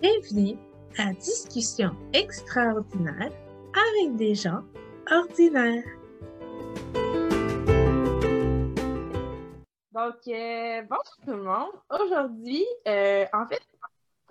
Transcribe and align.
Bienvenue 0.00 0.56
à 0.96 1.12
Discussion 1.12 1.90
extraordinaire 2.12 3.32
avec 3.74 4.14
des 4.14 4.32
gens 4.32 4.62
ordinaires. 5.10 5.82
Donc, 9.92 10.28
euh, 10.28 10.82
bonjour 10.88 11.16
tout 11.24 11.32
le 11.32 11.42
monde. 11.42 11.72
Aujourd'hui, 11.90 12.64
euh, 12.86 13.26
en 13.32 13.44
fait, 13.48 13.60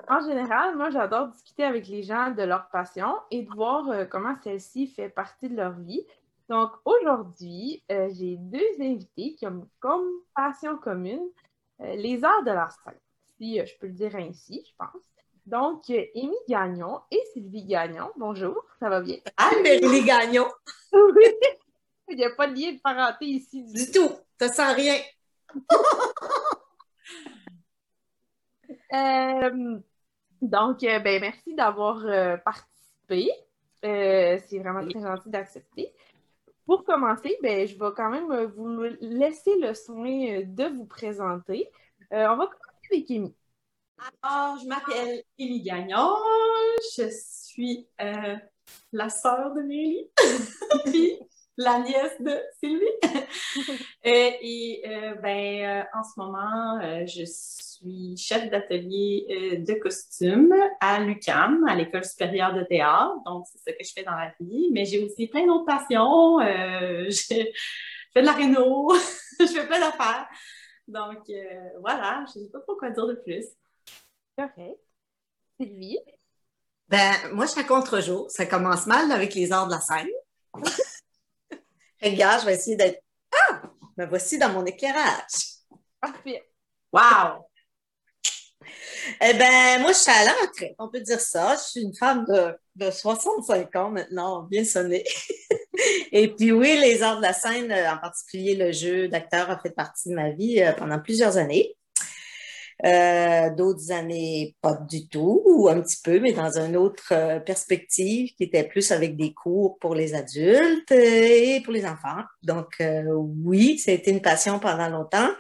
en 0.08 0.22
général, 0.22 0.78
moi, 0.78 0.90
j'adore 0.90 1.28
discuter 1.28 1.66
avec 1.66 1.90
les 1.90 2.02
gens 2.02 2.32
de 2.32 2.44
leur 2.44 2.70
passion 2.70 3.18
et 3.30 3.44
de 3.44 3.54
voir 3.54 3.90
euh, 3.90 4.06
comment 4.06 4.36
celle-ci 4.42 4.88
fait 4.88 5.10
partie 5.10 5.50
de 5.50 5.58
leur 5.58 5.74
vie. 5.74 6.06
Donc, 6.48 6.72
aujourd'hui, 6.86 7.84
j'ai 7.90 8.38
deux 8.38 8.80
invités 8.80 9.36
qui 9.36 9.46
ont 9.46 9.68
comme 9.82 10.08
passion 10.34 10.78
commune 10.78 11.28
les 11.80 12.24
arts 12.24 12.44
de 12.46 12.52
la 12.52 12.70
scène, 12.70 12.98
si 13.38 13.60
je 13.60 13.78
peux 13.78 13.88
le 13.88 13.94
dire 13.94 14.16
ainsi, 14.16 14.64
je 14.66 14.72
pense. 14.78 15.17
Donc, 15.48 15.90
Amy 15.90 16.36
Gagnon 16.50 17.00
et 17.10 17.22
Sylvie 17.32 17.64
Gagnon. 17.64 18.10
Bonjour, 18.18 18.66
ça 18.82 18.90
va 18.90 19.00
bien? 19.00 19.16
Ah, 19.38 19.52
Mérie 19.64 20.04
Gagnon. 20.04 20.46
Oui! 20.92 21.24
Il 22.10 22.18
n'y 22.18 22.26
a 22.26 22.32
pas 22.32 22.48
de 22.48 22.56
lien 22.56 22.74
de 22.74 22.80
parenté 22.80 23.26
ici 23.26 23.64
du 23.64 23.74
Du 23.74 23.92
tout. 23.92 24.10
Ça 24.40 24.50
sent 24.50 24.74
rien. 24.74 24.96
Euh, 28.94 29.80
donc, 30.42 30.82
euh, 30.84 31.00
ben, 31.00 31.20
merci 31.20 31.54
d'avoir 31.54 32.06
euh, 32.06 32.38
participé. 32.38 33.30
Euh, 33.84 34.40
c'est 34.48 34.60
vraiment 34.60 34.88
très 34.88 35.02
gentil 35.02 35.30
d'accepter. 35.30 35.94
Pour 36.66 36.86
commencer, 36.86 37.38
ben, 37.42 37.68
je 37.68 37.74
vais 37.74 37.92
quand 37.96 38.10
même 38.10 38.46
vous 38.56 38.84
laisser 39.02 39.60
le 39.60 39.74
soin 39.74 40.42
de 40.42 40.74
vous 40.74 40.86
présenter. 40.86 41.70
On 42.12 42.38
va 42.38 42.48
commencer 42.48 42.88
avec 42.94 43.12
Amy. 43.12 43.36
Alors, 44.00 44.60
je 44.60 44.68
m'appelle 44.68 45.24
Émilie 45.40 45.64
Gagnon, 45.64 46.16
je 46.96 47.10
suis 47.10 47.88
euh, 48.00 48.36
la 48.92 49.10
sœur 49.10 49.56
de 49.56 49.62
Mélie, 49.62 50.12
puis 50.86 51.18
la 51.58 51.80
nièce 51.80 52.22
de 52.22 52.40
Sylvie. 52.60 52.86
Euh, 54.06 54.32
et 54.42 54.84
euh, 54.88 55.16
ben, 55.16 55.86
en 55.94 56.04
ce 56.04 56.18
moment, 56.18 56.80
je 57.06 57.26
suis 57.26 58.16
chef 58.16 58.50
d'atelier 58.50 59.60
de 59.60 59.74
costume 59.74 60.54
à 60.80 61.00
l'UQAM, 61.02 61.66
à 61.68 61.76
l'École 61.76 62.06
supérieure 62.06 62.54
de 62.54 62.64
théâtre. 62.64 63.16
Donc, 63.26 63.46
c'est 63.52 63.58
ce 63.72 63.78
que 63.78 63.84
je 63.84 63.92
fais 63.92 64.04
dans 64.04 64.16
la 64.16 64.32
vie. 64.40 64.70
Mais 64.72 64.86
j'ai 64.86 65.04
aussi 65.04 65.28
plein 65.28 65.46
d'autres 65.46 65.66
passions. 65.66 66.40
Je 67.10 67.52
fais 68.14 68.22
de 68.22 68.26
la 68.26 68.32
réno, 68.32 68.94
je 69.40 69.46
fais 69.48 69.68
plein 69.68 69.80
d'affaires. 69.80 70.30
Donc, 70.88 71.30
voilà, 71.82 72.24
je 72.34 72.40
ne 72.40 72.46
sais 72.46 72.52
pas 72.52 72.60
trop 72.62 72.76
quoi 72.76 72.92
dire 72.92 73.08
de 73.08 73.16
plus. 73.16 73.46
Correct. 74.38 74.78
Sylvie? 75.60 76.00
Ben, 76.88 77.14
moi, 77.34 77.46
je 77.46 77.52
suis 77.52 77.62
à 77.62 77.64
contre-jour. 77.64 78.30
Ça 78.30 78.46
commence 78.46 78.86
mal 78.86 79.12
avec 79.12 79.34
les 79.34 79.52
arts 79.52 79.68
de 79.68 79.74
la 79.74 79.82
scène. 79.82 80.08
Regarde, 82.02 82.42
je 82.42 82.46
vais 82.46 82.56
essayer 82.56 82.76
d'être. 82.76 83.02
Ah! 83.34 83.64
Me 83.98 84.06
voici 84.06 84.38
dans 84.38 84.50
mon 84.50 84.66
éclairage. 84.66 85.64
Parfait. 86.00 86.48
Wow! 86.94 87.48
Eh 89.22 89.34
ben, 89.34 89.82
moi, 89.82 89.92
je 89.92 89.98
suis 89.98 90.12
à. 90.12 90.36
On 90.78 90.90
peut 90.90 91.00
dire 91.02 91.20
ça. 91.20 91.56
Je 91.56 91.64
suis 91.72 91.82
une 91.82 91.96
femme 91.96 92.26
de, 92.26 92.56
de 92.76 92.92
65 92.92 93.76
ans 93.76 93.90
maintenant, 93.90 94.44
bien 94.44 94.64
sonné. 94.64 95.04
Et 96.12 96.34
puis, 96.34 96.52
oui, 96.52 96.78
les 96.80 97.02
arts 97.02 97.18
de 97.18 97.22
la 97.24 97.34
scène, 97.34 97.72
en 97.72 97.98
particulier 97.98 98.56
le 98.56 98.72
jeu 98.72 99.08
d'acteur, 99.08 99.50
a 99.50 99.58
fait 99.60 99.72
partie 99.72 100.10
de 100.10 100.16
ma 100.16 100.32
vie 100.32 100.62
euh, 100.62 100.74
pendant 100.74 101.00
plusieurs 101.00 101.38
années. 101.38 101.76
Euh, 102.86 103.50
d'autres 103.56 103.92
années, 103.92 104.56
pas 104.62 104.76
du 104.76 105.08
tout, 105.08 105.42
ou 105.46 105.68
un 105.68 105.82
petit 105.82 105.98
peu, 106.04 106.20
mais 106.20 106.32
dans 106.32 106.60
une 106.60 106.78
autre 106.78 107.12
euh, 107.12 107.40
perspective 107.40 108.30
qui 108.36 108.44
était 108.44 108.66
plus 108.66 108.92
avec 108.92 109.18
des 109.18 109.34
cours 109.34 109.80
pour 109.80 109.96
les 109.96 110.14
adultes 110.14 110.92
euh, 110.92 110.96
et 110.96 111.62
pour 111.64 111.74
les 111.74 111.88
enfants. 111.88 112.22
Donc, 112.44 112.68
euh, 112.80 113.04
oui, 113.44 113.80
ça 113.80 113.90
a 113.90 113.96
été 113.96 114.12
une 114.12 114.22
passion 114.22 114.60
pendant 114.60 114.90
longtemps. 114.90 115.32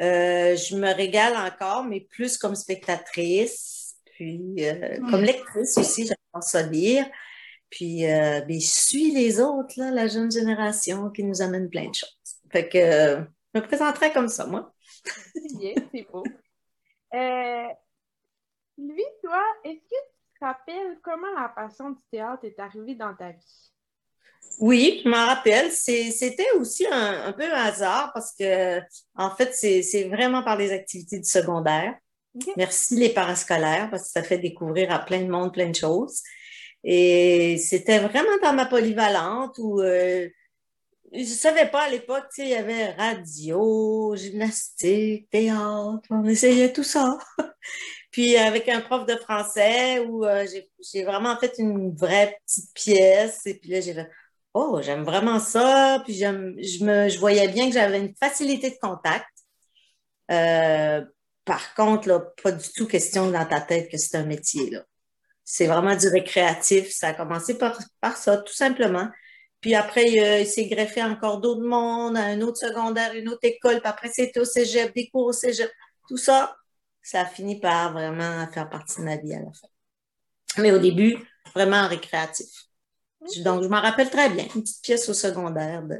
Euh, 0.00 0.56
je 0.56 0.76
me 0.76 0.90
régale 0.94 1.36
encore, 1.36 1.84
mais 1.84 2.00
plus 2.00 2.38
comme 2.38 2.54
spectatrice, 2.54 3.96
puis 4.14 4.54
euh, 4.60 4.96
comme 5.10 5.24
lectrice 5.24 5.76
aussi, 5.76 6.06
j'adore 6.06 6.42
ça 6.42 6.62
lire. 6.62 7.04
Puis, 7.68 8.06
euh, 8.06 8.40
ben, 8.48 8.58
je 8.58 8.66
suis 8.66 9.10
les 9.12 9.40
autres, 9.40 9.74
là, 9.76 9.90
la 9.90 10.08
jeune 10.08 10.32
génération 10.32 11.10
qui 11.10 11.22
nous 11.22 11.42
amène 11.42 11.68
plein 11.68 11.90
de 11.90 11.94
choses. 11.94 12.16
Fait 12.50 12.66
que 12.66 12.78
euh, 12.78 13.20
je 13.54 13.60
me 13.60 13.66
présenterai 13.66 14.10
comme 14.10 14.28
ça, 14.28 14.46
moi. 14.46 14.72
Bien, 15.58 15.74
c'est 15.92 16.06
beau. 16.10 16.24
Euh, 17.14 17.68
lui, 18.78 19.04
toi, 19.22 19.42
est-ce 19.64 19.80
que 19.80 19.80
tu 19.80 20.38
te 20.38 20.44
rappelles 20.44 20.98
comment 21.02 21.32
la 21.34 21.48
passion 21.48 21.90
du 21.90 22.02
théâtre 22.10 22.44
est 22.44 22.58
arrivée 22.58 22.94
dans 22.94 23.14
ta 23.14 23.30
vie? 23.30 23.72
Oui, 24.60 25.02
je 25.04 25.08
m'en 25.08 25.26
rappelle. 25.26 25.70
C'était 25.70 26.50
aussi 26.52 26.86
un, 26.86 27.26
un 27.26 27.32
peu 27.32 27.44
un 27.44 27.64
hasard 27.64 28.12
parce 28.12 28.34
que, 28.34 28.80
en 29.14 29.30
fait, 29.30 29.52
c'est 29.54 30.08
vraiment 30.08 30.42
par 30.42 30.56
les 30.56 30.72
activités 30.72 31.18
du 31.18 31.28
secondaire. 31.28 31.94
Merci 32.56 32.96
les 32.96 33.08
parascolaires 33.10 33.88
parce 33.90 34.04
que 34.04 34.10
ça 34.10 34.22
fait 34.22 34.38
découvrir 34.38 34.92
à 34.92 35.00
plein 35.00 35.22
de 35.22 35.28
monde 35.28 35.52
plein 35.52 35.70
de 35.70 35.74
choses. 35.74 36.22
Et 36.84 37.58
c'était 37.58 37.98
vraiment 37.98 38.36
dans 38.42 38.52
ma 38.52 38.66
polyvalente 38.66 39.56
où 39.58 39.80
euh, 39.80 40.28
je 41.12 41.24
savais 41.24 41.66
pas 41.70 41.84
à 41.84 41.90
l'époque, 41.90 42.24
tu 42.34 42.42
sais, 42.42 42.48
il 42.48 42.50
y 42.50 42.54
avait 42.54 42.90
radio, 42.92 44.14
gymnastique, 44.16 45.28
théâtre, 45.30 46.08
on 46.10 46.24
essayait 46.24 46.72
tout 46.72 46.84
ça. 46.84 47.18
Puis 48.10 48.36
avec 48.36 48.68
un 48.68 48.80
prof 48.80 49.06
de 49.06 49.16
français 49.16 50.00
où 50.00 50.24
euh, 50.24 50.46
j'ai 50.92 51.04
vraiment 51.04 51.38
fait 51.38 51.54
une 51.58 51.94
vraie 51.94 52.38
petite 52.46 52.72
pièce 52.74 53.46
et 53.46 53.54
puis 53.54 53.70
là 53.70 53.80
j'ai 53.80 53.94
fait 53.94 54.10
Oh, 54.54 54.80
j'aime 54.82 55.04
vraiment 55.04 55.38
ça. 55.38 56.02
Puis 56.04 56.14
je 56.14 56.84
me, 56.84 57.08
je 57.08 57.18
voyais 57.18 57.48
bien 57.48 57.68
que 57.68 57.74
j'avais 57.74 58.00
une 58.00 58.14
facilité 58.16 58.70
de 58.70 58.76
contact. 58.80 59.28
Euh, 60.30 61.04
par 61.44 61.74
contre, 61.74 62.08
là, 62.08 62.20
pas 62.42 62.52
du 62.52 62.68
tout 62.72 62.86
question 62.86 63.30
dans 63.30 63.46
ta 63.46 63.60
tête 63.60 63.90
que 63.90 63.98
c'est 63.98 64.16
un 64.16 64.24
métier, 64.24 64.70
là. 64.70 64.82
C'est 65.44 65.66
vraiment 65.66 65.96
du 65.96 66.08
récréatif. 66.08 66.90
Ça 66.90 67.08
a 67.08 67.14
commencé 67.14 67.56
par 67.56 68.16
ça, 68.16 68.38
tout 68.38 68.52
simplement. 68.54 69.08
Puis 69.60 69.74
après, 69.74 70.10
il, 70.10 70.20
euh, 70.20 70.40
il 70.40 70.46
s'est 70.46 70.66
greffé 70.66 71.02
encore 71.02 71.40
d'autres 71.40 71.64
mondes, 71.66 72.16
à 72.16 72.22
un 72.22 72.40
autre 72.42 72.58
secondaire, 72.58 73.14
une 73.14 73.28
autre 73.28 73.42
école. 73.42 73.80
Puis 73.80 73.88
après, 73.88 74.08
c'était 74.12 74.40
au 74.40 74.44
cégep, 74.44 74.94
des 74.94 75.08
cours 75.08 75.26
au 75.26 75.32
cégep. 75.32 75.70
Tout 76.08 76.16
ça, 76.16 76.56
ça 77.02 77.22
a 77.22 77.26
fini 77.26 77.58
par 77.58 77.92
vraiment 77.92 78.46
faire 78.52 78.70
partie 78.70 79.00
de 79.00 79.04
ma 79.04 79.16
vie 79.16 79.34
à 79.34 79.40
la 79.40 79.52
fin. 79.52 79.68
Mais 80.58 80.72
au 80.72 80.78
début, 80.78 81.16
vraiment 81.54 81.88
récréatif. 81.88 82.48
Donc, 83.42 83.64
je 83.64 83.68
m'en 83.68 83.80
rappelle 83.80 84.10
très 84.10 84.30
bien. 84.30 84.44
Une 84.54 84.62
petite 84.62 84.82
pièce 84.82 85.08
au 85.08 85.14
secondaire. 85.14 85.82
De... 85.82 85.98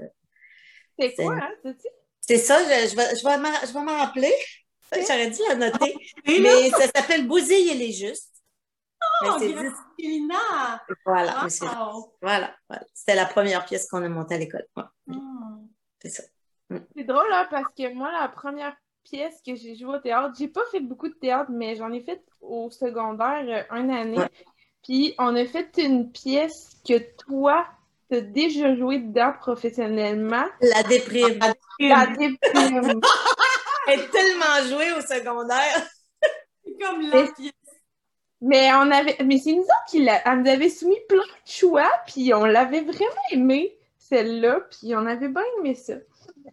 C'est 0.99 1.15
quoi, 1.15 1.35
hein? 1.35 1.75
C'est 2.21 2.39
ça, 2.39 2.63
je, 2.63 2.91
je 2.91 2.97
vais, 2.97 3.17
je 3.17 3.25
vais 3.25 3.39
m'en- 3.39 3.67
je 3.67 3.73
vais 3.73 3.83
m'en 3.83 3.99
rappeler. 3.99 4.33
J'aurais 4.93 5.31
dû 5.31 5.41
la 5.49 5.55
noter. 5.57 5.95
Là, 6.27 6.39
Mais 6.41 6.71
ça 6.71 6.87
s'appelle 6.95 7.27
Bousille 7.27 7.71
et 7.71 7.75
les 7.75 7.93
Justes. 7.93 8.38
Oh, 9.25 9.37
Elina! 9.99 10.83
Voilà, 11.05 11.47
Wow! 11.61 12.15
voilà, 12.23 12.55
voilà. 12.69 12.85
C'était 12.95 13.15
la 13.17 13.27
première 13.27 13.65
pièce 13.65 13.89
qu'on 13.89 14.03
a 14.03 14.09
montée 14.09 14.35
à 14.37 14.39
l'école. 14.39 14.67
Ouais, 14.77 14.83
Hmm. 15.07 15.67
c'est 16.03 16.11
ça. 16.11 16.23
C'est 16.97 17.05
drôle, 17.05 17.33
hein, 17.33 17.47
parce 17.51 17.73
que 17.77 17.93
moi, 17.95 18.11
la 18.13 18.29
première 18.29 18.77
pièce 19.03 19.41
que 19.45 19.55
j'ai 19.55 19.75
jouée 19.75 19.97
au 19.97 19.99
théâtre, 20.01 20.35
j'ai 20.39 20.49
pas 20.49 20.61
fait 20.71 20.81
beaucoup 20.81 21.09
de 21.09 21.15
théâtre, 21.15 21.51
mais 21.51 21.77
j'en 21.77 21.91
ai 21.93 22.03
fait 22.03 22.23
au 22.43 22.71
secondaire 22.71 23.67
euh, 23.71 23.77
une 23.77 23.91
année. 23.91 24.19
Ouais. 24.19 24.29
Puis 24.85 25.15
on 25.19 25.35
a 25.35 25.45
fait 25.47 25.71
une 25.79 26.13
pièce 26.13 26.71
que 26.87 26.99
toi, 27.17 27.67
t'as 28.11 28.21
déjà 28.21 28.77
joué 28.77 28.99
dedans 28.99 29.33
professionnellement. 29.41 30.45
La 30.61 30.83
déprime. 30.83 31.39
La 31.81 32.07
déprime. 32.07 33.01
Elle 33.89 34.01
est 34.01 34.11
tellement 34.11 34.69
jouée 34.69 34.93
au 34.93 35.01
secondaire. 35.01 35.83
C'est 36.65 36.77
comme 36.79 37.01
la 37.01 37.23
pièce. 37.33 37.53
Mais 38.41 38.71
on 38.73 38.91
avait, 38.91 39.17
mais 39.25 39.39
c'est 39.39 39.53
nous 39.53 39.63
autres 39.63 39.85
qui 39.91 40.05
l'a, 40.05 40.23
elle 40.25 40.43
nous 40.43 40.51
avait 40.51 40.69
soumis 40.69 41.01
plein 41.09 41.19
de 41.19 41.51
choix, 41.51 41.91
puis 42.07 42.33
on 42.33 42.45
l'avait 42.45 42.83
vraiment 42.83 43.23
aimé, 43.33 43.77
celle-là, 43.99 44.61
puis 44.71 44.95
on 44.95 45.05
avait 45.07 45.29
bien 45.29 45.43
aimé 45.59 45.75
ça. 45.75 45.95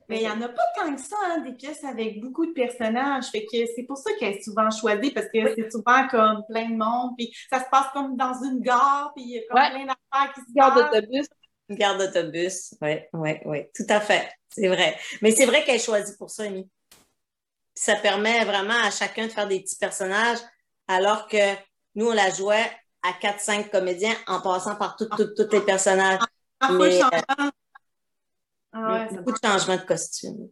Mais 0.10 0.18
il 0.18 0.22
n'y 0.22 0.30
en 0.30 0.42
a 0.42 0.50
pas 0.50 0.64
tant 0.76 0.94
que 0.94 1.02
ça, 1.02 1.16
hein, 1.26 1.40
des 1.40 1.54
pièces 1.54 1.84
avec 1.84 2.20
beaucoup 2.20 2.46
de 2.46 2.52
personnages. 2.52 3.26
Fait 3.28 3.46
que 3.46 3.66
c'est 3.76 3.84
pour 3.84 3.98
ça 3.98 4.12
qu'elle 4.20 4.34
est 4.34 4.42
souvent 4.42 4.70
choisie, 4.72 5.12
parce 5.12 5.28
que 5.28 5.54
c'est 5.56 5.72
souvent 5.72 6.08
comme 6.10 6.44
plein 6.50 6.70
de 6.70 6.76
monde, 6.76 7.12
puis 7.18 7.32
ça 7.50 7.60
se 7.60 7.70
passe 7.70 7.88
comme 7.94 8.18
dans 8.18 8.34
une 8.44 8.62
gare, 8.62 9.12
puis 9.16 9.24
il 9.24 9.32
y 9.32 9.40
a 9.40 9.42
comme 9.48 9.60
Ouais. 9.60 9.70
plein 9.70 9.86
d'affaires 9.86 10.34
qui 10.34 10.42
se 10.42 10.54
Gare 10.54 10.76
d'autobus. 10.76 11.28
Une 11.70 11.76
gare 11.78 11.98
d'autobus. 11.98 12.76
Oui, 12.82 13.00
oui, 13.14 13.32
oui. 13.46 13.64
Tout 13.76 13.86
à 13.90 14.00
fait. 14.00 14.30
C'est 14.50 14.68
vrai. 14.68 14.98
Mais 15.22 15.32
c'est 15.32 15.46
vrai 15.46 15.64
qu'elle 15.64 15.76
est 15.76 15.86
choisie 15.86 16.16
pour 16.18 16.30
ça, 16.30 16.44
Amy. 16.44 16.68
Ça 17.74 17.96
permet 17.96 18.44
vraiment 18.44 18.80
à 18.86 18.92
chacun 18.92 19.28
de 19.28 19.32
faire 19.32 19.48
des 19.48 19.62
petits 19.62 19.78
personnages, 19.78 20.40
alors 20.88 21.28
que 21.28 21.38
nous, 21.96 22.08
on 22.08 22.14
la 22.14 22.30
jouait 22.30 22.70
à 23.02 23.14
4-5 23.14 23.72
comédiens 23.72 24.16
en 24.28 24.42
passant 24.42 24.76
par 24.76 24.96
tout- 24.96 25.08
tout- 25.16 25.34
tous 25.36 25.50
les 25.52 25.62
personnages. 25.62 26.20
Parfois, 26.60 26.86
Mais, 26.86 26.92
je 26.92 27.00
changement. 27.00 27.52
Ah 28.74 28.92
ouais, 28.94 29.08
ça 29.10 29.16
beaucoup 29.16 29.32
de 29.32 29.38
changements 29.44 29.78
de 29.78 29.82
costume. 29.82 30.50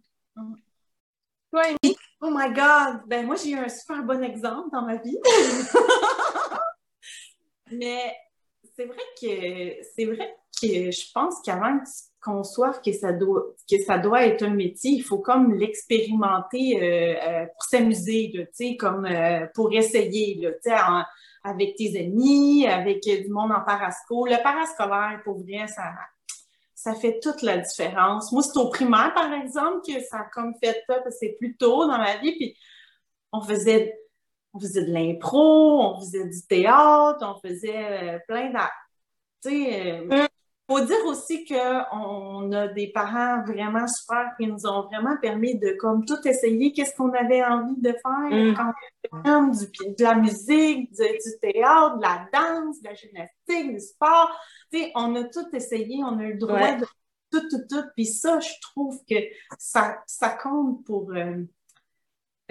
Toi, 1.52 1.62
Amy, 1.66 1.96
Oh 2.26 2.30
my 2.32 2.54
God! 2.54 3.02
Ben 3.06 3.26
moi, 3.26 3.36
j'ai 3.36 3.50
eu 3.50 3.58
un 3.58 3.68
super 3.68 4.02
bon 4.04 4.24
exemple 4.24 4.70
dans 4.72 4.84
ma 4.84 4.96
vie. 4.96 5.18
Mais 7.72 8.16
c'est 8.76 8.86
vrai 8.86 9.02
que 9.22 9.84
c'est 9.96 10.06
vrai 10.06 10.38
que 10.62 10.92
je 10.92 11.12
pense 11.14 11.42
qu'avant 11.44 11.78
qu'on 11.80 11.84
conçoive 12.24 12.82
que 12.82 12.92
ça 12.92 13.12
doit 13.12 13.44
que 13.70 13.82
ça 13.84 13.98
doit 13.98 14.26
être 14.26 14.44
un 14.44 14.54
métier, 14.54 14.92
il 14.92 15.04
faut 15.04 15.20
comme 15.20 15.54
l'expérimenter 15.54 16.82
euh, 16.82 17.16
euh, 17.22 17.46
pour 17.46 17.64
s'amuser, 17.64 18.32
tu 18.34 18.48
sais, 18.54 18.78
comme 18.78 19.06
euh, 19.06 19.46
pour 19.54 19.74
essayer, 19.74 20.40
tu 20.42 20.70
sais, 20.70 20.76
avec 21.44 21.76
tes 21.76 22.00
amis, 22.00 22.66
avec 22.68 23.04
du 23.04 23.30
monde 23.30 23.52
en 23.52 23.62
parasco. 23.62 24.26
Le 24.26 24.42
parascolaire, 24.42 25.22
pour 25.24 25.40
vrai, 25.44 25.68
ça 25.68 25.94
ça 26.76 26.96
fait 26.96 27.20
toute 27.22 27.42
la 27.44 27.60
différence. 27.60 28.32
Moi, 28.34 28.44
c'est 28.44 28.58
au 28.58 28.68
primaire, 28.68 29.14
par 29.14 29.32
exemple, 29.32 29.86
que 29.88 30.02
ça 30.02 30.18
a 30.18 30.24
comme 30.26 30.54
fait 30.62 30.84
ça, 30.88 30.96
parce 30.96 31.16
que 31.16 31.20
c'est 31.20 31.36
plus 31.40 31.56
tôt 31.56 31.88
dans 31.88 31.98
ma 31.98 32.18
vie, 32.18 32.36
puis 32.36 32.58
on 33.32 33.42
faisait 33.42 33.98
on 34.54 34.60
faisait 34.60 34.86
de 34.86 34.92
l'impro, 34.92 35.82
on 35.82 36.00
faisait 36.00 36.28
du 36.28 36.42
théâtre, 36.48 37.20
on 37.22 37.40
faisait 37.40 38.20
plein 38.28 38.52
d'actes. 38.52 38.72
Tu 39.44 39.50
sais, 39.50 40.02
mm 40.02 40.33
faut 40.70 40.80
dire 40.80 41.06
aussi 41.06 41.46
qu'on 41.46 42.52
a 42.52 42.68
des 42.70 42.88
parents 42.88 43.44
vraiment 43.46 43.88
super 43.88 44.32
qui 44.40 44.48
nous 44.48 44.66
ont 44.66 44.84
vraiment 44.84 45.18
permis 45.22 45.58
de 45.60 45.76
comme 45.80 46.06
tout 46.06 46.26
essayer, 46.26 46.72
qu'est-ce 46.72 46.96
qu'on 46.96 47.12
avait 47.14 47.44
envie 47.44 47.80
de 47.82 47.92
faire 47.92 48.64
mm. 49.12 49.52
du, 49.52 49.96
de 49.96 50.04
la 50.04 50.16
musique, 50.16 50.92
du, 50.94 51.40
théâtre, 51.42 51.98
de 51.98 52.02
la 52.02 52.28
danse, 52.34 52.82
de 52.82 52.88
la 52.88 52.94
gymnastique, 52.94 53.74
du 53.74 53.80
sport. 53.80 54.32
On 54.96 55.16
a 55.16 55.24
tout 55.26 55.54
essayé, 55.54 56.02
on 56.04 56.18
a 56.20 56.24
eu 56.24 56.34
le 56.34 56.40
droit 56.40 56.76
de 56.76 56.86
tout, 57.32 57.50
tout, 57.50 57.64
tout. 57.70 57.84
Puis 57.96 58.06
ça, 58.06 58.40
je 58.40 58.54
trouve 58.62 59.00
que 59.10 59.16
ça, 59.58 60.02
ça 60.08 60.30
compte 60.30 60.86
pour 60.86 61.12
euh, 61.12 61.44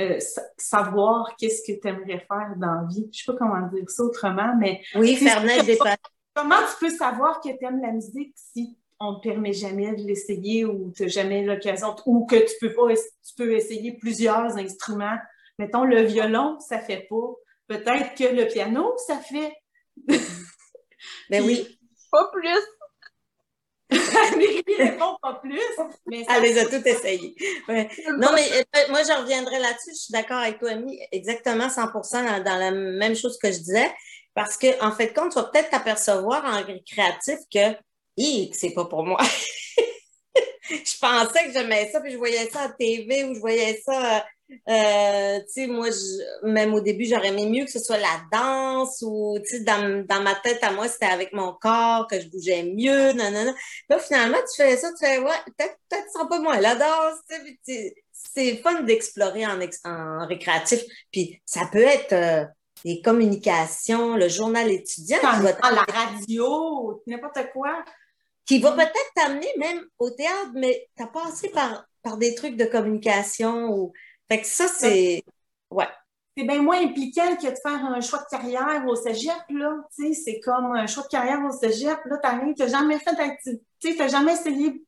euh, 0.01 0.19
savoir 0.59 1.35
qu'est-ce 1.37 1.63
que 1.63 1.81
tu 1.81 1.89
aimerais 1.89 2.27
faire 2.29 2.55
dans 2.57 2.83
la 2.83 2.87
vie. 2.89 3.09
Je 3.13 3.23
sais 3.23 3.33
pas 3.33 3.39
comment 3.39 3.67
dire 3.69 3.89
ça 3.89 4.03
autrement, 4.03 4.55
mais... 4.59 4.83
Oui, 4.97 5.17
faire 5.17 5.43
naître 5.43 5.65
des 5.65 5.79
Comment 6.35 6.61
tu 6.61 6.87
peux 6.87 6.95
savoir 6.95 7.41
que 7.41 7.49
tu 7.49 7.65
aimes 7.65 7.81
la 7.83 7.93
musique 7.93 8.35
si 8.37 8.79
on 8.99 9.13
ne 9.13 9.17
te 9.17 9.23
permet 9.23 9.53
jamais 9.53 9.95
de 9.95 10.03
l'essayer 10.03 10.65
ou 10.65 10.93
tu 10.93 11.03
n'as 11.03 11.09
jamais 11.09 11.43
l'occasion 11.45 11.95
ou 12.07 12.25
que 12.27 12.37
tu 12.37 12.55
peux 12.61 12.73
pas 12.73 12.95
tu 12.95 13.35
peux 13.37 13.53
essayer 13.53 13.93
plusieurs 13.99 14.57
instruments? 14.57 15.19
Mettons, 15.59 15.85
le 15.85 16.03
violon, 16.03 16.59
ça 16.61 16.79
fait 16.79 17.07
pas. 17.09 17.35
Peut-être 17.69 18.15
que 18.17 18.35
le 18.35 18.47
piano, 18.47 18.95
ça 19.07 19.19
fait. 19.19 19.53
Mais 20.09 20.19
ben 21.31 21.45
oui. 21.45 21.79
Pas 22.11 22.31
plus. 22.33 22.61
mais 24.37 24.85
répond 24.85 25.17
pas 25.21 25.35
plus. 25.35 25.61
Mais 26.07 26.25
Elle 26.29 26.43
les 26.43 26.59
a 26.59 26.65
toutes 26.67 26.87
essayées. 26.87 27.35
Non, 27.69 28.31
mais 28.35 28.49
euh, 28.53 28.89
moi, 28.89 29.03
je 29.03 29.21
reviendrai 29.21 29.59
là-dessus. 29.59 29.91
Je 29.91 30.01
suis 30.01 30.13
d'accord 30.13 30.39
avec 30.39 30.59
toi, 30.59 30.71
Amy. 30.71 30.99
Exactement 31.13 31.69
100 31.69 31.93
dans, 31.93 32.43
dans, 32.43 32.57
la 32.57 32.71
même 32.71 33.15
chose 33.15 33.39
que 33.39 33.51
je 33.51 33.59
disais. 33.59 33.93
Parce 34.35 34.57
que, 34.57 34.83
en 34.83 34.93
fait, 34.93 35.13
quand 35.13 35.29
tu 35.29 35.35
vas 35.35 35.45
peut-être 35.45 35.71
t'apercevoir 35.71 36.45
en 36.45 36.63
créatif 36.87 37.39
que, 37.53 37.77
c'est 38.53 38.73
pas 38.75 38.85
pour 38.87 39.05
moi. 39.05 39.21
je 40.71 40.99
pensais 40.99 41.47
que 41.47 41.53
j'aimais 41.53 41.91
ça, 41.91 42.01
puis 42.01 42.13
je 42.13 42.17
voyais 42.17 42.49
ça 42.51 42.63
à 42.63 42.69
TV 42.71 43.25
ou 43.25 43.35
je 43.35 43.41
voyais 43.41 43.81
ça, 43.85 44.25
euh, 44.69 45.39
tu 45.41 45.45
sais, 45.49 45.67
moi, 45.67 45.89
même 46.43 46.75
au 46.75 46.81
début, 46.81 47.05
j'aurais 47.07 47.29
aimé 47.29 47.47
mieux 47.47 47.65
que 47.65 47.71
ce 47.71 47.79
soit 47.79 47.99
la 47.99 48.23
danse 48.33 49.03
ou, 49.03 49.39
tu 49.45 49.59
sais, 49.59 49.61
dans, 49.65 50.05
dans, 50.07 50.23
ma 50.23 50.35
tête 50.35 50.63
à 50.63 50.73
moi, 50.73 50.89
c'était 50.89 51.07
avec 51.07 51.33
mon 51.33 51.53
corps 51.53 52.07
que 52.07 52.21
je 52.21 52.29
bougeais 52.29 52.63
mieux, 52.63 53.13
non, 53.13 53.31
non, 53.31 53.45
non. 53.47 53.55
Là, 53.89 53.99
finalement, 53.99 54.39
tu 54.39 54.63
fais 54.63 54.77
ça, 54.77 54.91
tu 54.91 55.05
fais, 55.05 55.19
ouais, 55.19 55.31
peut-être, 55.59 55.77
peut-être 55.89 56.07
c'est 56.13 56.29
pas 56.29 56.39
moi, 56.39 56.61
la 56.61 56.75
danse, 56.75 57.19
c'est 58.13 58.57
fun 58.59 58.83
d'explorer 58.83 59.47
en, 59.47 59.59
en 59.85 60.27
récréatif, 60.27 60.83
puis 61.11 61.41
ça 61.45 61.69
peut 61.73 61.83
être... 61.83 62.13
Euh, 62.13 62.45
les 62.85 63.01
communications, 63.01 64.17
le 64.17 64.29
journal 64.29 64.71
étudiant. 64.71 65.19
la 65.23 65.85
radio, 65.93 67.03
n'importe 67.07 67.51
quoi. 67.53 67.85
Qui 68.45 68.59
va 68.59 68.73
peut-être 68.73 69.13
t'amener 69.15 69.49
même 69.59 69.85
au 69.99 70.11
théâtre, 70.11 70.51
mais 70.55 70.89
tu 70.97 71.03
as 71.03 71.07
passé 71.07 71.49
par, 71.51 71.87
par 72.03 72.17
des 72.17 72.35
trucs 72.35 72.57
de 72.57 72.65
communication. 72.65 73.71
Ou... 73.73 73.93
Fait 74.29 74.41
que 74.41 74.47
ça, 74.47 74.67
c'est. 74.67 75.23
Ouais. 75.71 75.89
C'est 76.37 76.45
bien 76.45 76.63
moins 76.63 76.83
impliquant 76.83 77.37
que 77.37 77.47
de 77.47 77.59
faire 77.63 77.85
un 77.85 78.01
choix 78.01 78.21
de 78.21 78.37
carrière 78.37 78.85
au 78.87 78.97
cégep, 78.97 79.35
là. 79.51 79.75
Tu 79.95 80.15
sais, 80.15 80.23
c'est 80.25 80.41
comme 80.41 80.73
un 80.73 80.87
choix 80.87 81.03
de 81.03 81.09
carrière 81.09 81.41
au 81.45 81.53
cégep. 81.53 81.99
Là, 82.07 82.17
t'arrives, 82.19 82.55
t'as 82.57 82.69
jamais 82.69 82.99
fait 82.99 83.15
d'activité, 83.15 83.97
t'as 83.97 84.09
jamais 84.09 84.33
essayé 84.33 84.83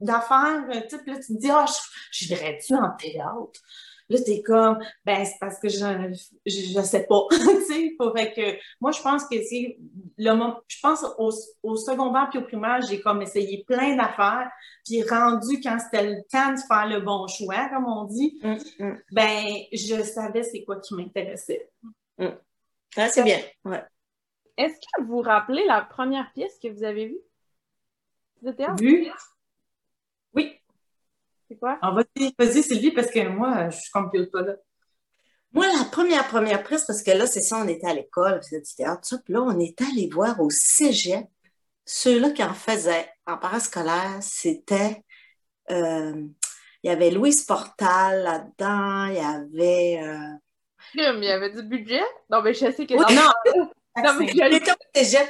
d'affaires. 0.00 0.64
Tu 0.70 0.96
sais, 0.96 1.02
là, 1.06 1.16
tu 1.16 1.34
te 1.34 1.38
dis, 1.38 1.50
ah, 1.50 1.66
je, 1.66 2.24
je 2.24 2.26
dirais-tu 2.28 2.74
en 2.74 2.90
théâtre? 2.96 3.60
Là, 4.10 4.18
t'es 4.20 4.42
comme, 4.42 4.78
ben, 5.04 5.24
c'est 5.24 5.38
parce 5.40 5.58
que 5.58 5.68
je, 5.68 6.12
je, 6.44 6.80
sais 6.82 7.06
pas, 7.06 7.20
tu 7.30 7.38
sais. 7.64 7.96
que, 7.98 8.58
moi, 8.80 8.90
je 8.92 9.00
pense 9.00 9.24
que 9.24 9.42
c'est 9.42 9.78
le 10.18 10.30
moment, 10.32 10.60
je 10.68 10.78
pense 10.82 11.04
au, 11.18 11.30
au 11.62 11.76
secondaire 11.76 12.28
puis 12.28 12.38
au 12.38 12.42
primaire, 12.42 12.82
j'ai 12.82 13.00
comme 13.00 13.22
essayé 13.22 13.64
plein 13.66 13.96
d'affaires, 13.96 14.50
puis 14.84 15.02
rendu 15.08 15.60
quand 15.62 15.78
c'était 15.78 16.06
le 16.06 16.16
temps 16.30 16.52
de 16.52 16.58
faire 16.68 16.86
le 16.86 17.00
bon 17.00 17.26
choix, 17.28 17.68
comme 17.70 17.86
on 17.86 18.04
dit, 18.04 18.38
mm, 18.42 18.92
ben, 19.12 19.44
je 19.72 20.02
savais 20.02 20.42
c'est 20.42 20.64
quoi 20.64 20.80
qui 20.80 20.94
m'intéressait. 20.94 21.70
Mm. 22.18 22.28
Ah, 22.96 23.08
c'est 23.08 23.24
bien, 23.24 23.40
ouais. 23.64 23.82
Est-ce 24.56 24.74
que 24.74 25.02
vous 25.02 25.16
vous 25.16 25.20
rappelez 25.22 25.64
la 25.64 25.80
première 25.80 26.30
pièce 26.32 26.58
que 26.62 26.68
vous 26.68 26.84
avez 26.84 27.06
vue? 27.06 27.20
De 28.42 28.52
théâtre? 28.52 28.82
Vue? 28.82 29.10
Oui. 31.44 31.46
C'est 31.48 31.58
quoi? 31.58 31.78
Ah, 31.82 31.90
vas-y, 31.90 32.34
vas 32.38 32.62
Sylvie, 32.62 32.92
parce 32.92 33.10
que 33.10 33.28
moi, 33.28 33.68
je 33.70 33.90
compute 33.92 34.30
pas 34.30 34.42
là. 34.42 34.54
Moi, 35.52 35.66
la 35.68 35.84
première, 35.84 36.26
première 36.26 36.62
prise, 36.64 36.84
parce 36.84 37.02
que 37.02 37.12
là, 37.12 37.26
c'est 37.26 37.40
ça, 37.40 37.58
on 37.58 37.68
était 37.68 37.86
à 37.86 37.94
l'école, 37.94 38.40
puis 38.40 38.60
du 38.60 38.74
théâtre, 38.74 39.16
puis 39.24 39.34
là, 39.34 39.42
on 39.42 39.58
est 39.60 39.80
allé 39.80 40.08
voir 40.12 40.40
au 40.40 40.50
cégep, 40.50 41.26
ceux-là 41.84 42.30
qui 42.30 42.42
en 42.42 42.54
faisaient 42.54 43.08
en 43.26 43.38
parascolaire, 43.38 44.18
c'était, 44.20 45.02
euh, 45.70 46.24
il 46.82 46.88
y 46.88 46.90
avait 46.90 47.10
Louise 47.10 47.44
Portal 47.44 48.24
là-dedans, 48.24 49.06
il 49.06 49.14
y 49.14 49.20
avait... 49.20 50.02
Euh... 50.02 50.36
Il 50.94 51.24
y 51.24 51.30
avait 51.30 51.50
du 51.50 51.62
budget? 51.62 52.02
Non, 52.30 52.42
mais 52.42 52.52
je 52.52 52.72
sais 52.72 52.86
que... 52.86 52.94
Oui, 52.94 53.14
non, 53.14 53.62
non, 54.02 54.14
mais 54.18 54.26
il 54.34 54.54
était 54.54 54.72
au 54.72 54.74
cégep. 54.94 55.28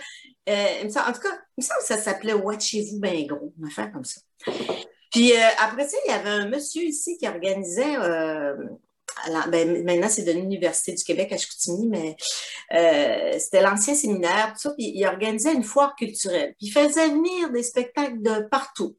Euh, 0.49 0.85
en 0.85 1.13
tout 1.13 1.21
cas, 1.21 1.37
il 1.57 1.59
me 1.59 1.63
semble 1.63 1.81
que 1.81 1.87
ça 1.87 1.97
s'appelait 1.99 2.35
Watchez-vous 2.35 3.01
bien 3.01 3.27
gros, 3.27 3.53
une 3.59 3.67
affaire 3.67 3.93
comme 3.93 4.05
ça. 4.05 4.21
Puis 5.15 5.33
euh, 5.33 5.49
après 5.59 5.87
ça, 5.87 5.97
il 6.05 6.11
y 6.11 6.13
avait 6.13 6.29
un 6.29 6.49
monsieur 6.49 6.83
ici 6.83 7.17
qui 7.17 7.29
organisait, 7.29 7.97
euh, 7.99 8.57
ben, 9.49 9.85
maintenant 9.85 10.09
c'est 10.09 10.25
de 10.25 10.33
l'Université 10.33 10.93
du 10.93 11.05
Québec 11.05 11.31
à 11.31 11.37
Chicoutimi, 11.37 11.87
mais 11.87 12.17
euh, 12.73 13.39
c'était 13.39 13.63
l'ancien 13.63 13.95
séminaire, 13.95 14.55
tout 14.55 14.59
ça, 14.59 14.71
puis 14.73 14.91
il 14.93 15.07
organisait 15.07 15.55
une 15.55 15.63
foire 15.63 15.95
culturelle. 15.95 16.57
Puis 16.59 16.67
il 16.67 16.73
faisait 16.73 17.11
venir 17.11 17.53
des 17.53 17.63
spectacles 17.63 18.23
de 18.23 18.49
partout. 18.49 18.97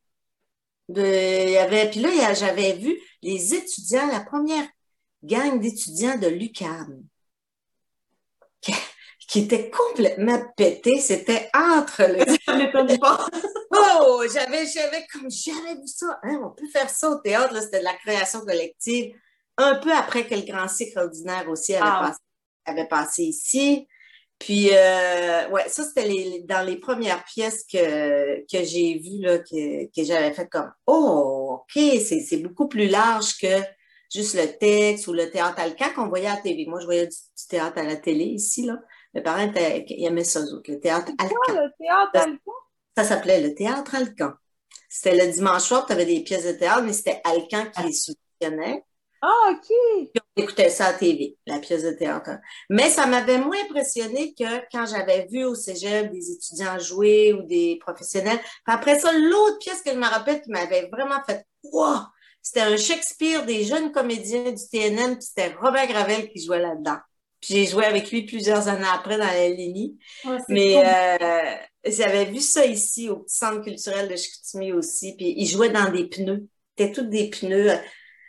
De, 0.87 1.01
il 1.01 1.51
y 1.51 1.57
avait, 1.57 1.89
puis 1.89 1.99
là, 1.99 2.33
j'avais 2.33 2.71
vu 2.73 2.97
les 3.21 3.53
étudiants, 3.53 4.07
la 4.07 4.21
première 4.21 4.69
gang 5.21 5.59
d'étudiants 5.59 6.17
de 6.17 6.27
l'UQAM 6.27 7.03
qui 9.27 9.39
était 9.39 9.69
complètement 9.69 10.41
pété. 10.55 10.99
C'était 10.99 11.49
entre 11.53 12.03
le. 12.03 12.25
oh, 14.01 14.23
j'avais, 14.31 14.65
j'avais 14.65 15.05
comme 15.11 15.29
jamais 15.29 15.75
vu 15.75 15.87
ça. 15.87 16.19
Hein, 16.23 16.41
on 16.43 16.49
peut 16.49 16.67
faire 16.67 16.89
ça 16.89 17.09
au 17.09 17.19
théâtre. 17.19 17.55
C'était 17.61 17.79
de 17.79 17.83
la 17.83 17.93
création 17.93 18.41
collective. 18.41 19.15
Un 19.57 19.75
peu 19.75 19.93
après 19.93 20.27
que 20.27 20.35
le 20.35 20.41
grand 20.41 20.67
cycle 20.67 20.99
ordinaire 20.99 21.49
aussi 21.49 21.75
avait, 21.75 21.85
ah. 21.85 22.07
passé, 22.07 22.19
avait 22.65 22.87
passé 22.87 23.23
ici. 23.23 23.87
Puis, 24.37 24.69
euh, 24.73 25.49
ouais, 25.49 25.69
ça, 25.69 25.83
c'était 25.83 26.07
les, 26.07 26.41
dans 26.41 26.65
les 26.65 26.75
premières 26.75 27.23
pièces 27.23 27.65
que, 27.71 28.41
que 28.41 28.63
j'ai 28.65 28.99
vues, 28.99 29.21
là, 29.21 29.39
que, 29.39 29.85
que 29.85 30.03
j'avais 30.03 30.33
fait 30.33 30.49
comme, 30.49 30.71
oh, 30.87 31.61
OK, 31.61 31.81
c'est, 32.03 32.37
beaucoup 32.37 32.67
plus 32.67 32.87
large 32.87 33.37
que 33.37 33.61
juste 34.13 34.35
le 34.35 34.57
texte 34.57 35.07
ou 35.07 35.13
le 35.13 35.29
théâtre 35.29 35.59
alcan 35.59 35.93
qu'on 35.95 36.09
voyait 36.09 36.27
à 36.27 36.35
la 36.35 36.41
télé. 36.41 36.65
Moi, 36.65 36.81
je 36.81 36.85
voyais 36.85 37.07
du, 37.07 37.15
du 37.15 37.47
théâtre 37.47 37.77
à 37.77 37.83
la 37.83 37.95
télé 37.95 38.25
ici, 38.25 38.65
là. 38.65 38.77
Mes 39.15 39.21
parents 39.21 39.49
aimaient 39.55 40.25
ça, 40.25 40.41
le 40.41 40.79
théâtre 40.79 41.13
le 41.17 41.23
Alcan? 41.23 42.37
Ça, 42.95 43.03
s'appelait 43.03 43.41
le 43.41 43.53
théâtre 43.53 43.95
Alcan. 43.95 44.33
C'était 44.89 45.25
le 45.25 45.31
dimanche 45.31 45.63
soir, 45.63 45.85
tu 45.85 45.93
avais 45.93 46.05
des 46.05 46.21
pièces 46.21 46.45
de 46.45 46.53
théâtre, 46.53 46.83
mais 46.83 46.93
c'était 46.93 47.21
Alcan 47.23 47.65
qui 47.71 47.83
les 47.83 47.93
soutiennait. 47.93 48.83
Ah, 49.21 49.51
OK. 49.51 49.67
Puis 49.67 50.21
on 50.37 50.43
écoutait 50.43 50.69
ça 50.69 50.87
à 50.87 50.91
la 50.91 50.97
TV, 50.97 51.35
la 51.47 51.59
pièce 51.59 51.83
de 51.83 51.91
théâtre. 51.91 52.29
Mais 52.69 52.89
ça 52.89 53.07
m'avait 53.07 53.39
moins 53.39 53.57
impressionné 53.67 54.33
que 54.33 54.59
quand 54.71 54.85
j'avais 54.85 55.27
vu 55.31 55.43
au 55.43 55.55
cégep 55.55 56.11
des 56.11 56.31
étudiants 56.31 56.77
jouer 56.77 57.33
ou 57.33 57.41
des 57.41 57.77
professionnels. 57.81 58.39
après 58.65 58.99
ça, 58.99 59.11
l'autre 59.11 59.57
pièce 59.59 59.81
que 59.81 59.91
je 59.91 59.97
me 59.97 60.07
rappelle 60.07 60.41
qui 60.41 60.51
m'avait 60.51 60.87
vraiment 60.91 61.23
fait 61.25 61.45
Wow! 61.63 62.01
C'était 62.41 62.61
un 62.61 62.77
Shakespeare 62.77 63.45
des 63.45 63.63
jeunes 63.63 63.91
comédiens 63.91 64.51
du 64.51 64.69
TNN, 64.71 65.17
puis 65.17 65.25
c'était 65.25 65.55
Robert 65.59 65.87
Gravel 65.87 66.29
qui 66.29 66.45
jouait 66.45 66.61
là-dedans 66.61 66.99
j'ai 67.47 67.65
joué 67.65 67.85
avec 67.85 68.11
lui 68.11 68.23
plusieurs 68.23 68.67
années 68.67 68.87
après 68.91 69.17
dans 69.17 69.25
la 69.25 69.49
LNI. 69.49 69.97
Mais 70.49 70.77
euh, 70.77 71.55
j'avais 71.85 72.25
vu 72.25 72.39
ça 72.39 72.65
ici 72.65 73.09
au 73.09 73.23
Centre 73.27 73.61
culturel 73.61 74.09
de 74.09 74.15
Chicoutimi 74.15 74.73
aussi. 74.73 75.15
Puis 75.15 75.33
il 75.37 75.45
jouait 75.45 75.69
dans 75.69 75.91
des 75.91 76.07
pneus. 76.07 76.47
C'était 76.77 76.91
tous 76.91 77.03
des 77.07 77.29
pneus. 77.29 77.71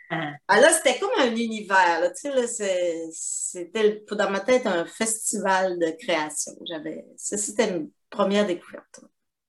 Ah, 0.09 0.61
là, 0.61 0.71
c'était 0.71 0.97
comme 0.99 1.11
un 1.19 1.35
univers. 1.35 1.99
Là. 1.99 2.09
Tu 2.11 2.21
sais, 2.21 2.29
là, 2.33 2.47
c'est- 2.47 3.09
c'était 3.11 4.03
dans 4.09 4.29
ma 4.29 4.39
tête 4.39 4.65
un 4.65 4.85
festival 4.85 5.77
de 5.79 5.91
création. 5.99 6.53
J'avais, 6.65 7.05
ça, 7.17 7.37
c'était 7.37 7.69
une 7.69 7.91
première 8.09 8.45
découverte. 8.45 9.01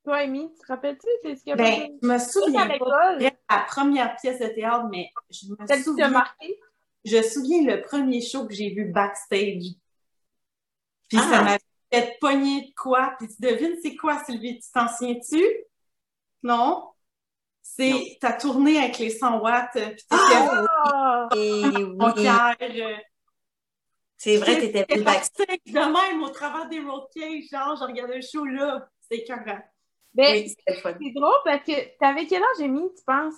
Toi, 0.05 0.17
Amy, 0.19 0.51
tu 0.53 0.59
te 0.61 0.67
rappelles-tu? 0.67 1.07
C'est 1.23 1.37
ce 1.37 1.45
que 1.45 1.57
Ben, 1.57 1.89
je 2.03 2.07
me 2.09 2.15
à 2.15 2.19
souviens 2.19 2.67
pas 2.67 2.73
l'école, 2.73 3.19
de 3.19 3.25
la 3.25 3.65
première 3.69 4.17
pièce 4.17 4.41
de 4.41 4.47
théâtre, 4.49 4.89
mais 4.91 5.11
je 5.31 5.47
me 5.49 5.83
souviens, 5.83 6.09
marqué? 6.09 6.59
je 7.05 7.23
souviens 7.23 7.63
le 7.63 7.83
premier 7.83 8.21
show 8.21 8.47
que 8.47 8.55
j'ai 8.55 8.71
vu 8.71 8.87
backstage. 8.87 9.75
Puis 11.09 11.19
Ah! 11.19 11.29
ça 11.31 11.43
m'a 11.43 11.59
fait 11.93 12.17
pogner 12.21 12.63
de 12.63 12.75
quoi? 12.77 13.15
Puis 13.19 13.29
tu 13.29 13.37
devines 13.41 13.77
c'est 13.83 13.97
quoi, 13.97 14.23
Sylvie? 14.25 14.61
Tu 14.61 14.71
t'en 14.73 14.89
souviens-tu? 14.89 15.45
Non? 16.43 16.57
Non. 16.57 16.93
C'est 17.63 18.19
ta 18.21 18.33
tournée 18.33 18.79
avec 18.79 18.99
les 18.99 19.11
100 19.11 19.41
watts, 19.41 19.77
euh, 19.77 19.91
puis 19.91 20.05
Ah! 20.11 20.65
Ah! 20.93 21.29
Et 21.37 21.63
oui, 21.65 21.97
rockère, 21.99 22.57
euh, 22.61 22.97
c'est 24.17 24.37
vrai, 24.39 24.59
t'étais 24.59 24.85
plus 24.85 25.03
backstage. 25.03 25.47
de 25.67 25.73
même 26.13 26.23
au 26.23 26.29
travers 26.31 26.69
des 26.69 26.81
road 26.81 27.05
cages, 27.15 27.45
genre, 27.51 27.77
je 27.77 27.85
regardais 27.85 28.17
le 28.17 28.23
show 28.23 28.45
là. 28.45 28.89
C'était 29.01 29.23
écœurant. 29.23 29.61
Ben, 30.15 30.33
Oui, 30.43 30.49
c'était 30.49 30.75
le 30.75 30.81
fun. 30.81 30.95
c'est 31.01 31.13
drôle 31.13 31.37
parce 31.45 31.63
que 31.65 31.99
t'avais 31.99 32.27
quel 32.27 32.43
âge, 32.43 32.61
Amy, 32.61 32.83
tu 32.97 33.05
penses? 33.05 33.35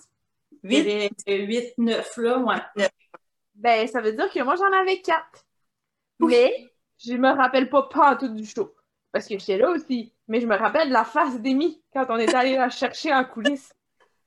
Vite. 0.63 1.13
J'avais 1.27 1.45
8, 1.45 1.75
9 1.79 2.17
là, 2.17 2.39
ouais. 2.39 2.87
Ben, 3.57 3.87
ça 3.89 4.01
veut 4.01 4.13
dire 4.13 4.31
que 4.31 4.41
moi, 4.43 4.55
j'en 4.57 4.73
avais 4.73 5.01
quatre. 5.03 5.45
Mais, 6.21 6.70
je 7.05 7.15
me 7.15 7.31
rappelle 7.31 7.69
pas 7.69 7.85
pas 7.85 8.17
tout 8.17 8.29
du 8.29 8.47
show. 8.47 8.75
Parce 9.13 9.27
que 9.27 9.39
j'étais 9.39 9.59
là 9.59 9.71
aussi. 9.71 10.13
Mais 10.29 10.41
je 10.41 10.47
me 10.47 10.57
rappelle 10.57 10.91
la 10.91 11.05
face 11.05 11.41
d'Amy 11.41 11.83
quand 11.93 12.07
on 12.09 12.17
est 12.17 12.35
allé 12.35 12.57
la 12.57 12.71
chercher 12.71 13.13
en 13.13 13.25
coulisses. 13.25 13.73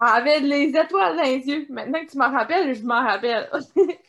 Elle 0.01 0.07
avait 0.07 0.39
les 0.41 0.69
étoiles 0.69 1.15
dans 1.15 1.23
les 1.23 1.47
yeux. 1.47 1.65
Maintenant 1.69 2.03
que 2.03 2.11
tu 2.11 2.17
m'en 2.17 2.29
rappelles, 2.29 2.73
je 2.75 2.83
m'en 2.83 3.01
rappelle. 3.01 3.49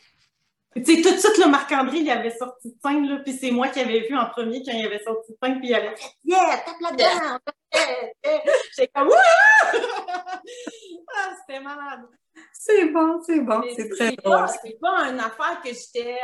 Tu 0.75 0.83
sais, 0.83 1.01
tout 1.01 1.15
de 1.15 1.17
suite, 1.17 1.37
le 1.37 1.49
Marc-André, 1.49 1.99
il 1.99 2.11
avait 2.11 2.35
sorti 2.35 2.67
de 2.67 2.75
scène, 2.83 3.07
là, 3.07 3.19
puis 3.23 3.31
c'est 3.31 3.51
moi 3.51 3.69
qui 3.69 3.79
avais 3.79 4.01
vu 4.01 4.17
en 4.17 4.25
premier 4.25 4.61
quand 4.61 4.73
il 4.73 4.85
avait 4.85 5.01
sorti 5.01 5.31
de 5.31 5.37
scène, 5.41 5.59
puis 5.59 5.69
il 5.69 5.73
avait 5.73 5.95
fait 5.95 6.11
«Yeah, 6.25 6.57
tape 6.65 6.81
là-dedans! 6.81 7.37
J'étais 8.75 8.91
comme 8.93 9.07
«Wouh!» 9.09 9.13
Ah, 11.17 11.31
c'était 11.39 11.59
malade. 11.59 12.01
C'est 12.51 12.87
bon, 12.87 13.21
c'est 13.25 13.39
bon, 13.41 13.61
c'est 13.75 13.89
très 13.89 14.15
pas, 14.15 14.47
c'est 14.47 14.77
pas 14.79 15.03
une 15.09 15.19
affaire 15.19 15.61
que 15.63 15.69
j'étais. 15.69 16.17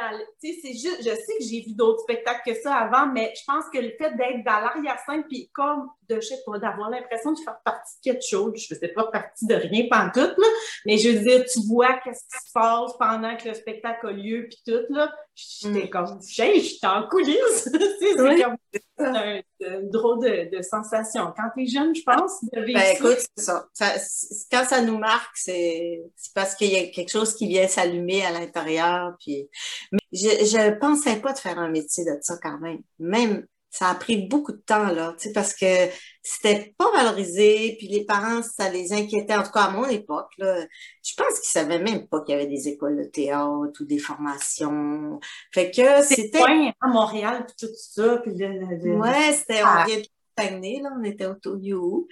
Tu 0.43 0.53
sais, 0.53 0.59
c'est 0.61 0.73
juste. 0.73 0.97
Je 0.99 1.15
sais 1.15 1.37
que 1.37 1.43
j'ai 1.43 1.61
vu 1.61 1.73
d'autres 1.73 2.01
spectacles 2.01 2.41
que 2.51 2.59
ça 2.59 2.73
avant, 2.75 3.05
mais 3.05 3.31
je 3.37 3.43
pense 3.45 3.65
que 3.71 3.77
le 3.77 3.91
fait 3.91 4.15
d'être 4.17 4.43
dans 4.43 4.59
l'arrière-scène, 4.59 5.23
puis 5.29 5.51
comme 5.53 5.87
de, 6.09 6.15
je 6.15 6.21
sais 6.21 6.41
pas, 6.45 6.57
d'avoir 6.57 6.89
l'impression 6.89 7.31
de 7.31 7.39
faire 7.39 7.59
partie 7.63 7.95
de 7.97 8.11
quelque 8.11 8.25
chose, 8.27 8.53
je 8.57 8.73
faisais 8.73 8.87
pas 8.89 9.05
partie 9.05 9.45
de 9.45 9.53
rien 9.53 9.87
pantoute, 9.89 10.35
là, 10.37 10.47
mais 10.85 10.97
je 10.97 11.09
veux 11.09 11.19
dire, 11.19 11.45
tu 11.45 11.59
vois 11.67 11.93
qu'est-ce 12.03 12.23
qui 12.23 12.47
se 12.47 12.51
passe 12.53 12.91
pendant 12.99 13.37
que 13.37 13.47
le 13.47 13.53
spectacle 13.53 14.07
a 14.07 14.11
lieu, 14.11 14.47
puis 14.49 14.61
tout, 14.65 14.83
là. 14.89 15.13
J'étais 15.61 15.85
Mm. 15.85 15.89
comme, 15.89 16.19
j'étais 16.27 16.87
en 16.87 17.07
coulisses. 17.07 17.69
Tu 17.71 17.79
c'est 17.99 18.41
comme 18.41 18.57
c'est 18.71 18.81
un, 18.99 19.41
une 19.59 19.89
drôle 19.89 20.19
de, 20.23 20.55
de 20.57 20.61
sensation. 20.61 21.33
Quand 21.35 21.49
t'es 21.55 21.65
jeune, 21.65 21.95
je 21.95 22.03
pense, 22.03 22.43
de 22.51 22.61
vivre 22.61 22.79
Ben 22.79 22.95
écoute, 22.95 23.17
c'est 23.35 23.43
ça. 23.43 23.67
Quand 24.51 24.65
ça 24.65 24.81
nous 24.81 24.97
marque, 24.97 25.35
c'est 25.35 26.01
parce 26.35 26.55
qu'il 26.55 26.71
y 26.71 26.77
a 26.77 26.87
quelque 26.87 27.11
chose 27.11 27.33
qui 27.35 27.47
vient 27.47 27.67
s'allumer 27.67 28.23
à 28.25 28.31
l'intérieur. 28.31 29.15
Puis... 29.19 29.49
Mais 29.91 29.99
je 30.11 30.27
je 30.27 30.77
pensais 30.77 31.17
pas 31.17 31.33
de 31.33 31.39
faire 31.39 31.57
un 31.57 31.69
métier 31.69 32.05
de 32.05 32.17
ça 32.21 32.37
quand 32.41 32.59
même. 32.59 32.81
Même, 32.99 33.45
ça 33.71 33.87
a 33.87 33.95
pris 33.95 34.27
beaucoup 34.27 34.51
de 34.51 34.61
temps, 34.65 34.91
là, 34.91 35.15
tu 35.17 35.29
sais, 35.29 35.33
parce 35.33 35.55
que 35.55 35.65
c'était 36.21 36.75
pas 36.77 36.91
valorisé, 36.91 37.77
puis 37.79 37.87
les 37.87 38.03
parents, 38.03 38.43
ça 38.43 38.69
les 38.69 38.91
inquiétait, 38.91 39.33
en 39.33 39.43
tout 39.43 39.51
cas 39.51 39.63
à 39.63 39.71
mon 39.71 39.85
époque, 39.85 40.29
là. 40.37 40.65
Je 41.03 41.13
pense 41.15 41.39
qu'ils 41.39 41.49
savaient 41.49 41.79
même 41.79 42.05
pas 42.07 42.21
qu'il 42.21 42.35
y 42.35 42.37
avait 42.37 42.47
des 42.47 42.67
écoles 42.67 42.97
de 42.97 43.05
théâtre 43.05 43.79
ou 43.79 43.85
des 43.85 43.97
formations. 43.97 45.21
Fait 45.53 45.71
que 45.71 46.03
c'était... 46.03 46.43
à 46.81 46.87
Montréal, 46.87 47.45
puis 47.47 47.65
tout 47.65 47.73
ça, 47.73 48.17
puis 48.17 48.33
le, 48.35 48.97
Ouais, 48.97 49.31
c'était... 49.31 49.61
Ah. 49.63 49.83
On 49.83 49.87
vient 49.87 49.99
de 49.99 50.07
Saguenay, 50.37 50.81
là, 50.83 50.89
on 50.99 51.03
était 51.05 51.25
au 51.25 51.35
Toyo. 51.35 52.09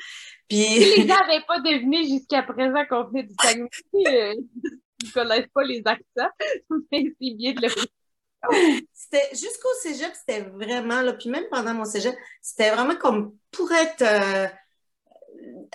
Puis... 0.48 0.66
les 0.66 1.08
gens 1.08 1.20
n'avaient 1.20 1.46
pas 1.46 1.60
deviné 1.60 2.08
jusqu'à 2.08 2.42
présent 2.44 2.86
qu'on 2.90 3.04
venait 3.04 3.24
du 3.24 3.36
Saguenay. 3.38 3.70
Euh, 4.08 4.34
ils 5.04 5.12
connaissent 5.12 5.50
pas 5.54 5.64
les 5.64 5.82
accents, 5.86 6.34
mais 6.92 7.04
c'est 7.22 7.36
bien 7.36 7.52
de 7.52 7.62
le 7.64 7.70
C'était 8.94 9.30
jusqu'au 9.32 9.70
cégep, 9.82 10.12
c'était 10.14 10.42
vraiment 10.42 11.02
là, 11.02 11.14
puis 11.14 11.30
même 11.30 11.46
pendant 11.52 11.74
mon 11.74 11.86
cégep, 11.86 12.16
c'était 12.42 12.72
vraiment 12.72 12.96
comme 12.96 13.36
pour 13.52 13.72
être 13.72 14.02
euh, 14.02 14.48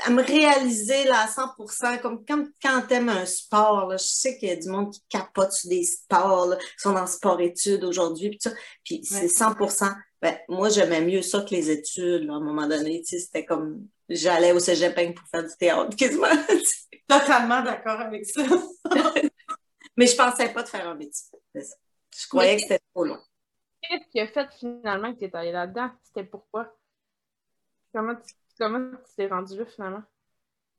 à 0.04 0.10
me 0.10 0.22
réaliser 0.22 1.04
là 1.04 1.24
à 1.24 1.26
100%, 1.26 2.00
comme 2.00 2.24
quand, 2.26 2.46
quand 2.62 2.82
t'aimes 2.88 3.08
un 3.08 3.26
sport, 3.26 3.88
là, 3.88 3.96
je 3.96 4.04
sais 4.04 4.38
qu'il 4.38 4.48
y 4.48 4.52
a 4.52 4.56
du 4.56 4.68
monde 4.68 4.92
qui 4.92 5.02
capote 5.08 5.52
sur 5.52 5.68
des 5.68 5.84
sports, 5.84 6.46
là, 6.46 6.56
qui 6.56 6.78
sont 6.78 6.92
dans 6.92 7.06
sport-études 7.06 7.84
aujourd'hui, 7.84 8.30
puis 8.30 8.38
ça, 8.40 8.50
puis 8.84 9.04
c'est 9.04 9.26
100%. 9.26 9.94
Ben, 10.20 10.38
moi, 10.48 10.68
j'aimais 10.70 11.02
mieux 11.02 11.22
ça 11.22 11.42
que 11.42 11.50
les 11.50 11.70
études, 11.70 12.24
là, 12.24 12.34
à 12.34 12.36
un 12.36 12.40
moment 12.40 12.66
donné, 12.66 13.02
tu 13.02 13.10
sais, 13.10 13.18
c'était 13.18 13.44
comme, 13.44 13.86
j'allais 14.08 14.52
au 14.52 14.58
cégep 14.58 14.94
pour 15.14 15.28
faire 15.28 15.44
du 15.44 15.56
théâtre, 15.58 15.96
quasiment. 15.96 16.28
Totalement 17.06 17.62
d'accord 17.62 18.00
avec 18.00 18.24
ça. 18.26 18.42
Mais 19.96 20.06
je 20.06 20.16
pensais 20.16 20.48
pas 20.48 20.62
de 20.62 20.68
faire 20.68 20.88
un 20.88 20.94
métier. 20.94 21.38
c'est 21.54 21.62
ça. 21.62 21.76
Je 22.18 22.28
croyais 22.28 22.56
que 22.56 22.62
c'était 22.62 22.80
trop 22.94 23.04
long. 23.04 23.18
Qu'est-ce 23.82 24.08
qui 24.10 24.20
a 24.20 24.26
fait 24.26 24.50
finalement 24.58 25.12
que 25.14 25.18
tu 25.20 25.24
es 25.26 25.36
allé 25.36 25.52
là-dedans? 25.52 25.90
C'était 26.02 26.24
pourquoi? 26.24 26.74
Comment 27.92 28.14
tu 28.16 28.34
comment 28.58 28.90
t'es 29.16 29.26
rendu 29.26 29.56
là 29.56 29.64
finalement? 29.66 30.02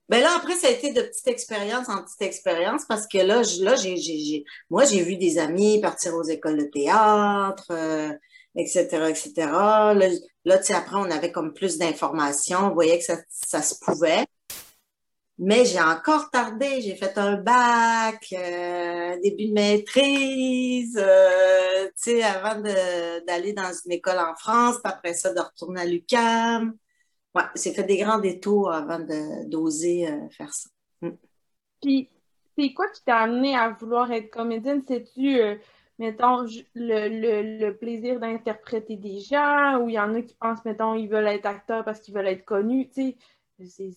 Ben 0.07 0.21
là, 0.21 0.35
après, 0.37 0.53
ça 0.55 0.67
a 0.67 0.69
été 0.71 0.93
de 0.93 1.01
petite 1.01 1.27
expérience 1.27 1.89
en 1.89 2.03
petite 2.03 2.21
expérience 2.21 2.85
parce 2.85 3.07
que 3.07 3.17
là, 3.17 3.41
je- 3.41 3.63
là 3.63 3.75
j'ai, 3.75 3.97
j'ai, 3.97 4.19
j'ai- 4.19 4.45
moi, 4.69 4.85
j'ai 4.85 5.01
vu 5.03 5.17
des 5.17 5.39
amis 5.39 5.81
partir 5.81 6.13
aux 6.13 6.23
écoles 6.23 6.57
de 6.59 6.65
théâtre, 6.65 7.65
euh, 7.71 8.11
etc., 8.55 9.09
etc. 9.09 9.93
Là, 9.95 10.09
là, 10.45 10.57
tu 10.59 10.65
sais, 10.65 10.73
après, 10.75 10.95
on 10.97 11.09
avait 11.09 11.31
comme 11.31 11.53
plus 11.53 11.79
d'informations, 11.79 12.67
on 12.67 12.73
voyait 12.73 12.99
que 12.99 13.03
ça, 13.05 13.17
ça 13.29 13.63
se 13.63 13.75
pouvait. 13.83 14.25
Mais 15.37 15.65
j'ai 15.65 15.81
encore 15.81 16.29
tardé. 16.31 16.81
J'ai 16.81 16.95
fait 16.95 17.17
un 17.17 17.35
bac, 17.35 18.25
euh, 18.33 19.19
début 19.21 19.49
de 19.49 19.53
maîtrise, 19.53 20.97
euh, 20.97 21.85
tu 21.87 21.91
sais, 21.95 22.23
avant 22.23 22.61
d'aller 22.61 23.53
dans 23.53 23.71
une 23.85 23.91
école 23.91 24.19
en 24.19 24.33
France, 24.35 24.79
puis 24.81 24.93
après 24.93 25.13
ça, 25.13 25.33
de 25.33 25.39
retourner 25.41 25.81
à 25.81 25.85
l'UQAM. 25.85 26.75
Ouais, 27.35 27.43
j'ai 27.61 27.73
fait 27.73 27.83
des 27.83 27.97
grands 27.97 28.19
détours 28.19 28.71
avant 28.71 28.99
d'oser 29.45 30.07
euh, 30.07 30.29
faire 30.29 30.53
ça. 30.53 30.69
Puis, 31.81 32.09
c'est 32.57 32.73
quoi 32.73 32.87
qui 32.87 33.03
t'a 33.03 33.17
amené 33.17 33.57
à 33.57 33.69
vouloir 33.69 34.09
être 34.13 34.29
comédienne? 34.29 34.83
C'est-tu, 34.87 35.41
euh, 35.41 35.55
mettons, 35.99 36.45
le, 36.73 37.59
le 37.59 37.71
plaisir 37.77 38.21
d'interpréter 38.21 38.95
des 38.95 39.19
gens 39.19 39.79
ou 39.81 39.89
il 39.89 39.95
y 39.95 39.99
en 39.99 40.15
a 40.15 40.21
qui 40.21 40.35
pensent, 40.35 40.63
mettons, 40.63 40.95
ils 40.95 41.09
veulent 41.09 41.27
être 41.27 41.45
acteurs 41.45 41.83
parce 41.83 41.99
qu'ils 41.99 42.13
veulent 42.15 42.27
être 42.27 42.45
connus, 42.45 42.87
tu 42.87 43.09
sais? 43.09 43.17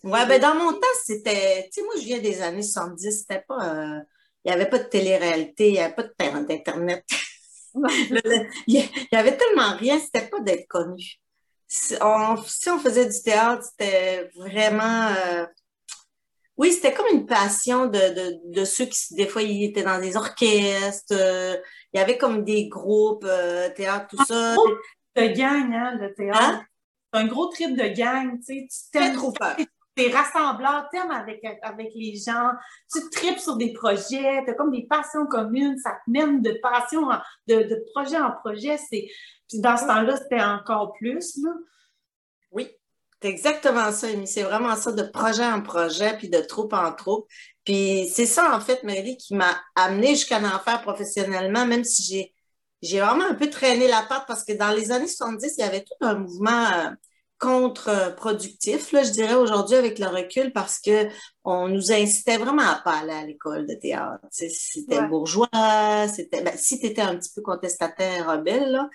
Ouais, 0.04 0.26
ben 0.26 0.40
dans 0.40 0.54
mon 0.54 0.72
temps, 0.72 0.98
c'était, 1.04 1.68
tu 1.72 1.80
sais, 1.80 1.82
moi, 1.86 1.94
je 1.96 2.04
viens 2.04 2.20
des 2.20 2.40
années 2.42 2.62
70, 2.62 3.20
c'était 3.20 3.44
pas, 3.46 3.74
euh, 3.74 4.00
il 4.44 4.50
y 4.50 4.54
avait 4.54 4.68
pas 4.68 4.78
de 4.78 4.84
télé-réalité, 4.84 5.68
il 5.68 5.74
y 5.74 5.80
avait 5.80 5.94
pas 5.94 6.04
d'Internet. 6.04 7.04
Il 8.66 8.88
y 9.12 9.16
avait 9.16 9.36
tellement 9.36 9.76
rien, 9.76 9.98
c'était 9.98 10.28
pas 10.28 10.40
d'être 10.40 10.68
connu. 10.68 11.20
Si 11.66 11.94
on, 12.00 12.36
si 12.46 12.70
on 12.70 12.78
faisait 12.78 13.06
du 13.06 13.22
théâtre, 13.22 13.64
c'était 13.64 14.30
vraiment, 14.36 15.08
euh, 15.08 15.44
oui, 16.56 16.72
c'était 16.72 16.94
comme 16.94 17.06
une 17.12 17.26
passion 17.26 17.86
de, 17.86 17.98
de, 17.98 18.40
de 18.44 18.64
ceux 18.64 18.86
qui, 18.86 19.14
des 19.14 19.26
fois, 19.26 19.42
ils 19.42 19.64
étaient 19.64 19.82
dans 19.82 20.00
des 20.00 20.16
orchestres, 20.16 21.12
euh, 21.12 21.56
il 21.92 21.98
y 21.98 22.02
avait 22.02 22.16
comme 22.16 22.44
des 22.44 22.68
groupes, 22.68 23.26
euh, 23.26 23.68
théâtre, 23.70 24.06
tout 24.08 24.24
ça. 24.24 24.54
de 25.16 25.26
gang, 25.26 25.72
hein, 25.74 25.98
le 26.00 26.14
théâtre. 26.14 26.40
Hein? 26.40 26.64
Un 27.12 27.26
gros 27.26 27.46
trip 27.46 27.76
de 27.76 27.88
gang, 27.88 28.38
tu 28.38 28.44
sais. 28.44 28.68
Tu 28.70 28.90
t'aimes, 28.92 29.14
trop 29.16 29.32
peur. 29.32 29.56
t'es 29.94 30.10
rassembleur, 30.10 30.88
t'aimes 30.92 31.10
avec, 31.10 31.42
avec 31.62 31.90
les 31.94 32.14
gens, 32.16 32.50
tu 32.92 33.00
tripes 33.10 33.38
sur 33.38 33.56
des 33.56 33.72
projets, 33.72 34.42
t'as 34.46 34.54
comme 34.54 34.70
des 34.70 34.86
passions 34.86 35.26
communes, 35.26 35.78
ça 35.78 35.90
te 36.04 36.10
mène 36.10 36.42
de 36.42 36.58
passion, 36.62 37.02
en- 37.08 37.20
de, 37.46 37.62
de 37.62 37.84
projet 37.94 38.18
en 38.18 38.32
projet. 38.32 38.76
C'est... 38.78 39.08
Puis 39.48 39.60
dans 39.60 39.76
ce 39.76 39.86
temps-là, 39.86 40.16
c'était 40.16 40.42
encore 40.42 40.92
plus, 40.92 41.38
là. 41.42 41.50
Oui, 42.52 42.70
c'est 43.20 43.28
exactement 43.28 43.90
ça, 43.90 44.06
Amy. 44.08 44.26
C'est 44.26 44.42
vraiment 44.42 44.76
ça, 44.76 44.92
de 44.92 45.02
projet 45.02 45.44
en 45.44 45.60
projet, 45.62 46.16
puis 46.16 46.28
de 46.28 46.40
troupe 46.40 46.72
en 46.72 46.92
troupe. 46.92 47.26
Puis 47.64 48.08
c'est 48.12 48.26
ça, 48.26 48.54
en 48.54 48.60
fait, 48.60 48.84
Marie, 48.84 49.16
qui 49.16 49.34
m'a 49.34 49.60
amené 49.74 50.10
jusqu'à 50.10 50.38
en 50.38 50.58
faire 50.60 50.80
professionnellement, 50.82 51.66
même 51.66 51.84
si 51.84 52.02
j'ai 52.02 52.34
j'ai 52.82 53.00
vraiment 53.00 53.25
un 53.28 53.35
peu 53.35 53.50
traîné 53.50 53.88
la 53.88 54.02
patte 54.02 54.25
parce 54.28 54.44
que 54.44 54.52
dans 54.52 54.70
les 54.70 54.90
années 54.92 55.08
70, 55.08 55.54
il 55.58 55.61
y 55.61 55.64
avait 55.64 55.82
tout 55.85 55.94
un 56.00 56.14
mouvement 56.14 56.66
euh, 56.66 56.90
contre-productif, 57.38 58.90
là, 58.92 59.04
je 59.04 59.11
dirais 59.12 59.35
aujourd'hui 59.35 59.76
avec 59.76 59.99
le 60.00 60.06
recul, 60.06 60.52
parce 60.52 60.80
que 60.80 61.08
on 61.44 61.68
nous 61.68 61.92
incitait 61.92 62.37
vraiment 62.37 62.62
à 62.62 62.80
pas 62.85 62.99
aller 62.99 63.12
à 63.12 63.25
l'école 63.25 63.66
de 63.66 63.75
théâtre. 63.75 64.25
C'était 64.30 64.99
Ouais. 64.99 65.06
bourgeois, 65.08 65.49
c'était 66.12 66.42
ben, 66.42 66.54
si 66.56 66.80
tu 66.80 66.87
étais 66.87 67.00
un 67.02 67.16
petit 67.16 67.30
peu 67.35 67.42
contestataire 67.42 68.28
rebelle, 68.30 68.73
là, 68.73 68.90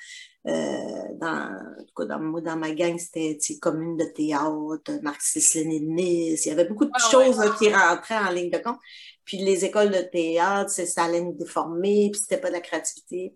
euh, 0.48 1.04
dans, 1.22 1.52
en 1.80 1.84
tout 1.86 1.94
cas, 1.96 2.06
dans, 2.06 2.20
moi, 2.20 2.42
dans 2.42 2.58
ma 2.58 2.72
gang, 2.72 2.98
c'était 2.98 3.38
commune 3.62 3.96
de 3.96 4.04
théâtre, 4.06 4.92
marxiste-léniniste. 5.02 6.46
Il 6.46 6.50
y 6.50 6.52
avait 6.52 6.66
beaucoup 6.66 6.86
de 6.86 6.92
Ah 6.94 7.18
ouais. 7.18 7.25
choses 7.25 7.38
là, 7.40 7.50
qui 7.58 7.74
rentraient 7.74 8.18
en 8.18 8.30
ligne 8.32 8.50
de 8.52 8.58
compte. 8.58 8.80
puis 9.25 9.38
les 9.38 9.63
écoles 9.63 9.90
de 9.92 10.02
théâtre, 10.02 10.70
ça 10.70 11.04
allait 11.06 11.22
nous 11.22 11.34
déformer, 11.34 12.10
puis 12.12 12.20
c'était 12.22 12.42
pas 12.42 12.50
de 12.50 12.54
la 12.56 12.62
créativité. 12.62 13.36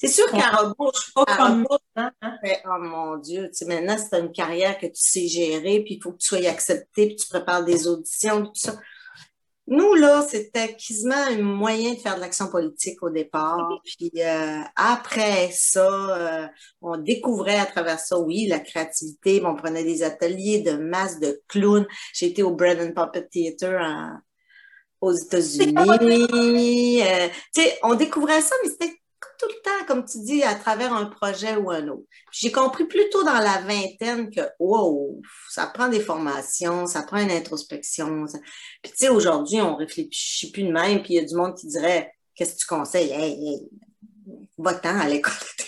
C'est 0.00 0.08
sûr 0.08 0.24
qu'à 0.30 0.48
rebouche, 0.56 1.12
pas 1.14 1.26
comme 1.26 1.66
hein, 1.94 2.10
oh 2.64 2.78
mon 2.80 3.16
Dieu, 3.18 3.48
tu 3.48 3.52
sais, 3.52 3.64
maintenant, 3.66 3.98
c'est 3.98 4.18
une 4.18 4.32
carrière 4.32 4.78
que 4.78 4.86
tu 4.86 4.92
sais 4.94 5.28
gérer, 5.28 5.80
puis 5.80 5.96
il 5.96 6.02
faut 6.02 6.12
que 6.12 6.16
tu 6.16 6.26
sois 6.26 6.48
accepté, 6.48 7.08
puis 7.08 7.16
tu 7.16 7.28
prépares 7.28 7.64
des 7.64 7.86
auditions, 7.86 8.46
tout 8.46 8.54
ça. 8.54 8.78
Nous, 9.66 9.94
là, 9.94 10.26
c'était 10.26 10.74
quasiment 10.74 11.22
un 11.28 11.42
moyen 11.42 11.92
de 11.92 11.98
faire 11.98 12.16
de 12.16 12.20
l'action 12.20 12.48
politique 12.48 13.02
au 13.02 13.10
départ. 13.10 13.68
Puis 13.84 14.10
euh, 14.16 14.62
après 14.74 15.50
ça, 15.52 15.86
euh, 15.86 16.48
on 16.80 16.96
découvrait 16.96 17.58
à 17.58 17.66
travers 17.66 18.00
ça, 18.00 18.18
oui, 18.18 18.46
la 18.46 18.58
créativité. 18.58 19.40
On 19.44 19.54
prenait 19.54 19.84
des 19.84 20.02
ateliers 20.02 20.62
de 20.62 20.72
masse 20.72 21.20
de 21.20 21.40
clowns. 21.46 21.86
J'ai 22.14 22.26
été 22.26 22.42
au 22.42 22.52
Bread 22.52 22.80
and 22.80 23.00
Puppet 23.00 23.28
Theater 23.28 24.18
aux 25.00 25.12
États-Unis. 25.12 27.02
Euh, 27.02 27.28
tu 27.54 27.62
sais, 27.62 27.78
on 27.84 27.94
découvrait 27.94 28.40
ça, 28.40 28.56
mais 28.64 28.70
c'était 28.70 29.00
tout 29.38 29.48
le 29.48 29.62
temps, 29.62 29.86
comme 29.86 30.04
tu 30.04 30.18
dis, 30.20 30.42
à 30.42 30.54
travers 30.54 30.92
un 30.92 31.06
projet 31.06 31.56
ou 31.56 31.70
un 31.70 31.88
autre. 31.88 32.04
J'ai 32.32 32.52
compris 32.52 32.84
plutôt 32.84 33.22
dans 33.22 33.38
la 33.38 33.60
vingtaine 33.62 34.30
que, 34.30 34.40
wow, 34.58 35.20
ça 35.48 35.66
prend 35.66 35.88
des 35.88 36.00
formations, 36.00 36.86
ça 36.86 37.02
prend 37.02 37.18
une 37.18 37.30
introspection. 37.30 38.24
Puis 38.82 38.92
tu 38.92 38.98
sais, 38.98 39.08
aujourd'hui, 39.08 39.60
on 39.60 39.76
réfléchit 39.76 40.50
plus 40.52 40.64
de 40.64 40.72
même, 40.72 41.02
puis 41.02 41.14
il 41.14 41.16
y 41.16 41.18
a 41.18 41.24
du 41.24 41.34
monde 41.34 41.56
qui 41.56 41.66
dirait, 41.66 42.12
qu'est-ce 42.34 42.54
que 42.54 42.60
tu 42.60 42.66
conseilles? 42.66 43.12
Hey, 43.12 43.32
hey, 43.32 43.68
va-t'en 44.58 44.98
à 44.98 45.08
l'école 45.08 45.32
de 45.58 45.64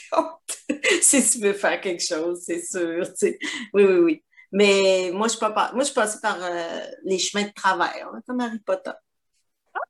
si 1.02 1.28
tu 1.28 1.38
veux 1.38 1.52
faire 1.52 1.80
quelque 1.80 2.02
chose, 2.02 2.42
c'est 2.44 2.62
sûr. 2.62 3.06
Tu 3.08 3.12
sais. 3.16 3.38
Oui, 3.72 3.84
oui, 3.84 3.98
oui. 3.98 4.24
Mais 4.52 5.10
moi, 5.12 5.28
je 5.28 5.32
suis 5.32 5.40
pas, 5.40 5.72
moi, 5.72 5.80
je 5.80 5.84
suis 5.84 5.94
passée 5.94 6.18
par 6.20 6.36
euh, 6.40 6.80
les 7.04 7.18
chemins 7.18 7.44
de 7.46 7.52
travers, 7.52 8.10
comme 8.26 8.40
Harry 8.40 8.58
Potter. 8.58 8.92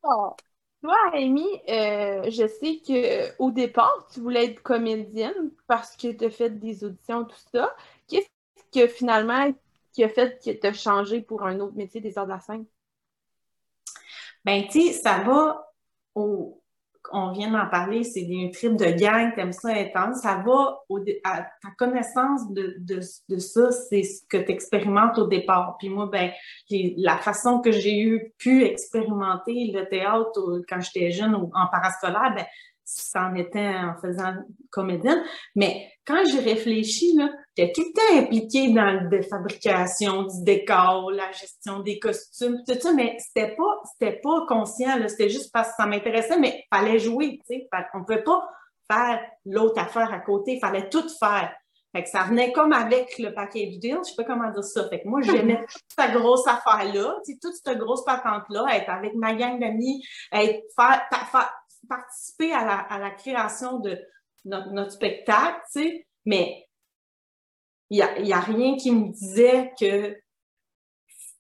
Oh. 0.04 0.35
Toi, 0.83 0.97
Amy, 1.12 1.47
euh, 1.69 2.29
je 2.29 2.49
sais 2.49 2.83
qu'au 2.85 3.53
départ, 3.53 4.09
tu 4.12 4.21
voulais 4.21 4.47
être 4.47 4.62
comédienne 4.62 5.53
parce 5.69 5.97
que 5.97 6.11
tu 6.11 6.25
as 6.25 6.31
fait 6.31 6.51
des 6.51 6.83
auditions, 6.83 7.25
tout 7.25 7.37
ça. 7.53 7.75
Qu'est-ce 8.09 8.27
que 8.73 8.89
finalement 8.89 9.55
qui 9.93 10.03
a 10.03 10.09
fait 10.09 10.43
que 10.45 10.51
tu 10.51 10.67
as 10.67 10.73
changé 10.73 11.21
pour 11.21 11.45
un 11.45 11.61
autre 11.61 11.77
métier 11.77 12.01
des 12.01 12.19
arts 12.19 12.27
de 12.27 12.33
la 12.33 12.41
scène? 12.41 12.67
Ben, 14.45 14.67
tu 14.67 14.89
sais, 14.89 14.93
ça 14.93 15.23
va 15.23 15.73
au, 16.17 16.62
on 17.12 17.33
vient 17.33 17.50
d'en 17.50 17.69
parler, 17.69 18.04
c'est 18.04 18.23
une 18.23 18.50
trip 18.50 18.76
de 18.76 18.87
gang, 18.99 19.35
t'aimes 19.35 19.52
ça 19.52 19.71
intense. 19.71 20.21
Ça 20.23 20.42
va 20.45 20.78
à 21.25 21.42
ta 21.62 21.71
connaissance 21.78 22.50
de, 22.52 22.76
de, 22.78 23.38
ça, 23.38 23.71
c'est 23.71 24.02
ce 24.02 24.23
que 24.28 24.38
tu 24.38 24.50
expérimentes 24.50 25.19
au 25.19 25.26
départ. 25.26 25.76
Puis 25.78 25.88
moi, 25.88 26.09
ben, 26.11 26.31
la 26.71 27.19
façon 27.19 27.61
que 27.61 27.71
j'ai 27.71 28.00
eu 28.00 28.33
pu 28.38 28.64
expérimenter 28.64 29.71
le 29.73 29.88
théâtre 29.88 30.62
quand 30.69 30.81
j'étais 30.81 31.11
jeune 31.11 31.35
en 31.35 31.66
parascolaire, 31.71 32.33
ben, 32.35 32.47
ça 32.85 33.25
en 33.26 33.35
était 33.35 33.69
en 33.69 33.95
faisant 34.00 34.35
comédienne. 34.71 35.23
Mais 35.54 35.90
quand 36.07 36.25
j'ai 36.31 36.40
réfléchi, 36.40 37.16
j'étais 37.16 37.28
tout 37.56 37.82
le 37.82 37.92
temps 37.92 38.18
impliquée 38.18 38.73
dans 38.73 39.09
la 39.11 39.23
fabrication 39.23 40.23
du 40.23 40.42
décor, 40.42 41.11
la 41.11 41.30
gestion 41.32 41.80
des 41.80 41.99
costumes, 41.99 42.62
tout 42.66 42.78
ça, 42.80 42.92
mais 42.92 43.16
c'était 43.18 43.54
pas, 43.54 43.82
c'était 43.92 44.21
pas 44.21 44.47
conscient, 44.49 44.97
c'était 45.06 45.28
juste 45.28 45.52
parce 45.52 45.68
que 45.71 45.75
ça 45.76 45.87
m'intéressait, 45.87 46.38
mais 46.38 46.64
il 46.64 46.76
fallait 46.76 46.99
jouer, 46.99 47.40
tu 47.47 47.56
sais. 47.56 47.68
On 47.94 47.99
ne 47.99 48.04
pouvait 48.04 48.23
pas 48.23 48.49
faire 48.90 49.21
l'autre 49.44 49.80
affaire 49.80 50.12
à 50.12 50.21
côté, 50.21 50.54
il 50.54 50.61
fallait 50.61 50.88
tout 50.88 51.06
faire. 51.18 51.54
Fait 51.94 52.04
que 52.04 52.09
ça 52.09 52.23
venait 52.23 52.52
comme 52.52 52.73
avec 52.73 53.18
le 53.18 53.35
package 53.35 53.78
deal, 53.78 53.99
je 54.02 54.11
sais 54.11 54.16
pas 54.16 54.25
comment 54.25 54.50
dire 54.50 54.64
ça. 54.64 54.88
Fait 54.88 55.02
que 55.02 55.09
moi, 55.09 55.21
j'aimais 55.21 55.61
toute 55.71 55.82
cette 55.94 56.12
grosse 56.12 56.47
affaire-là, 56.47 57.18
toute 57.42 57.54
cette 57.62 57.78
grosse 57.78 58.04
patente-là, 58.06 58.64
être 58.76 58.88
avec 58.88 59.14
ma 59.14 59.35
gang 59.35 59.61
d'amis, 59.61 60.02
être, 60.32 60.62
faire, 60.75 61.06
faire, 61.30 61.52
participer 61.87 62.54
à 62.54 62.64
la, 62.64 62.78
à 62.78 62.99
la 62.99 63.11
création 63.11 63.78
de 63.80 63.99
notre, 64.47 64.71
notre 64.71 64.92
spectacle, 64.92 65.61
tu 65.71 65.82
sais, 65.82 66.06
mais 66.25 66.66
il 67.93 68.23
n'y 68.23 68.33
a, 68.33 68.39
a 68.39 68.41
rien 68.41 68.76
qui 68.76 68.91
me 68.91 69.13
disait 69.13 69.73
que 69.78 70.17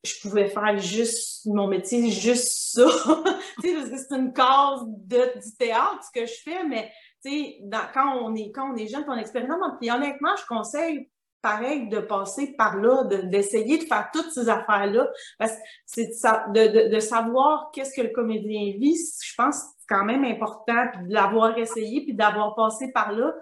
je 0.04 0.20
pouvais 0.20 0.48
faire 0.48 0.76
juste 0.78 1.46
mon 1.46 1.66
métier, 1.66 2.10
juste 2.10 2.74
ça. 2.74 2.86
c'est 3.62 4.16
une 4.16 4.34
case 4.34 4.82
de, 4.86 5.40
du 5.40 5.56
théâtre, 5.58 6.00
ce 6.02 6.20
que 6.20 6.26
je 6.26 6.34
fais, 6.44 6.64
mais 6.64 6.92
quand 7.94 8.18
on 8.20 8.34
est, 8.34 8.50
quand 8.52 8.70
on 8.70 8.76
est 8.76 8.88
jeune, 8.88 9.04
on 9.08 9.16
expérimente. 9.16 9.78
Puis 9.80 9.90
honnêtement, 9.90 10.36
je 10.36 10.46
conseille 10.46 11.08
pareil 11.40 11.88
de 11.88 12.00
passer 12.00 12.54
par 12.58 12.76
là, 12.76 13.04
d'essayer 13.04 13.78
de, 13.78 13.84
faire 13.84 14.10
toutes 14.12 14.30
ces 14.30 14.48
affaires-là. 14.50 15.08
Parce 15.38 15.52
que 15.52 15.62
c'est 15.86 16.10
de, 16.52 17.00
savoir 17.00 17.70
qu'est-ce 17.72 17.94
que 17.94 18.02
le 18.02 18.12
comédien 18.12 18.74
vit, 18.78 18.96
je 18.96 19.34
pense 19.36 19.62
que 19.62 19.68
c'est 19.78 19.88
quand 19.88 20.04
même 20.04 20.24
important, 20.24 20.84
de 21.02 21.12
l'avoir 21.14 21.56
essayé, 21.56 22.02
puis 22.04 22.14
d'avoir 22.14 22.54
passé 22.54 22.92
par 22.92 23.12
là. 23.12 23.32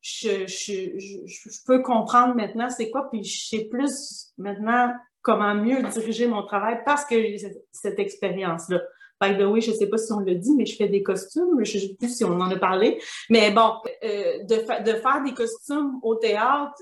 Je, 0.00 0.46
je, 0.46 0.98
je, 0.98 1.16
je 1.26 1.58
peux 1.66 1.82
comprendre 1.82 2.34
maintenant 2.34 2.70
c'est 2.70 2.90
quoi, 2.90 3.08
puis 3.10 3.22
je 3.22 3.48
sais 3.48 3.64
plus 3.70 4.32
maintenant 4.38 4.92
comment 5.22 5.54
mieux 5.54 5.82
diriger 5.82 6.26
mon 6.26 6.42
travail 6.44 6.80
parce 6.84 7.04
que 7.04 7.16
j'ai 7.20 7.38
cette, 7.72 7.98
expérience-là. 7.98 8.80
By 9.22 9.36
the 9.36 9.42
way, 9.42 9.60
je 9.60 9.72
sais 9.72 9.86
pas 9.86 9.98
si 9.98 10.10
on 10.12 10.20
le 10.20 10.34
dit, 10.34 10.54
mais 10.56 10.64
je 10.64 10.76
fais 10.76 10.88
des 10.88 11.02
costumes. 11.02 11.62
Je 11.62 11.78
sais 11.78 11.94
plus 11.98 12.16
si 12.16 12.24
on 12.24 12.40
en 12.40 12.50
a 12.50 12.56
parlé. 12.56 12.98
Mais 13.28 13.50
bon, 13.50 13.74
euh, 14.02 14.42
de, 14.44 14.82
de 14.82 14.98
faire 14.98 15.22
des 15.22 15.34
costumes 15.34 15.98
au 16.02 16.14
théâtre, 16.14 16.72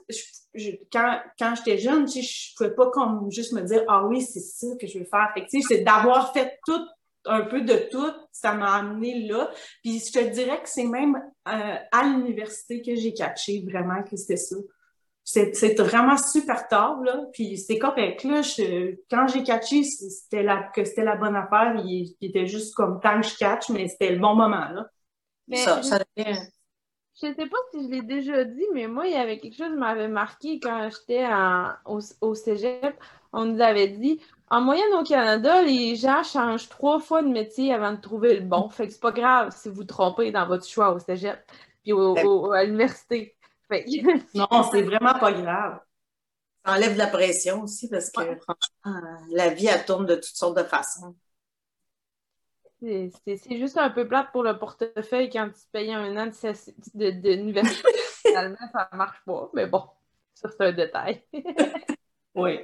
je, 0.54 0.70
quand, 0.92 1.18
quand 1.36 1.54
j'étais 1.56 1.78
jeune, 1.78 2.06
je 2.06 2.20
ne 2.20 2.56
pouvais 2.56 2.74
pas 2.76 2.90
comme 2.90 3.28
juste 3.32 3.52
me 3.54 3.62
dire, 3.62 3.82
ah 3.88 4.04
oui, 4.06 4.22
c'est 4.22 4.38
ça 4.38 4.68
que 4.80 4.86
je 4.86 5.00
veux 5.00 5.04
faire. 5.04 5.34
C'est 5.68 5.82
d'avoir 5.82 6.32
fait 6.32 6.60
tout 6.64 6.86
un 7.24 7.42
peu 7.42 7.60
de 7.60 7.88
tout, 7.90 8.12
ça 8.32 8.54
m'a 8.54 8.74
amené 8.74 9.26
là. 9.26 9.50
Puis 9.82 10.00
je 10.00 10.12
te 10.12 10.32
dirais 10.32 10.62
que 10.62 10.68
c'est 10.68 10.86
même 10.86 11.16
euh, 11.48 11.76
à 11.92 12.02
l'université 12.04 12.82
que 12.82 12.94
j'ai 12.94 13.12
catché 13.12 13.64
vraiment 13.68 14.02
que 14.02 14.16
c'était 14.16 14.36
ça 14.36 14.56
c'est 15.30 15.78
vraiment 15.78 16.16
super 16.16 16.68
tard, 16.68 17.02
là. 17.02 17.26
Puis 17.34 17.58
c'est 17.58 17.78
correct, 17.78 18.24
là. 18.24 18.40
quand 19.10 19.26
j'ai 19.28 19.42
catché, 19.42 19.82
c'était 19.82 20.42
la, 20.42 20.62
que 20.74 20.84
c'était 20.84 21.04
la 21.04 21.16
bonne 21.16 21.36
affaire. 21.36 21.74
Il, 21.84 22.16
était 22.22 22.46
juste 22.46 22.74
comme 22.74 22.98
tant 23.00 23.20
que 23.20 23.26
je 23.26 23.36
catch, 23.36 23.68
mais 23.68 23.88
c'était 23.88 24.12
le 24.12 24.20
bon 24.20 24.34
moment, 24.34 24.70
là. 24.70 24.86
Mais 25.46 25.58
ça, 25.58 25.82
je, 25.82 27.26
ne 27.26 27.34
sais 27.34 27.46
pas 27.46 27.58
si 27.72 27.82
je 27.84 27.88
l'ai 27.90 28.00
déjà 28.00 28.44
dit, 28.44 28.64
mais 28.72 28.86
moi, 28.86 29.06
il 29.06 29.12
y 29.12 29.16
avait 29.16 29.38
quelque 29.38 29.56
chose 29.56 29.68
qui 29.68 29.78
m'avait 29.78 30.08
marqué 30.08 30.60
quand 30.60 30.88
j'étais 30.88 31.26
au, 31.84 32.00
au 32.22 32.34
cégep. 32.34 32.96
On 33.34 33.44
nous 33.44 33.60
avait 33.60 33.88
dit, 33.88 34.22
en 34.50 34.60
moyenne 34.60 34.94
au 34.94 35.02
Canada, 35.02 35.62
les 35.62 35.96
gens 35.96 36.22
changent 36.22 36.68
trois 36.68 37.00
fois 37.00 37.22
de 37.22 37.28
métier 37.28 37.72
avant 37.72 37.92
de 37.92 38.00
trouver 38.00 38.34
le 38.34 38.40
bon. 38.40 38.68
Fait 38.70 38.86
que 38.86 38.92
c'est 38.92 39.00
pas 39.00 39.12
grave 39.12 39.54
si 39.56 39.68
vous 39.68 39.84
trompez 39.84 40.30
dans 40.30 40.46
votre 40.46 40.66
choix 40.66 40.92
au 40.92 40.98
cégep 40.98 41.38
puis 41.82 41.92
au, 41.92 42.52
à 42.52 42.64
l'université. 42.64 43.36
non, 44.34 44.48
c'est 44.70 44.82
vraiment 44.82 45.18
pas 45.18 45.32
grave. 45.32 45.80
Ça 46.64 46.72
enlève 46.72 46.94
de 46.94 46.98
la 46.98 47.06
pression 47.06 47.62
aussi 47.62 47.88
parce 47.88 48.10
que 48.10 48.22
franchement, 48.36 49.00
la 49.30 49.50
vie, 49.50 49.66
elle 49.66 49.84
tourne 49.84 50.06
de 50.06 50.14
toutes 50.14 50.24
sortes 50.24 50.56
de 50.56 50.62
façons. 50.62 51.14
C'est 52.80 53.10
juste 53.50 53.76
un 53.76 53.90
peu 53.90 54.06
plate 54.06 54.30
pour 54.32 54.42
le 54.42 54.58
portefeuille 54.58 55.30
quand 55.30 55.48
tu 55.48 55.66
payes 55.72 55.92
un 55.92 56.16
an 56.16 56.26
d'université. 56.26 56.74
De, 56.94 57.68
Finalement, 58.26 58.56
ça 58.72 58.88
marche 58.92 59.22
pas. 59.26 59.50
Mais 59.52 59.66
bon, 59.66 59.84
ça, 60.34 60.48
c'est 60.48 60.64
un 60.64 60.72
détail. 60.72 61.22
oui. 62.34 62.60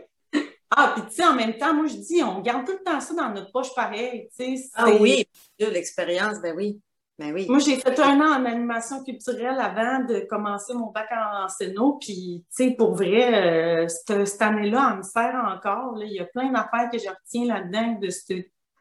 Ah, 0.70 0.92
puis 0.94 1.04
tu 1.08 1.16
sais, 1.16 1.24
en 1.24 1.34
même 1.34 1.56
temps, 1.56 1.74
moi, 1.74 1.86
je 1.86 1.96
dis, 1.96 2.22
on 2.22 2.40
garde 2.40 2.66
tout 2.66 2.72
le 2.72 2.82
temps 2.82 3.00
ça 3.00 3.14
dans 3.14 3.30
notre 3.30 3.52
poche 3.52 3.74
pareil. 3.74 4.28
Ah 4.74 4.86
oui, 5.00 5.26
l'expérience, 5.58 6.40
ben 6.40 6.54
oui. 6.56 6.80
Ben 7.16 7.32
Moi, 7.48 7.60
j'ai 7.60 7.76
fait 7.76 7.96
un 8.00 8.20
an 8.20 8.40
en 8.40 8.44
animation 8.44 9.04
culturelle 9.04 9.60
avant 9.60 10.04
de 10.04 10.26
commencer 10.28 10.74
mon 10.74 10.90
bac 10.90 11.08
en 11.12 11.48
scéno. 11.48 11.96
Puis, 12.00 12.44
tu 12.48 12.64
sais, 12.64 12.70
pour 12.72 12.94
vrai, 12.96 13.84
euh, 13.84 13.88
cette, 13.88 14.42
année-là, 14.42 14.88
elle 14.90 14.98
me 14.98 15.02
sert 15.02 15.34
encore. 15.46 15.96
Il 16.02 16.12
y 16.12 16.18
a 16.18 16.24
plein 16.24 16.50
d'affaires 16.50 16.90
que 16.90 16.98
je 16.98 17.08
retiens 17.08 17.54
là-dedans 17.54 18.00
de, 18.00 18.08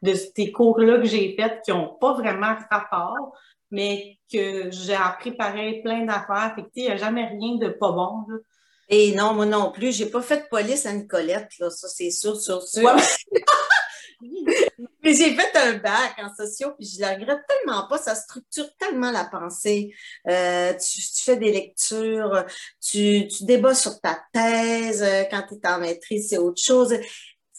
de 0.01 0.13
ces 0.13 0.51
cours-là 0.51 0.97
que 0.97 1.05
j'ai 1.05 1.35
faits 1.35 1.61
qui 1.63 1.69
n'ont 1.71 1.95
pas 2.01 2.13
vraiment 2.13 2.55
rapport, 2.71 3.37
mais 3.69 4.17
que 4.31 4.71
j'ai 4.71 4.95
appris 4.95 5.33
pareil 5.33 5.83
plein 5.83 6.03
d'affaires. 6.03 6.53
Fait 6.55 6.63
que, 6.63 6.69
il 6.75 6.85
n'y 6.85 6.89
a 6.89 6.97
jamais 6.97 7.25
rien 7.27 7.57
de 7.57 7.69
pas 7.69 7.91
bon. 7.91 8.25
Et 8.95 9.11
non, 9.15 9.33
moi 9.33 9.47
non 9.47 9.71
plus. 9.71 9.91
J'ai 9.91 10.05
pas 10.05 10.21
fait 10.21 10.37
de 10.37 10.47
police 10.51 10.85
à 10.85 10.93
Nicolette, 10.93 11.49
là. 11.57 11.71
Ça, 11.71 11.87
c'est 11.87 12.11
sûr, 12.11 12.39
sûr, 12.39 12.61
sûr. 12.61 12.95
Mais 15.03 15.15
j'ai 15.15 15.35
fait 15.35 15.57
un 15.57 15.79
bac 15.79 16.13
en 16.19 16.31
sociaux, 16.35 16.73
puis 16.77 16.87
je 16.87 17.01
la 17.01 17.15
regrette 17.15 17.41
tellement 17.47 17.87
pas. 17.87 17.97
Ça 17.97 18.13
structure 18.13 18.67
tellement 18.77 19.09
la 19.09 19.25
pensée. 19.25 19.95
Euh, 20.29 20.73
tu, 20.75 21.01
fais 21.23 21.37
des 21.37 21.51
lectures, 21.51 22.45
tu, 22.79 23.27
tu 23.27 23.45
débats 23.45 23.73
sur 23.73 23.99
ta 23.99 24.19
thèse. 24.31 25.01
Euh, 25.01 25.23
quand 25.23 25.43
tu 25.49 25.55
es 25.55 25.67
en 25.67 25.79
maîtrise, 25.79 26.29
c'est 26.29 26.37
autre 26.37 26.61
chose. 26.61 26.93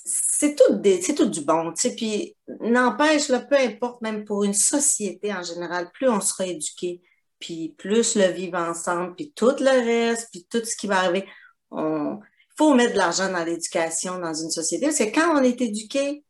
C'est 0.05 0.55
tout, 0.55 0.81
c'est 1.03 1.15
tout 1.17 1.27
du 1.27 1.41
bon. 1.41 1.73
Tu 1.73 1.89
sais, 1.89 1.97
puis 1.97 2.37
n'empêche, 2.61 3.27
peu 3.27 3.59
importe, 3.59 4.03
même 4.03 4.25
pour 4.25 4.45
une 4.45 4.55
société 4.55 5.35
en 5.35 5.43
général, 5.43 5.91
plus 5.91 6.09
on 6.09 6.21
sera 6.21 6.47
éduqué, 6.47 7.03
puis 7.45 7.75
plus 7.77 8.17
le 8.17 8.29
vivre 8.29 8.57
ensemble, 8.57 9.15
puis 9.15 9.31
tout 9.37 9.55
le 9.61 9.85
reste, 9.85 10.31
puis 10.31 10.47
tout 10.51 10.65
ce 10.65 10.75
qui 10.77 10.87
va 10.87 11.01
arriver, 11.01 11.29
il 11.73 12.19
faut 12.57 12.73
mettre 12.73 12.95
de 12.95 12.99
l'argent 12.99 13.31
dans 13.31 13.45
l'éducation 13.45 14.19
dans 14.19 14.33
une 14.33 14.51
société. 14.51 14.87
Parce 14.87 14.97
que 14.97 15.15
quand 15.15 15.39
on 15.39 15.43
est 15.43 15.61
éduqué, 15.61 16.25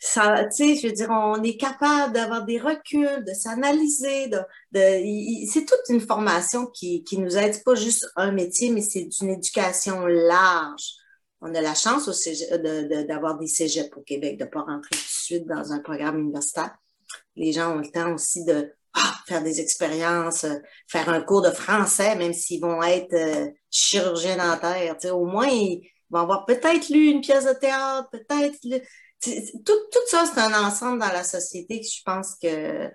ça, 0.00 0.44
tu 0.46 0.56
sais, 0.56 0.74
je 0.74 0.88
veux 0.88 0.92
dire, 0.92 1.08
on 1.10 1.40
est 1.44 1.56
capable 1.56 2.14
d'avoir 2.14 2.44
des 2.44 2.58
reculs, 2.58 3.24
de 3.24 3.32
s'analyser, 3.32 4.26
de, 4.26 4.40
de 4.72 5.46
c'est 5.48 5.66
toute 5.66 5.88
une 5.88 6.00
formation 6.00 6.66
qui, 6.66 7.04
qui 7.04 7.18
nous 7.18 7.36
aide, 7.36 7.62
pas 7.62 7.76
juste 7.76 8.08
un 8.16 8.32
métier, 8.32 8.70
mais 8.72 8.82
c'est 8.82 9.08
une 9.20 9.30
éducation 9.30 10.04
large. 10.04 10.94
On 11.42 11.54
a 11.54 11.60
la 11.60 11.76
chance 11.76 12.10
d'avoir 13.06 13.38
des 13.38 13.46
cégeps 13.46 13.96
au 13.96 14.00
Québec, 14.00 14.36
de 14.36 14.46
ne 14.46 14.50
pas 14.50 14.62
rentrer 14.62 14.96
tout 14.96 14.96
de 14.96 15.24
suite 15.24 15.46
dans 15.46 15.72
un 15.72 15.78
programme 15.78 16.18
universitaire. 16.18 16.74
Les 17.36 17.52
gens 17.52 17.76
ont 17.76 17.78
le 17.78 17.90
temps 17.90 18.12
aussi 18.14 18.44
de 18.44 18.72
ah, 18.94 19.14
faire 19.26 19.42
des 19.42 19.60
expériences, 19.60 20.46
faire 20.88 21.08
un 21.08 21.20
cours 21.20 21.42
de 21.42 21.50
français, 21.50 22.16
même 22.16 22.32
s'ils 22.32 22.60
vont 22.60 22.82
être 22.82 23.14
euh, 23.14 23.48
chirurgiens 23.70 24.36
dentaires. 24.36 24.96
Tu 24.98 25.08
sais, 25.08 25.10
au 25.10 25.24
moins, 25.24 25.46
ils 25.46 25.88
vont 26.10 26.20
avoir 26.20 26.44
peut-être 26.44 26.88
lu 26.88 27.06
une 27.06 27.20
pièce 27.20 27.44
de 27.46 27.52
théâtre, 27.52 28.08
peut-être 28.10 28.58
tout, 29.22 29.78
tout 29.92 30.06
ça, 30.06 30.24
c'est 30.24 30.40
un 30.40 30.66
ensemble 30.66 30.98
dans 30.98 31.12
la 31.12 31.24
société 31.24 31.80
que 31.80 31.86
je 31.86 32.02
pense 32.04 32.36
que 32.36 32.90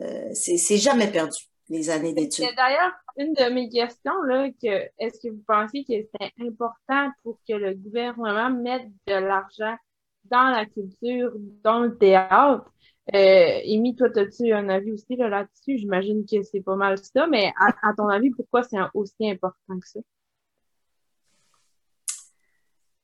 euh, 0.00 0.30
c'est 0.32 0.76
jamais 0.76 1.10
perdu, 1.10 1.38
les 1.68 1.90
années 1.90 2.12
d'études. 2.12 2.46
D'ailleurs, 2.56 2.92
une 3.16 3.32
de 3.32 3.52
mes 3.52 3.68
questions, 3.68 4.22
là, 4.22 4.48
que 4.50 4.88
est-ce 4.98 5.20
que 5.20 5.32
vous 5.32 5.42
pensez 5.46 5.84
que 5.84 5.94
c'est 5.94 6.46
important 6.46 7.10
pour 7.22 7.38
que 7.48 7.54
le 7.54 7.74
gouvernement 7.74 8.50
mette 8.50 8.88
de 9.06 9.14
l'argent 9.14 9.76
dans 10.24 10.50
la 10.50 10.64
culture, 10.66 11.32
dans 11.62 11.80
le 11.80 11.96
théâtre? 11.96 12.70
Euh, 13.12 13.92
toi, 13.98 14.08
as-tu 14.16 14.52
un 14.52 14.68
avis 14.68 14.92
aussi 14.92 15.16
là-dessus? 15.16 15.78
J'imagine 15.78 16.24
que 16.24 16.42
c'est 16.42 16.62
pas 16.62 16.76
mal 16.76 16.96
ça, 16.98 17.26
mais 17.26 17.52
à 17.58 17.92
ton 17.94 18.08
avis, 18.08 18.30
pourquoi 18.30 18.62
c'est 18.62 18.78
aussi 18.94 19.28
important 19.28 19.78
que 19.78 19.88
ça? 19.88 20.00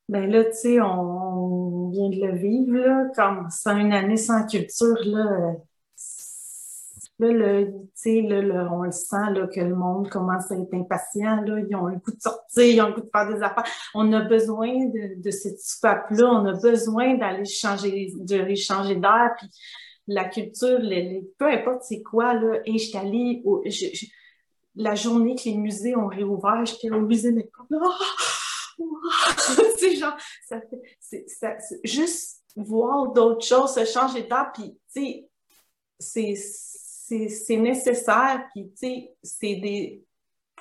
Ben 0.09 0.29
là, 0.29 0.43
tu 0.43 0.51
sais, 0.53 0.81
on, 0.81 1.89
vient 1.89 2.09
de 2.09 2.19
le 2.19 2.35
vivre, 2.35 2.77
là, 2.77 3.05
comme 3.15 3.47
c'est 3.49 3.69
une 3.69 3.93
année 3.93 4.17
sans 4.17 4.45
culture, 4.45 4.97
là, 5.05 5.53
là, 7.19 7.31
le, 7.31 8.41
là, 8.41 8.69
on 8.73 8.83
le 8.83 8.91
sent, 8.91 9.31
là, 9.33 9.47
que 9.47 9.61
le 9.61 9.73
monde 9.73 10.09
commence 10.09 10.51
à 10.51 10.55
être 10.55 10.73
impatient, 10.73 11.41
là, 11.41 11.59
ils 11.59 11.75
ont 11.75 11.85
le 11.85 11.95
goût 11.95 12.11
de 12.11 12.19
sortir, 12.19 12.63
ils 12.65 12.81
ont 12.81 12.87
le 12.87 12.95
goût 12.95 13.01
de 13.01 13.09
faire 13.09 13.33
des 13.33 13.41
affaires. 13.41 13.63
On 13.93 14.11
a 14.11 14.19
besoin 14.21 14.85
de, 14.85 15.21
de 15.21 15.31
cette 15.31 15.61
soupape-là, 15.61 16.25
on 16.25 16.45
a 16.45 16.59
besoin 16.59 17.15
d'aller 17.15 17.45
changer, 17.45 18.11
de 18.17 18.99
d'air, 18.99 19.31
puis 19.37 19.49
la 20.07 20.25
culture, 20.25 20.79
peu 21.37 21.47
importe 21.47 21.83
c'est 21.83 22.01
quoi, 22.01 22.33
là, 22.33 22.59
et 22.65 22.77
je 22.77 22.97
allée, 22.97 23.43
la 24.75 24.95
journée 24.95 25.35
que 25.35 25.43
les 25.45 25.55
musées 25.55 25.95
ont 25.95 26.07
réouvert, 26.07 26.65
j'étais 26.65 26.91
au 26.91 27.01
musée 27.01 27.31
mais 27.31 27.49
c'est 29.77 29.95
genre, 29.95 30.15
ça 30.47 30.59
fait, 30.61 31.25
juste 31.83 32.43
voir 32.55 33.11
d'autres 33.11 33.45
choses, 33.45 33.73
se 33.73 33.85
changer 33.85 34.23
d'étape, 34.23 34.53
puis, 34.53 34.77
tu 34.93 35.23
sais, 35.99 36.35
c'est 36.35 37.57
nécessaire, 37.57 38.47
puis, 38.53 38.71
tu 38.71 38.77
sais, 38.77 39.15
c'est 39.21 39.55
des, 39.55 40.03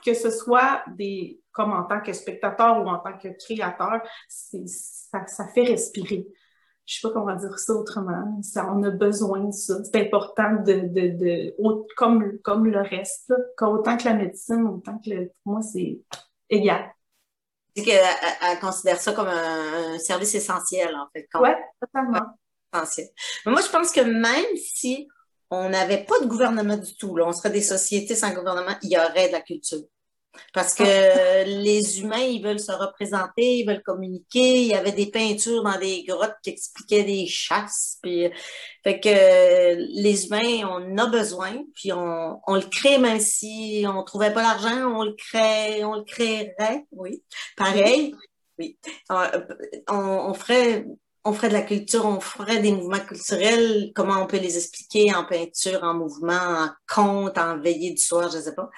que 0.04 0.14
ce 0.14 0.30
soit 0.30 0.82
des, 0.96 1.40
comme 1.52 1.72
en 1.72 1.84
tant 1.84 2.00
que 2.00 2.12
spectateur 2.12 2.84
ou 2.84 2.88
en 2.88 2.98
tant 2.98 3.16
que 3.16 3.28
créateur, 3.28 4.02
ça, 4.28 5.26
ça 5.26 5.48
fait 5.48 5.64
respirer. 5.64 6.26
Je 6.90 6.98
sais 6.98 7.06
pas 7.06 7.14
comment 7.14 7.36
dire 7.36 7.56
ça 7.56 7.72
autrement. 7.72 8.42
Ça, 8.42 8.68
on 8.74 8.82
a 8.82 8.90
besoin 8.90 9.44
de 9.44 9.52
ça. 9.52 9.74
C'est 9.84 10.00
important 10.00 10.54
de, 10.54 10.88
de, 10.88 11.16
de, 11.16 11.54
comme, 11.96 12.36
comme 12.38 12.66
le 12.66 12.80
reste, 12.80 13.32
autant 13.60 13.96
que 13.96 14.06
la 14.06 14.14
médecine, 14.14 14.66
autant 14.66 14.98
que 14.98 15.10
le, 15.10 15.32
pour 15.44 15.52
moi, 15.52 15.62
c'est 15.62 16.00
égal 16.48 16.90
qu'elle 17.76 18.58
considère 18.60 19.00
ça 19.00 19.12
comme 19.12 19.28
un, 19.28 20.00
service 20.00 20.34
essentiel, 20.34 20.92
en 20.96 21.06
fait. 21.14 21.28
Oui, 21.34 21.50
totalement. 21.80 22.26
Essentiel. 22.74 23.06
Mais 23.46 23.52
moi, 23.52 23.60
je 23.64 23.70
pense 23.70 23.92
que 23.92 24.00
même 24.00 24.56
si 24.56 25.06
on 25.48 25.68
n'avait 25.68 26.02
pas 26.02 26.18
de 26.18 26.26
gouvernement 26.26 26.76
du 26.76 26.96
tout, 26.96 27.16
là, 27.16 27.24
on 27.24 27.32
serait 27.32 27.50
des 27.50 27.62
sociétés 27.62 28.16
sans 28.16 28.34
gouvernement, 28.34 28.74
il 28.82 28.90
y 28.90 28.96
aurait 28.96 29.28
de 29.28 29.32
la 29.32 29.42
culture. 29.42 29.78
Parce 30.52 30.74
que 30.74 30.84
ah. 30.84 31.44
les 31.44 32.00
humains, 32.00 32.18
ils 32.18 32.42
veulent 32.42 32.60
se 32.60 32.72
représenter, 32.72 33.58
ils 33.58 33.66
veulent 33.66 33.82
communiquer. 33.82 34.62
Il 34.62 34.68
y 34.68 34.74
avait 34.74 34.92
des 34.92 35.06
peintures 35.10 35.62
dans 35.62 35.78
des 35.78 36.04
grottes 36.04 36.36
qui 36.42 36.50
expliquaient 36.50 37.04
des 37.04 37.26
chasses. 37.26 37.98
Puis, 38.02 38.30
fait 38.84 39.00
que 39.00 39.76
les 40.02 40.26
humains, 40.26 40.68
on 40.68 40.98
a 40.98 41.06
besoin, 41.06 41.64
puis 41.74 41.92
on, 41.92 42.40
on 42.46 42.54
le 42.54 42.62
crée 42.62 42.98
même 42.98 43.20
si 43.20 43.84
on 43.86 44.02
trouvait 44.04 44.32
pas 44.32 44.42
l'argent, 44.42 44.92
on 44.94 45.04
le 45.04 45.14
crée, 45.14 45.84
on 45.84 45.96
le 45.96 46.04
créerait, 46.04 46.86
oui. 46.92 47.22
Pareil, 47.56 48.14
oui. 48.58 48.78
On, 49.08 49.96
on 49.96 50.34
ferait 50.34 50.84
on 51.24 51.32
ferait 51.32 51.48
de 51.48 51.54
la 51.54 51.62
culture, 51.62 52.06
on 52.06 52.20
ferait 52.20 52.60
des 52.60 52.72
mouvements 52.72 53.00
culturels, 53.00 53.92
comment 53.94 54.22
on 54.22 54.26
peut 54.26 54.38
les 54.38 54.56
expliquer 54.56 55.14
en 55.14 55.24
peinture, 55.24 55.84
en 55.84 55.94
mouvement, 55.94 56.32
en 56.32 56.70
conte, 56.88 57.36
en 57.36 57.58
veillée 57.58 57.90
du 57.90 58.00
soir, 58.00 58.30
je 58.30 58.38
sais 58.38 58.54
pas. 58.54 58.70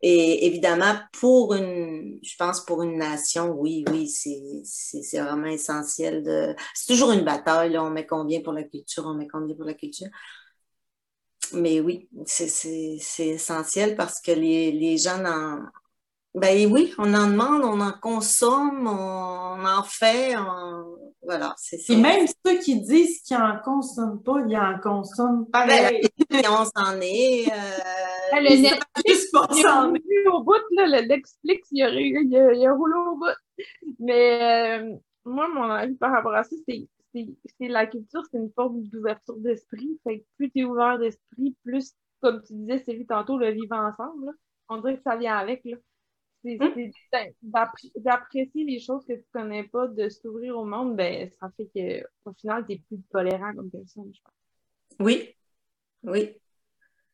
Et 0.00 0.46
évidemment, 0.46 0.94
pour 1.12 1.54
une, 1.54 2.18
je 2.22 2.36
pense 2.36 2.64
pour 2.64 2.82
une 2.82 2.98
nation, 2.98 3.50
oui, 3.50 3.84
oui, 3.90 4.08
c'est 4.08 5.20
vraiment 5.20 5.46
essentiel 5.46 6.22
de. 6.22 6.54
C'est 6.74 6.92
toujours 6.92 7.10
une 7.12 7.24
bataille, 7.24 7.72
là, 7.72 7.82
on 7.84 7.90
met 7.90 8.06
combien 8.06 8.40
pour 8.40 8.52
la 8.52 8.62
culture, 8.62 9.04
on 9.06 9.14
met 9.14 9.26
combien 9.26 9.56
pour 9.56 9.64
la 9.64 9.74
culture. 9.74 10.08
Mais 11.52 11.80
oui, 11.80 12.08
c'est 12.26 13.26
essentiel 13.26 13.96
parce 13.96 14.20
que 14.20 14.32
les, 14.32 14.70
les 14.70 14.98
gens 14.98 15.24
en, 15.24 15.62
ben 16.34 16.70
oui, 16.72 16.94
on 16.98 17.14
en 17.14 17.28
demande, 17.28 17.64
on 17.64 17.80
en 17.80 17.92
consomme, 17.92 18.86
on 18.86 19.64
en 19.64 19.82
fait, 19.82 20.36
voilà, 21.28 21.54
c'est 21.58 21.76
ça. 21.76 21.92
Et 21.92 21.96
même 21.96 22.26
ceux 22.26 22.58
qui 22.58 22.80
disent 22.80 23.20
qu'ils 23.20 23.36
en 23.36 23.58
consomment 23.62 24.22
pas, 24.22 24.40
ils 24.48 24.56
en 24.56 24.78
consomment 24.80 25.46
pareil. 25.50 26.00
Ben, 26.30 26.42
on 26.48 26.64
s'en 26.64 26.98
est. 27.02 27.52
Euh... 27.52 28.40
le 28.40 28.62
Netflix, 28.62 29.30
il 29.52 30.28
au 30.32 30.42
bout, 30.42 30.54
là, 30.70 30.86
le 30.86 31.06
Netflix, 31.06 31.68
il 31.70 31.82
a, 31.82 31.90
il, 31.90 32.34
a, 32.34 32.54
il 32.54 32.66
a 32.66 32.72
roulé 32.72 32.94
au 32.94 33.16
bout. 33.16 33.64
Mais 33.98 34.80
euh, 34.80 34.96
moi, 35.26 35.48
mon 35.48 35.64
avis 35.64 35.96
par 35.96 36.12
rapport 36.12 36.34
à 36.34 36.44
ça, 36.44 36.56
c'est 36.66 36.88
c'est 37.12 37.68
la 37.68 37.86
culture, 37.86 38.22
c'est 38.30 38.38
une 38.38 38.52
forme 38.52 38.82
d'ouverture 38.84 39.36
d'esprit. 39.36 39.98
Fait 40.04 40.20
que 40.20 40.24
plus 40.36 40.50
tu 40.50 40.60
es 40.60 40.64
ouvert 40.64 40.98
d'esprit, 40.98 41.54
plus, 41.62 41.92
comme 42.20 42.42
tu 42.42 42.54
disais, 42.54 42.82
c'est 42.86 43.06
tantôt, 43.06 43.36
le 43.36 43.50
vivre 43.50 43.76
ensemble. 43.76 44.26
Là. 44.26 44.32
On 44.70 44.78
dirait 44.78 44.96
que 44.96 45.02
ça 45.02 45.16
vient 45.16 45.36
avec. 45.36 45.60
Là. 45.64 45.76
Hein? 46.44 46.72
d'apprécier 47.96 48.64
les 48.64 48.80
choses 48.80 49.04
que 49.06 49.14
tu 49.14 49.24
connais 49.32 49.64
pas, 49.64 49.88
de 49.88 50.08
s'ouvrir 50.08 50.56
au 50.56 50.64
monde, 50.64 50.96
ben, 50.96 51.30
ça 51.40 51.50
fait 51.56 51.66
qu'au 52.24 52.32
final, 52.34 52.64
tu 52.66 52.74
es 52.74 52.78
plus 52.78 53.00
tolérant 53.10 53.52
comme 53.54 53.70
personne, 53.70 54.10
je 54.14 54.20
pense. 54.22 54.34
Oui, 55.00 55.34
oui. 56.04 56.36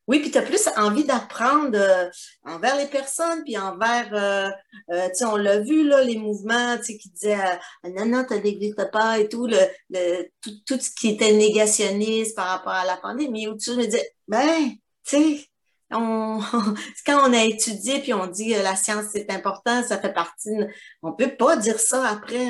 Oui, 0.07 0.19
puis 0.19 0.29
tu 0.29 0.37
as 0.37 0.43
plus 0.43 0.69
envie 0.77 1.03
d'apprendre 1.03 1.75
euh, 1.75 2.09
envers 2.43 2.77
les 2.77 2.85
personnes, 2.85 3.43
puis 3.43 3.57
envers, 3.57 4.13
euh, 4.13 4.51
euh, 4.93 5.07
tu 5.07 5.15
sais, 5.15 5.25
on 5.25 5.35
l'a 5.35 5.59
vu, 5.61 5.83
là, 5.83 6.03
les 6.03 6.17
mouvements, 6.17 6.77
tu 6.77 6.83
sais, 6.83 6.97
qui 6.97 7.09
disaient 7.09 7.37
non, 7.83 8.05
non, 8.05 8.23
tu 8.23 8.35
n'existes 8.35 8.91
pas 8.91 9.17
et 9.17 9.27
tout, 9.27 9.47
le, 9.47 9.57
le, 9.89 10.27
tout, 10.41 10.51
tout, 10.67 10.79
ce 10.79 10.91
qui 10.91 11.09
était 11.09 11.33
négationniste 11.33 12.35
par 12.35 12.45
rapport 12.45 12.73
à 12.73 12.85
la 12.85 12.97
pandémie, 12.97 13.47
où 13.47 13.57
tu 13.57 13.71
me 13.71 13.83
disais, 13.83 14.07
ben, 14.27 14.69
tu 15.03 15.17
sais, 15.17 15.47
on, 15.91 16.39
quand 17.05 17.29
on 17.29 17.33
a 17.33 17.43
étudié 17.43 17.99
puis 17.99 18.13
on 18.13 18.27
dit 18.27 18.53
que 18.53 18.61
la 18.61 18.75
science 18.75 19.05
c'est 19.11 19.31
important, 19.31 19.83
ça 19.83 19.99
fait 19.99 20.13
partie. 20.13 20.57
On 21.01 21.13
peut 21.13 21.35
pas 21.35 21.57
dire 21.57 21.79
ça 21.79 22.07
après. 22.07 22.49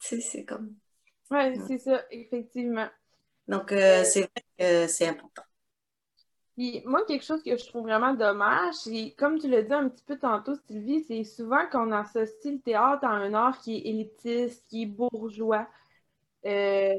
Tu 0.00 0.20
sais, 0.20 0.20
c'est 0.20 0.44
comme. 0.44 0.74
Oui, 1.30 1.58
c'est 1.66 1.78
ça, 1.78 2.04
effectivement. 2.10 2.88
Donc, 3.48 3.72
euh, 3.72 4.00
euh, 4.00 4.04
c'est 4.04 4.20
vrai 4.20 4.44
que 4.58 4.86
c'est 4.86 5.08
important. 5.08 5.42
Puis 6.56 6.82
moi, 6.86 7.04
quelque 7.04 7.24
chose 7.24 7.42
que 7.42 7.56
je 7.56 7.66
trouve 7.66 7.82
vraiment 7.82 8.14
dommage, 8.14 8.74
c'est 8.74 9.14
comme 9.18 9.38
tu 9.38 9.48
l'as 9.48 9.62
dit 9.62 9.72
un 9.72 9.88
petit 9.88 10.04
peu 10.04 10.16
tantôt, 10.16 10.54
Sylvie, 10.66 11.02
c'est 11.02 11.24
souvent 11.24 11.66
qu'on 11.70 11.90
associe 11.90 12.54
le 12.54 12.60
théâtre 12.60 13.04
à 13.04 13.10
un 13.10 13.34
art 13.34 13.58
qui 13.58 13.76
est 13.76 13.88
élitiste, 13.88 14.64
qui 14.68 14.82
est 14.82 14.86
bourgeois. 14.86 15.66
Euh, 16.46 16.94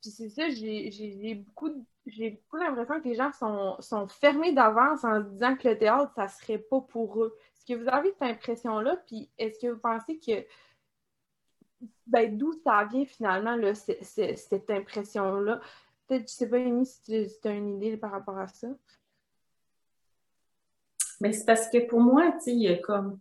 puis 0.00 0.10
c'est 0.10 0.30
ça, 0.30 0.48
j'ai 0.48 1.34
beaucoup, 1.34 1.84
j'ai 2.06 2.30
beaucoup 2.30 2.56
l'impression 2.56 3.00
que 3.00 3.08
les 3.08 3.14
gens 3.14 3.32
sont, 3.32 3.76
sont 3.80 4.06
fermés 4.08 4.52
d'avance 4.52 5.04
en 5.04 5.22
se 5.22 5.28
disant 5.30 5.56
que 5.56 5.68
le 5.68 5.78
théâtre, 5.78 6.12
ça 6.14 6.28
serait 6.28 6.58
pas 6.58 6.80
pour 6.80 7.22
eux. 7.22 7.36
Est-ce 7.56 7.74
que 7.74 7.80
vous 7.80 7.88
avez 7.88 8.10
cette 8.12 8.22
impression-là? 8.22 8.96
Puis 9.06 9.30
est-ce 9.38 9.58
que 9.58 9.72
vous 9.72 9.80
pensez 9.80 10.18
que 10.18 10.44
ben, 12.06 12.36
d'où 12.36 12.52
ça 12.64 12.84
vient 12.84 13.04
finalement 13.04 13.56
là, 13.56 13.74
cette 13.74 14.70
impression-là? 14.70 15.60
Peut-être, 16.06 16.28
je 16.28 16.34
sais 16.34 16.48
pas, 16.48 16.58
Amy, 16.58 16.84
si 16.84 17.00
tu 17.40 17.48
as 17.48 17.52
une 17.52 17.76
idée 17.76 17.96
par 17.96 18.10
rapport 18.10 18.38
à 18.38 18.46
ça. 18.46 18.68
Mais 21.20 21.32
c'est 21.32 21.46
parce 21.46 21.68
que 21.70 21.86
pour 21.86 22.00
moi, 22.00 22.32
tu 22.32 22.60
sais, 22.60 22.80
comme 22.82 23.18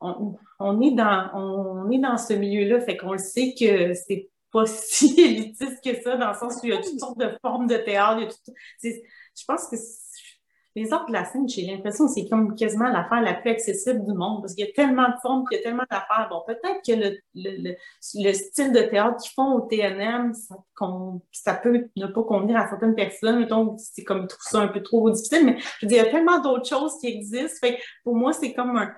on, 0.00 0.36
on, 0.58 0.80
est 0.80 0.92
dans 0.92 1.30
on 1.34 1.90
est 1.90 1.98
dans 1.98 2.16
ce 2.16 2.32
milieu-là, 2.32 2.80
fait 2.80 2.96
qu'on 2.96 3.12
le 3.12 3.18
sait 3.18 3.54
que 3.58 3.92
c'est 3.92 4.30
pas 4.54 4.66
si 4.66 5.20
élitiste 5.20 5.84
que 5.84 6.00
ça, 6.00 6.16
dans 6.16 6.28
le 6.28 6.34
sens 6.34 6.54
où 6.62 6.66
il 6.66 6.70
y 6.70 6.72
a 6.72 6.80
toutes 6.80 6.98
sortes 6.98 7.18
de 7.18 7.36
formes 7.42 7.66
de 7.66 7.76
théâtre. 7.76 8.34
je 8.82 9.44
pense 9.46 9.66
que 9.68 9.76
les 10.76 10.92
arts 10.92 11.06
de 11.06 11.12
la 11.12 11.24
scène, 11.24 11.48
j'ai 11.48 11.62
l'impression 11.66 12.06
que 12.06 12.12
c'est 12.12 12.28
comme 12.28 12.56
quasiment 12.56 12.88
l'affaire 12.88 13.20
la 13.20 13.34
plus 13.34 13.50
accessible 13.50 14.04
du 14.04 14.12
monde 14.12 14.42
parce 14.42 14.54
qu'il 14.54 14.66
y 14.66 14.68
a 14.68 14.72
tellement 14.72 15.08
de 15.08 15.14
formes, 15.22 15.44
il 15.50 15.56
y 15.56 15.60
a 15.60 15.62
tellement 15.62 15.84
d'affaires. 15.88 16.28
Bon, 16.30 16.42
peut-être 16.46 16.80
que 16.84 16.92
le, 16.92 17.16
le, 17.34 17.74
le, 18.14 18.32
style 18.32 18.72
de 18.72 18.80
théâtre 18.80 19.22
qu'ils 19.22 19.32
font 19.34 19.52
au 19.52 19.60
TNM, 19.60 20.34
ça, 20.34 20.56
ça, 21.30 21.54
peut 21.54 21.88
ne 21.96 22.06
pas 22.06 22.22
convenir 22.24 22.56
à 22.56 22.68
certaines 22.68 22.96
personnes. 22.96 23.38
Mettons, 23.38 23.76
c'est 23.78 24.02
comme 24.02 24.26
ils 24.28 24.36
ça 24.40 24.62
un 24.62 24.68
peu 24.68 24.82
trop 24.82 25.08
difficile, 25.10 25.46
mais 25.46 25.58
je 25.58 25.86
veux 25.86 25.88
dire, 25.88 26.02
il 26.02 26.06
y 26.06 26.08
a 26.08 26.10
tellement 26.10 26.40
d'autres 26.40 26.68
choses 26.68 26.98
qui 27.00 27.06
existent. 27.06 27.68
Pour 28.02 28.16
moi, 28.16 28.32
c'est 28.32 28.52
comme 28.52 28.76
un, 28.76 28.92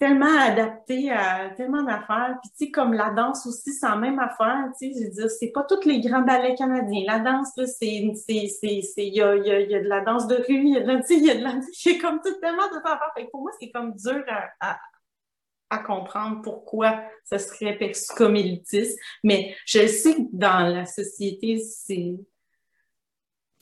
tellement 0.00 0.38
adapté 0.40 1.10
à 1.10 1.50
tellement 1.50 1.82
d'affaires. 1.82 2.38
Puis, 2.42 2.50
tu 2.58 2.64
sais, 2.64 2.70
comme 2.70 2.94
la 2.94 3.10
danse 3.10 3.46
aussi, 3.46 3.70
c'est 3.74 3.86
la 3.86 3.96
même 3.96 4.18
affaire. 4.18 4.64
Tu 4.80 4.94
sais, 4.94 4.98
je 4.98 5.04
veux 5.04 5.10
dire, 5.10 5.30
c'est 5.30 5.52
pas 5.52 5.62
tous 5.64 5.86
les 5.86 6.00
grands 6.00 6.22
ballets 6.22 6.54
canadiens. 6.54 7.04
La 7.06 7.18
danse, 7.18 7.54
là, 7.58 7.66
c'est, 7.66 8.10
c'est, 8.16 8.48
c'est, 8.48 9.06
il 9.06 9.14
y 9.14 9.20
a, 9.20 9.36
y, 9.36 9.50
a, 9.50 9.60
y 9.60 9.74
a 9.74 9.80
de 9.80 9.88
la 9.88 10.00
danse 10.00 10.26
de 10.26 10.36
rue, 10.36 10.44
il 10.48 10.70
y 10.70 10.76
a 10.78 10.80
de 10.80 10.86
la, 10.86 10.96
tu 11.02 11.06
sais, 11.06 11.16
il 11.16 11.26
y 11.26 11.30
a 11.30 11.34
de 11.34 11.42
la, 11.42 11.52
j'ai 11.78 11.98
comme 11.98 12.18
tout 12.24 12.32
tellement 12.40 12.66
de 12.68 12.78
affaires. 12.78 13.12
Fait 13.14 13.26
que 13.26 13.30
pour 13.30 13.42
moi, 13.42 13.50
c'est 13.60 13.70
comme 13.70 13.94
dur 13.94 14.24
à, 14.58 14.80
à, 15.68 15.78
comprendre 15.80 16.40
pourquoi 16.42 17.02
ça 17.22 17.38
serait 17.38 17.76
perçu 17.76 18.14
comme 18.16 18.36
élitiste. 18.36 18.98
Mais 19.22 19.54
je 19.66 19.86
sais 19.86 20.14
que 20.14 20.28
dans 20.32 20.66
la 20.66 20.86
société, 20.86 21.58
c'est, 21.58 22.16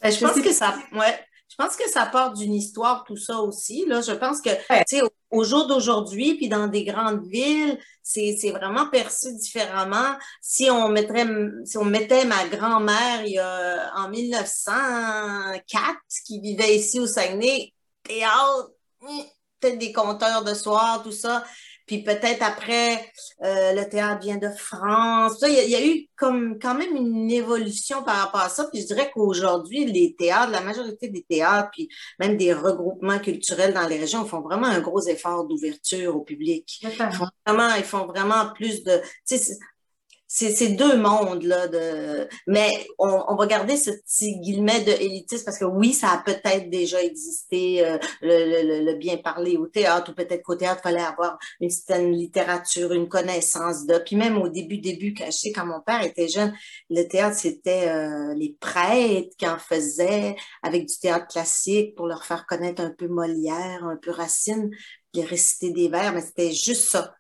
ben, 0.01 0.13
je, 0.13 0.25
pense 0.25 0.41
que 0.41 0.53
ça, 0.53 0.73
ouais, 0.93 1.19
je 1.19 1.28
pense 1.59 1.77
que 1.77 1.89
ça 1.91 2.07
part 2.07 2.33
d'une 2.33 2.55
histoire, 2.55 3.05
tout 3.05 3.17
ça 3.17 3.41
aussi. 3.41 3.85
Là, 3.87 4.01
je 4.01 4.13
pense 4.13 4.41
que, 4.41 4.51
tu 4.51 4.99
sais, 4.99 5.03
au 5.31 5.45
jour 5.45 5.67
d'aujourd'hui, 5.67 6.37
puis 6.37 6.49
dans 6.49 6.69
des 6.69 6.85
grandes 6.85 7.27
villes, 7.27 7.79
c'est 8.03 8.51
vraiment 8.51 8.89
perçu 8.89 9.35
différemment. 9.35 10.17
Si 10.41 10.71
on 10.71 10.89
mettrait, 10.89 11.27
si 11.65 11.77
on 11.77 11.85
mettait 11.85 12.25
ma 12.25 12.47
grand-mère 12.47 13.25
il 13.27 13.33
y 13.33 13.39
a, 13.39 13.93
en 13.97 14.09
1904, 14.09 15.99
qui 16.25 16.41
vivait 16.41 16.77
ici 16.77 17.01
au 17.01 17.07
Saguenay, 17.07 17.75
théâtre, 18.03 18.71
hmm, 19.01 19.21
peut-être 19.61 19.79
des 19.79 19.93
compteurs 19.93 20.45
de 20.45 20.55
soir, 20.55 21.03
tout 21.03 21.13
ça, 21.13 21.45
puis 21.89 22.03
peut-être 22.03 22.43
après, 22.43 23.11
euh, 23.43 23.73
le 23.73 23.89
théâtre 23.89 24.21
vient 24.21 24.37
de 24.37 24.51
France. 24.51 25.43
Il 25.43 25.71
y, 25.71 25.75
a, 25.75 25.85
eu 25.85 26.07
comme 26.17 26.59
quand 26.61 26.75
même 26.75 26.95
une 26.95 27.31
évolution 27.31 28.05
par 28.05 28.17
rapport 28.17 28.43
à 28.43 28.51
ça. 28.51 28.69
Puis 28.71 28.83
je 28.83 28.87
dirais 28.89 29.11
qu'aujourd'hui, 29.13 29.87
les 29.87 30.15
théâtres, 30.15 30.53
la 30.53 30.61
majorité 30.61 31.09
des 31.09 31.23
théâtres, 31.23 31.71
puis 31.73 31.89
même 32.21 32.37
des 32.37 32.53
regroupements 32.53 33.19
culturels 33.19 33.73
dans 33.73 33.89
les 33.89 33.99
régions 33.99 34.27
font 34.27 34.43
vraiment 34.43 34.67
un 34.67 34.81
gros 34.81 35.01
effort 35.01 35.47
d'ouverture 35.47 36.15
au 36.15 36.21
public. 36.21 36.79
Ils 36.83 36.91
font 36.91 37.27
vraiment, 37.47 37.75
ils 37.75 37.85
font 37.85 38.07
vraiment 38.07 38.53
plus 38.55 38.85
de 38.85 39.01
c'est 40.31 40.69
deux 40.77 40.99
mondes 40.99 41.43
là 41.43 41.69
de 41.69 42.29
mais 42.47 42.87
on, 42.99 43.35
va 43.35 43.47
garder 43.47 43.79
ce 43.79 43.91
petit 43.91 44.39
guillemet 44.39 44.83
de 44.83 44.91
élitisme 44.91 45.47
parce 45.47 45.59
que 45.59 45.65
oui 45.65 45.95
ça 45.95 46.11
a 46.11 46.19
peut-être 46.19 46.69
déjà 46.69 47.03
existé 47.03 47.85
euh, 47.87 47.97
le, 48.21 48.85
le, 48.85 48.95
bien 48.99 49.17
parler 49.17 49.57
au 49.57 49.67
théâtre 49.67 50.11
ou 50.11 50.15
peut-être 50.15 50.43
qu'au 50.43 50.55
théâtre 50.55 50.83
fallait 50.83 51.01
avoir 51.01 51.39
une 51.61 51.71
certaine 51.71 52.13
littérature 52.13 52.93
une 52.93 53.09
connaissance 53.09 53.87
de. 53.87 53.97
Puis 53.99 54.17
même 54.17 54.37
au 54.37 54.51
début 54.51 54.79
début 54.79 55.15
quand 55.15 55.27
je 55.27 55.39
sais 55.39 55.53
quand 55.53 55.65
mon 55.65 55.81
père 55.81 56.05
était 56.05 56.29
jeune 56.29 56.55
le 56.91 57.05
théâtre 57.05 57.37
c'était 57.39 57.89
euh, 57.89 58.35
les 58.35 58.55
prêtres 58.61 59.35
qui 59.39 59.49
en 59.49 59.59
faisaient 59.59 60.37
avec 60.63 60.87
du 60.87 60.99
théâtre 60.99 61.29
classique 61.29 61.95
pour 61.95 62.07
leur 62.07 62.27
faire 62.27 62.45
connaître 62.45 62.83
un 62.83 62.91
peu 62.91 63.09
Molière 63.09 63.83
un 63.85 63.97
peu 63.97 64.11
Racine 64.11 64.71
puis 65.11 65.23
réciter 65.23 65.71
des 65.71 65.89
vers 65.89 66.13
mais 66.13 66.21
c'était 66.21 66.53
juste 66.53 66.91
ça. 66.91 67.15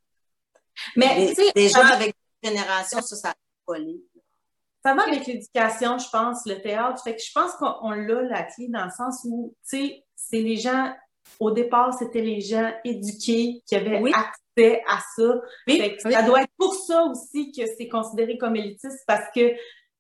Mais 0.95 1.35
déjà 1.55 1.87
avec 1.87 2.15
génération, 2.43 3.01
ça, 3.01 3.17
ça 3.17 3.31
a 3.31 3.35
collé. 3.65 4.03
Ça 4.85 4.95
va 4.95 5.03
avec 5.03 5.27
l'éducation, 5.27 5.99
je 5.99 6.09
pense, 6.11 6.47
le 6.47 6.61
théâtre. 6.61 7.03
Fait 7.03 7.17
que 7.17 7.23
je 7.23 7.33
pense 7.33 7.53
qu'on 7.55 7.91
l'a 7.91 8.23
la 8.23 8.43
clé 8.45 8.69
dans 8.69 8.85
le 8.85 8.91
sens 8.91 9.21
où, 9.25 9.55
tu 9.69 9.77
sais, 9.77 10.05
c'est 10.15 10.41
les 10.41 10.57
gens, 10.57 10.95
au 11.41 11.51
départ, 11.51 11.93
c'était 11.95 12.21
les 12.21 12.41
gens 12.41 12.73
éduqués 12.85 13.63
qui 13.67 13.77
avaient 13.77 14.01
accès 14.13 14.83
à 14.89 15.01
ça. 15.17 15.41
Ça 15.99 16.23
doit 16.23 16.43
être 16.43 16.53
pour 16.57 16.75
ça 16.75 17.05
aussi 17.05 17.53
que 17.53 17.63
c'est 17.77 17.89
considéré 17.89 18.39
comme 18.39 18.57
élitiste 18.57 19.03
parce 19.07 19.27
que 19.35 19.53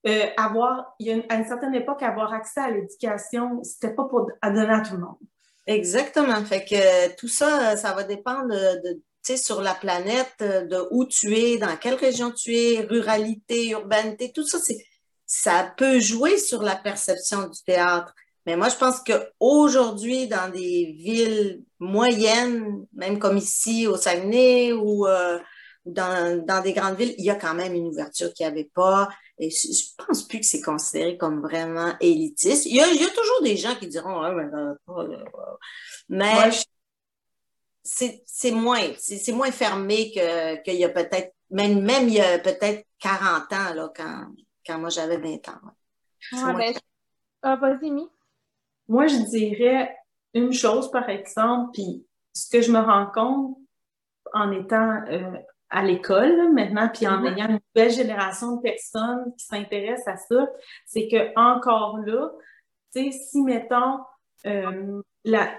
euh, 0.06 0.26
avoir, 0.36 0.94
il 1.00 1.06
y 1.08 1.12
a 1.12 1.22
à 1.28 1.36
une 1.36 1.44
certaine 1.44 1.74
époque, 1.74 2.02
avoir 2.02 2.32
accès 2.32 2.60
à 2.60 2.70
l'éducation, 2.70 3.62
c'était 3.64 3.94
pas 3.94 4.04
pour 4.04 4.30
à 4.40 4.50
donner 4.50 4.72
à 4.72 4.80
tout 4.80 4.94
le 4.94 5.00
monde. 5.00 5.18
Exactement. 5.66 6.42
Fait 6.44 6.64
que 6.64 7.14
tout 7.16 7.28
ça, 7.28 7.76
ça 7.76 7.92
va 7.92 8.04
dépendre 8.04 8.48
de, 8.48 9.02
sur 9.22 9.60
la 9.60 9.74
planète, 9.74 10.34
euh, 10.40 10.64
de 10.64 10.78
où 10.90 11.04
tu 11.04 11.36
es, 11.36 11.58
dans 11.58 11.76
quelle 11.76 11.94
région 11.94 12.30
tu 12.30 12.54
es, 12.54 12.80
ruralité, 12.80 13.70
urbanité, 13.70 14.32
tout 14.32 14.46
ça, 14.46 14.58
c'est, 14.58 14.84
ça 15.26 15.72
peut 15.76 16.00
jouer 16.00 16.38
sur 16.38 16.62
la 16.62 16.76
perception 16.76 17.48
du 17.48 17.62
théâtre. 17.64 18.14
Mais 18.46 18.56
moi, 18.56 18.68
je 18.70 18.76
pense 18.76 19.00
qu'aujourd'hui, 19.00 20.26
dans 20.26 20.50
des 20.50 20.96
villes 20.98 21.62
moyennes, 21.78 22.86
même 22.94 23.18
comme 23.18 23.36
ici 23.36 23.86
au 23.86 23.96
Saguenay 23.96 24.72
ou 24.72 25.06
euh, 25.06 25.38
dans, 25.84 26.42
dans, 26.46 26.62
des 26.62 26.72
grandes 26.72 26.96
villes, 26.96 27.14
il 27.18 27.24
y 27.24 27.30
a 27.30 27.34
quand 27.34 27.54
même 27.54 27.74
une 27.74 27.88
ouverture 27.88 28.32
qu'il 28.32 28.46
n'y 28.46 28.52
avait 28.52 28.70
pas. 28.74 29.08
Et 29.38 29.50
je, 29.50 29.68
ne 29.68 30.06
pense 30.06 30.26
plus 30.26 30.40
que 30.40 30.46
c'est 30.46 30.62
considéré 30.62 31.18
comme 31.18 31.42
vraiment 31.42 31.92
élitiste. 32.00 32.64
Il 32.66 32.76
y 32.76 32.80
a, 32.80 32.86
toujours 32.86 33.42
des 33.42 33.56
gens 33.56 33.74
qui 33.74 33.86
diront, 33.86 34.22
ah, 34.22 34.32
mais, 36.08 36.50
c'est 37.88 38.50
moins, 38.50 38.82
c'est 38.98 39.32
moins 39.32 39.50
fermé 39.50 40.10
qu'il 40.10 40.74
y 40.74 40.84
a 40.84 40.88
peut-être, 40.88 41.34
même, 41.50 41.82
même 41.82 42.08
il 42.08 42.14
y 42.14 42.20
a 42.20 42.38
peut-être 42.38 42.86
40 43.00 43.52
ans, 43.52 43.74
là, 43.74 43.92
quand, 43.94 44.26
quand 44.66 44.78
moi 44.78 44.90
j'avais 44.90 45.16
20 45.16 45.48
ans. 45.48 45.60
Ouais. 46.32 46.54
Ben, 46.54 46.74
ah, 47.42 47.56
vas-y, 47.56 47.90
Moi, 48.88 49.06
je 49.06 49.16
dirais 49.30 49.96
une 50.34 50.52
chose, 50.52 50.90
par 50.90 51.08
exemple, 51.08 51.70
puis 51.72 52.06
ce 52.34 52.50
que 52.50 52.62
je 52.62 52.70
me 52.70 52.80
rends 52.80 53.06
compte 53.06 53.58
en 54.34 54.52
étant 54.52 55.02
euh, 55.08 55.36
à 55.70 55.82
l'école 55.82 56.52
maintenant, 56.52 56.90
puis 56.92 57.06
en 57.06 57.20
mm-hmm. 57.22 57.36
ayant 57.36 57.48
une 57.48 57.60
nouvelle 57.74 57.92
génération 57.92 58.56
de 58.56 58.60
personnes 58.60 59.34
qui 59.38 59.46
s'intéressent 59.46 60.08
à 60.08 60.16
ça, 60.16 60.48
c'est 60.86 61.08
que 61.08 61.32
encore 61.38 61.98
là, 61.98 62.30
tu 62.94 63.10
sais, 63.10 63.18
si 63.18 63.42
mettons, 63.42 64.00
euh, 64.46 65.02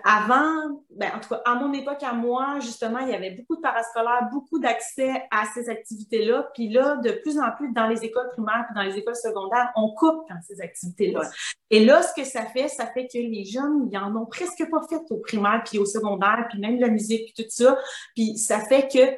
avant, 0.03 0.81
ben, 0.89 1.11
en 1.15 1.19
tout 1.19 1.29
cas, 1.29 1.41
à 1.45 1.55
mon 1.55 1.73
époque, 1.73 2.01
à 2.01 2.13
moi, 2.13 2.59
justement, 2.59 2.99
il 2.99 3.09
y 3.09 3.13
avait 3.13 3.31
beaucoup 3.31 3.55
de 3.57 3.61
parascolaires, 3.61 4.27
beaucoup 4.31 4.57
d'accès 4.57 5.23
à 5.31 5.45
ces 5.53 5.69
activités-là. 5.69 6.49
Puis 6.53 6.69
là, 6.69 6.95
de 6.97 7.11
plus 7.11 7.39
en 7.39 7.51
plus, 7.51 7.71
dans 7.73 7.87
les 7.87 8.03
écoles 8.03 8.29
primaires 8.29 8.65
puis 8.67 8.75
dans 8.75 8.89
les 8.89 8.97
écoles 8.97 9.15
secondaires, 9.15 9.71
on 9.75 9.93
coupe 9.93 10.27
dans 10.29 10.41
ces 10.41 10.61
activités-là. 10.61 11.21
Et 11.69 11.85
là, 11.85 12.01
ce 12.01 12.13
que 12.13 12.25
ça 12.25 12.45
fait, 12.45 12.67
ça 12.67 12.87
fait 12.87 13.07
que 13.07 13.17
les 13.17 13.45
jeunes, 13.45 13.89
ils 13.91 13.97
en 13.97 14.15
ont 14.15 14.25
presque 14.25 14.67
pas 14.69 14.81
fait 14.87 15.01
au 15.09 15.17
primaire 15.17 15.61
puis 15.65 15.77
au 15.77 15.85
secondaire, 15.85 16.47
puis 16.49 16.59
même 16.59 16.79
la 16.79 16.89
musique, 16.89 17.33
puis 17.33 17.43
tout 17.43 17.49
ça. 17.49 17.77
Puis 18.15 18.37
ça 18.37 18.59
fait 18.59 18.87
que 18.87 19.17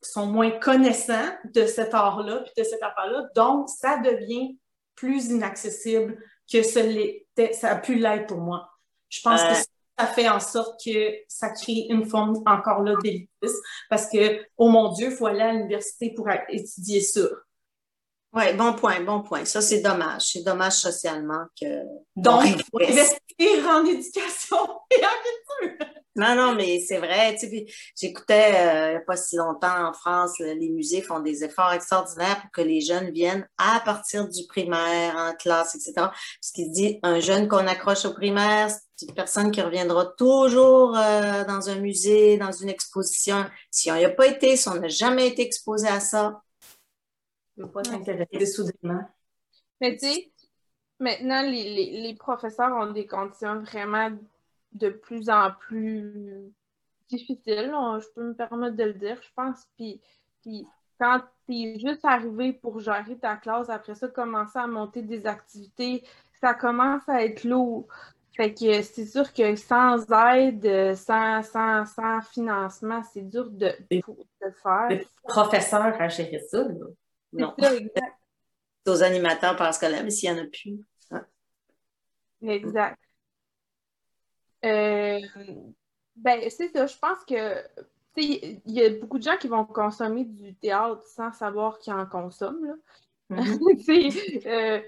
sont 0.00 0.26
moins 0.26 0.50
connaissants 0.50 1.28
de 1.44 1.66
cet 1.66 1.92
art-là, 1.94 2.42
puis 2.42 2.52
de 2.56 2.64
cette 2.64 2.82
affaire-là. 2.82 3.28
Donc, 3.34 3.68
ça 3.68 3.98
devient 3.98 4.58
plus 4.94 5.26
inaccessible 5.26 6.18
que 6.50 6.62
ça 6.62 7.70
a 7.70 7.76
pu 7.76 7.94
l'être 7.96 8.26
pour 8.28 8.38
moi. 8.38 8.70
Je 9.08 9.20
pense 9.22 9.42
que 9.42 9.54
ça 9.98 10.06
fait 10.06 10.28
en 10.28 10.40
sorte 10.40 10.80
que 10.84 11.14
ça 11.28 11.50
crée 11.50 11.86
une 11.88 12.06
forme 12.06 12.40
encore 12.46 12.82
là 12.82 12.94
d'élitisme 13.02 13.60
parce 13.90 14.08
que, 14.08 14.44
oh 14.56 14.68
mon 14.68 14.92
Dieu, 14.92 15.08
il 15.10 15.16
faut 15.16 15.26
aller 15.26 15.40
à 15.40 15.52
l'université 15.52 16.12
pour 16.14 16.28
étudier 16.48 17.00
ça. 17.00 17.22
Oui, 18.34 18.52
bon 18.54 18.74
point, 18.74 19.00
bon 19.00 19.22
point. 19.22 19.44
Ça, 19.46 19.62
c'est 19.62 19.80
dommage. 19.80 20.32
C'est 20.32 20.42
dommage 20.42 20.74
socialement 20.74 21.46
que. 21.60 21.82
Donc, 22.14 22.44
il 22.44 22.62
faut 22.70 22.80
investir 22.80 23.68
en 23.68 23.84
éducation 23.86 24.56
et 24.90 25.02
en 25.04 25.68
culture. 25.68 25.86
Non, 26.14 26.34
non, 26.34 26.54
mais 26.54 26.80
c'est 26.80 26.98
vrai. 26.98 27.36
Tu 27.38 27.48
sais, 27.48 27.66
j'écoutais 27.96 28.54
euh, 28.54 28.88
il 28.88 28.90
n'y 28.90 28.96
a 28.96 29.00
pas 29.00 29.16
si 29.16 29.36
longtemps 29.36 29.88
en 29.88 29.92
France, 29.92 30.38
les 30.40 30.68
musées 30.68 31.00
font 31.00 31.20
des 31.20 31.44
efforts 31.44 31.72
extraordinaires 31.72 32.40
pour 32.40 32.50
que 32.50 32.60
les 32.60 32.80
jeunes 32.80 33.10
viennent 33.12 33.48
à 33.56 33.80
partir 33.80 34.28
du 34.28 34.44
primaire, 34.46 35.14
en 35.16 35.32
classe, 35.34 35.76
etc. 35.76 36.08
Ce 36.40 36.52
qui 36.52 36.68
dit, 36.70 36.98
un 37.04 37.20
jeune 37.20 37.46
qu'on 37.46 37.66
accroche 37.68 38.04
au 38.04 38.12
primaire, 38.12 38.68
c'est 38.98 39.06
une 39.06 39.14
personne 39.14 39.52
qui 39.52 39.62
reviendra 39.62 40.06
toujours 40.06 40.96
euh, 40.96 41.44
dans 41.44 41.70
un 41.70 41.76
musée, 41.76 42.36
dans 42.36 42.50
une 42.50 42.68
exposition. 42.68 43.44
Si 43.70 43.92
on 43.92 43.94
n'y 43.96 44.04
a 44.04 44.10
pas 44.10 44.26
été, 44.26 44.56
si 44.56 44.68
on 44.68 44.74
n'a 44.74 44.88
jamais 44.88 45.28
été 45.28 45.42
exposé 45.42 45.86
à 45.86 46.00
ça, 46.00 46.42
ne 47.56 47.66
pas 47.66 47.84
s'intéresser 47.84 48.46
soudainement. 48.46 49.08
Mais 49.80 49.96
tu 49.96 50.08
sais, 50.08 50.32
maintenant, 50.98 51.42
les, 51.42 52.02
les 52.02 52.14
professeurs 52.16 52.72
ont 52.72 52.90
des 52.90 53.06
conditions 53.06 53.60
vraiment 53.60 54.10
de 54.72 54.88
plus 54.88 55.30
en 55.30 55.52
plus 55.52 56.52
difficile, 57.08 57.72
je 58.00 58.06
peux 58.16 58.24
me 58.24 58.34
permettre 58.34 58.74
de 58.76 58.84
le 58.84 58.94
dire, 58.94 59.16
je 59.22 59.28
pense. 59.36 59.64
Puis, 59.76 60.00
puis 60.42 60.66
quand 60.98 61.20
tu 61.46 61.54
es 61.54 61.78
juste 61.78 62.04
arrivé 62.04 62.52
pour 62.52 62.80
gérer 62.80 63.16
ta 63.16 63.36
classe, 63.36 63.70
après 63.70 63.94
ça, 63.94 64.08
commencer 64.08 64.58
à 64.58 64.66
monter 64.66 65.02
des 65.02 65.24
activités, 65.24 66.02
ça 66.40 66.52
commence 66.52 67.08
à 67.08 67.24
être 67.24 67.44
lourd. 67.44 67.86
Fait 68.38 68.54
que 68.54 68.82
c'est 68.82 69.04
sûr 69.04 69.32
que 69.32 69.56
sans 69.56 70.06
aide, 70.12 70.94
sans, 70.94 71.42
sans, 71.42 72.20
financement, 72.32 73.02
c'est 73.12 73.28
dur 73.28 73.50
de, 73.50 73.72
de 73.90 74.50
faire. 74.62 74.88
Le 74.90 75.04
professeur 75.24 76.00
à 76.00 76.08
gérer 76.08 76.38
ça, 76.48 76.64
Non. 77.32 77.52
C'est 77.58 78.92
aux 78.92 79.02
animateurs 79.02 79.56
parce 79.56 79.76
que 79.76 79.86
là, 79.86 80.04
mais 80.04 80.10
s'il 80.10 80.32
n'y 80.32 80.40
en 80.40 80.44
a 80.44 80.46
plus. 80.46 80.78
Exact. 82.40 82.96
Euh, 84.64 85.18
ben, 86.14 86.40
c'est 86.48 86.68
ça. 86.68 86.86
Je 86.86 86.96
pense 86.96 87.24
que 87.26 87.64
il 88.16 88.60
y 88.66 88.82
a 88.82 88.90
beaucoup 88.90 89.18
de 89.18 89.24
gens 89.24 89.36
qui 89.36 89.48
vont 89.48 89.64
consommer 89.64 90.24
du 90.24 90.54
théâtre 90.54 91.02
sans 91.06 91.32
savoir 91.32 91.80
qu'ils 91.80 91.92
en 91.92 92.06
consomment. 92.06 92.66
Là. 92.66 92.74
Mm-hmm. 93.30 94.46
Euh, 94.46 94.80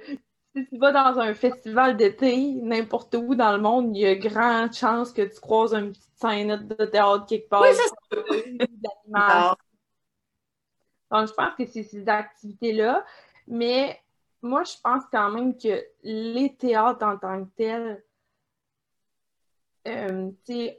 si 0.54 0.66
tu 0.66 0.78
vas 0.78 0.92
dans 0.92 1.20
un 1.20 1.34
festival 1.34 1.96
d'été, 1.96 2.54
n'importe 2.54 3.14
où 3.14 3.34
dans 3.34 3.52
le 3.52 3.60
monde, 3.60 3.96
il 3.96 4.02
y 4.02 4.06
a 4.06 4.14
grande 4.16 4.72
chance 4.72 5.12
que 5.12 5.22
tu 5.22 5.40
croises 5.40 5.74
une 5.74 5.92
petite 5.92 6.16
scène 6.16 6.66
de 6.66 6.84
théâtre 6.86 7.26
quelque 7.26 7.48
part. 7.48 7.62
Oui, 7.62 7.74
ça 7.74 9.56
Donc, 11.10 11.28
je 11.28 11.32
pense 11.32 11.54
que 11.56 11.66
c'est 11.66 11.82
ces 11.82 12.08
activités-là. 12.08 13.04
Mais 13.46 14.00
moi, 14.42 14.64
je 14.64 14.74
pense 14.82 15.04
quand 15.12 15.30
même 15.30 15.56
que 15.56 15.84
les 16.02 16.56
théâtres 16.56 17.04
en 17.04 17.16
tant 17.16 17.44
que 17.44 17.50
tels, 17.56 18.04
euh, 19.88 20.30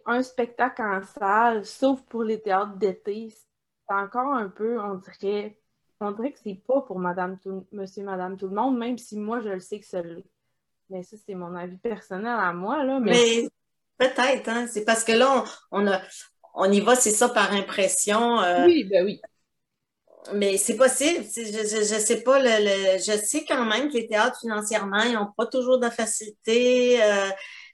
un 0.06 0.24
spectacle 0.24 0.82
en 0.82 1.02
salle, 1.02 1.66
sauf 1.66 2.02
pour 2.04 2.24
les 2.24 2.42
théâtres 2.42 2.76
d'été, 2.76 3.30
c'est 3.30 3.94
encore 3.94 4.34
un 4.34 4.50
peu, 4.50 4.80
on 4.80 4.96
dirait, 4.96 5.61
on 6.02 6.12
dirait 6.12 6.32
que 6.32 6.40
c'est 6.44 6.62
pas 6.68 6.82
pour 6.82 7.00
Madame 7.00 7.38
tout, 7.40 7.66
Monsieur, 7.72 8.04
Madame 8.04 8.38
tout 8.38 8.48
le 8.48 8.56
monde, 8.56 8.78
même 8.78 8.98
si 8.98 9.18
moi 9.18 9.42
je 9.42 9.50
le 9.50 9.60
sais 9.60 9.80
que 9.80 9.86
c'est 9.86 10.04
l'est. 10.04 10.26
Mais 10.90 11.04
ça, 11.04 11.16
c'est 11.26 11.36
mon 11.36 11.56
avis 11.56 11.78
personnel 11.78 12.36
à 12.38 12.52
moi. 12.52 12.84
Là, 12.84 13.00
mais, 13.00 13.48
peut-être, 13.98 14.50
hein? 14.50 14.68
C'est 14.68 14.84
parce 14.84 15.06
que 15.06 15.14
là, 15.14 15.46
on, 15.72 15.88
a, 15.88 16.02
on 16.54 16.70
y 16.70 16.82
va, 16.82 16.96
c'est 16.96 17.12
ça 17.12 17.30
par 17.30 17.54
impression. 17.54 18.42
Euh, 18.42 18.66
oui, 18.66 18.84
ben 18.84 19.06
oui 19.06 19.22
mais 20.34 20.58
c'est 20.58 20.76
possible. 20.76 21.26
Je, 21.36 21.42
je, 21.42 22.00
sais 22.00 22.22
pas, 22.22 22.40
le, 22.40 22.98
je 23.00 23.18
sais 23.24 23.46
quand 23.46 23.66
même 23.66 23.90
que 23.90 23.94
les 23.94 24.08
théâtres 24.08 24.40
financièrement, 24.40 25.02
ils 25.04 25.14
n'ont 25.14 25.32
pas 25.36 25.46
toujours 25.46 25.80
de 25.80 25.90
facilité. 25.90 27.02
Euh, 27.04 27.30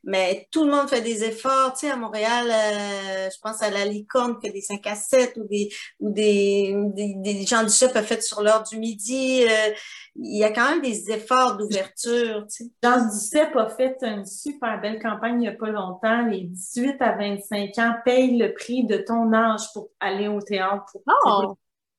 mais 0.08 0.48
tout 0.52 0.64
le 0.64 0.72
monde 0.72 0.88
fait 0.88 1.02
des 1.02 1.26
efforts. 1.26 1.74
Tu 1.74 1.80
sais, 1.80 1.92
à 1.92 1.98
Montréal, 1.98 2.48
euh, 2.50 3.30
je 3.30 3.38
pense 3.42 3.62
à 3.62 3.70
la 3.70 3.84
Licorne 3.84 4.40
qui 4.40 4.48
a 4.48 4.52
des 4.52 4.62
5 4.62 4.88
à 4.88 4.96
7 4.96 5.36
ou 5.36 5.44
des, 5.44 5.70
ou 6.00 6.12
des, 6.12 6.74
des, 7.18 7.46
gens 7.46 7.62
du 7.62 7.70
CEP 7.70 7.94
ont 7.94 8.02
fait 8.02 8.24
sur 8.24 8.42
l'heure 8.42 8.64
du 8.64 8.78
midi. 8.78 9.44
Euh, 9.44 9.74
il 10.16 10.38
y 10.38 10.46
a 10.46 10.52
quand 10.52 10.70
même 10.70 10.82
des 10.82 11.12
efforts 11.12 11.58
d'ouverture. 11.58 12.48
Tu 12.48 12.64
sais. 12.64 12.72
Jean 12.82 13.06
du 13.06 13.20
CEP 13.20 13.54
a 13.58 13.68
fait 13.68 13.98
une 14.02 14.26
super 14.26 14.80
belle 14.80 15.02
campagne 15.02 15.36
il 15.36 15.40
n'y 15.40 15.48
a 15.50 15.52
pas 15.52 15.72
longtemps. 15.72 16.26
Les 16.26 16.44
18 16.46 17.02
à 17.02 17.12
25 17.18 17.78
ans 17.80 17.96
payent 18.06 18.38
le 18.38 18.54
prix 18.54 18.86
de 18.86 19.00
ton 19.00 19.34
âge 19.34 19.74
pour 19.74 19.90
aller 20.00 20.30
au 20.30 20.40
théâtre. 20.42 20.86
Pour, 20.94 21.04
oh! 21.26 21.58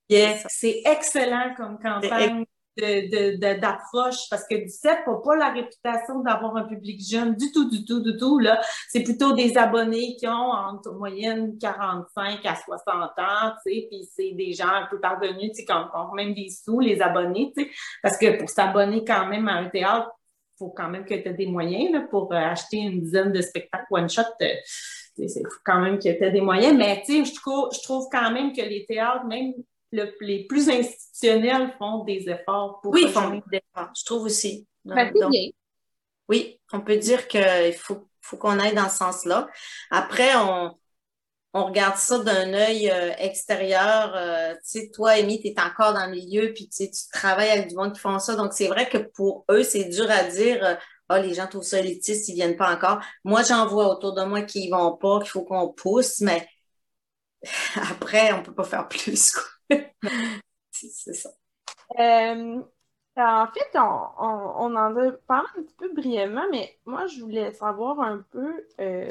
C'est 0.08 0.80
excellent 0.86 1.52
comme 1.58 1.78
campagne 1.78 2.46
d'approche 2.78 4.28
parce 4.30 4.46
que 4.46 4.54
du 4.54 4.68
CEP 4.68 5.06
n'a 5.06 5.14
pas 5.24 5.36
la 5.36 5.50
réputation 5.50 6.20
d'avoir 6.20 6.56
un 6.56 6.64
public 6.64 7.00
jeune 7.00 7.34
du 7.34 7.50
tout, 7.52 7.68
du 7.68 7.84
tout, 7.84 8.00
du 8.00 8.16
tout. 8.16 8.40
C'est 8.88 9.02
plutôt 9.02 9.32
des 9.32 9.56
abonnés 9.58 10.16
qui 10.16 10.26
ont 10.26 10.52
en 10.52 10.80
moyenne 10.96 11.58
45 11.58 12.44
à 12.46 12.54
60 12.56 13.10
ans, 13.18 13.52
puis 13.64 13.88
c'est 14.14 14.32
des 14.32 14.52
gens 14.52 14.68
un 14.68 14.86
peu 14.86 15.00
parvenus, 15.00 15.52
qui 15.52 15.66
ont, 15.72 16.14
même 16.14 16.34
des 16.34 16.50
sous, 16.50 16.80
les 16.80 17.00
abonnés, 17.00 17.52
parce 18.02 18.16
que 18.16 18.38
pour 18.38 18.48
s'abonner 18.48 19.04
quand 19.04 19.26
même 19.26 19.48
à 19.48 19.54
un 19.54 19.68
théâtre, 19.68 20.10
il 20.54 20.58
faut 20.58 20.70
quand 20.70 20.88
même 20.88 21.04
que 21.04 21.14
tu 21.14 21.28
aies 21.28 21.34
des 21.34 21.46
moyens 21.46 21.92
là, 21.92 22.00
pour 22.10 22.32
euh, 22.32 22.36
acheter 22.36 22.78
une 22.78 23.00
dizaine 23.00 23.30
de 23.30 23.40
spectacles 23.40 23.86
one-shot. 23.90 24.22
Euh, 24.42 24.46
il 25.18 25.28
faut 25.28 25.60
quand 25.64 25.80
même 25.80 25.98
que 25.98 26.02
tu 26.02 26.08
aies 26.08 26.32
des 26.32 26.40
moyens, 26.40 26.76
mais 26.76 27.02
je 27.06 27.82
trouve 27.82 28.08
quand 28.10 28.30
même 28.32 28.52
que 28.52 28.62
les 28.62 28.84
théâtres, 28.86 29.24
même 29.26 29.52
les 29.92 30.46
plus 30.46 30.68
institutionnels 30.68 31.74
font 31.78 32.04
des 32.04 32.28
efforts 32.28 32.80
pour. 32.82 32.92
Oui, 32.92 33.02
ils 33.04 33.12
font 33.12 33.30
des 33.30 33.58
efforts, 33.58 33.92
je 33.96 34.04
trouve 34.04 34.22
aussi. 34.24 34.66
Ben, 34.84 35.12
oui, 36.28 36.60
on 36.72 36.80
peut 36.80 36.96
dire 36.96 37.26
qu'il 37.26 37.74
faut, 37.74 38.08
faut 38.20 38.36
qu'on 38.36 38.58
aille 38.58 38.74
dans 38.74 38.88
ce 38.88 38.98
sens-là. 38.98 39.48
Après, 39.90 40.36
on, 40.36 40.74
on 41.54 41.64
regarde 41.66 41.96
ça 41.96 42.18
d'un 42.18 42.52
œil 42.52 42.90
euh, 42.90 43.12
extérieur. 43.18 44.14
Euh, 44.14 44.54
tu 44.54 44.80
sais, 44.80 44.90
toi, 44.90 45.12
Amy, 45.12 45.40
tu 45.40 45.48
es 45.48 45.60
encore 45.60 45.94
dans 45.94 46.06
le 46.06 46.12
milieu, 46.12 46.52
puis 46.52 46.68
tu 46.68 46.86
travailles 47.12 47.50
avec 47.50 47.68
du 47.68 47.76
monde 47.76 47.94
qui 47.94 48.00
font 48.00 48.18
ça. 48.18 48.36
Donc, 48.36 48.52
c'est 48.52 48.68
vrai 48.68 48.88
que 48.88 48.98
pour 48.98 49.44
eux, 49.50 49.62
c'est 49.62 49.84
dur 49.84 50.10
à 50.10 50.24
dire. 50.24 50.64
Euh, 50.64 50.74
ah, 51.10 51.20
les 51.20 51.32
gens 51.32 51.46
trouvent 51.46 51.62
ça 51.62 51.80
élitiste, 51.80 52.28
ils 52.28 52.34
viennent 52.34 52.56
pas 52.56 52.74
encore. 52.74 53.00
Moi, 53.24 53.42
j'en 53.42 53.66
vois 53.66 53.88
autour 53.88 54.12
de 54.12 54.24
moi 54.24 54.42
qui 54.42 54.66
y 54.66 54.70
vont 54.70 54.94
pas, 54.96 55.20
qu'il 55.20 55.30
faut 55.30 55.42
qu'on 55.42 55.72
pousse, 55.72 56.20
mais 56.20 56.46
après, 57.90 58.32
on 58.32 58.42
peut 58.42 58.54
pas 58.54 58.64
faire 58.64 58.88
plus. 58.88 59.32
Quoi. 59.32 59.42
c'est 60.70 61.14
ça. 61.14 61.30
Euh, 61.98 62.62
en 63.16 63.46
fait, 63.48 63.78
on, 63.78 64.76
en 64.76 64.76
a 64.76 65.12
parlé 65.26 65.48
un 65.58 65.62
petit 65.62 65.74
peu 65.74 65.92
brièvement, 65.94 66.46
mais 66.50 66.78
moi, 66.86 67.06
je 67.06 67.20
voulais 67.20 67.52
savoir 67.52 68.00
un 68.00 68.18
peu 68.30 68.64
euh, 68.80 69.08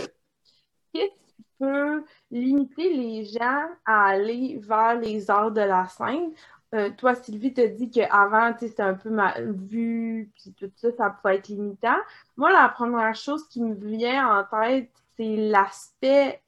qu'est-ce 0.93 1.35
qui 1.35 1.45
peut 1.59 2.03
limiter 2.31 2.93
les 2.93 3.25
gens 3.25 3.65
à 3.85 4.05
aller 4.07 4.59
vers 4.61 4.99
les 4.99 5.29
arts 5.29 5.51
de 5.51 5.61
la 5.61 5.87
scène? 5.87 6.31
Euh, 6.75 6.91
toi, 6.97 7.15
Sylvie, 7.15 7.53
te 7.53 7.65
dit 7.65 7.89
qu'avant, 7.89 8.53
c'était 8.59 8.83
un 8.83 8.93
peu 8.93 9.09
mal 9.09 9.53
vu, 9.53 10.31
puis 10.35 10.53
tout 10.53 10.71
ça, 10.75 10.91
ça 10.91 11.09
pouvait 11.09 11.37
être 11.37 11.47
limitant. 11.49 11.97
Moi, 12.37 12.51
la 12.51 12.69
première 12.69 13.15
chose 13.15 13.47
qui 13.49 13.61
me 13.61 13.75
vient 13.75 14.39
en 14.39 14.43
tête, 14.45 14.91
c'est 15.17 15.35
l'aspect 15.35 16.41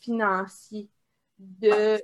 financier 0.00 0.88
de 1.38 1.98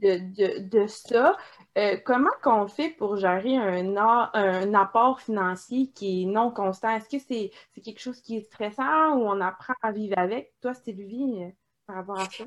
de, 0.00 0.68
de, 0.68 0.86
ça. 0.86 1.36
Euh, 1.76 1.96
comment 2.04 2.30
qu'on 2.42 2.68
fait 2.68 2.90
pour 2.90 3.16
gérer 3.16 3.56
un, 3.56 3.96
un 3.96 4.74
apport 4.74 5.20
financier 5.20 5.90
qui 5.94 6.22
est 6.22 6.26
non 6.26 6.50
constant? 6.50 6.90
Est-ce 6.90 7.08
que 7.08 7.22
c'est 7.22 7.50
quelque 7.82 8.00
chose 8.00 8.20
qui 8.20 8.36
est 8.36 8.42
stressant 8.42 9.16
ou 9.16 9.26
on 9.26 9.40
apprend 9.40 9.74
à 9.82 9.92
vivre 9.92 10.18
avec? 10.18 10.54
Toi, 10.60 10.74
Sylvie, 10.74 11.42
euh, 11.42 11.48
par 11.86 11.96
rapport 11.96 12.18
à 12.18 12.24
ça? 12.30 12.44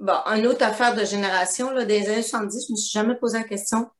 Bon, 0.00 0.14
une 0.34 0.46
autre 0.46 0.64
affaire 0.64 0.96
de 0.96 1.04
génération, 1.04 1.70
là, 1.70 1.84
des 1.84 2.08
années 2.08 2.22
70, 2.22 2.66
je 2.66 2.72
ne 2.72 2.76
me 2.76 2.76
suis 2.76 2.90
jamais 2.90 3.14
posé 3.14 3.38
la 3.38 3.44
question. 3.44 3.90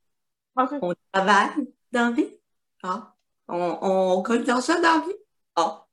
On 0.56 0.94
travaille 1.12 1.50
dans 1.92 2.06
la 2.06 2.10
vie? 2.10 2.38
Ah. 2.82 3.14
On, 3.48 3.78
on 3.82 4.22
gagne 4.22 4.44
dans 4.44 4.60
ça 4.60 4.76
dans 4.80 4.82
la 4.82 5.06
vie? 5.06 5.16
Ah. 5.56 5.86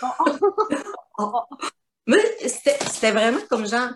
Mais 2.06 2.22
c'était 2.46 3.12
vraiment 3.12 3.40
comme 3.48 3.66
genre, 3.66 3.90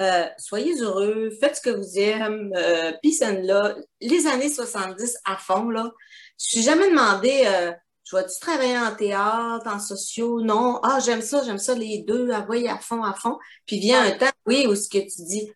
euh, 0.00 0.26
soyez 0.38 0.80
heureux, 0.80 1.30
faites 1.40 1.56
ce 1.56 1.60
que 1.60 1.70
vous 1.70 1.98
aimez, 1.98 2.50
euh, 2.56 2.92
peace 3.02 3.22
and 3.22 3.42
love. 3.42 3.76
Les 4.00 4.26
années 4.26 4.48
70 4.48 5.18
à 5.24 5.36
fond, 5.36 5.70
là. 5.70 5.92
Je 6.40 6.46
suis 6.46 6.62
jamais 6.62 6.88
demandé, 6.88 7.42
euh, 7.46 7.72
je 8.04 8.16
vais-tu 8.16 8.38
travailler 8.40 8.78
en 8.78 8.94
théâtre, 8.94 9.66
en 9.66 9.80
sociaux? 9.80 10.40
Non. 10.40 10.80
Ah, 10.82 11.00
j'aime 11.00 11.22
ça, 11.22 11.42
j'aime 11.44 11.58
ça, 11.58 11.74
les 11.74 12.04
deux, 12.06 12.30
ah, 12.32 12.46
oui, 12.48 12.68
à 12.68 12.78
fond, 12.78 13.02
à 13.02 13.14
fond. 13.14 13.38
Puis 13.66 13.80
vient 13.80 14.02
un 14.02 14.12
temps, 14.16 14.30
oui, 14.46 14.66
où 14.68 14.74
ce 14.76 14.88
que 14.88 14.98
tu 14.98 15.22
dis, 15.24 15.50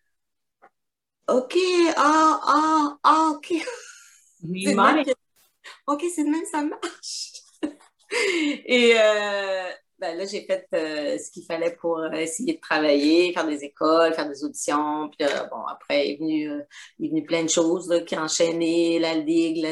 OK, 1.27 1.55
ah, 1.95 2.39
ah, 2.45 2.97
ah, 3.03 3.31
OK. 3.33 3.53
OK, 5.87 6.05
c'est 6.13 6.23
de 6.25 6.29
même, 6.29 6.45
ça 6.45 6.61
marche. 6.63 7.31
Et 8.65 8.93
euh, 8.97 9.71
ben 10.03 10.17
là, 10.17 10.25
j'ai 10.25 10.41
fait 10.41 10.67
euh, 10.73 11.17
ce 11.17 11.31
qu'il 11.31 11.45
fallait 11.45 11.77
pour 11.79 11.97
euh, 11.97 12.11
essayer 12.11 12.55
de 12.55 12.59
travailler, 12.59 13.31
faire 13.31 13.47
des 13.47 13.63
écoles, 13.63 14.13
faire 14.13 14.27
des 14.27 14.43
auditions. 14.43 15.09
Puis 15.17 15.25
euh, 15.25 15.45
bon, 15.49 15.65
après, 15.65 16.09
il 16.09 16.11
est 16.11 16.17
venu, 16.17 16.51
il 16.99 17.05
est 17.05 17.09
venu 17.09 17.23
plein 17.23 17.43
de 17.43 17.49
choses 17.49 18.03
qui 18.05 18.17
enchaînaient 18.17 18.99
la 18.99 19.13
ligue, 19.13 19.65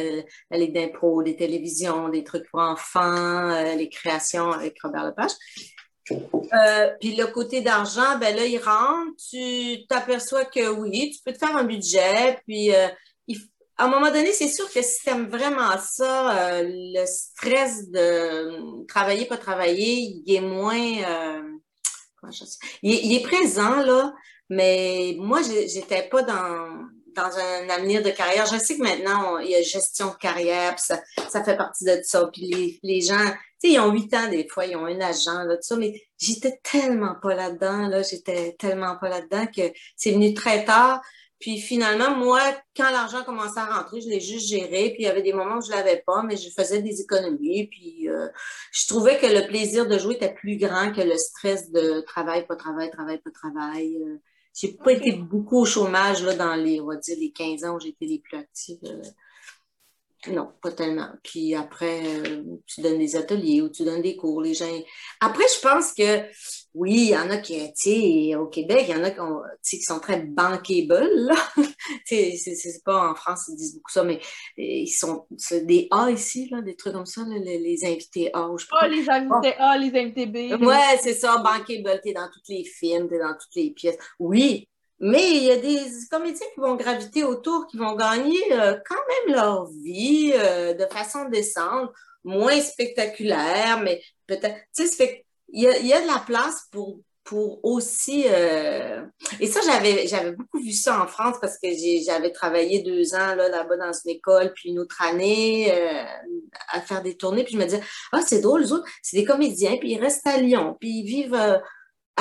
la, 0.50 0.58
ligue 0.58 0.74
d'impro, 0.74 1.22
des 1.22 1.36
télévisions, 1.36 2.08
des 2.08 2.24
trucs 2.24 2.50
pour 2.50 2.62
enfants, 2.62 3.62
les 3.76 3.90
créations 3.90 4.54
avec 4.54 4.82
Robert 4.82 5.08
Lepage. 5.08 5.32
puis 7.02 7.16
le 7.18 7.26
côté 7.26 7.60
d'argent, 7.60 8.18
ben 8.18 8.34
là, 8.34 8.46
il 8.46 8.58
rentre, 8.58 9.12
tu 9.30 9.86
t'aperçois 9.88 10.46
que 10.46 10.70
oui, 10.70 11.12
tu 11.14 11.22
peux 11.26 11.34
te 11.34 11.46
faire 11.46 11.58
un 11.58 11.66
budget, 11.66 12.40
puis 12.48 12.72
à 13.78 13.86
un 13.86 13.88
moment 13.88 14.12
donné, 14.12 14.32
c'est 14.32 14.48
sûr 14.48 14.72
que 14.72 14.82
si 14.82 15.02
tu 15.04 15.10
aimes 15.10 15.28
vraiment 15.28 15.78
ça, 15.80 16.54
euh, 16.54 16.64
le 16.66 17.06
stress 17.06 17.90
de 17.90 18.86
travailler, 18.88 19.26
pas 19.26 19.38
travailler, 19.38 20.22
il 20.26 20.36
est 20.36 20.42
moins. 20.42 20.78
Euh, 20.78 21.42
il, 22.84 23.16
est 23.16 23.24
présent, 23.24 23.78
là, 23.78 24.14
mais 24.50 25.16
moi, 25.18 25.42
j'étais 25.42 26.08
pas 26.10 26.22
dans, 26.22 26.86
dans 27.16 27.38
un 27.38 27.70
avenir 27.70 28.04
de 28.04 28.12
carrière. 28.12 28.46
Je 28.46 28.58
sais 28.58 28.78
que 28.78 28.84
maintenant, 28.84 29.40
il 29.40 29.50
y 29.50 29.56
a 29.56 29.62
gestion 29.64 30.10
de 30.10 30.18
carrière, 30.18 30.76
puis 30.76 30.84
ça, 30.86 31.02
ça 31.30 31.44
fait 31.44 31.58
partie 31.58 31.86
de 31.86 32.00
ça. 32.04 32.30
Puis 32.32 32.44
les, 32.44 32.80
les 32.84 33.02
gens, 33.02 33.26
tu 33.62 33.70
sais, 33.70 33.74
ils 33.74 33.80
ont 33.80 33.92
huit 33.92 34.14
ans 34.14 34.28
des 34.30 34.48
fois, 34.48 34.66
ils 34.66 34.76
ont 34.76 34.86
un 34.86 35.00
agent, 35.02 35.44
là, 35.44 35.56
tout 35.56 35.64
ça, 35.64 35.76
mais 35.78 36.00
j'étais 36.20 36.60
tellement 36.64 37.16
pas 37.22 37.34
là-dedans, 37.34 37.88
là, 37.88 38.04
j'étais 38.04 38.56
tellement 38.60 38.98
pas 38.98 39.10
là-dedans 39.10 39.48
que 39.48 39.72
c'est 39.96 40.12
venu 40.12 40.34
très 40.34 40.66
tard. 40.66 41.02
Puis 41.42 41.60
finalement, 41.60 42.16
moi, 42.16 42.40
quand 42.78 42.90
l'argent 42.92 43.24
commençait 43.24 43.60
à 43.60 43.66
rentrer, 43.66 44.00
je 44.00 44.08
l'ai 44.08 44.22
juste 44.22 44.48
géré. 44.48 44.92
Puis 44.92 45.00
il 45.00 45.06
y 45.06 45.08
avait 45.08 45.24
des 45.24 45.34
moments 45.34 45.58
où 45.58 45.62
je 45.62 45.72
l'avais 45.72 46.04
pas, 46.06 46.22
mais 46.22 46.38
je 46.38 46.50
faisais 46.52 46.82
des 46.82 47.02
économies. 47.02 47.68
Puis 47.68 48.08
euh, 48.08 48.28
je 48.72 48.88
trouvais 48.88 49.18
que 49.18 49.26
le 49.26 49.48
plaisir 49.48 49.88
de 49.88 49.98
jouer 49.98 50.16
était 50.16 50.34
plus 50.34 50.58
grand 50.58 50.94
que 50.94 51.02
le 51.02 51.18
stress 51.18 51.72
de 51.72 52.02
travail, 52.02 52.46
pas 52.46 52.56
travail, 52.56 52.92
travail, 52.92 53.18
pas 53.18 53.32
travail. 53.32 53.98
Euh, 53.98 54.18
j'ai 54.54 54.74
pas 54.74 54.92
été 54.92 55.14
beaucoup 55.14 55.62
au 55.62 55.66
chômage 55.66 56.24
là, 56.24 56.36
dans 56.36 56.56
les, 56.56 56.80
on 56.80 56.88
va 56.88 56.98
dire, 56.98 57.18
les 57.20 57.32
15 57.32 57.64
ans 57.64 57.76
où 57.76 57.80
j'étais 57.80 58.06
les 58.06 58.20
plus 58.20 58.38
active. 58.38 58.80
Euh. 58.86 59.02
non, 60.32 60.52
pas 60.62 60.72
tellement. 60.72 61.10
Puis 61.24 61.56
après, 61.56 62.02
euh, 62.06 62.44
tu 62.68 62.82
donnes 62.82 63.00
des 63.00 63.16
ateliers 63.16 63.62
ou 63.62 63.70
tu 63.70 63.84
donnes 63.84 64.02
des 64.02 64.16
cours. 64.16 64.42
Les 64.42 64.54
gens. 64.54 64.70
Après, 65.22 65.46
je 65.56 65.62
pense 65.62 65.94
que 65.94 66.22
oui, 66.74 66.94
il 66.94 67.10
y 67.10 67.18
en 67.18 67.30
a 67.30 67.38
qui, 67.38 67.58
tu 67.74 67.92
sais, 67.92 68.36
au 68.36 68.48
Québec, 68.48 68.86
il 68.88 68.96
y 68.96 69.00
en 69.00 69.04
a 69.04 69.12
qui, 69.12 69.20
ont, 69.20 69.42
qui 69.64 69.82
sont 69.82 70.00
très 70.00 70.22
bankable, 70.22 71.10
là. 71.14 71.36
c'est 72.06 72.84
pas 72.86 73.12
en 73.12 73.16
France, 73.16 73.50
ils 73.50 73.58
disent 73.58 73.76
beaucoup 73.76 73.92
ça, 73.92 74.04
mais 74.04 74.20
ils 74.58 74.88
sont 74.88 75.28
des 75.52 75.88
A 75.92 76.10
ici, 76.12 76.48
là, 76.50 76.62
des 76.62 76.76
trucs 76.76 76.94
comme 76.94 77.06
ça, 77.06 77.24
les, 77.28 77.86
invités 77.86 78.30
A. 78.34 78.50
Je 78.58 78.66
oh, 78.72 78.86
les 78.88 79.10
invités 79.10 79.54
A, 79.58 79.78
les 79.78 80.00
invités 80.00 80.26
B. 80.26 80.62
Ouais, 80.62 80.98
c'est 81.02 81.14
ça, 81.14 81.38
bankable, 81.38 82.00
t'es 82.02 82.14
dans 82.14 82.28
tous 82.28 82.50
les 82.50 82.64
films, 82.64 83.10
t'es 83.10 83.20
dans 83.20 83.34
toutes 83.34 83.56
les 83.56 83.72
pièces. 83.72 83.98
Oui, 84.20 84.70
mais 85.04 85.32
il 85.32 85.44
y 85.44 85.52
a 85.52 85.58
des 85.58 85.80
comédiens 86.10 86.48
qui 86.54 86.60
vont 86.60 86.76
graviter 86.76 87.24
autour, 87.24 87.66
qui 87.68 87.78
vont 87.78 87.96
gagner 87.96 88.54
euh, 88.54 88.78
quand 88.88 88.96
même 88.96 89.36
leur 89.36 89.66
vie 89.72 90.32
euh, 90.36 90.74
de 90.74 90.86
façon 90.86 91.28
décente, 91.28 91.92
moins 92.24 92.62
spectaculaire, 92.62 93.82
mais 93.84 94.02
peut-être, 94.28 94.60
tu 94.76 94.86
sais, 94.86 95.26
il 95.52 95.64
y 95.64 95.68
a, 95.68 95.78
y 95.80 95.94
a 95.94 96.02
de 96.02 96.08
la 96.08 96.20
place 96.20 96.68
pour 96.72 97.00
pour 97.24 97.64
aussi 97.64 98.26
euh, 98.28 99.06
et 99.40 99.46
ça 99.46 99.60
j'avais 99.64 100.08
j'avais 100.08 100.32
beaucoup 100.32 100.60
vu 100.60 100.72
ça 100.72 101.04
en 101.04 101.06
France 101.06 101.38
parce 101.40 101.60
que 101.60 101.68
j'avais 102.04 102.32
travaillé 102.32 102.82
deux 102.82 103.14
ans 103.14 103.36
là 103.36 103.48
là-bas 103.48 103.78
dans 103.78 103.94
une 103.94 104.10
école 104.10 104.52
puis 104.54 104.70
une 104.70 104.80
autre 104.80 105.00
année 105.04 105.72
à 106.70 106.82
faire 106.82 107.04
des 107.04 107.16
tournées 107.16 107.44
puis 107.44 107.54
je 107.54 107.60
me 107.60 107.66
disais 107.66 107.82
ah 108.12 108.22
c'est 108.26 108.42
drôle 108.42 108.62
les 108.62 108.72
autres 108.72 108.90
c'est 109.04 109.18
des 109.18 109.24
comédiens 109.24 109.78
puis 109.78 109.92
ils 109.92 110.00
restent 110.00 110.26
à 110.26 110.38
Lyon 110.38 110.76
puis 110.80 111.02
ils 111.02 111.06
vivent 111.06 111.62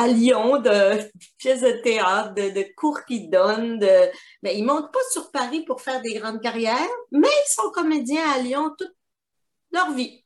à 0.00 0.06
Lyon 0.06 0.60
de 0.60 0.98
pièces 1.38 1.62
de 1.62 1.82
théâtre, 1.82 2.34
de, 2.34 2.74
cours 2.74 3.04
qu'ils 3.04 3.30
donnent. 3.30 3.78
De... 3.78 4.10
Mais 4.42 4.56
ils 4.56 4.62
ne 4.62 4.72
montent 4.72 4.92
pas 4.92 5.00
sur 5.12 5.30
Paris 5.30 5.64
pour 5.64 5.80
faire 5.80 6.00
des 6.00 6.14
grandes 6.14 6.40
carrières, 6.40 6.88
mais 7.10 7.28
ils 7.28 7.52
sont 7.52 7.70
comédiens 7.70 8.28
à 8.30 8.38
Lyon 8.38 8.74
toute 8.78 8.94
leur 9.72 9.92
vie. 9.92 10.19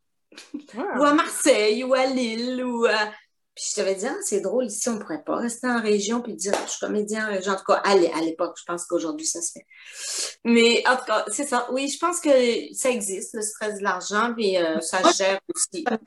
Ou 0.75 1.05
à 1.05 1.15
Marseille, 1.15 1.85
ou 1.85 1.95
à 1.95 2.07
Lille, 2.07 2.65
ou 2.65 2.87
à... 2.87 3.13
Puis 3.55 3.67
je 3.71 3.77
t'avais 3.77 3.95
dit, 3.95 4.07
ah, 4.07 4.17
c'est 4.23 4.41
drôle, 4.41 4.67
ici, 4.67 4.89
on 4.89 4.95
ne 4.95 4.99
pourrait 4.99 5.23
pas 5.23 5.37
rester 5.37 5.69
en 5.69 5.81
région 5.81 6.21
puis 6.21 6.35
dire, 6.35 6.55
je 6.65 6.71
suis 6.71 6.81
comédien 6.81 7.29
en 7.29 7.31
région. 7.31 7.53
En 7.53 7.57
tout 7.57 7.65
cas, 7.65 7.81
à 7.85 7.95
l'époque, 7.95 8.57
je 8.59 8.65
pense 8.65 8.85
qu'aujourd'hui, 8.85 9.27
ça 9.27 9.41
se 9.41 9.53
fait. 9.53 9.65
Mais 10.45 10.83
en 10.89 10.97
tout 10.97 11.05
cas, 11.05 11.25
c'est 11.29 11.45
ça. 11.45 11.69
Oui, 11.71 11.87
je 11.87 11.97
pense 11.99 12.21
que 12.21 12.75
ça 12.75 12.91
existe, 12.91 13.35
le 13.35 13.43
stress 13.43 13.79
de 13.79 13.85
l'argent, 13.85 14.35
puis 14.35 14.57
euh, 14.57 14.81
ça 14.81 15.09
gère 15.13 15.39
aussi. 15.55 15.85
Toi, 15.85 15.99
tu 15.99 16.05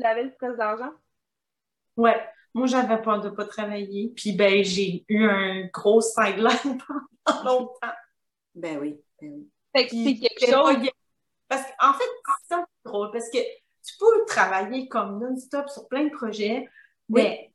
l'avais, 0.00 0.24
le 0.24 0.30
stress 0.30 0.56
d'argent? 0.56 0.92
Ouais, 1.98 2.26
moi, 2.54 2.66
j'avais 2.66 3.02
peur 3.02 3.20
de 3.20 3.28
ne 3.28 3.34
pas 3.34 3.44
travailler. 3.44 4.14
Puis, 4.16 4.32
ben, 4.32 4.64
j'ai 4.64 5.04
eu 5.08 5.28
un 5.28 5.66
gros 5.72 6.00
sideline 6.00 6.78
pendant 7.24 7.44
longtemps. 7.44 7.92
Ben 8.54 8.78
oui, 8.78 8.98
ben 9.20 9.30
oui. 9.34 9.50
Fait 9.76 9.88
que 9.88 9.90
c'est 9.90 10.16
quelque 10.16 10.50
chose. 10.50 10.88
Parce 11.48 11.62
qu'en 11.62 11.92
fait, 11.92 12.04
c'est 12.48 12.56
drôle 12.84 13.10
parce 13.12 13.28
que 13.30 13.38
tu 13.38 13.94
peux 13.98 14.24
travailler 14.26 14.88
comme 14.88 15.20
non-stop 15.20 15.68
sur 15.68 15.88
plein 15.88 16.04
de 16.04 16.10
projets, 16.10 16.68
mais 17.08 17.52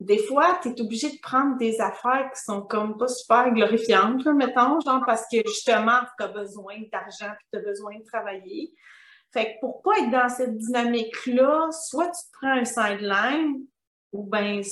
des 0.00 0.18
fois, 0.18 0.58
tu 0.62 0.70
es 0.70 0.80
obligé 0.80 1.10
de 1.10 1.18
prendre 1.20 1.58
des 1.58 1.78
affaires 1.78 2.30
qui 2.34 2.42
sont 2.42 2.62
comme 2.62 2.96
pas 2.96 3.08
super 3.08 3.52
glorifiantes, 3.52 4.24
mettons, 4.24 4.80
genre 4.80 5.02
parce 5.04 5.26
que 5.30 5.36
justement, 5.46 6.00
tu 6.16 6.24
as 6.24 6.28
besoin 6.28 6.76
d'argent 6.90 7.32
puis 7.36 7.46
tu 7.52 7.58
as 7.58 7.62
besoin 7.62 7.98
de 7.98 8.04
travailler. 8.04 8.72
Fait 9.32 9.54
que 9.54 9.60
pour 9.60 9.82
pas 9.82 9.98
être 9.98 10.10
dans 10.10 10.28
cette 10.28 10.56
dynamique-là, 10.56 11.68
soit 11.70 12.06
tu 12.06 12.22
te 12.26 12.32
prends 12.32 12.52
un 12.52 12.64
sideline 12.64 13.66
ou 14.12 14.24
ben 14.24 14.62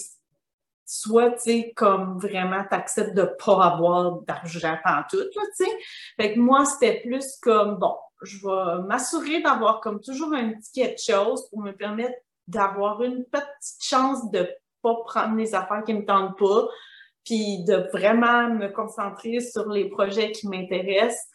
soit, 0.89 1.33
tu 1.33 1.41
sais, 1.41 1.73
comme 1.77 2.19
vraiment, 2.19 2.65
tu 2.67 2.75
acceptes 2.75 3.15
de 3.15 3.25
pas 3.45 3.67
avoir 3.67 4.23
d'argent 4.23 4.79
en 4.87 5.03
tout, 5.09 5.23
tu 5.31 5.41
sais. 5.53 5.71
Fait 6.17 6.33
que 6.33 6.41
moi, 6.41 6.65
c'était 6.65 7.01
plus 7.01 7.37
comme, 7.43 7.77
bon, 7.77 7.95
je 8.23 8.39
vais 8.39 8.83
m'assurer 8.87 9.43
d'avoir 9.43 9.81
comme 9.81 10.01
toujours 10.01 10.33
un 10.33 10.55
petit 10.55 10.73
quelque 10.73 11.01
chose 11.01 11.47
pour 11.51 11.61
me 11.61 11.73
permettre 11.73 12.17
d'avoir 12.47 13.03
une 13.03 13.25
petite 13.25 13.83
chance 13.83 14.31
de 14.31 14.49
pas 14.81 14.95
prendre 15.05 15.37
les 15.37 15.55
affaires 15.55 15.85
qui 15.85 15.93
me 15.93 16.07
tentent 16.07 16.39
pas, 16.39 16.67
puis 17.23 17.65
de 17.65 17.87
vraiment 17.93 18.49
me 18.49 18.69
concentrer 18.69 19.41
sur 19.41 19.69
les 19.69 19.91
projets 19.91 20.33
qui 20.33 20.49
m'intéressent 20.49 21.27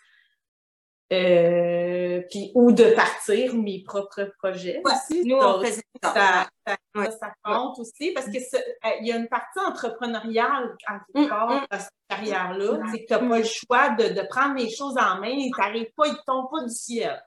euh, 1.11 2.21
puis, 2.29 2.51
ou 2.55 2.71
de 2.71 2.85
partir 2.95 3.53
mes 3.55 3.83
propres 3.83 4.31
projets 4.39 4.81
aussi. 4.83 5.25
Nous, 5.25 5.35
on 5.35 5.63
faisait 5.63 5.81
ça. 6.01 6.47
Ça, 6.65 7.33
compte 7.43 7.79
aussi 7.79 8.11
parce 8.11 8.27
que 8.27 8.37
euh, 8.37 8.89
il 9.01 9.07
y 9.07 9.11
a 9.11 9.17
une 9.17 9.27
partie 9.27 9.59
entrepreneuriale 9.59 10.75
en 10.89 10.99
quelque 11.13 11.29
part 11.29 11.49
mm, 11.49 11.55
mm. 11.55 11.67
dans 11.69 11.79
cette 11.79 11.91
carrière-là. 12.09 12.79
C'est 12.91 13.01
que 13.01 13.07
tu 13.07 13.13
n'as 13.13 13.29
pas 13.29 13.37
le 13.37 13.43
choix 13.43 13.89
de, 13.89 14.13
de, 14.13 14.27
prendre 14.27 14.55
les 14.55 14.69
choses 14.69 14.95
en 14.97 15.19
main 15.19 15.27
et 15.27 15.51
tu 15.53 15.61
n'arrives 15.61 15.91
pas, 15.95 16.07
ils 16.07 16.13
ne 16.13 16.23
tombent 16.25 16.49
pas 16.51 16.63
du 16.63 16.73
ciel. 16.73 17.21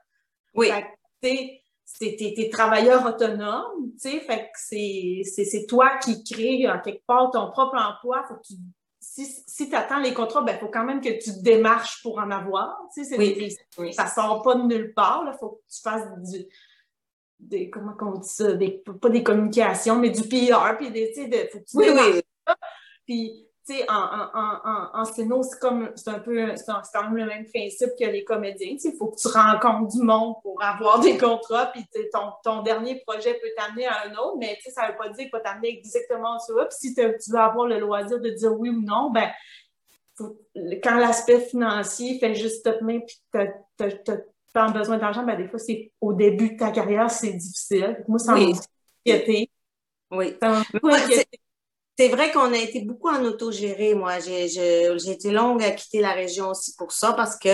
Oui. 0.55 0.69
Fait 1.21 1.61
c'est 1.87 2.15
tes 2.17 2.49
travailleurs 2.49 3.05
autonomes, 3.05 3.91
tu 3.93 4.09
sais, 4.09 4.19
fait 4.19 4.51
que 4.53 4.59
c'est 5.23 5.65
toi 5.67 5.97
qui 5.97 6.21
crée 6.23 6.69
en 6.69 6.81
quelque 6.81 7.03
part 7.07 7.31
ton 7.31 7.49
propre 7.49 7.77
emploi, 7.77 8.23
faut 8.27 8.35
que 8.35 8.45
tu 8.45 8.55
si, 9.25 9.69
tu 9.69 9.75
attends 9.75 9.99
les 9.99 10.13
contrats, 10.13 10.41
il 10.41 10.45
ben, 10.45 10.59
faut 10.59 10.67
quand 10.67 10.83
même 10.83 11.01
que 11.01 11.09
tu 11.09 11.41
démarches 11.41 12.01
pour 12.03 12.19
en 12.19 12.29
avoir. 12.29 12.77
Tu 12.93 13.03
sais, 13.03 13.17
oui, 13.17 13.93
Ça 13.93 14.07
sort 14.07 14.41
pas 14.43 14.55
de 14.55 14.63
nulle 14.63 14.93
part. 14.93 15.23
Il 15.25 15.37
faut 15.39 15.49
que 15.49 15.73
tu 15.73 15.81
fasses 15.81 16.07
du, 16.31 16.45
des, 17.39 17.69
comment 17.69 17.95
on 18.01 18.19
dit 18.19 18.29
ça, 18.29 18.53
des, 18.53 18.83
pas 19.01 19.09
des 19.09 19.23
communications, 19.23 19.97
mais 19.97 20.09
du 20.09 20.21
PR, 20.21 20.77
puis 20.77 20.91
des, 20.91 21.11
tu 21.11 21.29
sais, 21.29 21.49
faut 21.51 21.59
que 21.59 21.65
tu 21.65 21.77
oui, 21.77 22.21
Puis, 23.05 23.46
tu 23.46 23.46
sais, 23.73 23.89
en, 23.89 23.93
en, 23.93 24.59
en, 24.63 25.01
en 25.01 25.05
scéno, 25.05 25.43
c'est 25.43 25.59
comme, 25.59 25.91
c'est 25.95 26.09
un 26.09 26.19
peu, 26.19 26.55
c'est 26.55 26.65
quand 26.65 27.03
même 27.03 27.15
le 27.15 27.25
même 27.25 27.45
principe 27.45 27.89
que 27.99 28.05
les 28.05 28.23
comédiens. 28.23 28.75
Il 28.83 28.93
faut 28.97 29.07
que 29.07 29.17
tu 29.17 29.27
rencontres 29.27 29.95
du 29.95 30.01
monde 30.01 30.35
pour 30.41 30.61
avoir 30.61 30.99
des 30.99 31.17
contrats, 31.17 31.67
puis 31.67 31.85
ton, 32.13 32.31
ton 32.43 32.61
dernier 32.61 33.01
projet 33.05 33.33
peut 33.33 33.49
t'amener 33.57 33.87
à 33.87 34.07
un 34.07 34.11
autre, 34.15 34.37
mais 34.39 34.57
ça 34.67 34.87
veut 34.87 34.97
pas 34.97 35.09
dire 35.09 35.25
qu'il 35.25 35.31
va 35.31 35.39
t'amener 35.39 35.69
exactement 35.69 36.39
ça. 36.39 36.53
Puis 36.53 36.77
si 36.79 36.95
tu 36.95 37.01
veux 37.01 37.39
avoir 37.39 37.67
le 37.67 37.79
loisir 37.79 38.19
de 38.19 38.29
dire 38.29 38.53
oui 38.57 38.69
ou 38.69 38.81
non, 38.81 39.11
ben, 39.11 39.29
quand 40.83 40.97
l'aspect 40.97 41.41
financier 41.41 42.19
fait 42.19 42.35
juste 42.35 42.63
top 42.63 42.81
main, 42.81 42.99
puis 42.99 43.17
tu 43.31 43.37
as, 44.55 44.71
besoin 44.71 44.97
d'argent, 44.97 45.23
ben, 45.23 45.37
des 45.37 45.47
fois, 45.47 45.59
c'est 45.59 45.91
au 46.01 46.13
début 46.13 46.53
de 46.53 46.57
ta 46.57 46.71
carrière, 46.71 47.11
c'est 47.11 47.33
difficile. 47.33 48.03
Moi, 48.07 48.17
ça 48.17 48.33
oui. 48.33 48.53
m'a 48.53 48.59
inquiété. 49.05 49.51
Oui. 50.09 50.35
C'est 51.97 52.09
vrai 52.09 52.31
qu'on 52.31 52.53
a 52.53 52.57
été 52.57 52.81
beaucoup 52.81 53.09
en 53.09 53.23
autogéré, 53.23 53.95
moi. 53.95 54.19
J'ai 54.19 55.11
été 55.11 55.31
longue 55.31 55.63
à 55.63 55.71
quitter 55.71 55.99
la 55.99 56.13
région 56.13 56.49
aussi 56.49 56.75
pour 56.77 56.91
ça 56.91 57.13
parce 57.13 57.37
que 57.39 57.49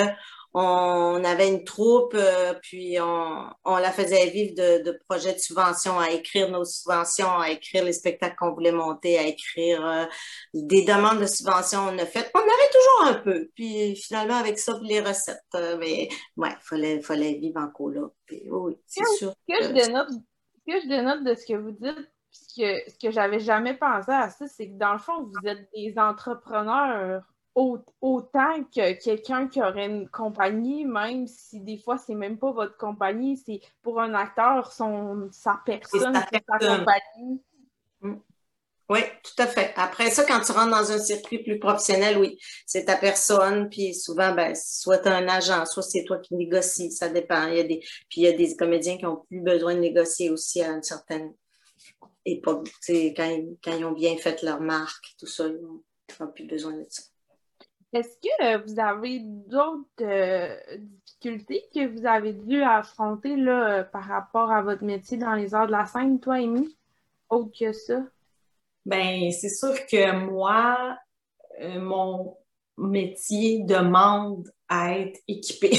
on 0.55 1.23
avait 1.23 1.47
une 1.47 1.63
troupe, 1.63 2.13
euh, 2.13 2.53
puis 2.61 2.99
on, 2.99 3.49
on, 3.65 3.77
la 3.77 3.91
faisait 3.91 4.29
vivre 4.29 4.53
de, 4.55 4.83
de, 4.83 4.99
projets 5.09 5.33
de 5.33 5.39
subvention, 5.39 5.99
à 5.99 6.11
écrire 6.11 6.51
nos 6.51 6.63
subventions, 6.63 7.39
à 7.39 7.49
écrire 7.49 7.83
les 7.83 7.93
spectacles 7.93 8.35
qu'on 8.37 8.53
voulait 8.53 8.71
monter, 8.71 9.17
à 9.17 9.25
écrire 9.25 9.83
euh, 9.83 10.05
des 10.53 10.83
demandes 10.83 11.19
de 11.21 11.25
subvention. 11.25 11.79
On 11.79 11.97
a 11.97 12.05
fait, 12.05 12.29
on 12.35 12.39
avait 12.39 12.71
toujours 12.71 13.07
un 13.07 13.13
peu. 13.23 13.49
Puis 13.55 13.95
finalement, 13.95 14.35
avec 14.35 14.59
ça, 14.59 14.79
les 14.83 15.01
recettes. 15.01 15.39
Euh, 15.55 15.75
mais 15.79 16.07
ouais, 16.37 16.55
fallait, 16.61 17.01
fallait 17.01 17.33
vivre 17.33 17.59
en 17.59 17.69
colo. 17.69 18.13
Puis, 18.27 18.43
oui, 18.47 18.77
c'est 18.85 19.05
sûr. 19.17 19.33
Que, 19.49 19.57
que, 19.57 19.63
je 19.63 19.69
dénote, 19.71 20.09
que 20.67 20.81
je 20.81 20.87
dénote 20.87 21.23
de 21.23 21.33
ce 21.33 21.45
que 21.47 21.57
vous 21.57 21.71
dites, 21.71 22.12
que, 22.55 22.89
ce 22.89 22.97
que 22.97 23.11
j'avais 23.11 23.39
jamais 23.39 23.73
pensé 23.73 24.11
à 24.11 24.29
ça, 24.29 24.47
c'est 24.47 24.67
que 24.67 24.77
dans 24.77 24.93
le 24.93 24.99
fond, 24.99 25.23
vous 25.23 25.47
êtes 25.47 25.69
des 25.73 25.93
entrepreneurs 25.97 27.23
autant 27.55 28.63
que 28.75 28.93
quelqu'un 28.93 29.47
qui 29.47 29.61
aurait 29.61 29.85
une 29.85 30.09
compagnie, 30.09 30.85
même 30.85 31.27
si 31.27 31.59
des 31.59 31.77
fois 31.77 31.97
c'est 31.97 32.15
même 32.15 32.37
pas 32.37 32.51
votre 32.51 32.77
compagnie, 32.77 33.37
c'est 33.37 33.61
pour 33.83 34.01
un 34.01 34.13
acteur 34.15 34.71
son, 34.71 35.29
sa 35.31 35.61
personne, 35.65 36.13
sa, 36.13 36.39
compagnie. 36.59 37.41
Mm. 38.01 38.15
Oui, 38.89 38.99
tout 39.23 39.41
à 39.41 39.47
fait. 39.47 39.71
Après 39.77 40.09
ça, 40.09 40.25
quand 40.25 40.41
tu 40.41 40.51
rentres 40.51 40.71
dans 40.71 40.91
un 40.91 40.97
circuit 40.97 41.41
plus 41.41 41.57
professionnel, 41.57 42.17
oui, 42.17 42.37
c'est 42.65 42.85
ta 42.85 42.97
personne, 42.97 43.69
puis 43.69 43.93
souvent, 43.93 44.33
ben, 44.33 44.53
soit 44.55 44.97
tu 44.97 45.07
as 45.07 45.15
un 45.15 45.27
agent, 45.27 45.65
soit 45.67 45.83
c'est 45.83 46.03
toi 46.03 46.17
qui 46.17 46.35
négocies, 46.35 46.91
ça 46.91 47.07
dépend. 47.07 47.47
Il 47.47 47.57
y 47.57 47.59
a 47.59 47.63
des, 47.63 47.79
puis 48.09 48.21
il 48.21 48.23
y 48.23 48.27
a 48.27 48.33
des 48.33 48.55
comédiens 48.55 48.97
qui 48.97 49.05
ont 49.05 49.23
plus 49.29 49.41
besoin 49.41 49.75
de 49.75 49.79
négocier 49.79 50.29
aussi 50.29 50.61
à 50.61 50.71
une 50.71 50.83
certaine 50.83 51.33
époque, 52.25 52.69
quand, 52.87 53.39
quand 53.63 53.77
ils 53.77 53.85
ont 53.85 53.91
bien 53.91 54.17
fait 54.17 54.41
leur 54.43 54.61
marque, 54.61 55.13
tout 55.19 55.27
ça, 55.27 55.47
ils 55.47 55.61
n'ont 55.61 56.31
plus 56.31 56.45
besoin 56.45 56.73
de 56.73 56.85
ça. 56.89 57.03
Est-ce 57.93 58.17
que 58.17 58.43
euh, 58.43 58.57
vous 58.65 58.79
avez 58.79 59.19
d'autres 59.19 59.85
euh, 60.01 60.57
difficultés 61.05 61.63
que 61.73 61.87
vous 61.87 62.05
avez 62.07 62.33
dû 62.33 62.63
affronter 62.63 63.35
là, 63.35 63.69
euh, 63.69 63.83
par 63.83 64.05
rapport 64.05 64.51
à 64.51 64.63
votre 64.63 64.83
métier 64.83 65.17
dans 65.17 65.35
les 65.35 65.53
arts 65.53 65.67
de 65.67 65.73
la 65.73 65.85
scène, 65.85 66.19
toi, 66.19 66.35
Amy? 66.35 66.75
Autre 67.29 67.51
que 67.57 67.71
ça? 67.71 68.01
Ben, 68.85 69.31
c'est 69.31 69.49
sûr 69.49 69.73
que 69.85 70.15
moi, 70.15 70.97
mon 71.61 72.35
métier 72.77 73.63
demande 73.63 74.51
à 74.67 74.97
être 74.97 75.19
équipé. 75.27 75.71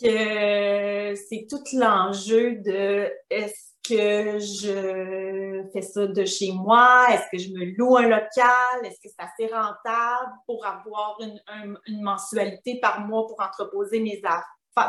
c'est 0.00 1.46
tout 1.48 1.62
l'enjeu 1.74 2.56
de 2.56 3.10
est-ce 3.30 3.68
que 3.88 4.38
je 4.38 5.64
fais 5.72 5.82
ça 5.82 6.06
de 6.06 6.24
chez 6.24 6.52
moi? 6.52 7.06
Est-ce 7.10 7.24
que 7.32 7.38
je 7.38 7.50
me 7.52 7.76
loue 7.76 7.96
un 7.96 8.08
local? 8.08 8.84
Est-ce 8.84 9.00
que 9.00 9.08
c'est 9.08 9.46
assez 9.46 9.52
rentable 9.52 10.32
pour 10.46 10.64
avoir 10.66 11.18
une, 11.20 11.78
mensualité 12.02 12.78
par 12.80 13.00
mois 13.00 13.26
pour 13.26 13.40
entreposer 13.40 14.00
mes 14.00 14.20
affaires? 14.24 14.44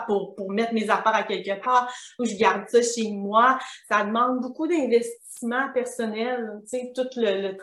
Pour, 0.05 0.35
pour, 0.35 0.51
mettre 0.51 0.71
mes 0.75 0.87
affaires 0.87 1.15
à 1.15 1.23
quelque 1.23 1.59
part, 1.63 1.91
ou 2.19 2.25
je 2.25 2.35
garde 2.35 2.69
ça 2.69 2.79
chez 2.79 3.11
moi? 3.11 3.57
Ça 3.89 4.03
demande 4.03 4.39
beaucoup 4.39 4.67
d'investissement 4.67 5.73
personnel, 5.73 6.61
tu 6.69 6.77
sais, 6.77 6.91
tout 6.95 7.07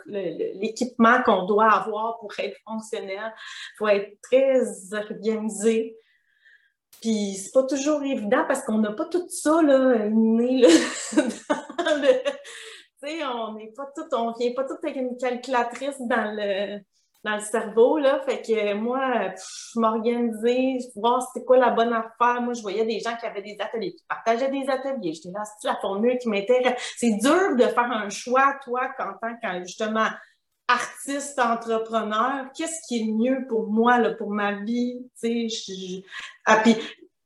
l'équipement 0.05 1.23
qu'on 1.23 1.45
doit 1.45 1.71
avoir 1.71 2.19
pour 2.19 2.33
être 2.37 2.57
fonctionnel. 2.65 3.33
Il 3.33 3.77
faut 3.77 3.87
être 3.87 4.19
très 4.21 4.59
organisé. 4.93 5.95
Puis 7.01 7.35
c'est 7.35 7.51
pas 7.53 7.63
toujours 7.63 8.03
évident 8.03 8.43
parce 8.47 8.63
qu'on 8.63 8.79
n'a 8.79 8.91
pas 8.91 9.05
tout 9.05 9.27
ça 9.29 9.61
là, 9.61 10.09
né 10.09 10.61
là, 10.61 10.67
dans 11.15 12.01
le. 12.01 12.23
Tu 13.03 13.09
sais, 13.09 13.23
on 13.25 13.53
n'est 13.53 13.71
pas 13.75 13.87
tout, 13.95 14.15
on 14.15 14.33
vient 14.33 14.53
pas 14.55 14.63
tout 14.63 14.77
avec 14.81 14.95
une 14.95 15.17
calculatrice 15.17 15.99
dans 15.99 16.35
le 16.35 16.79
dans 17.23 17.35
le 17.35 17.41
cerveau, 17.41 17.97
là. 17.97 18.21
Fait 18.25 18.41
que 18.41 18.73
moi, 18.75 19.33
je 19.35 19.79
m'organisais, 19.79 20.77
voir 20.95 21.21
c'était 21.21 21.45
quoi 21.45 21.57
la 21.57 21.71
bonne 21.71 21.93
affaire. 21.93 22.41
Moi, 22.41 22.53
je 22.53 22.61
voyais 22.61 22.85
des 22.85 22.99
gens 22.99 23.15
qui 23.17 23.25
avaient 23.25 23.41
des 23.41 23.57
ateliers, 23.59 23.93
qui 23.93 24.05
partageaient 24.07 24.49
des 24.49 24.69
ateliers. 24.69 25.13
J'étais 25.13 25.31
là, 25.31 25.43
c'est 25.59 25.67
la 25.67 25.75
formule 25.75 26.17
qui 26.17 26.29
m'intéresse. 26.29 26.81
C'est 26.97 27.17
dur 27.17 27.55
de 27.55 27.63
faire 27.63 27.91
un 27.91 28.09
choix, 28.09 28.55
toi, 28.63 28.89
tant 28.97 29.35
que, 29.41 29.59
justement, 29.63 30.07
artiste, 30.67 31.39
entrepreneur, 31.39 32.45
qu'est-ce 32.55 32.87
qui 32.87 33.01
est 33.01 33.11
mieux 33.11 33.45
pour 33.47 33.67
moi, 33.67 33.99
là, 33.99 34.13
pour 34.13 34.29
ma 34.31 34.61
vie? 34.63 34.99
Tu 35.21 35.49
sais, 35.49 36.03
ah, 36.45 36.57
puis, 36.57 36.75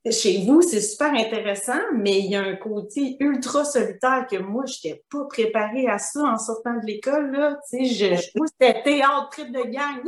chez 0.10 0.46
vous, 0.46 0.62
c'est 0.64 0.82
super 0.82 1.14
intéressant, 1.14 1.80
mais 1.94 2.20
il 2.20 2.32
y 2.32 2.36
a 2.36 2.42
un 2.42 2.56
côté 2.56 3.18
ultra 3.20 3.64
solitaire 3.66 4.26
que 4.30 4.38
moi, 4.38 4.66
je 4.66 4.76
n'étais 4.84 5.04
pas 5.12 5.26
préparée 5.26 5.88
à 5.88 6.00
ça 6.00 6.22
en 6.22 6.38
sortant 6.38 6.74
de 6.80 6.86
l'école. 6.86 7.32
Là. 7.32 7.60
Tu 7.70 7.86
sais, 7.86 8.18
je, 8.18 8.38
moi, 8.38 8.48
c'était 8.60 8.82
théâtre, 8.82 9.30
trip 9.32 9.52
de 9.52 9.62
gang. 9.62 10.02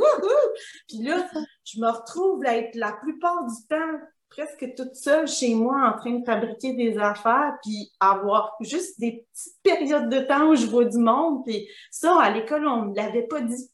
Puis 0.88 0.98
là, 0.98 1.28
je 1.64 1.80
me 1.80 1.88
retrouve 1.88 2.44
à 2.44 2.56
être 2.56 2.74
la 2.74 2.92
plupart 2.92 3.46
du 3.46 3.66
temps 3.68 4.00
presque 4.34 4.74
toute 4.76 4.94
seule 4.94 5.28
chez 5.28 5.54
moi 5.54 5.92
en 5.94 5.98
train 5.98 6.12
de 6.12 6.24
fabriquer 6.24 6.72
des 6.74 6.98
affaires, 6.98 7.56
puis 7.62 7.92
avoir 8.00 8.56
juste 8.60 8.98
des 8.98 9.26
petites 9.32 9.62
périodes 9.62 10.08
de 10.08 10.20
temps 10.20 10.48
où 10.48 10.56
je 10.56 10.66
vois 10.66 10.84
du 10.84 10.98
monde. 10.98 11.44
Puis 11.44 11.68
ça, 11.90 12.20
à 12.20 12.30
l'école, 12.30 12.66
on 12.66 12.82
ne 12.82 12.90
me 12.90 12.96
l'avait 12.96 13.26
pas 13.26 13.40
dit. 13.40 13.70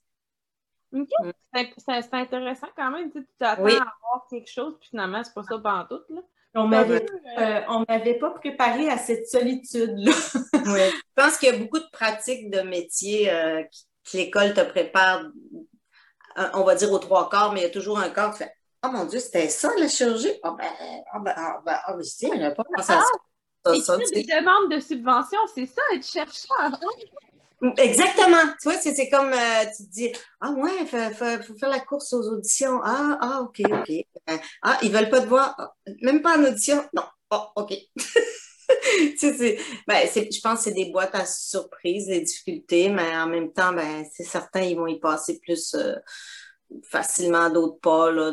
OK. 0.93 1.09
C'est 1.55 2.15
intéressant 2.15 2.69
quand 2.77 2.91
même. 2.91 3.11
Tu 3.11 3.27
t'attends 3.39 3.65
à 3.65 3.69
avoir 3.69 4.27
quelque 4.29 4.51
chose, 4.51 4.77
puis 4.81 4.91
finalement, 4.91 5.23
c'est 5.25 5.35
pas 5.35 5.43
ça 5.43 5.59
pendant 5.59 5.85
tout. 5.87 6.03
Là. 6.11 6.21
On 6.55 6.67
m'avait 6.67 7.07
euh, 7.39 7.85
m'avait 7.89 8.19
pas 8.19 8.31
préparé 8.31 8.89
à 8.89 8.99
cette 8.99 9.29
solitude-là. 9.29 10.13
oui. 10.55 10.81
Je 10.91 11.23
pense 11.23 11.39
qu'il 11.39 11.49
y 11.49 11.57
a 11.57 11.59
beaucoup 11.59 11.79
de 11.79 11.89
pratiques 11.93 12.51
de 12.51 12.61
métiers 12.63 13.31
euh, 13.31 13.63
que 13.63 14.17
l'école 14.17 14.53
te 14.53 14.63
prépare, 14.63 15.23
euh, 16.39 16.49
on 16.55 16.65
va 16.65 16.75
dire 16.75 16.91
aux 16.91 16.99
trois 16.99 17.29
quarts, 17.29 17.53
mais 17.53 17.61
il 17.61 17.63
y 17.65 17.67
a 17.67 17.71
toujours 17.71 18.01
un 18.01 18.11
corps 18.11 18.33
qui 18.33 18.39
fait 18.39 18.53
Oh 18.83 18.89
mon 18.91 19.05
Dieu, 19.05 19.21
c'était 19.21 19.49
ça 19.49 19.71
la 19.79 19.89
chirurgie? 19.89 20.33
Ah 20.43 20.55
ben, 20.57 20.67
ah 21.13 21.19
ben, 21.19 21.35
ah 21.37 21.63
ben, 21.65 21.79
ah, 21.85 21.97
je 21.99 22.27
on 22.27 22.39
n'a 22.39 22.51
pas 22.53 22.65
pensé 22.65 22.93
à 22.93 23.03
ça. 23.65 23.81
ça, 23.81 23.97
des 23.99 24.23
demandes 24.25 24.73
de 24.73 24.81
subvention, 24.81 25.39
c'est 25.55 25.67
ça, 25.67 25.83
être 25.95 26.07
chercheur. 26.07 26.81
Exactement. 27.77 28.55
Tu 28.61 28.69
vois, 28.69 28.79
c'est 28.79 29.11
comme 29.11 29.33
euh, 29.33 29.65
tu 29.77 29.85
te 29.85 29.91
dis 29.91 30.13
Ah 30.41 30.53
ouais, 30.53 30.71
il 30.81 30.87
faut, 30.87 31.59
faire 31.59 31.69
la 31.69 31.81
course 31.81 32.13
aux 32.15 32.33
auditions. 32.33 32.81
Ah, 32.83 33.19
ah, 33.21 33.41
OK, 33.43 33.61
OK. 33.71 33.91
Euh, 34.31 34.37
ah, 34.63 34.79
ils 34.83 34.91
veulent 34.91 35.11
pas 35.11 35.21
te 35.21 35.27
voir. 35.27 35.55
Ah, 35.59 35.75
même 36.01 36.23
pas 36.23 36.39
en 36.39 36.45
audition. 36.45 36.83
Non. 36.95 37.05
Oh, 37.31 37.49
OK. 37.57 37.75
tu 37.99 39.19
sais, 39.19 39.59
ben, 39.87 40.09
je 40.15 40.41
pense 40.41 40.59
que 40.59 40.65
c'est 40.65 40.73
des 40.73 40.91
boîtes 40.91 41.15
à 41.15 41.27
surprise, 41.27 42.07
des 42.07 42.23
difficultés, 42.23 42.89
mais 42.89 43.15
en 43.15 43.27
même 43.27 43.53
temps, 43.53 43.75
ben, 43.75 44.07
c'est 44.11 44.25
certain, 44.25 44.63
ils 44.63 44.77
vont 44.77 44.87
y 44.87 44.99
passer 44.99 45.39
plus 45.39 45.75
euh, 45.75 45.97
facilement, 46.85 47.51
d'autres 47.51 47.79
pas. 47.81 48.11
Là. 48.11 48.33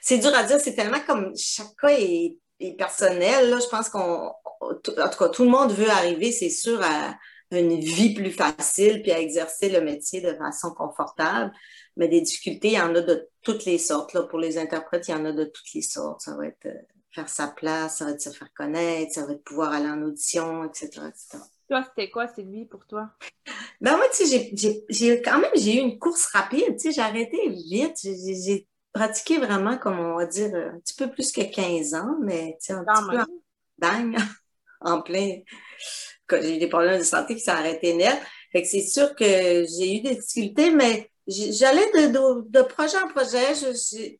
C'est 0.00 0.18
dur 0.18 0.34
à 0.34 0.44
dire, 0.44 0.60
c'est 0.60 0.74
tellement 0.74 1.00
comme 1.06 1.32
chaque 1.36 1.74
cas 1.80 1.90
est, 1.90 2.36
personnel. 2.78 3.50
Là. 3.50 3.58
Je 3.60 3.68
pense 3.68 3.88
qu'on, 3.88 4.30
en 4.60 4.74
tout 4.82 4.92
cas, 4.94 5.28
tout 5.28 5.44
le 5.44 5.50
monde 5.50 5.72
veut 5.72 5.90
arriver, 5.90 6.30
c'est 6.30 6.50
sûr, 6.50 6.80
à 6.82 7.16
une 7.50 7.80
vie 7.80 8.14
plus 8.14 8.30
facile, 8.30 9.02
puis 9.02 9.12
à 9.12 9.20
exercer 9.20 9.68
le 9.68 9.80
métier 9.80 10.20
de 10.20 10.34
façon 10.34 10.72
confortable. 10.72 11.52
Mais 11.96 12.08
des 12.08 12.20
difficultés, 12.20 12.68
il 12.68 12.74
y 12.74 12.80
en 12.80 12.94
a 12.94 13.00
de 13.00 13.28
toutes 13.42 13.64
les 13.64 13.78
sortes. 13.78 14.14
Là. 14.14 14.22
Pour 14.22 14.38
les 14.38 14.58
interprètes, 14.58 15.08
il 15.08 15.10
y 15.10 15.14
en 15.14 15.24
a 15.24 15.32
de 15.32 15.44
toutes 15.44 15.74
les 15.74 15.82
sortes. 15.82 16.22
Ça 16.22 16.36
va 16.36 16.46
être 16.46 16.66
euh, 16.66 16.74
faire 17.10 17.28
sa 17.28 17.48
place, 17.48 17.98
ça 17.98 18.06
va 18.06 18.12
être 18.12 18.22
se 18.22 18.30
faire 18.30 18.52
connaître, 18.54 19.12
ça 19.12 19.26
va 19.26 19.32
être 19.32 19.44
pouvoir 19.44 19.72
aller 19.72 19.88
en 19.88 20.02
audition, 20.02 20.64
etc. 20.64 20.90
Toi, 21.68 21.84
c'était 21.88 22.10
quoi? 22.10 22.28
Cette 22.28 22.48
vie 22.48 22.64
pour 22.64 22.86
toi? 22.86 23.10
Ben 23.80 23.96
moi, 23.96 24.06
tu 24.14 24.26
sais, 24.26 24.84
j'ai 24.88 25.22
quand 25.22 25.38
même 25.38 25.50
j'ai 25.54 25.76
eu 25.76 25.80
une 25.80 25.98
course 25.98 26.26
rapide. 26.26 26.76
Tu 26.76 26.78
sais, 26.78 26.92
j'ai 26.92 27.02
arrêté 27.02 27.48
vite. 27.48 27.96
J'ai 28.02 28.66
pratiqué 28.92 29.38
vraiment, 29.38 29.78
comme 29.78 29.98
on 29.98 30.16
va 30.16 30.26
dire, 30.26 30.54
un 30.54 30.78
petit 30.80 30.94
peu 30.94 31.10
plus 31.10 31.32
que 31.32 31.42
15 31.42 31.94
ans, 31.94 32.16
mais 32.20 32.56
tu 32.60 32.66
sais, 32.66 32.72
un 32.74 32.84
petit 32.84 33.10
peu 33.10 33.18
en, 33.18 33.26
bang, 33.78 34.16
en 34.80 35.02
plein 35.02 35.38
j'ai 36.40 36.56
eu 36.56 36.58
des 36.58 36.68
problèmes 36.68 36.98
de 36.98 37.04
santé 37.04 37.34
qui 37.34 37.40
s'est 37.40 37.50
arrêté 37.50 37.94
net. 37.94 38.18
Fait 38.50 38.62
que 38.62 38.68
c'est 38.68 38.82
sûr 38.82 39.14
que 39.14 39.24
j'ai 39.24 39.96
eu 39.96 40.00
des 40.00 40.16
difficultés, 40.16 40.70
mais 40.70 41.10
j'allais 41.26 41.90
de, 41.92 42.48
de, 42.48 42.62
projet 42.62 42.98
en 42.98 43.08
projet. 43.08 43.54
Je, 43.54 44.16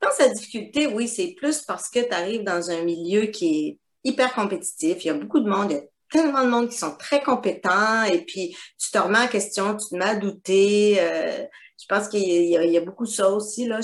pense 0.00 0.16
que 0.16 0.22
la 0.22 0.28
difficulté, 0.30 0.86
oui, 0.86 1.08
c'est 1.08 1.34
plus 1.36 1.62
parce 1.62 1.88
que 1.88 2.00
tu 2.00 2.12
arrives 2.14 2.44
dans 2.44 2.70
un 2.70 2.82
milieu 2.82 3.26
qui 3.26 3.46
est 3.68 3.78
hyper 4.04 4.32
compétitif. 4.34 5.04
Il 5.04 5.08
y 5.08 5.10
a 5.10 5.14
beaucoup 5.14 5.40
de 5.40 5.48
monde, 5.48 5.70
il 5.70 5.74
y 5.74 5.78
a 5.78 5.82
tellement 6.10 6.44
de 6.44 6.48
monde 6.48 6.68
qui 6.68 6.78
sont 6.78 6.96
très 6.96 7.22
compétents 7.22 8.04
et 8.04 8.24
puis 8.24 8.56
tu 8.78 8.90
te 8.90 8.98
remets 8.98 9.18
en 9.18 9.28
question, 9.28 9.76
tu 9.76 9.88
te 9.88 9.96
mets 9.96 10.04
à 10.04 10.16
douter. 10.16 10.96
Euh, 10.98 11.44
je 11.80 11.86
pense 11.88 12.08
qu'il 12.08 12.22
y, 12.22 12.50
y, 12.50 12.76
a 12.76 12.80
beaucoup 12.80 13.04
de 13.04 13.10
ça 13.10 13.30
aussi, 13.30 13.66
là, 13.66 13.80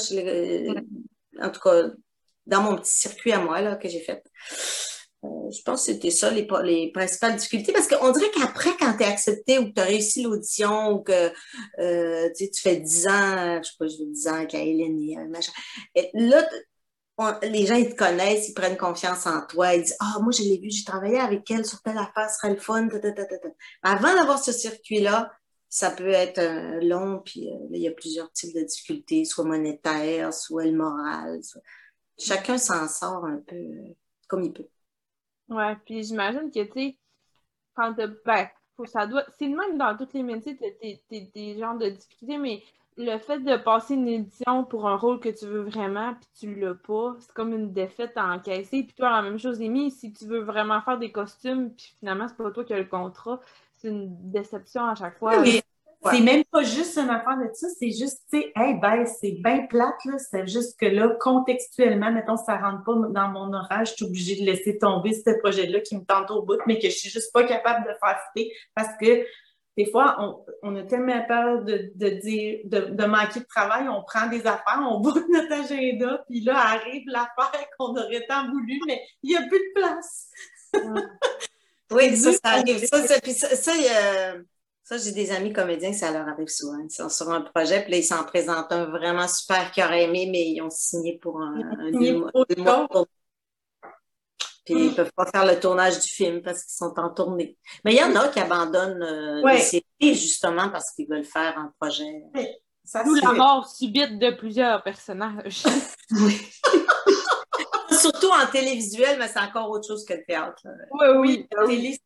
en 1.40 1.50
tout 1.50 1.60
cas, 1.60 1.90
dans 2.46 2.62
mon 2.62 2.76
petit 2.76 2.92
circuit 2.92 3.32
à 3.32 3.40
moi 3.40 3.60
là, 3.60 3.76
que 3.76 3.88
j'ai 3.88 4.00
fait. 4.00 4.22
Euh, 5.24 5.50
je 5.50 5.62
pense 5.62 5.86
que 5.86 5.92
c'était 5.92 6.10
ça 6.10 6.30
les, 6.30 6.46
les, 6.64 6.92
principales 6.92 7.36
difficultés. 7.36 7.72
Parce 7.72 7.88
qu'on 7.88 8.12
dirait 8.12 8.30
qu'après, 8.30 8.70
quand 8.78 8.92
tu 8.96 9.02
es 9.02 9.06
accepté 9.06 9.58
ou 9.58 9.66
que 9.66 9.72
tu 9.72 9.80
as 9.80 9.84
réussi 9.84 10.22
l'audition 10.22 10.92
ou 10.92 10.98
que 11.00 11.32
euh, 11.80 12.28
tu 12.36 12.60
fais 12.60 12.76
10 12.76 13.08
ans, 13.08 13.60
je 13.62 13.68
sais 13.68 13.76
pas, 13.78 13.88
je 13.88 13.98
veux 13.98 14.10
10 14.10 14.28
ans 14.28 14.34
avec 14.34 14.54
Hélène, 14.54 15.30
machin. 15.30 15.52
Et 15.94 16.10
là, 16.14 16.46
les 17.42 17.66
gens, 17.66 17.76
ils 17.76 17.90
te 17.90 17.96
connaissent, 17.96 18.48
ils 18.48 18.54
prennent 18.54 18.76
confiance 18.76 19.26
en 19.26 19.40
toi, 19.46 19.74
ils 19.74 19.82
disent 19.82 19.96
Ah, 20.00 20.18
moi, 20.20 20.32
je 20.32 20.42
l'ai 20.42 20.58
vu, 20.58 20.70
j'ai 20.70 20.84
travaillé 20.84 21.18
avec 21.18 21.50
elle 21.50 21.64
sur 21.64 21.80
telle 21.82 21.98
affaire, 21.98 22.30
ce 22.30 22.36
serait 22.36 22.54
le 22.54 22.60
fun. 22.60 22.88
Avant 23.82 24.14
d'avoir 24.14 24.38
ce 24.38 24.52
circuit-là, 24.52 25.32
ça 25.68 25.90
peut 25.90 26.08
être 26.08 26.38
euh, 26.38 26.80
long, 26.80 27.20
puis 27.24 27.48
il 27.70 27.80
y 27.80 27.88
a 27.88 27.92
plusieurs 27.92 28.30
types 28.32 28.54
de 28.54 28.62
difficultés, 28.62 29.24
soit 29.24 29.44
monétaires, 29.44 30.32
soit 30.32 30.64
le 30.64 30.72
moral. 30.72 31.40
Chacun 32.18 32.58
s'en 32.58 32.88
sort 32.88 33.24
un 33.24 33.38
peu 33.38 33.56
comme 34.28 34.44
il 34.44 34.52
peut. 34.52 34.68
Ouais, 35.48 35.76
puis 35.84 36.02
j'imagine 36.02 36.50
que, 36.50 36.64
tu 36.64 36.72
sais, 36.72 36.98
quand 37.74 37.94
t'as. 37.94 38.08
Ben, 38.24 38.48
ça 38.84 39.06
doit. 39.06 39.24
C'est 39.38 39.48
le 39.48 39.56
même 39.56 39.78
dans 39.78 39.96
toutes 39.96 40.14
les 40.14 40.22
métiers, 40.22 40.56
t'as 40.56 40.96
des 41.10 41.58
genres 41.58 41.78
de 41.78 41.88
difficultés, 41.90 42.38
mais 42.38 42.62
le 42.96 43.18
fait 43.18 43.40
de 43.40 43.56
passer 43.56 43.94
une 43.94 44.08
édition 44.08 44.64
pour 44.64 44.88
un 44.88 44.96
rôle 44.96 45.20
que 45.20 45.28
tu 45.28 45.46
veux 45.46 45.62
vraiment, 45.62 46.14
puis 46.14 46.28
tu 46.38 46.54
l'as 46.54 46.74
pas, 46.74 47.14
c'est 47.20 47.32
comme 47.32 47.52
une 47.52 47.72
défaite 47.72 48.12
à 48.16 48.26
encaisser. 48.26 48.84
Puis 48.84 48.94
toi, 48.96 49.10
la 49.10 49.22
même 49.22 49.38
chose, 49.38 49.60
Amy, 49.60 49.90
si 49.90 50.12
tu 50.12 50.26
veux 50.26 50.40
vraiment 50.40 50.80
faire 50.80 50.98
des 50.98 51.12
costumes, 51.12 51.74
puis 51.74 51.94
finalement, 51.98 52.26
c'est 52.26 52.36
pas 52.36 52.50
toi 52.50 52.64
qui 52.64 52.72
as 52.72 52.78
le 52.78 52.86
contrat, 52.86 53.40
c'est 53.76 53.88
une 53.88 54.16
déception 54.30 54.84
à 54.84 54.94
chaque 54.94 55.18
fois. 55.18 55.42
C'est 56.10 56.20
même 56.20 56.44
pas 56.44 56.62
juste 56.62 56.96
une 56.98 57.10
affaire 57.10 57.38
de 57.38 57.48
ça, 57.52 57.66
c'est 57.80 57.90
juste, 57.90 58.22
tu 58.30 58.40
sais, 58.40 58.52
hey, 58.54 58.74
ben, 58.74 59.06
c'est 59.06 59.32
bien 59.42 59.66
plate, 59.66 60.04
là. 60.04 60.18
C'est 60.18 60.46
juste 60.46 60.78
que 60.78 60.86
là, 60.86 61.08
contextuellement, 61.20 62.12
mettons, 62.12 62.36
ça 62.36 62.56
rentre 62.58 62.84
pas 62.84 62.94
dans 63.10 63.28
mon 63.28 63.52
orage, 63.52 63.90
je 63.90 63.94
suis 63.94 64.04
obligée 64.04 64.40
de 64.40 64.46
laisser 64.46 64.78
tomber 64.78 65.14
ce 65.14 65.36
projet-là 65.40 65.80
qui 65.80 65.96
me 65.96 66.04
tente 66.04 66.30
au 66.30 66.42
bout, 66.42 66.58
mais 66.66 66.78
que 66.78 66.88
je 66.88 66.96
suis 66.96 67.10
juste 67.10 67.32
pas 67.32 67.44
capable 67.44 67.86
de 67.86 67.94
faire 67.98 68.18
citer 68.34 68.52
parce 68.74 68.96
que 69.00 69.24
des 69.76 69.90
fois, 69.90 70.16
on, 70.18 70.44
on 70.62 70.76
a 70.76 70.82
tellement 70.84 71.22
peur 71.26 71.62
de, 71.62 71.92
de 71.94 72.08
dire, 72.08 72.60
de, 72.64 72.94
de, 72.94 73.04
manquer 73.04 73.40
de 73.40 73.44
travail, 73.44 73.88
on 73.88 74.02
prend 74.02 74.26
des 74.28 74.46
affaires, 74.46 74.80
on 74.80 75.00
boucle 75.00 75.24
notre 75.30 75.52
agenda, 75.52 76.24
puis 76.28 76.40
là, 76.40 76.56
arrive 76.56 77.02
l'affaire 77.08 77.66
qu'on 77.78 77.90
aurait 77.90 78.26
tant 78.26 78.48
voulu, 78.50 78.80
mais 78.86 79.02
il 79.22 79.30
n'y 79.30 79.36
a 79.36 79.46
plus 79.46 79.58
de 79.58 79.72
place. 79.74 80.30
oui, 81.90 82.16
ça, 82.16 82.32
ça 82.32 82.38
arrive. 82.44 82.84
Ça, 82.86 83.06
ça, 83.06 83.14
ça, 83.24 83.56
ça 83.56 83.72
ça, 84.86 84.98
j'ai 84.98 85.10
des 85.10 85.32
amis 85.32 85.52
comédiens 85.52 85.92
ça 85.92 86.12
leur 86.12 86.28
arrive 86.28 86.46
souvent. 86.46 86.78
Ils 86.78 86.94
sont 86.94 87.08
sur 87.08 87.28
un 87.30 87.40
projet, 87.40 87.82
puis 87.82 87.90
là, 87.90 87.98
ils 87.98 88.04
s'en 88.04 88.22
présentent 88.22 88.70
un 88.70 88.84
vraiment 88.84 89.26
super 89.26 89.72
qu'ils 89.72 89.82
auraient 89.82 90.04
aimé, 90.04 90.28
mais 90.30 90.50
ils 90.50 90.62
ont 90.62 90.70
signé 90.70 91.18
pour 91.18 91.40
un, 91.40 91.58
un 91.58 91.90
Puis 94.64 94.74
ils 94.74 94.90
ne 94.90 94.94
peuvent 94.94 95.12
pas 95.16 95.26
faire 95.26 95.44
le 95.44 95.58
tournage 95.58 95.98
du 95.98 96.06
film 96.06 96.40
parce 96.40 96.62
qu'ils 96.62 96.76
sont 96.76 96.94
en 97.00 97.10
tournée. 97.12 97.58
Mais 97.84 97.94
il 97.94 97.98
y 97.98 98.02
en 98.04 98.14
a 98.14 98.28
qui 98.28 98.38
abandonnent 98.38 99.02
euh, 99.02 99.42
les 99.44 99.58
séries 99.58 99.82
justement 100.00 100.68
parce 100.68 100.92
qu'ils 100.92 101.08
veulent 101.08 101.24
faire 101.24 101.58
un 101.58 101.72
projet. 101.80 102.22
Ça, 102.84 103.02
D'où 103.02 103.16
la 103.16 103.32
mort 103.32 103.68
subite 103.68 104.20
de 104.20 104.30
plusieurs 104.36 104.84
personnages. 104.84 105.64
oui. 106.12 106.40
Surtout 108.10 108.30
en 108.30 108.46
télévisuel, 108.50 109.18
mais 109.18 109.28
c'est 109.28 109.40
encore 109.40 109.70
autre 109.70 109.86
chose 109.86 110.04
que 110.04 110.14
le 110.14 110.24
théâtre. 110.24 110.62
Oui, 110.92 111.06
oui. 111.16 111.46
La 111.52 111.66
télé, 111.66 111.98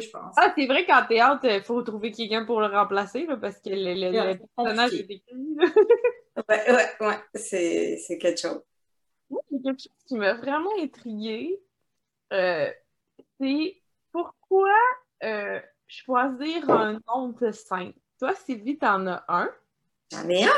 je 0.00 0.10
pense. 0.10 0.34
Ah, 0.36 0.52
c'est 0.56 0.66
vrai 0.66 0.84
qu'en 0.86 1.04
théâtre, 1.06 1.44
il 1.44 1.62
faut 1.62 1.82
trouver 1.82 2.10
quelqu'un 2.12 2.44
pour 2.44 2.60
le 2.60 2.66
remplacer, 2.66 3.26
là, 3.26 3.36
parce 3.36 3.58
que 3.60 3.70
le, 3.70 3.94
le- 3.94 4.12
Yeah, 4.12 4.32
le 4.34 4.38
personnage 4.38 4.92
est 4.94 4.98
compliqué. 5.02 5.24
écrit. 5.26 5.54
là. 5.56 5.66
Ouais, 6.48 6.70
ouais, 6.72 7.06
ouais, 7.06 7.18
c'est 7.34 7.96
c'est 8.06 8.16
quelque 8.16 8.38
chose. 8.40 8.62
Moi, 9.28 9.40
y 9.50 9.56
a 9.56 9.62
quelque 9.64 9.80
chose 9.82 9.92
qui 10.06 10.14
m'a 10.14 10.34
vraiment 10.34 10.70
intriguée. 10.80 11.60
Euh, 12.32 12.70
c'est 13.40 13.82
pourquoi 14.12 14.70
euh, 15.24 15.60
choisir 15.88 16.70
un 16.70 17.00
nom 17.08 17.30
de 17.40 17.50
scène? 17.50 17.92
Toi, 18.20 18.34
Sylvie, 18.36 18.78
t'en 18.78 19.06
as 19.08 19.24
un? 19.28 19.50
J'en 20.12 20.28
ai 20.28 20.44
un. 20.44 20.50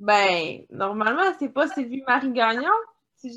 Ben, 0.00 0.66
normalement, 0.70 1.32
c'est 1.38 1.48
pas 1.50 1.68
Sylvie 1.68 2.02
Marie 2.06 2.32
Gagnon. 2.32 2.68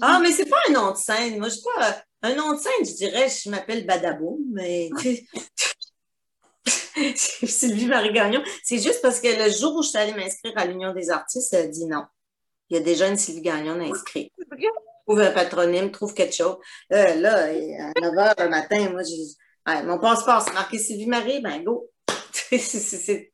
Ah, 0.01 0.19
mais 0.21 0.31
c'est 0.31 0.45
pas 0.49 0.57
un 0.69 0.71
nom 0.71 0.91
de 0.91 0.97
scène. 0.97 1.37
Moi, 1.39 1.49
je 1.49 1.55
sais 1.55 1.61
pas. 1.75 2.01
Un 2.23 2.35
nom 2.35 2.53
de 2.53 2.59
scène, 2.59 2.85
je 2.85 2.93
dirais, 2.95 3.27
je 3.29 3.49
m'appelle 3.49 3.85
Badaboum, 3.85 4.39
mais 4.51 4.89
sais, 4.97 5.25
Sylvie 7.47 7.85
Marie 7.87 8.11
Gagnon. 8.11 8.43
C'est 8.63 8.79
juste 8.79 9.01
parce 9.01 9.19
que 9.19 9.27
le 9.27 9.51
jour 9.51 9.75
où 9.75 9.83
je 9.83 9.89
suis 9.89 9.97
allée 9.97 10.13
m'inscrire 10.13 10.53
à 10.55 10.65
l'Union 10.65 10.93
des 10.93 11.09
artistes, 11.09 11.53
elle 11.53 11.65
a 11.65 11.67
dit 11.67 11.85
non. 11.85 12.03
Il 12.69 12.77
y 12.77 12.79
a 12.79 12.83
déjà 12.83 13.07
une 13.07 13.17
Sylvie 13.17 13.41
Gagnon 13.41 13.79
inscrite. 13.79 14.33
Trouve 15.05 15.21
un 15.21 15.31
patronyme, 15.31 15.91
trouve 15.91 16.13
quelque 16.13 16.35
chose. 16.35 16.57
Euh, 16.91 17.15
là, 17.15 17.43
à 17.45 18.01
9 18.01 18.13
h 18.13 18.43
le 18.43 18.49
matin, 18.49 18.89
moi, 18.89 19.03
j'ai. 19.03 19.23
Ouais, 19.65 19.83
mon 19.83 19.99
passeport, 19.99 20.41
c'est 20.41 20.53
marqué 20.53 20.77
Sylvie 20.77 21.07
Marie, 21.07 21.41
ben 21.41 21.63
go. 21.63 21.89
C'est- 22.51 23.31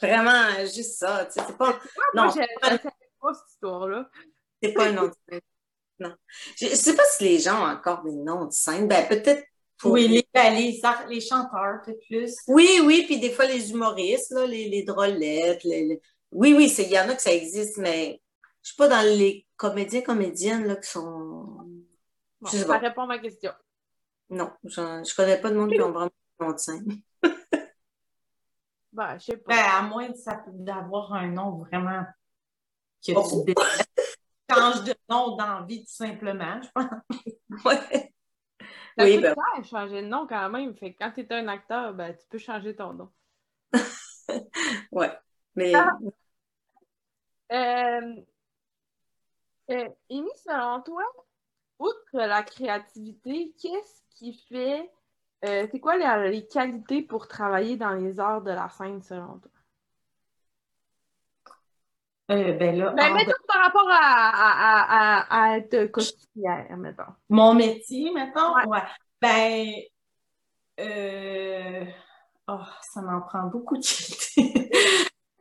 vraiment 0.00 0.48
juste 0.62 0.98
ça. 0.98 1.28
C'est 1.30 1.56
pas. 1.56 1.70
Moi, 1.70 1.78
Non, 2.14 2.32
pas 2.60 3.34
cette 3.34 3.50
histoire-là. 3.52 4.08
c'est 4.62 4.72
pas 4.72 4.86
un 4.88 4.92
nom 4.92 5.06
de 5.06 5.12
scène. 5.28 5.40
Non. 5.98 6.14
Je, 6.56 6.66
je 6.66 6.74
sais 6.74 6.94
pas 6.94 7.02
si 7.16 7.24
les 7.24 7.38
gens 7.38 7.62
ont 7.62 7.70
encore 7.70 8.02
des 8.02 8.12
noms 8.12 8.44
de 8.46 8.52
scène. 8.52 8.86
Ben, 8.88 9.06
peut-être 9.08 9.44
pour. 9.78 9.92
Oui, 9.92 10.08
les, 10.08 10.28
ben, 10.32 10.54
les, 10.54 11.20
chanteurs, 11.20 11.80
peut-être 11.84 12.00
plus. 12.06 12.36
Oui, 12.48 12.80
oui, 12.84 13.04
puis 13.06 13.18
des 13.18 13.30
fois 13.30 13.46
les 13.46 13.70
humoristes, 13.70 14.30
là, 14.32 14.46
les, 14.46 14.68
les 14.68 14.82
drôlettes. 14.82 15.64
les- 15.64 15.84
les- 15.86 16.00
Oui, 16.32 16.54
oui, 16.54 16.68
c'est- 16.68 16.84
il 16.84 16.90
y 16.90 16.98
en 16.98 17.08
a 17.08 17.14
que 17.14 17.22
ça 17.22 17.32
existe, 17.32 17.78
mais 17.78 18.20
je 18.62 18.68
suis 18.68 18.76
pas 18.76 18.88
dans 18.88 19.00
les 19.02 19.46
comédiens, 19.56 20.02
comédiennes 20.02 20.66
là, 20.66 20.76
qui 20.76 20.90
sont. 20.90 21.02
Bon, 22.40 22.46
Je 22.46 22.50
sais 22.50 22.58
ça 22.58 22.66
pas. 22.66 22.78
répond 22.78 23.02
à 23.02 23.06
ma 23.06 23.18
question. 23.18 23.52
Non, 24.28 24.50
je 24.64 25.14
connais 25.14 25.40
pas 25.40 25.50
de 25.50 25.56
monde 25.56 25.70
qui 25.70 25.80
ont 25.80 25.92
vraiment 25.92 26.10
un 26.40 26.44
nom 26.46 26.52
de 26.52 26.58
scène. 26.58 26.84
Ben, 28.92 29.18
je 29.18 29.24
sais 29.26 29.36
pas. 29.36 29.54
Ben, 29.54 29.62
à 29.78 29.82
moins 29.82 30.08
d'avoir 30.52 31.12
un 31.12 31.28
nom 31.28 31.58
vraiment 31.58 32.04
que 33.06 33.12
Oh. 33.14 33.22
tu 33.44 33.44
détestes. 33.54 33.90
Change 34.50 34.84
de 34.84 34.94
nom 35.08 35.36
d'envie 35.36 35.80
tout 35.84 35.92
simplement, 35.94 36.60
je 36.62 36.68
pense. 36.74 37.64
Ouais. 37.64 38.12
Ça 38.98 39.04
Oui, 39.04 39.18
ben, 39.18 39.34
changer 39.64 40.02
de 40.02 40.06
nom 40.08 40.26
quand 40.26 40.48
même. 40.50 40.74
Fait 40.76 40.92
que 40.94 40.98
quand 40.98 41.12
tu 41.12 41.20
es 41.20 41.32
un 41.32 41.48
acteur, 41.48 41.94
ben, 41.94 42.14
tu 42.16 42.26
peux 42.28 42.38
changer 42.38 42.74
ton 42.76 42.92
nom. 42.94 43.12
ouais. 44.92 45.18
Mais 45.54 45.72
Ah. 45.74 45.90
Euh, 47.52 48.24
euh, 49.70 49.88
Amy, 50.10 50.28
selon 50.44 50.82
toi, 50.82 51.02
outre 51.78 51.96
la 52.14 52.42
créativité, 52.42 53.54
qu'est-ce 53.60 54.02
qui 54.16 54.34
fait, 54.48 54.90
euh, 55.44 55.66
c'est 55.72 55.80
quoi 55.80 55.96
les, 55.96 56.30
les 56.30 56.46
qualités 56.48 57.02
pour 57.02 57.28
travailler 57.28 57.76
dans 57.76 57.92
les 57.92 58.20
arts 58.20 58.42
de 58.42 58.50
la 58.52 58.68
scène, 58.70 59.02
selon 59.02 59.38
toi? 59.40 59.50
Euh, 62.30 62.52
ben 62.54 62.76
là, 62.76 62.90
Ben, 62.90 63.10
de- 63.10 63.14
mettons 63.14 63.32
par 63.46 63.62
rapport 63.62 63.88
à, 63.88 63.94
à, 63.98 65.20
à, 65.20 65.44
à 65.52 65.56
être 65.58 65.86
costumière, 65.86 66.76
mettons. 66.76 67.04
mon 67.28 67.54
métier, 67.54 68.10
mettons, 68.12 68.54
Ouais. 68.56 68.66
ouais. 68.66 68.82
Ben, 69.20 69.72
euh, 70.80 71.84
oh, 72.48 72.58
ça 72.82 73.00
m'en 73.02 73.20
prend 73.22 73.44
beaucoup 73.46 73.76
de 73.76 73.82
qualités. 73.86 74.70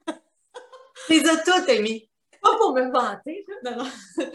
les 1.10 1.28
as 1.28 1.44
toutes, 1.44 1.70
Amy. 1.70 2.10
Pas 2.46 2.58
pour 2.60 2.74
me 2.76 2.91
vanter, 2.91 3.43
là, 3.64 3.72
non, 3.72 3.84
non. 3.84 3.89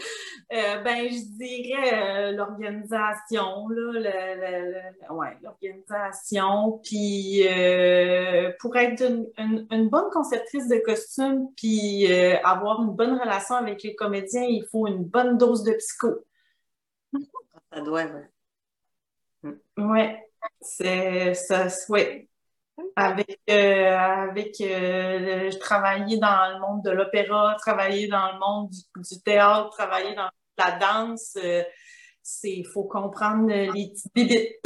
Euh, 0.53 0.83
ben, 0.83 1.07
je 1.09 1.37
dirais 1.37 1.93
euh, 1.93 2.31
l'organisation, 2.33 3.69
là, 3.69 3.93
le, 3.93 4.01
le- 4.01 4.71
le- 5.09 5.13
ouais, 5.15 5.37
l'organisation, 5.41 6.81
puis 6.83 7.47
euh, 7.47 8.51
pour 8.59 8.75
être 8.75 9.01
une, 9.01 9.27
une- 9.37 9.65
une 9.71 9.87
bonne 9.89 10.09
conceptrice 10.11 10.67
de 10.67 10.75
costumes, 10.79 11.47
puis 11.55 12.11
euh, 12.11 12.35
avoir 12.43 12.81
une 12.83 12.91
bonne 12.97 13.17
relation 13.17 13.55
avec 13.55 13.81
les 13.83 13.95
comédiens, 13.95 14.43
il 14.43 14.65
faut 14.69 14.87
une 14.87 15.05
bonne 15.05 15.37
dose 15.37 15.63
de 15.63 15.71
psycho. 15.71 16.25
Ça 17.73 17.81
doit, 17.81 18.05
ouais. 18.05 18.29
Ouais, 19.77 20.23
c'est 20.61 21.33
ça, 21.33 21.67
ouais. 21.89 22.29
Avec, 22.95 23.39
euh, 23.49 23.97
avec 23.97 24.61
euh, 24.61 25.49
je 25.51 25.57
travaillais 25.57 26.17
dans 26.17 26.53
le 26.53 26.59
monde 26.59 26.83
de 26.83 26.91
l'opéra, 26.91 27.55
travailler 27.59 28.07
dans 28.07 28.31
le 28.33 28.39
monde 28.39 28.69
du, 28.69 28.79
du 28.95 29.21
théâtre, 29.21 29.69
travailler 29.69 30.13
dans 30.15 30.29
la 30.57 30.71
danse, 30.77 31.37
euh, 31.43 31.63
c'est 32.21 32.63
faut 32.73 32.83
comprendre 32.83 33.47
les 33.49 33.89
petites 33.89 34.13
bibites. 34.13 34.59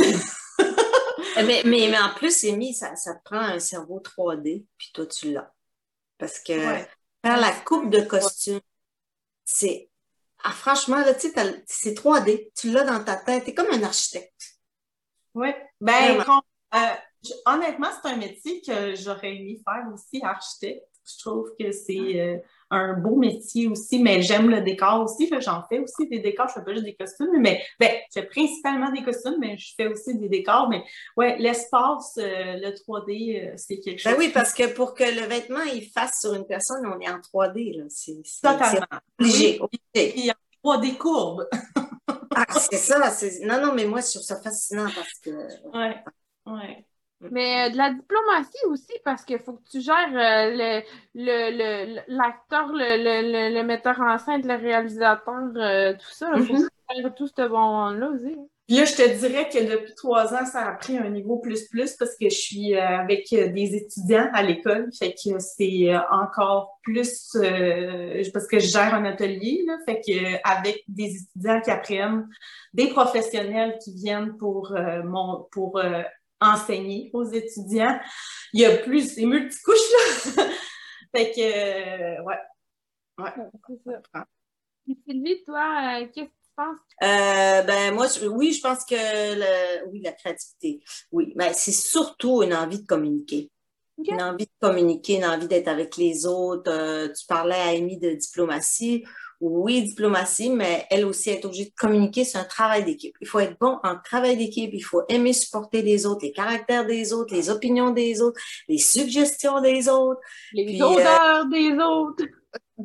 Mais, 1.37 1.61
mais, 1.63 1.63
mais 1.89 1.99
en 1.99 2.13
plus, 2.15 2.43
Amy, 2.45 2.73
ça, 2.73 2.95
ça 2.95 3.15
te 3.15 3.23
prend 3.23 3.39
un 3.39 3.59
cerveau 3.59 3.99
3D, 3.99 4.65
puis 4.77 4.91
toi, 4.93 5.05
tu 5.05 5.31
l'as. 5.31 5.51
Parce 6.17 6.39
que 6.39 6.53
Ouais. 6.53 6.87
faire 7.23 7.37
la 7.39 7.51
coupe 7.51 7.89
de 7.89 8.01
costume, 8.01 8.61
c'est. 9.43 9.89
Ah, 10.43 10.51
franchement, 10.51 10.97
là, 10.97 11.13
tu 11.13 11.29
sais, 11.31 11.63
c'est 11.65 11.93
3D. 11.95 12.51
Tu 12.55 12.71
l'as 12.71 12.83
dans 12.83 13.03
ta 13.03 13.15
tête. 13.15 13.45
T'es 13.45 13.53
comme 13.53 13.71
un 13.71 13.83
architecte. 13.83 14.59
Oui, 15.33 15.49
ben, 15.81 16.23
Honnêtement, 17.45 17.87
c'est 18.01 18.09
un 18.09 18.17
métier 18.17 18.61
que 18.61 18.95
j'aurais 18.95 19.35
aimé 19.35 19.59
faire 19.63 19.85
aussi, 19.93 20.23
architecte. 20.23 20.83
Je 21.07 21.19
trouve 21.19 21.51
que 21.59 21.71
c'est 21.71 22.19
euh, 22.19 22.37
un 22.71 22.93
beau 22.93 23.15
métier 23.15 23.67
aussi, 23.67 23.99
mais 24.01 24.23
j'aime 24.23 24.49
le 24.49 24.61
décor 24.61 25.03
aussi. 25.03 25.31
J'en 25.39 25.63
fais 25.67 25.79
aussi 25.79 26.07
des 26.09 26.19
décors, 26.19 26.47
je 26.47 26.53
fais 26.55 26.63
pas 26.65 26.73
juste 26.73 26.85
des 26.85 26.95
costumes, 26.95 27.29
mais 27.39 27.63
ben, 27.79 27.91
je 28.13 28.21
fais 28.21 28.25
principalement 28.25 28.91
des 28.91 29.03
costumes, 29.03 29.37
mais 29.39 29.55
je 29.57 29.73
fais 29.77 29.87
aussi 29.87 30.17
des 30.17 30.29
décors. 30.29 30.67
Mais 30.67 30.83
ouais, 31.15 31.37
l'espace, 31.37 32.17
euh, 32.17 32.57
le 32.57 32.71
3D, 32.71 33.51
euh, 33.51 33.53
c'est 33.55 33.79
quelque 33.79 33.99
chose. 33.99 34.13
Ben 34.13 34.17
oui, 34.17 34.31
parce 34.33 34.53
que 34.53 34.73
pour 34.73 34.95
que 34.95 35.03
le 35.03 35.27
vêtement 35.27 35.61
il 35.61 35.87
fasse 35.91 36.21
sur 36.21 36.33
une 36.33 36.47
personne, 36.47 36.85
on 36.87 36.99
est 36.99 37.09
en 37.09 37.19
3D. 37.19 37.77
Là. 37.77 37.83
C'est, 37.89 38.23
Totalement. 38.41 38.87
obligé. 39.19 39.59
Obligé. 39.59 40.31
En 40.63 40.77
3D 40.77 40.97
courbe. 40.97 41.47
Ah, 42.35 42.45
c'est 42.59 42.77
ça. 42.77 43.09
C'est... 43.11 43.45
Non, 43.45 43.61
non, 43.61 43.73
mais 43.73 43.85
moi, 43.85 44.01
je 44.01 44.11
trouve 44.11 44.23
ça 44.23 44.41
fascinant 44.41 44.89
parce 44.93 45.13
que. 45.23 45.29
Ouais, 45.71 45.95
ouais. 46.47 46.85
Mais 47.31 47.67
euh, 47.67 47.69
de 47.71 47.77
la 47.77 47.91
diplomatie 47.93 48.65
aussi, 48.67 48.93
parce 49.03 49.23
qu'il 49.25 49.39
faut 49.39 49.53
que 49.53 49.69
tu 49.69 49.81
gères 49.81 49.95
euh, 50.13 50.51
le, 50.51 50.81
le, 51.15 51.95
le- 51.95 52.01
l'acteur, 52.07 52.67
le, 52.73 52.97
le, 52.97 53.53
le, 53.55 53.63
metteur 53.63 53.99
en 54.01 54.17
scène, 54.17 54.45
le 54.47 54.55
réalisateur, 54.55 55.51
euh, 55.55 55.93
tout 55.93 56.11
ça. 56.11 56.31
Il 56.35 56.43
faut 56.43 56.53
Mhm. 56.53 56.69
tu 56.89 57.01
gères 57.01 57.15
tout 57.15 57.27
ce 57.27 57.47
bon 57.47 57.59
monde-là 57.59 58.09
aussi. 58.09 58.35
Puis 58.67 58.77
là, 58.77 58.85
je 58.85 58.95
te 58.95 59.19
dirais 59.19 59.47
que 59.47 59.59
depuis 59.59 59.93
trois 59.93 60.33
ans, 60.33 60.43
ça 60.45 60.65
a 60.67 60.71
pris 60.71 60.97
un 60.97 61.09
niveau 61.09 61.37
plus 61.37 61.67
plus 61.67 61.93
parce 61.97 62.15
que 62.17 62.29
je 62.29 62.35
suis 62.35 62.75
avec 62.75 63.27
des 63.29 63.75
étudiants 63.75 64.27
à 64.33 64.41
l'école. 64.41 64.89
Fait 64.97 65.13
que 65.13 65.37
c'est 65.37 65.95
encore 66.11 66.79
plus 66.81 67.35
euh, 67.35 68.23
parce 68.33 68.47
que 68.47 68.57
je 68.59 68.65
gère 68.67 68.95
un 68.95 69.05
atelier. 69.05 69.63
Là, 69.67 69.77
fait 69.85 70.01
que 70.01 70.49
avec 70.49 70.83
des 70.87 71.15
étudiants 71.15 71.61
qui 71.61 71.69
apprennent, 71.69 72.27
des 72.73 72.87
professionnels 72.87 73.77
qui 73.83 73.93
viennent 73.93 74.35
pour 74.37 74.71
euh, 74.75 75.03
mon 75.03 75.47
pour 75.51 75.77
euh, 75.77 76.01
enseigner 76.41 77.09
aux 77.13 77.23
étudiants, 77.25 77.99
il 78.53 78.61
y 78.61 78.65
a 78.65 78.77
plus, 78.77 79.13
c'est 79.15 79.25
multicouches 79.25 79.77
là. 80.37 80.43
fait 81.15 81.31
que 81.31 82.19
euh, 82.19 82.23
ouais. 82.23 82.35
C'est 83.17 84.01
ça. 84.13 84.25
Sylvie, 85.07 85.43
toi, 85.45 86.01
euh, 86.01 86.07
qu'est-ce 86.13 86.25
que 86.27 86.31
tu 86.31 86.51
penses? 86.55 86.77
Euh, 87.03 87.61
ben 87.63 87.93
moi, 87.93 88.07
je- 88.07 88.27
oui, 88.27 88.53
je 88.53 88.61
pense 88.61 88.85
que 88.85 88.95
le, 88.95 89.89
oui, 89.89 90.01
la 90.01 90.11
créativité, 90.11 90.81
oui, 91.11 91.33
mais 91.35 91.53
c'est 91.53 91.71
surtout 91.71 92.43
une 92.43 92.53
envie 92.53 92.81
de 92.81 92.85
communiquer. 92.85 93.51
Une 93.97 94.21
envie 94.21 94.45
de 94.45 94.51
communiquer, 94.61 95.15
une 95.15 95.25
envie 95.25 95.47
d'être 95.47 95.69
avec 95.69 95.95
les 95.97 96.25
autres. 96.25 96.69
Euh, 96.71 97.07
tu 97.13 97.25
parlais 97.27 97.55
à 97.55 97.69
Amy 97.69 97.97
de 97.97 98.11
diplomatie. 98.11 99.05
Oui, 99.41 99.83
diplomatie, 99.83 100.49
mais 100.49 100.85
elle 100.89 101.05
aussi 101.05 101.29
est 101.29 101.43
obligée 101.45 101.65
de 101.65 101.73
communiquer. 101.77 102.23
C'est 102.23 102.37
un 102.37 102.45
travail 102.45 102.85
d'équipe. 102.85 103.15
Il 103.21 103.27
faut 103.27 103.39
être 103.39 103.57
bon 103.59 103.79
en 103.83 103.95
travail 104.03 104.37
d'équipe. 104.37 104.71
Il 104.73 104.83
faut 104.83 105.01
aimer 105.09 105.33
supporter 105.33 105.81
les 105.81 106.05
autres, 106.05 106.23
les 106.23 106.31
caractères 106.31 106.85
des 106.85 107.13
autres, 107.13 107.33
les 107.33 107.49
opinions 107.49 107.91
des 107.91 108.21
autres, 108.21 108.39
les 108.67 108.77
suggestions 108.77 109.61
des 109.61 109.89
autres. 109.89 110.21
Les 110.53 110.65
Puis, 110.65 110.81
euh, 110.81 110.85
odeurs 110.85 111.45
des 111.47 111.71
autres. 111.73 112.23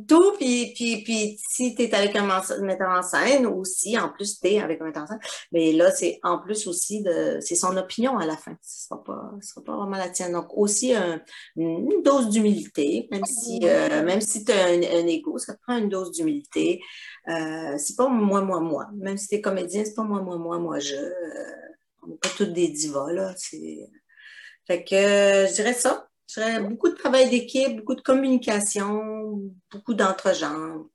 Tout, 0.06 0.32
puis, 0.38 0.72
puis, 0.74 1.02
puis 1.02 1.40
si 1.48 1.74
tu 1.74 1.82
es 1.82 1.94
avec 1.94 2.14
un 2.14 2.24
metteur 2.62 2.90
en 2.90 3.02
scène 3.02 3.46
aussi, 3.46 3.98
en 3.98 4.08
plus 4.08 4.38
tu 4.40 4.48
es 4.48 4.60
avec 4.60 4.80
un 4.80 4.84
metteur 4.84 5.02
en 5.02 5.06
scène, 5.06 5.18
mais 5.52 5.72
là, 5.72 5.90
c'est 5.90 6.20
en 6.22 6.38
plus 6.38 6.66
aussi 6.68 7.02
de 7.02 7.38
c'est 7.40 7.56
son 7.56 7.76
opinion 7.76 8.16
à 8.18 8.26
la 8.26 8.36
fin. 8.36 8.56
Ce 8.62 8.84
sera 8.86 9.02
pas, 9.02 9.32
ce 9.40 9.48
sera 9.48 9.64
pas 9.64 9.76
vraiment 9.76 9.96
la 9.96 10.08
tienne. 10.08 10.32
Donc 10.32 10.46
aussi 10.56 10.94
un- 10.94 11.20
une 11.56 12.02
dose 12.02 12.28
d'humilité, 12.28 13.08
même 13.10 13.24
si 13.24 13.60
euh, 13.64 14.04
même 14.04 14.20
si 14.20 14.44
tu 14.44 14.52
as 14.52 14.66
un, 14.66 14.80
un 14.82 15.06
ego, 15.06 15.38
ça 15.38 15.54
te 15.54 15.60
prend 15.62 15.76
une 15.76 15.88
dose 15.88 16.12
d'humilité. 16.12 16.80
Euh, 17.28 17.76
c'est 17.78 17.96
pas 17.96 18.08
moi, 18.08 18.40
moi, 18.42 18.60
moi. 18.60 18.86
Même 18.94 19.16
si 19.18 19.28
tu 19.28 19.34
es 19.36 19.40
comédien, 19.40 19.84
c'est 19.84 19.94
pas 19.94 20.02
moi, 20.04 20.22
moi, 20.22 20.36
moi, 20.38 20.58
moi, 20.58 20.78
je. 20.78 20.94
Euh, 20.94 21.44
on 22.02 22.08
n'est 22.08 22.16
pas 22.16 22.28
toutes 22.36 22.52
des 22.52 22.68
divas, 22.68 23.12
là. 23.12 23.34
Fait 24.66 24.84
que 24.84 24.96
je 25.48 25.54
dirais 25.54 25.74
ça. 25.74 26.06
Je 26.30 26.40
dirais 26.40 26.60
beaucoup 26.60 26.88
de 26.88 26.94
travail 26.94 27.28
d'équipe, 27.28 27.78
beaucoup 27.78 27.94
de 27.94 28.02
communication, 28.02 29.40
beaucoup 29.72 29.94
d'entre-genres. 29.94 30.86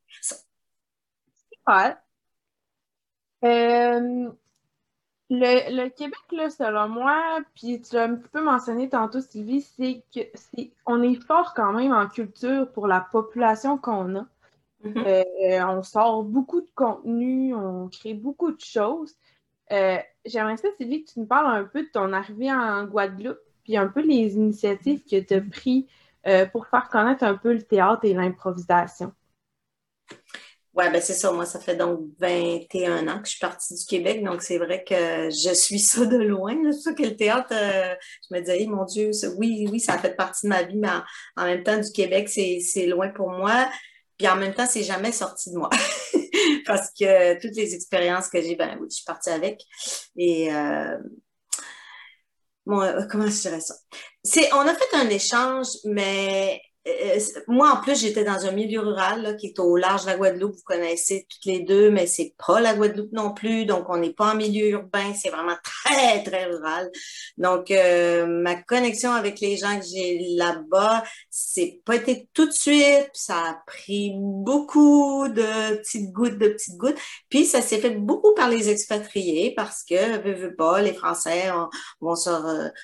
Ouais. 1.68 1.96
Euh, 3.44 4.30
le, 5.30 5.76
le, 5.76 5.90
Québec, 5.90 6.20
là, 6.32 6.50
selon 6.50 6.88
moi, 6.88 7.40
puis 7.54 7.82
tu 7.82 7.96
l'as 7.96 8.04
un 8.04 8.16
petit 8.16 8.30
peu 8.30 8.42
mentionné 8.42 8.88
tantôt, 8.88 9.20
Sylvie, 9.20 9.62
c'est 9.62 10.04
que 10.14 10.22
c'est 10.36 10.72
on 10.86 11.02
est 11.02 11.22
fort 11.26 11.54
quand 11.54 11.74
même 11.74 11.92
en 11.92 12.08
culture 12.08 12.72
pour 12.72 12.88
la 12.88 13.02
population 13.02 13.78
qu'on 13.78 14.16
a. 14.16 14.26
Mm-hmm. 14.86 15.52
Euh, 15.52 15.68
on 15.68 15.84
sort 15.84 16.24
beaucoup 16.24 16.62
de 16.62 16.70
contenu, 16.76 17.54
on 17.56 17.90
crée 17.90 18.14
beaucoup 18.14 18.52
de 18.52 18.62
choses. 18.62 19.16
Euh, 19.72 19.98
j'aimerais 20.26 20.58
ça, 20.58 20.70
Sylvie, 20.78 21.04
que 21.04 21.12
tu 21.12 21.20
nous 21.20 21.26
parles 21.26 21.58
un 21.58 21.66
peu 21.66 21.84
de 21.84 21.90
ton 21.90 22.14
arrivée 22.14 22.54
en 22.54 22.86
Guadeloupe, 22.86 23.40
puis 23.66 23.76
un 23.76 23.88
peu 23.88 24.02
les 24.02 24.36
initiatives 24.36 25.04
que 25.04 25.20
tu 25.20 25.34
as 25.34 25.42
prises 25.42 25.84
euh, 26.26 26.46
pour 26.46 26.68
faire 26.68 26.88
connaître 26.90 27.26
un 27.26 27.36
peu 27.36 27.52
le 27.52 27.64
théâtre 27.64 28.06
et 28.06 28.14
l'improvisation. 28.14 29.12
Oui, 30.74 30.86
ben 30.92 31.02
c'est 31.02 31.14
ça. 31.14 31.32
Moi, 31.32 31.46
ça 31.46 31.60
fait 31.60 31.76
donc 31.76 32.02
21 32.20 33.08
ans 33.08 33.20
que 33.20 33.26
je 33.26 33.32
suis 33.32 33.40
partie 33.40 33.74
du 33.74 33.86
Québec, 33.86 34.24
donc 34.24 34.42
c'est 34.42 34.58
vrai 34.58 34.84
que 34.84 35.30
je 35.30 35.54
suis 35.54 35.80
ça 35.80 36.06
de 36.06 36.18
loin. 36.18 36.54
C'est 36.72 36.80
ça 36.80 36.94
que 36.94 37.04
le 37.04 37.16
théâtre, 37.16 37.54
je 37.54 38.36
me 38.36 38.42
disais, 38.42 38.66
mon 38.66 38.84
Dieu, 38.84 39.12
oui, 39.38 39.68
oui, 39.72 39.80
ça 39.80 39.94
a 39.94 39.98
fait 39.98 40.16
partie 40.16 40.48
de 40.48 40.50
ma 40.50 40.64
vie, 40.64 40.78
mais 40.78 40.90
en, 40.90 41.44
en 41.44 41.46
même 41.46 41.64
temps, 41.64 41.80
du 41.80 41.92
Québec, 41.92 42.28
c'est 42.30 42.88
loin 42.88 43.10
pour 43.10 43.30
moi. 43.30 43.70
Puis 44.18 44.28
en 44.28 44.36
même 44.36 44.54
temps, 44.54 44.68
c'est 44.68 44.84
jamais 44.84 45.12
sorti 45.12 45.52
de 45.52 45.58
moi. 45.58 45.70
Parce 46.66 46.90
que 46.92 47.40
toutes 47.42 47.56
les 47.56 47.74
expériences 47.76 48.30
que 48.30 48.42
j'ai, 48.42 48.56
ben 48.56 48.78
oui, 48.80 48.88
je 48.90 48.96
suis 48.98 49.06
partie 49.06 49.30
avec. 49.30 49.62
Et 50.18 50.54
euh, 50.54 50.98
bon, 52.66 52.82
euh, 52.82 53.04
comment 53.10 53.28
je 53.28 53.42
dirais 53.42 53.62
ça? 53.62 53.76
C'est, 54.24 54.52
on 54.54 54.62
a 54.62 54.74
fait 54.74 54.96
un 54.96 55.10
échange, 55.10 55.68
mais 55.86 56.62
moi, 57.48 57.72
en 57.72 57.82
plus, 57.82 58.00
j'étais 58.00 58.24
dans 58.24 58.46
un 58.46 58.52
milieu 58.52 58.82
rural 58.82 59.38
qui 59.38 59.48
est 59.48 59.60
au 59.60 59.76
large 59.76 60.04
de 60.04 60.08
la 60.08 60.18
Guadeloupe. 60.18 60.56
Vous 60.56 60.64
connaissez 60.64 61.26
toutes 61.28 61.46
les 61.46 61.62
deux, 61.62 61.90
mais 61.90 62.06
c'est 62.06 62.36
pas 62.46 62.60
la 62.60 62.76
Guadeloupe 62.76 63.12
non 63.12 63.34
plus. 63.34 63.66
Donc, 63.66 63.86
on 63.90 63.98
n'est 63.98 64.14
pas 64.14 64.34
en 64.34 64.36
milieu 64.36 64.70
urbain. 64.70 65.14
C'est 65.16 65.30
vraiment 65.30 65.58
très, 65.64 66.24
très 66.24 66.46
rural. 66.46 66.92
Donc, 67.38 67.72
euh, 67.72 68.28
ma 68.28 68.56
connexion 68.56 69.12
avec 69.14 69.40
les 69.40 69.58
gens 69.58 69.80
que 69.80 69.86
j'ai 69.86 70.36
là-bas, 70.36 71.04
c'est 71.32 71.82
pas 71.86 71.96
été 71.96 72.30
tout 72.34 72.46
de 72.46 72.52
suite. 72.52 73.10
Ça 73.14 73.36
a 73.36 73.58
pris 73.66 74.14
beaucoup 74.16 75.28
de 75.28 75.78
petites 75.78 76.12
gouttes, 76.12 76.38
de 76.38 76.50
petites 76.50 76.78
gouttes. 76.78 77.00
Puis, 77.30 77.46
ça 77.46 77.62
s'est 77.62 77.80
fait 77.80 77.96
beaucoup 77.98 78.36
par 78.36 78.48
les 78.48 78.70
expatriés 78.70 79.54
parce 79.56 79.84
que, 79.84 80.22
veux, 80.22 80.36
veux 80.36 80.56
pas, 80.56 80.82
les 80.82 80.94
Français 80.94 81.50
vont 82.00 82.16
se, 82.16 82.30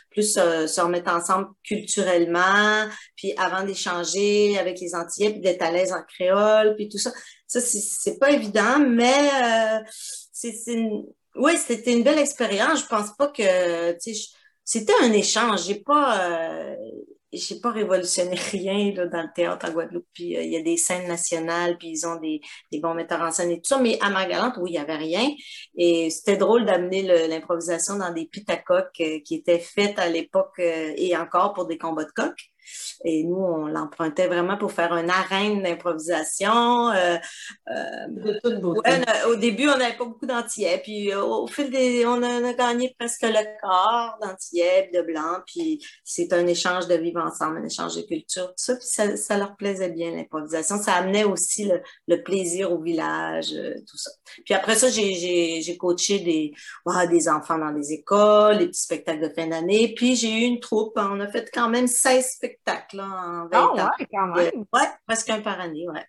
plus 0.09 0.33
se, 0.33 0.81
remettre 0.81 1.11
ensemble 1.11 1.49
culturellement. 1.63 2.87
Puis, 3.15 3.33
avant 3.37 3.63
avec 3.91 4.79
les 4.79 4.95
Antillais, 4.95 5.31
puis 5.31 5.41
d'être 5.41 5.61
à 5.61 5.71
l'aise 5.71 5.93
en 5.93 6.03
créole, 6.03 6.75
puis 6.75 6.89
tout 6.89 6.97
ça. 6.97 7.11
Ça, 7.47 7.59
c'est 7.59 8.17
pas 8.17 8.31
évident, 8.31 8.79
mais 8.79 9.29
euh, 9.43 9.79
c'est 10.31 10.53
oui, 11.35 11.53
c'était 11.57 11.93
une 11.93 12.03
belle 12.03 12.19
expérience. 12.19 12.81
Je 12.81 12.87
pense 12.87 13.15
pas 13.17 13.27
que, 13.27 13.97
c'était 14.63 14.93
un 15.01 15.11
échange. 15.11 15.65
J'ai 15.65 15.75
pas, 15.75 16.29
euh, 16.29 16.75
j'ai 17.31 17.59
pas 17.59 17.71
révolutionné 17.71 18.35
rien 18.51 18.93
là, 18.93 19.07
dans 19.07 19.21
le 19.21 19.29
théâtre 19.33 19.67
en 19.69 19.71
Guadeloupe. 19.71 20.07
Puis 20.13 20.37
euh, 20.37 20.43
il 20.43 20.51
y 20.51 20.57
a 20.57 20.61
des 20.61 20.77
scènes 20.77 21.07
nationales, 21.07 21.77
puis 21.77 21.89
ils 21.89 22.05
ont 22.05 22.19
des, 22.19 22.41
bons 22.79 22.93
metteurs 22.93 23.21
en 23.21 23.31
scène 23.31 23.51
et 23.51 23.57
tout 23.57 23.67
ça. 23.67 23.79
Mais 23.79 23.97
à 24.01 24.09
Margalante, 24.09 24.55
oui, 24.59 24.71
il 24.71 24.75
y 24.75 24.77
avait 24.77 24.97
rien. 24.97 25.29
Et 25.75 26.09
c'était 26.09 26.37
drôle 26.37 26.65
d'amener 26.65 27.03
l'improvisation 27.27 27.97
dans 27.97 28.13
des 28.13 28.25
pitacoques 28.25 28.91
qui 28.93 29.35
étaient 29.35 29.59
faites 29.59 29.99
à 29.99 30.09
l'époque 30.09 30.59
et 30.59 31.15
encore 31.17 31.53
pour 31.53 31.65
des 31.65 31.77
combats 31.77 32.05
de 32.05 32.11
coq. 32.11 32.35
Et 33.03 33.23
nous, 33.23 33.37
on 33.37 33.67
l'empruntait 33.67 34.27
vraiment 34.27 34.57
pour 34.57 34.71
faire 34.71 34.93
une 34.95 35.09
arène 35.09 35.63
d'improvisation. 35.63 36.89
Euh, 36.89 37.17
euh, 37.69 39.27
au 39.27 39.35
début, 39.35 39.67
on 39.69 39.77
n'avait 39.77 39.97
pas 39.97 40.05
beaucoup 40.05 40.25
d'antillais. 40.25 40.79
Puis 40.83 41.11
euh, 41.11 41.23
au 41.23 41.47
fil 41.47 41.69
des... 41.69 42.05
On 42.05 42.21
a, 42.21 42.53
gagné 42.53 42.95
presque 42.97 43.23
le 43.23 43.59
quart 43.61 44.17
d'antillais 44.21 44.91
de 44.93 45.01
blanc. 45.01 45.39
Puis 45.45 45.83
c'est 46.03 46.33
un 46.33 46.45
échange 46.47 46.87
de 46.87 46.95
vivre 46.95 47.21
ensemble, 47.21 47.57
un 47.57 47.65
échange 47.65 47.95
de 47.95 48.01
culture, 48.01 48.47
tout 48.47 48.53
ça. 48.57 48.75
Puis 48.75 48.87
ça, 48.87 49.15
ça 49.17 49.37
leur 49.37 49.55
plaisait 49.55 49.89
bien, 49.89 50.11
l'improvisation. 50.11 50.81
Ça 50.81 50.93
amenait 50.93 51.23
aussi 51.23 51.65
le, 51.65 51.81
le 52.07 52.21
plaisir 52.21 52.71
au 52.71 52.81
village, 52.81 53.49
tout 53.87 53.97
ça. 53.97 54.11
Puis 54.45 54.53
après 54.53 54.75
ça, 54.75 54.89
j'ai 54.89 55.77
coaché 55.77 56.19
des, 56.19 56.53
des 57.09 57.29
enfants 57.29 57.57
dans 57.57 57.71
des 57.71 57.93
écoles, 57.93 58.57
les 58.57 58.67
petits 58.67 58.81
spectacles 58.81 59.21
de 59.27 59.33
fin 59.33 59.47
d'année. 59.47 59.93
Puis 59.95 60.15
j'ai 60.15 60.31
eu 60.31 60.43
une 60.43 60.59
troupe. 60.59 60.93
On 60.97 61.19
a 61.19 61.27
fait 61.27 61.49
quand 61.53 61.69
même 61.69 61.87
16 61.87 62.25
spectacles 62.35 62.50
en 62.67 63.47
20 63.47 63.53
ans. 63.53 63.75
Ouais, 63.75 64.07
quand 64.11 64.27
même. 64.27 64.65
Ouais, 64.73 64.87
presque 65.07 65.29
un 65.29 65.41
par 65.41 65.59
année, 65.59 65.87
ouais. 65.87 66.05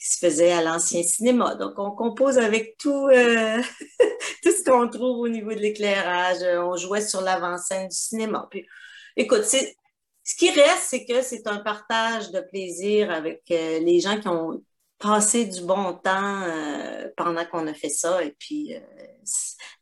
Qui 0.00 0.12
se 0.12 0.18
faisait 0.18 0.52
à 0.52 0.62
l'ancien 0.62 1.02
cinéma. 1.02 1.56
Donc, 1.56 1.78
on 1.78 1.90
compose 1.90 2.38
avec 2.38 2.76
tout, 2.78 3.08
euh, 3.08 3.60
tout 4.42 4.50
ce 4.52 4.64
qu'on 4.64 4.88
trouve 4.88 5.18
au 5.20 5.28
niveau 5.28 5.50
de 5.50 5.58
l'éclairage. 5.58 6.38
On 6.42 6.76
jouait 6.76 7.00
sur 7.00 7.20
l'avant-scène 7.20 7.88
du 7.88 7.96
cinéma. 7.96 8.46
Puis, 8.50 8.66
écoute, 9.16 9.44
c'est, 9.44 9.76
ce 10.22 10.36
qui 10.36 10.50
reste, 10.50 10.84
c'est 10.84 11.04
que 11.04 11.22
c'est 11.22 11.46
un 11.46 11.58
partage 11.58 12.30
de 12.30 12.40
plaisir 12.40 13.10
avec 13.10 13.42
euh, 13.50 13.80
les 13.80 14.00
gens 14.00 14.20
qui 14.20 14.28
ont 14.28 14.62
passé 14.98 15.46
du 15.46 15.62
bon 15.62 15.94
temps 15.94 16.42
euh, 16.42 17.08
pendant 17.16 17.44
qu'on 17.44 17.66
a 17.66 17.74
fait 17.74 17.88
ça. 17.88 18.22
Et 18.22 18.36
puis, 18.38 18.74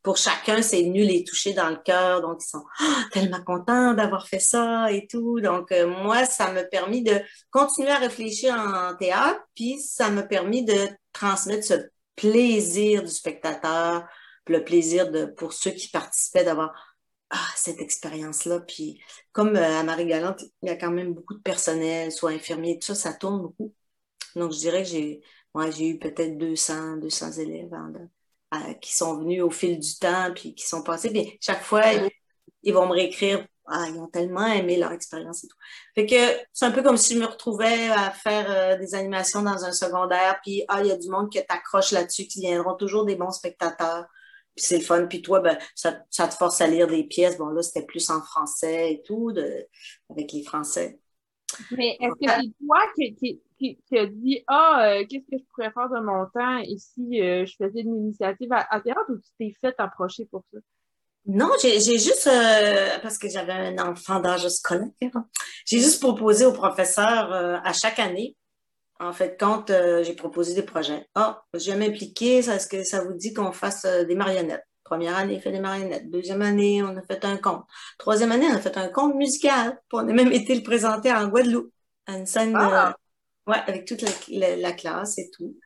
pour 0.03 0.17
chacun, 0.17 0.63
c'est 0.63 0.83
venu 0.83 1.03
les 1.03 1.25
toucher 1.25 1.53
dans 1.53 1.69
le 1.69 1.77
cœur. 1.77 2.21
Donc, 2.21 2.43
ils 2.43 2.49
sont 2.49 2.65
ah, 2.81 3.05
tellement 3.13 3.43
contents 3.43 3.95
d'avoir 3.95 4.29
fait 4.29 4.39
ça 4.41 4.91
et 4.93 5.07
tout. 5.07 5.41
Donc, 5.41 5.73
euh, 5.73 5.87
moi, 5.87 6.25
ça 6.25 6.53
m'a 6.53 6.65
permis 6.65 7.03
de 7.03 7.21
continuer 7.51 7.91
à 7.91 7.99
réfléchir 7.99 8.55
en 8.55 8.95
théâtre, 8.97 9.41
puis 9.55 9.81
ça 9.81 10.11
m'a 10.11 10.23
permis 10.23 10.65
de 10.65 10.89
transmettre 11.13 11.65
ce 11.65 11.75
plaisir 12.15 13.03
du 13.03 13.11
spectateur, 13.11 14.07
le 14.47 14.65
plaisir 14.65 15.11
de 15.11 15.27
pour 15.27 15.53
ceux 15.53 15.73
qui 15.73 15.89
participaient 15.89 16.45
d'avoir 16.45 16.73
ah, 17.31 17.49
cette 17.57 17.81
expérience-là. 17.81 18.61
Puis, 18.61 19.01
comme 19.33 19.57
euh, 19.57 19.81
à 19.81 19.83
Marie-Galante, 19.83 20.45
il 20.63 20.69
y 20.69 20.73
a 20.73 20.77
quand 20.77 20.91
même 20.91 21.15
beaucoup 21.15 21.35
de 21.35 21.43
personnel, 21.43 22.13
soit 22.13 22.31
infirmiers, 22.31 22.79
tout 22.79 22.87
ça, 22.87 22.95
ça 22.95 23.13
tourne 23.13 23.43
beaucoup. 23.43 23.75
Donc, 24.37 24.53
je 24.53 24.59
dirais 24.59 24.83
que 24.83 24.89
j'ai 24.89 25.23
j'ai 25.71 25.89
eu 25.89 25.99
peut-être 25.99 26.37
200, 26.39 26.99
200 26.99 27.33
élèves 27.33 27.73
en, 27.73 27.93
qui 28.81 28.95
sont 28.95 29.19
venus 29.19 29.43
au 29.43 29.51
fil 29.51 29.79
du 29.79 29.99
temps, 29.99 30.33
puis 30.35 30.55
qui 30.55 30.67
sont 30.67 30.83
passés. 30.83 31.11
Puis 31.11 31.39
chaque 31.41 31.63
fois, 31.63 31.83
ils, 32.63 32.73
vont 32.73 32.87
me 32.87 32.93
réécrire 32.93 33.47
Ah, 33.67 33.87
ils 33.89 33.99
ont 33.99 34.07
tellement 34.07 34.47
aimé 34.47 34.77
leur 34.77 34.93
expérience 34.93 35.45
et 35.45 35.49
tout. 35.49 35.57
Fait 35.95 36.07
que 36.07 36.47
c'est 36.53 36.65
un 36.65 36.71
peu 36.71 36.83
comme 36.83 36.97
si 36.97 37.15
je 37.15 37.21
me 37.21 37.27
retrouvais 37.27 37.89
à 37.91 38.11
faire 38.11 38.51
euh, 38.51 38.77
des 38.77 38.95
animations 38.95 39.43
dans 39.43 39.65
un 39.65 39.73
secondaire, 39.73 40.39
puis 40.43 40.65
ah, 40.69 40.81
il 40.83 40.89
y 40.89 40.93
a 40.93 40.97
du 40.97 41.09
monde 41.09 41.31
qui 41.31 41.45
t'accroche 41.45 41.93
là-dessus, 41.93 42.27
qui 42.27 42.41
viendront 42.41 42.75
toujours 42.75 43.05
des 43.05 43.17
bons 43.17 43.33
spectateurs. 43.33 44.07
Puis 44.55 44.65
c'est 44.65 44.79
le 44.79 44.85
fun. 44.85 45.07
Puis 45.07 45.21
toi, 45.23 45.41
ben, 45.41 45.59
ça, 45.75 45.99
ça, 46.11 46.29
te 46.29 46.35
force 46.35 46.61
à 46.61 46.67
lire 46.67 46.87
des 46.87 47.05
pièces. 47.05 47.37
Bon, 47.37 47.49
là, 47.49 47.63
c'était 47.63 47.85
plus 47.85 48.09
en 48.09 48.23
français 48.23 48.95
et 48.95 49.03
tout, 49.03 49.33
de, 49.33 49.67
avec 50.09 50.33
les 50.33 50.43
Français. 50.43 50.99
Mais 51.73 51.97
est-ce 52.01 52.15
que 52.15 52.43
c'est 52.43 52.67
toi 52.67 52.79
qui, 52.97 53.15
qui, 53.15 53.41
qui, 53.59 53.79
a 53.93 54.07
dit 54.07 54.43
Ah, 54.47 54.87
euh, 54.87 55.05
qu'est-ce 55.09 55.31
que 55.31 55.39
je 55.39 55.45
pourrais 55.51 55.71
faire 55.71 55.89
de 55.89 56.01
mon 56.01 56.27
temps 56.27 56.59
ici? 56.59 57.21
Euh, 57.21 57.47
je 57.47 57.55
faisais 57.57 57.81
une 57.81 57.97
initiative 57.97 58.53
à, 58.53 58.81
théâtre 58.81 59.07
ou 59.09 59.17
tu 59.17 59.31
t'es 59.39 59.55
fait 59.61 59.75
approcher 59.79 60.27
pour 60.27 60.45
ça? 60.53 60.59
Non, 61.27 61.51
j'ai 61.61 61.81
juste, 61.81 62.29
euh, 62.29 62.99
parce 63.03 63.19
que 63.19 63.29
j'avais 63.29 63.53
un 63.53 63.79
enfant 63.79 64.21
d'âge 64.21 64.47
scolaire, 64.49 64.91
j'ai 65.65 65.79
juste 65.79 66.01
proposé 66.01 66.45
au 66.47 66.53
professeur 66.53 67.33
à 67.33 67.73
chaque 67.73 67.99
année. 67.99 68.37
En 69.01 69.13
fait, 69.13 69.37
quand 69.39 69.73
j'ai 70.03 70.15
proposé 70.15 70.55
des 70.55 70.63
projets, 70.63 71.09
ah, 71.17 71.43
je 71.53 71.73
vais 71.73 71.77
m'impliquer, 71.77 72.39
est-ce 72.39 72.69
que 72.69 72.85
ça 72.85 73.03
vous 73.03 73.15
dit 73.15 73.35
qu'on 73.35 73.51
fasse 73.51 73.85
des 73.85 74.15
marionnettes? 74.15 74.65
Première 74.85 75.17
année, 75.17 75.35
il 75.35 75.41
fait 75.41 75.51
des 75.51 75.59
marionnettes. 75.59 76.09
Deuxième 76.09 76.43
année, 76.43 76.81
on 76.85 76.97
a 76.97 77.03
fait 77.03 77.25
un 77.25 77.37
conte. 77.39 77.65
Troisième 77.99 78.31
année, 78.31 78.47
on 78.49 78.55
a 78.55 78.61
fait 78.61 78.79
un 78.79 78.87
conte 78.87 79.17
musical. 79.17 79.81
on 79.93 80.09
a 80.09 80.13
même 80.13 80.31
été 80.31 80.55
le 80.55 80.63
présenter 80.63 81.13
en 81.13 81.27
Guadeloupe, 81.27 81.73
à 82.07 82.19
une 82.19 82.27
scène, 82.27 82.55
ah! 82.55 82.95
Ouais, 83.47 83.59
avec 83.67 83.85
toute 83.85 84.03
la, 84.29 84.73
classe 84.73 85.19
et 85.19 85.31
tout. 85.31 85.57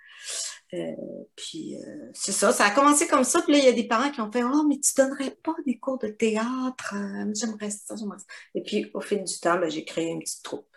Euh, 0.75 0.95
puis 1.35 1.77
euh, 1.77 2.11
c'est 2.13 2.33
ça, 2.33 2.53
ça 2.53 2.67
a 2.67 2.71
commencé 2.71 3.09
comme 3.09 3.25
ça. 3.25 3.41
Puis 3.43 3.53
là, 3.53 3.59
il 3.59 3.65
y 3.65 3.69
a 3.69 3.73
des 3.73 3.89
parents 3.89 4.11
qui 4.11 4.21
ont 4.21 4.31
fait 4.31 4.45
Oh, 4.45 4.65
mais 4.69 4.79
tu 4.79 4.93
donnerais 4.97 5.37
pas 5.43 5.55
des 5.67 5.79
cours 5.79 5.99
de 5.99 6.09
théâtre? 6.09 6.95
Euh, 6.95 7.33
j'aimerais 7.35 7.71
ça, 7.71 7.97
j'aimerais 7.97 8.19
ça. 8.19 8.27
Et 8.55 8.63
puis 8.63 8.91
au 8.93 9.01
fil 9.01 9.25
du 9.25 9.41
temps, 9.41 9.59
ben, 9.59 9.71
j'ai 9.71 9.85
créé 9.85 10.09
une 10.09 10.21
petite 10.21 10.45
troupe. 10.45 10.69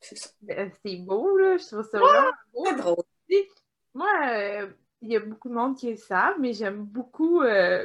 C'est 0.00 0.16
ça. 0.16 0.30
C'est 0.84 0.96
beau, 0.96 1.36
là. 1.36 1.56
Je 1.56 1.66
trouve 1.66 1.88
ça 1.90 1.98
vraiment 1.98 2.30
beau. 2.52 2.64
C'est 2.66 2.76
drôle. 2.76 3.04
Moi, 3.94 4.08
il 5.02 5.12
y 5.12 5.16
a 5.16 5.20
beaucoup 5.20 5.48
de 5.48 5.54
monde 5.54 5.76
qui 5.76 5.90
le 5.90 5.96
savent, 5.96 6.36
mais 6.38 6.52
j'aime 6.52 6.84
beaucoup 6.84 7.42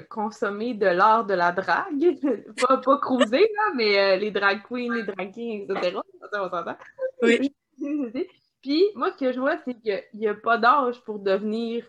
consommer 0.09 0.73
de 0.75 0.85
l'art 0.85 1.25
de 1.25 1.33
la 1.33 1.51
drague. 1.51 2.19
pas, 2.67 2.77
pas 2.77 2.97
cruiser, 2.99 3.39
là, 3.39 3.73
mais 3.75 4.17
les 4.17 4.31
drag 4.31 4.61
queens, 4.67 4.93
les 4.93 5.03
drag 5.03 5.33
kings, 5.33 5.69
etc. 5.69 5.97
On 6.33 6.49
s'entend. 6.49 6.77
Oui. 7.23 7.53
Puis, 8.67 8.83
moi, 8.95 9.13
ce 9.13 9.17
que 9.17 9.31
je 9.31 9.39
vois, 9.39 9.57
c'est 9.63 9.75
qu'il 9.75 10.03
n'y 10.15 10.27
a, 10.27 10.33
pas 10.33 10.57
d'âge 10.57 11.01
pour 11.05 11.19
devenir 11.19 11.85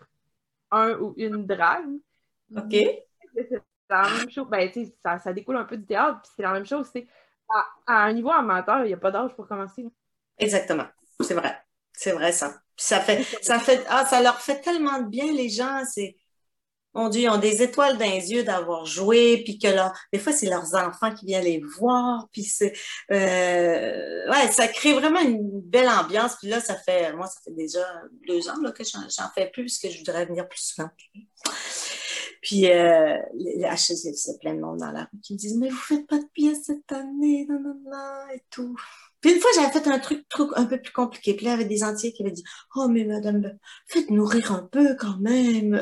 un 0.71 0.93
ou 0.93 1.13
une 1.17 1.45
drague. 1.45 1.89
OK. 2.55 2.71
c'est 2.71 3.61
la 3.89 4.03
même 4.03 4.29
chose. 4.29 4.47
Ben, 4.49 4.71
tu 4.71 4.85
sais, 4.85 4.95
ça, 5.03 5.19
ça 5.19 5.33
découle 5.33 5.57
un 5.57 5.65
peu 5.65 5.75
du 5.75 5.85
théâtre, 5.85 6.21
puis 6.21 6.31
c'est 6.37 6.41
la 6.41 6.53
même 6.53 6.65
chose. 6.65 6.89
C'est 6.93 7.05
à, 7.49 7.65
à 7.85 8.03
un 8.05 8.13
niveau 8.13 8.31
amateur, 8.31 8.85
il 8.85 8.87
n'y 8.87 8.93
a 8.93 8.97
pas 8.97 9.11
d'âge 9.11 9.35
pour 9.35 9.45
commencer. 9.45 9.85
Exactement. 10.37 10.85
C'est 11.19 11.33
vrai. 11.33 11.61
C'est 11.91 12.13
vrai, 12.13 12.31
ça. 12.31 12.61
Puis 12.77 12.85
ça 12.85 13.01
fait, 13.01 13.23
ça 13.41 13.59
fait, 13.59 13.85
ah, 13.89 14.05
ça 14.05 14.21
leur 14.21 14.39
fait 14.39 14.61
tellement 14.61 15.01
de 15.01 15.09
bien, 15.09 15.33
les 15.33 15.49
gens. 15.49 15.83
C'est, 15.83 16.15
mon 16.95 17.09
Dieu, 17.09 17.21
ils 17.21 17.29
ont 17.29 17.37
des 17.37 17.61
étoiles 17.61 17.97
dans 17.97 18.05
les 18.05 18.31
yeux 18.31 18.43
d'avoir 18.43 18.85
joué, 18.85 19.43
puis 19.43 19.59
que 19.59 19.67
là, 19.67 19.93
des 20.11 20.19
fois, 20.19 20.33
c'est 20.33 20.47
leurs 20.47 20.73
enfants 20.73 21.13
qui 21.13 21.25
viennent 21.25 21.43
les 21.43 21.61
voir, 21.77 22.27
puis 22.31 22.43
c'est, 22.43 22.73
euh, 23.11 24.31
ouais, 24.31 24.51
ça 24.51 24.67
crée 24.67 24.93
vraiment 24.93 25.21
une 25.21 25.61
belle 25.61 25.89
ambiance. 25.89 26.35
Puis 26.39 26.49
là, 26.49 26.59
ça 26.59 26.75
fait, 26.75 27.13
moi, 27.13 27.27
ça 27.27 27.39
fait 27.43 27.53
déjà 27.55 27.85
deux 28.27 28.49
ans 28.49 28.59
là, 28.61 28.71
que 28.71 28.83
j'en, 28.83 29.29
fais 29.35 29.49
plus, 29.51 29.63
parce 29.63 29.77
que 29.79 29.89
je 29.89 29.99
voudrais 29.99 30.25
venir 30.25 30.47
plus 30.47 30.73
souvent. 30.73 30.89
Puis, 32.41 32.71
euh, 32.71 33.17
je 33.35 33.75
sais, 33.75 34.13
c'est 34.13 34.39
plein 34.39 34.55
de 34.55 34.61
monde 34.61 34.77
dans 34.77 34.91
la 34.91 35.01
rue 35.01 35.19
qui 35.21 35.33
me 35.33 35.37
disent, 35.37 35.57
mais 35.57 35.69
vous 35.69 35.75
faites 35.75 36.07
pas 36.07 36.17
de 36.17 36.27
pièces 36.33 36.65
cette 36.65 36.91
année, 36.91 37.45
non, 37.49 37.75
et 38.33 38.41
tout. 38.49 38.75
Puis 39.21 39.33
une 39.33 39.39
fois, 39.39 39.51
j'avais 39.53 39.71
fait 39.71 39.87
un 39.89 39.99
truc, 39.99 40.25
un 40.55 40.65
peu 40.65 40.81
plus 40.81 40.93
compliqué. 40.93 41.33
Puis 41.33 41.45
là, 41.45 41.57
il 41.59 41.67
des 41.67 41.83
entiers 41.83 42.13
qui 42.13 42.23
avaient 42.23 42.31
dit, 42.31 42.43
oh, 42.75 42.87
mais 42.87 43.03
madame, 43.03 43.57
faites-nous 43.87 44.25
rire 44.25 44.53
un 44.53 44.67
peu 44.71 44.95
quand 44.95 45.17
même. 45.19 45.79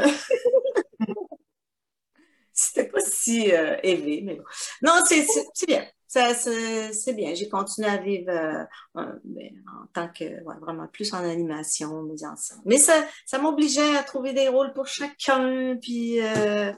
C'était 2.59 2.89
pas 2.89 2.99
si 3.01 3.51
euh, 3.53 3.77
élevé, 3.83 4.21
mais 4.23 4.35
bon. 4.35 4.43
Non, 4.81 4.93
c'est 5.07 5.25
bien. 5.67 5.85
Ça, 6.07 6.33
C'est 6.33 6.93
c'est 6.93 7.13
bien. 7.13 7.35
J'ai 7.35 7.49
continué 7.49 7.87
à 7.87 7.97
vivre 7.97 8.31
euh, 8.31 8.63
en, 8.95 9.05
ben, 9.25 9.51
en 9.67 9.87
tant 9.93 10.07
que, 10.07 10.23
ouais, 10.23 10.55
vraiment 10.61 10.87
plus 10.87 11.13
en 11.13 11.17
animation, 11.17 12.01
mise 12.03 12.23
en 12.23 12.35
scène. 12.35 12.57
Mais 12.65 12.77
ça, 12.77 13.05
ça 13.25 13.37
m'obligeait 13.39 13.95
à 13.97 14.03
trouver 14.03 14.33
des 14.33 14.47
rôles 14.47 14.73
pour 14.73 14.87
chacun, 14.87 15.77
puis 15.81 16.19
euh, 16.21 16.71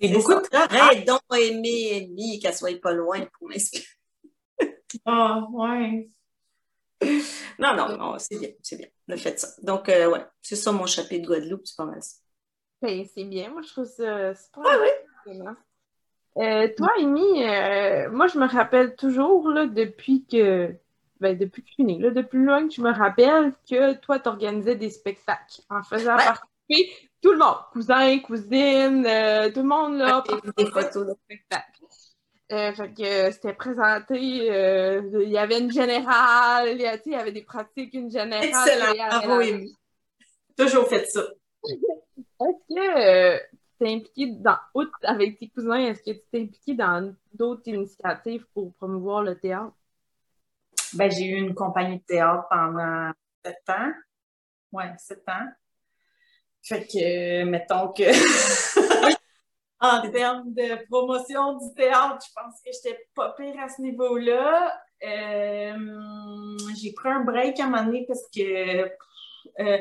Et 0.00 0.08
beaucoup 0.08 0.32
ça. 0.32 0.40
de 0.40 0.46
travail. 0.46 0.78
Arrête 0.78 1.06
donc 1.06 1.20
aimer 1.36 2.08
Amy, 2.08 2.38
qu'elle 2.38 2.54
soit 2.54 2.80
pas 2.80 2.92
loin 2.92 3.26
pour 3.38 3.48
m'expliquer. 3.48 3.86
Ah, 5.04 5.42
ouais. 5.52 6.08
Non, 7.58 7.74
non, 7.76 7.96
non, 7.96 8.18
c'est 8.18 8.38
bien, 8.38 8.50
c'est 8.62 8.76
bien. 8.76 8.86
On 9.08 9.12
a 9.14 9.16
fait 9.16 9.38
ça. 9.38 9.48
Donc, 9.62 9.88
euh, 9.88 10.08
ouais, 10.10 10.24
c'est 10.42 10.56
ça 10.56 10.72
mon 10.72 10.86
chapitre 10.86 11.22
de 11.22 11.26
Guadeloupe, 11.26 11.62
c'est 11.66 11.76
pas 11.76 11.84
mal 11.86 12.02
ça. 12.02 12.16
Ben, 12.82 13.04
c'est 13.14 13.24
bien, 13.24 13.50
moi 13.50 13.62
je 13.62 13.68
trouve 13.68 13.86
ça 13.86 14.34
super 14.34 14.62
Ouais, 14.62 14.76
ouais. 14.80 15.05
Euh, 16.38 16.68
toi, 16.76 16.88
Amy, 16.98 17.44
euh, 17.46 18.10
moi 18.10 18.26
je 18.26 18.38
me 18.38 18.46
rappelle 18.46 18.94
toujours 18.94 19.48
là, 19.48 19.66
depuis 19.66 20.24
que 20.30 20.74
ben, 21.18 21.36
depuis 21.36 21.62
que 21.62 21.68
je 21.68 21.74
suis 21.74 21.84
née, 21.84 21.98
là, 21.98 22.10
depuis 22.10 22.38
loin 22.38 22.68
que 22.68 22.74
je 22.74 22.82
me 22.82 22.92
rappelle 22.92 23.54
que 23.68 23.94
toi, 23.94 24.18
tu 24.18 24.28
organisais 24.28 24.76
des 24.76 24.90
spectacles 24.90 25.62
en 25.70 25.82
faisant 25.82 26.14
Ouais. 26.16 26.24
participer 26.24 27.08
tout 27.22 27.32
le 27.32 27.38
monde, 27.38 27.56
cousins, 27.72 28.18
cousines, 28.18 29.06
euh, 29.06 29.50
tout 29.50 29.60
le 29.62 29.68
monde 29.68 29.96
là, 29.96 30.22
Des- 30.28 30.64
des 30.64 30.70
photos, 30.70 31.06
là. 31.06 31.14
spectacle. 31.24 31.80
Fait 32.48 32.94
que 32.94 33.30
c'était 33.32 33.54
présenté, 33.54 34.20
il 34.20 35.30
y 35.30 35.38
avait 35.38 35.58
une 35.58 35.72
générale, 35.72 36.68
il 36.72 36.80
y, 36.80 37.14
avait 37.14 37.32
des 37.32 37.42
pratiques, 37.42 37.94
une 37.94 38.10
générale. 38.10 38.44
Excellent, 38.44 38.94
bravo, 39.08 39.40
Amy. 39.40 39.74
Toujours 40.56 40.86
fait 40.86 41.06
ça. 41.06 41.24
Est-ce 42.40 42.74
que 42.74 43.55
t'es 43.78 43.94
impliqué 43.94 44.26
dans, 44.36 44.58
avec 45.02 45.38
tes 45.38 45.48
cousins, 45.48 45.78
est-ce 45.78 46.02
que 46.02 46.16
tu 46.16 46.22
t'es 46.30 46.42
impliqué 46.42 46.74
dans 46.74 47.14
d'autres 47.32 47.66
initiatives 47.66 48.46
pour 48.52 48.74
promouvoir 48.74 49.22
le 49.22 49.38
théâtre? 49.38 49.74
Ben, 50.94 51.10
j'ai 51.10 51.26
eu 51.26 51.36
une 51.36 51.54
compagnie 51.54 51.98
de 51.98 52.04
théâtre 52.04 52.46
pendant 52.48 53.10
sept 53.44 53.62
ans. 53.68 53.92
Ouais, 54.72 54.92
sept 54.98 55.28
ans. 55.28 55.48
Fait 56.62 56.84
que, 56.86 57.44
mettons 57.44 57.92
que, 57.92 58.02
en 59.80 60.10
termes 60.10 60.52
de 60.52 60.84
promotion 60.86 61.58
du 61.58 61.72
théâtre, 61.74 62.18
je 62.26 62.32
pense 62.34 62.60
que 62.64 62.70
j'étais 62.72 63.08
pas 63.14 63.34
pire 63.36 63.54
à 63.60 63.68
ce 63.68 63.82
niveau-là. 63.82 64.80
Euh, 65.04 66.56
j'ai 66.80 66.92
pris 66.92 67.08
un 67.08 67.20
break 67.20 67.60
à 67.60 67.64
un 67.64 67.68
moment 67.68 67.84
donné 67.84 68.04
parce 68.08 68.26
que, 68.34 68.90
euh, 69.60 69.78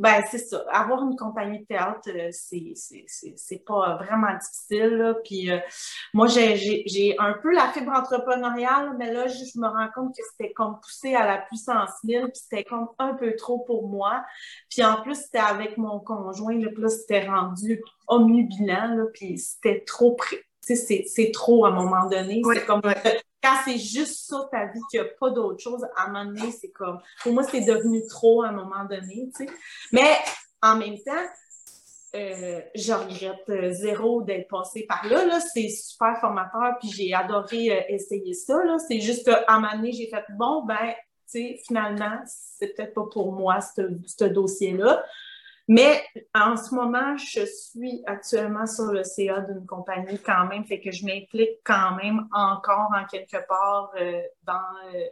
ben, 0.00 0.22
c'est 0.30 0.38
ça. 0.38 0.64
Avoir 0.70 1.02
une 1.02 1.14
compagnie 1.14 1.58
de 1.60 1.66
théâtre, 1.66 2.08
euh, 2.08 2.30
c'est, 2.32 2.72
c'est, 2.74 3.04
c'est, 3.06 3.34
c'est 3.36 3.62
pas 3.66 3.96
vraiment 3.96 4.32
difficile, 4.32 4.96
là. 4.96 5.14
Puis, 5.22 5.50
euh, 5.50 5.58
moi, 6.14 6.26
j'ai, 6.26 6.56
j'ai, 6.56 6.84
j'ai 6.86 7.14
un 7.18 7.34
peu 7.34 7.52
la 7.52 7.68
fibre 7.68 7.92
entrepreneuriale, 7.92 8.96
mais 8.98 9.12
là, 9.12 9.26
je, 9.26 9.44
je 9.44 9.60
me 9.60 9.68
rends 9.68 9.88
compte 9.94 10.16
que 10.16 10.22
c'était 10.32 10.54
comme 10.54 10.80
poussé 10.80 11.14
à 11.14 11.26
la 11.26 11.36
puissance 11.36 11.90
1000, 12.02 12.22
puis 12.22 12.30
c'était 12.34 12.64
comme 12.64 12.88
un 12.98 13.12
peu 13.12 13.36
trop 13.36 13.58
pour 13.58 13.88
moi. 13.88 14.24
Puis 14.70 14.82
en 14.82 15.02
plus, 15.02 15.16
c'était 15.16 15.36
avec 15.36 15.76
mon 15.76 16.00
conjoint, 16.00 16.58
là, 16.58 16.70
puis 16.72 16.82
là, 16.82 16.88
c'était 16.88 17.28
rendu 17.28 17.82
omnibilan, 18.08 18.94
là, 18.94 19.04
puis 19.12 19.36
c'était 19.36 19.84
trop 19.84 20.14
près. 20.14 20.36
Tu 20.66 20.74
sais, 20.74 20.76
c'est, 20.76 21.04
c'est 21.06 21.30
trop 21.30 21.66
à 21.66 21.68
un 21.68 21.72
moment 21.72 22.06
donné. 22.08 22.40
C'est 22.54 22.64
comme. 22.64 22.80
Quand 23.42 23.56
c'est 23.64 23.78
juste 23.78 24.28
ça 24.28 24.48
ta 24.50 24.66
vie, 24.66 24.80
qu'il 24.90 25.00
n'y 25.00 25.06
a 25.06 25.10
pas 25.18 25.30
d'autre 25.30 25.60
chose, 25.62 25.84
à 25.96 26.04
un 26.04 26.06
moment 26.08 26.24
donné, 26.26 26.52
c'est 26.52 26.70
comme. 26.70 27.00
Pour 27.22 27.32
moi, 27.32 27.42
c'est 27.42 27.62
devenu 27.62 28.02
trop 28.08 28.42
à 28.42 28.48
un 28.48 28.52
moment 28.52 28.84
donné, 28.84 29.30
tu 29.34 29.46
sais. 29.46 29.52
Mais 29.92 30.18
en 30.62 30.76
même 30.76 30.98
temps, 31.04 31.26
euh, 32.14 32.60
je 32.74 32.92
regrette 32.92 33.48
euh, 33.50 33.72
zéro 33.72 34.22
d'être 34.22 34.48
passée 34.48 34.84
par 34.88 35.06
là. 35.06 35.24
là. 35.24 35.40
C'est 35.40 35.68
super 35.68 36.18
formateur, 36.20 36.76
puis 36.80 36.90
j'ai 36.90 37.14
adoré 37.14 37.70
euh, 37.70 37.82
essayer 37.88 38.34
ça. 38.34 38.64
Là. 38.64 38.78
C'est 38.78 39.00
juste 39.00 39.24
qu'à 39.24 39.44
un 39.48 39.60
moment 39.60 39.76
donné, 39.76 39.92
j'ai 39.92 40.08
fait 40.08 40.24
bon, 40.30 40.64
ben, 40.64 40.92
tu 41.30 41.38
sais, 41.38 41.60
finalement, 41.66 42.18
c'est 42.26 42.74
peut-être 42.74 42.94
pas 42.94 43.06
pour 43.12 43.32
moi, 43.32 43.60
ce 43.60 43.82
ce 44.06 44.24
dossier-là. 44.24 45.04
Mais 45.72 46.04
en 46.34 46.56
ce 46.56 46.74
moment, 46.74 47.16
je 47.16 47.46
suis 47.46 48.02
actuellement 48.04 48.66
sur 48.66 48.86
le 48.86 49.04
CA 49.04 49.38
d'une 49.38 49.64
compagnie 49.66 50.18
quand 50.18 50.46
même, 50.48 50.64
fait 50.64 50.80
que 50.80 50.90
je 50.90 51.06
m'implique 51.06 51.60
quand 51.64 51.94
même 51.94 52.26
encore 52.32 52.90
en 52.92 53.06
quelque 53.06 53.36
part 53.46 53.92
euh, 53.96 54.20
dans, 54.42 54.54
euh, 54.92 55.04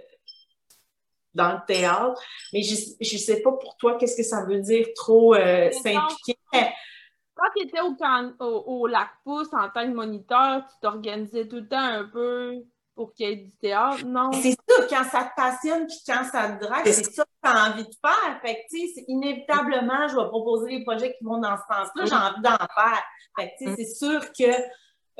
dans 1.33 1.53
le 1.53 1.59
théâtre. 1.65 2.21
Mais 2.53 2.63
je 2.63 2.75
ne 2.75 3.19
sais 3.19 3.41
pas 3.41 3.53
pour 3.53 3.77
toi 3.77 3.97
qu'est-ce 3.99 4.17
que 4.17 4.25
ça 4.25 4.45
veut 4.47 4.59
dire 4.59 4.89
trop 4.97 5.37
euh, 5.37 5.71
s'impliquer? 5.71 6.37
Quand 6.53 7.51
tu 7.57 7.63
étais 7.63 7.81
au, 7.81 7.95
can- 7.95 8.33
au, 8.41 8.65
au 8.67 8.87
Lac 8.89 9.11
Pouce 9.23 9.47
en 9.53 9.69
tant 9.71 9.87
que 9.89 9.95
moniteur, 9.95 10.65
tu 10.67 10.75
t'organisais 10.83 11.47
tout 11.47 11.57
le 11.57 11.69
temps 11.69 11.79
un 11.79 12.05
peu 12.05 12.55
pour 12.97 13.13
qu'il 13.15 13.29
y 13.29 13.33
ait 13.33 13.37
du 13.37 13.57
théâtre, 13.59 14.05
non? 14.05 14.33
C'est 14.33 14.57
ça, 14.69 14.87
quand 14.91 15.05
ça 15.05 15.23
te 15.23 15.41
passionne 15.41 15.87
puis 15.87 15.99
quand 16.05 16.25
ça 16.25 16.49
te 16.49 16.65
drague, 16.65 16.85
c'est 16.85 17.05
ça 17.13 17.25
tu 17.43 17.51
as 17.51 17.71
envie 17.71 17.85
de 17.85 17.95
faire. 18.05 18.41
Fait 18.43 18.55
que, 18.55 18.61
tu 18.71 18.89
sais, 18.89 19.05
inévitablement, 19.09 20.09
je 20.09 20.17
vais 20.17 20.29
proposer 20.29 20.79
des 20.79 20.85
projets 20.85 21.15
qui 21.17 21.25
vont 21.25 21.39
dans 21.39 21.57
ce 21.57 21.63
sens-là, 21.63 22.05
j'ai 22.05 22.15
envie 22.15 22.43
d'en 22.43 22.57
faire. 22.57 23.05
Fait 23.39 23.51
que, 23.51 23.65
tu 23.65 23.65
sais, 23.65 23.77
c'est 23.77 23.95
sûr 23.95 24.33
que 24.33 24.53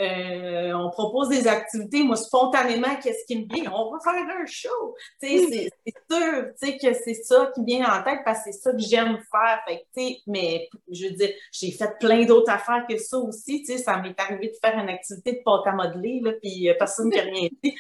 euh, 0.01 0.73
on 0.75 0.91
propose 0.91 1.29
des 1.29 1.49
activités, 1.49 2.05
moi, 2.05 2.15
spontanément, 2.15 2.95
qu'est-ce 3.03 3.25
qui 3.27 3.41
me 3.41 3.53
vient? 3.53 3.73
On 3.75 3.91
va 3.91 3.99
faire 3.99 4.23
un 4.41 4.47
show! 4.47 4.95
C'est 5.21 5.71
sûr, 6.09 6.53
que 6.61 6.95
c'est 6.95 7.15
ça 7.15 7.51
qui 7.53 7.65
vient 7.65 7.85
en 7.85 8.05
tête 8.05 8.21
parce 8.25 8.45
que 8.45 8.53
c'est 8.53 8.59
ça 8.61 8.73
que 8.73 8.79
j'aime 8.79 9.19
faire. 9.31 9.61
Fait 9.67 9.87
que, 9.97 10.21
mais 10.29 10.69
je 10.91 11.09
veux 11.09 11.15
dire, 11.15 11.31
j'ai 11.51 11.73
fait 11.73 11.99
plein 11.99 12.25
d'autres 12.25 12.51
affaires 12.51 12.87
que 12.89 12.97
ça 12.97 13.19
aussi, 13.19 13.67
ça 13.67 13.97
m'est 13.99 14.19
arrivé 14.21 14.49
de 14.49 14.57
faire 14.63 14.79
une 14.79 14.89
activité 14.89 15.33
de 15.33 15.43
pâte 15.45 15.67
à 15.67 15.73
modeler, 15.73 16.21
là, 16.23 16.33
puis 16.41 16.71
euh, 16.71 16.75
personne 16.79 17.09
n'a 17.09 17.23
rien 17.23 17.49
dit. 17.63 17.75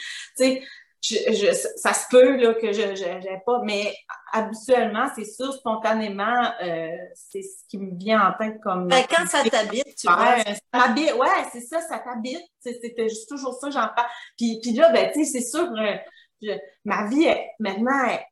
Je, 1.01 1.15
je, 1.33 1.53
ça 1.77 1.93
se 1.95 2.07
peut 2.11 2.37
là, 2.37 2.55
que 2.55 2.73
je 2.73 2.83
n'ai 2.83 3.41
pas, 3.47 3.61
mais 3.63 3.95
habituellement, 4.33 5.07
c'est 5.15 5.25
sûr, 5.25 5.53
spontanément, 5.53 6.53
euh, 6.63 6.89
c'est 7.15 7.43
ce 7.43 7.65
qui 7.69 7.79
me 7.79 7.97
vient 7.97 8.29
en 8.29 8.33
tête 8.37 8.61
comme. 8.61 8.89
Ben, 8.89 9.05
quand 9.09 9.27
ça 9.27 9.45
t'habite, 9.49 9.95
tu 9.97 10.07
vois. 10.09 10.35
Ouais, 10.37 10.45
ça 10.45 10.79
m'habite, 10.79 11.13
ouais, 11.15 11.45
c'est 11.53 11.61
ça, 11.61 11.81
ça 11.83 12.01
t'habite. 12.01 12.43
C'était 12.61 13.09
juste 13.09 13.29
toujours 13.29 13.55
ça, 13.55 13.71
j'en 13.71 13.89
parle. 13.95 14.09
Puis, 14.37 14.59
puis 14.61 14.73
là, 14.73 14.91
ben, 14.91 15.11
tu 15.13 15.25
sais, 15.25 15.39
c'est 15.41 15.47
sûr, 15.47 15.71
euh, 15.73 15.97
je- 16.43 16.59
ma 16.85 17.09
vie, 17.09 17.25
est, 17.27 17.49
maintenant, 17.61 18.05
est, 18.09 18.27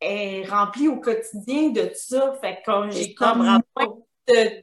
est 0.00 0.44
remplie 0.48 0.86
au 0.88 1.00
quotidien 1.00 1.70
de 1.70 1.90
ça. 1.94 2.34
Fait 2.40 2.62
que 2.64 2.90
j'ai 2.90 3.14
comme 3.14 3.38
moins 3.38 3.60
de, 4.28 4.62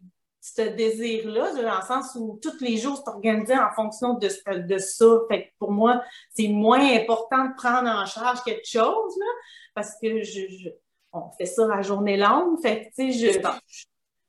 ce 0.55 0.61
désir-là, 0.61 1.53
dans 1.53 1.75
le 1.77 1.85
sens 1.85 2.15
où 2.15 2.39
tous 2.41 2.61
les 2.61 2.77
jours, 2.77 2.97
c'est 3.03 3.09
organisé 3.09 3.57
en 3.57 3.71
fonction 3.75 4.13
de, 4.13 4.29
ce- 4.29 4.57
de 4.59 4.77
ça. 4.77 5.05
Fait 5.27 5.47
que 5.47 5.49
pour 5.57 5.71
moi, 5.71 6.03
c'est 6.35 6.47
moins 6.49 6.83
important 6.95 7.45
de 7.45 7.55
prendre 7.55 7.89
en 7.89 8.05
charge 8.05 8.43
quelque 8.43 8.67
chose, 8.67 9.17
là, 9.19 9.25
parce 9.73 9.93
que 10.01 10.21
je, 10.23 10.41
je- 10.47 10.69
on 11.13 11.31
fait 11.37 11.45
ça 11.47 11.67
à 11.73 11.81
journée 11.81 12.17
longue. 12.17 12.61
Fait 12.61 12.91
que, 12.95 13.01
tu 13.01 13.11
sais, 13.13 13.41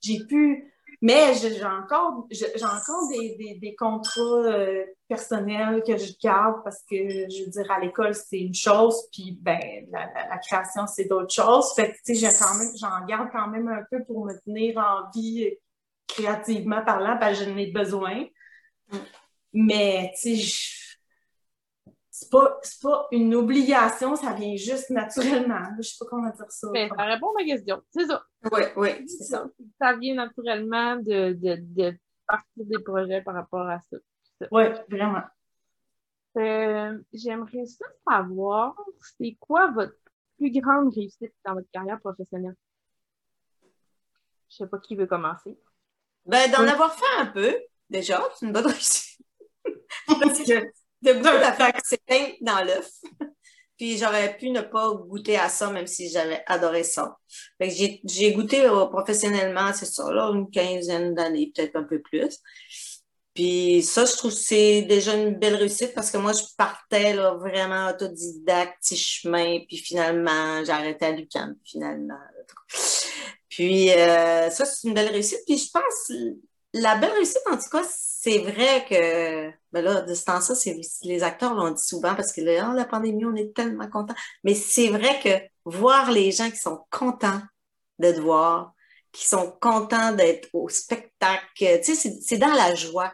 j'ai 0.00 0.24
pu, 0.26 0.72
mais 1.02 1.34
j'ai 1.34 1.62
encore, 1.64 2.26
j'ai 2.30 2.64
encore 2.64 3.08
des, 3.10 3.36
des, 3.36 3.54
des 3.60 3.74
contrats 3.74 4.22
euh, 4.44 4.84
personnels 5.08 5.82
que 5.86 5.96
je 5.98 6.12
garde 6.22 6.62
parce 6.64 6.82
que, 6.90 6.96
je 6.96 7.44
veux 7.44 7.50
dire, 7.50 7.70
à 7.70 7.80
l'école, 7.80 8.14
c'est 8.14 8.38
une 8.38 8.54
chose, 8.54 8.96
puis 9.12 9.36
ben, 9.42 9.58
la, 9.90 10.06
la- 10.14 10.28
la 10.30 10.38
création, 10.38 10.86
c'est 10.86 11.04
d'autres 11.04 11.34
choses. 11.34 11.72
Fait 11.74 11.90
que, 11.92 11.96
tu 12.04 12.14
sais, 12.14 12.30
j'ai 12.30 12.38
quand 12.38 12.54
même, 12.58 12.70
j'en 12.76 13.04
garde 13.06 13.28
quand 13.32 13.48
même 13.48 13.68
un 13.68 13.82
peu 13.90 14.02
pour 14.04 14.24
me 14.24 14.32
tenir 14.44 14.78
en 14.78 15.10
vie 15.14 15.50
créativement 16.06 16.84
parlant, 16.84 17.16
parce 17.18 17.38
que 17.38 17.44
je 17.44 17.50
n'ai 17.50 17.70
besoin. 17.70 18.26
Mais, 19.52 20.12
tu 20.14 20.20
sais, 20.20 20.36
je- 20.36 20.86
c'est 22.10 22.30
pas, 22.30 22.58
c'est 22.62 22.80
pas 22.82 23.06
une 23.12 23.34
obligation, 23.34 24.16
ça 24.16 24.32
vient 24.32 24.56
juste 24.56 24.88
naturellement. 24.90 25.60
Je 25.78 25.82
sais 25.82 25.96
pas 26.00 26.06
comment 26.08 26.30
dire 26.30 26.50
ça. 26.50 26.68
Ben, 26.72 26.88
ça 26.96 27.04
répond 27.04 27.28
à 27.30 27.42
ma 27.42 27.44
question. 27.44 27.82
C'est 27.90 28.06
ça. 28.06 28.24
Oui, 28.50 28.62
oui, 28.76 28.88
C'est 29.08 29.24
ça. 29.24 29.46
ça. 29.78 29.96
Vient 29.96 30.14
naturellement 30.14 30.96
de, 30.96 31.32
de, 31.34 31.56
de 31.60 31.96
partie 32.26 32.64
des 32.64 32.78
projets 32.82 33.20
par 33.22 33.34
rapport 33.34 33.68
à 33.68 33.80
ça. 33.90 33.96
Oui, 34.50 34.64
vraiment. 34.90 35.22
Euh, 36.38 36.98
J'aimerais 37.12 37.66
ça 37.66 37.86
savoir, 38.08 38.74
c'est 39.18 39.36
quoi 39.40 39.70
votre 39.70 39.96
plus 40.38 40.50
grande 40.50 40.92
réussite 40.94 41.32
dans 41.44 41.54
votre 41.54 41.70
carrière 41.70 41.98
professionnelle? 42.00 42.56
Je 44.50 44.56
sais 44.56 44.66
pas 44.66 44.78
qui 44.78 44.96
veut 44.96 45.06
commencer. 45.06 45.58
Ben, 46.26 46.50
d'en 46.50 46.66
avoir 46.66 46.94
fait 46.94 47.20
un 47.20 47.26
peu, 47.26 47.56
déjà, 47.88 48.28
c'est 48.38 48.46
une 48.46 48.52
bonne 48.52 48.66
réussite. 48.66 49.18
Parce 50.06 50.38
que 50.40 50.72
de 51.02 51.12
beaucoup 51.12 51.38
d'affaires 51.38 51.72
qui 51.72 51.88
s'éteignent 51.88 52.36
dans 52.40 52.64
l'œuf. 52.64 52.90
Puis 53.76 53.98
j'aurais 53.98 54.36
pu 54.38 54.50
ne 54.50 54.62
pas 54.62 54.90
goûter 54.94 55.36
à 55.36 55.48
ça, 55.48 55.70
même 55.70 55.86
si 55.86 56.08
j'avais 56.08 56.42
adoré 56.46 56.82
ça. 56.82 57.16
Fait 57.60 57.68
que 57.68 57.74
j'ai 58.04 58.32
goûté 58.32 58.64
euh, 58.64 58.86
professionnellement, 58.86 59.72
c'est 59.74 59.86
ça, 59.86 60.10
là, 60.10 60.30
une 60.32 60.50
quinzaine 60.50 61.14
d'années, 61.14 61.52
peut-être 61.54 61.76
un 61.76 61.84
peu 61.84 62.00
plus. 62.00 62.40
Puis 63.34 63.82
ça, 63.82 64.06
je 64.06 64.16
trouve 64.16 64.30
que 64.30 64.38
c'est 64.38 64.82
déjà 64.82 65.14
une 65.14 65.38
belle 65.38 65.56
réussite 65.56 65.94
parce 65.94 66.10
que 66.10 66.16
moi, 66.16 66.32
je 66.32 66.42
partais 66.56 67.12
là, 67.12 67.34
vraiment 67.34 67.90
autodidacte, 67.90 68.78
petit 68.80 68.96
chemin, 68.96 69.58
puis 69.68 69.76
finalement, 69.76 70.64
j'ai 70.64 70.72
arrêté 70.72 71.04
à 71.04 71.10
l'UQAM, 71.12 71.54
finalement. 71.62 72.18
Puis 73.56 73.90
euh, 73.90 74.50
ça, 74.50 74.66
c'est 74.66 74.86
une 74.86 74.92
belle 74.92 75.08
réussite. 75.08 75.40
Puis 75.46 75.56
je 75.56 75.70
pense, 75.70 76.12
la 76.74 76.96
belle 76.96 77.12
réussite, 77.12 77.40
en 77.50 77.56
tout 77.56 77.70
cas, 77.72 77.82
c'est 77.88 78.36
vrai 78.36 78.84
que, 78.86 79.50
ben 79.72 79.82
là, 79.82 80.02
de 80.02 80.12
ce 80.12 80.24
temps-là, 80.24 80.74
les 81.04 81.22
acteurs 81.22 81.54
l'ont 81.54 81.70
dit 81.70 81.82
souvent 81.82 82.14
parce 82.14 82.34
que 82.34 82.42
là, 82.42 82.68
oh, 82.70 82.76
la 82.76 82.84
pandémie, 82.84 83.24
on 83.24 83.34
est 83.34 83.56
tellement 83.56 83.88
contents. 83.88 84.14
Mais 84.44 84.54
c'est 84.54 84.88
vrai 84.88 85.18
que 85.24 85.30
voir 85.64 86.10
les 86.10 86.32
gens 86.32 86.50
qui 86.50 86.58
sont 86.58 86.84
contents 86.90 87.40
de 87.98 88.12
te 88.12 88.20
voir, 88.20 88.74
qui 89.10 89.26
sont 89.26 89.56
contents 89.58 90.12
d'être 90.12 90.50
au 90.52 90.68
spectacle, 90.68 91.46
tu 91.56 91.94
sais, 91.94 92.12
c'est 92.20 92.36
dans 92.36 92.52
la 92.52 92.74
joie. 92.74 93.10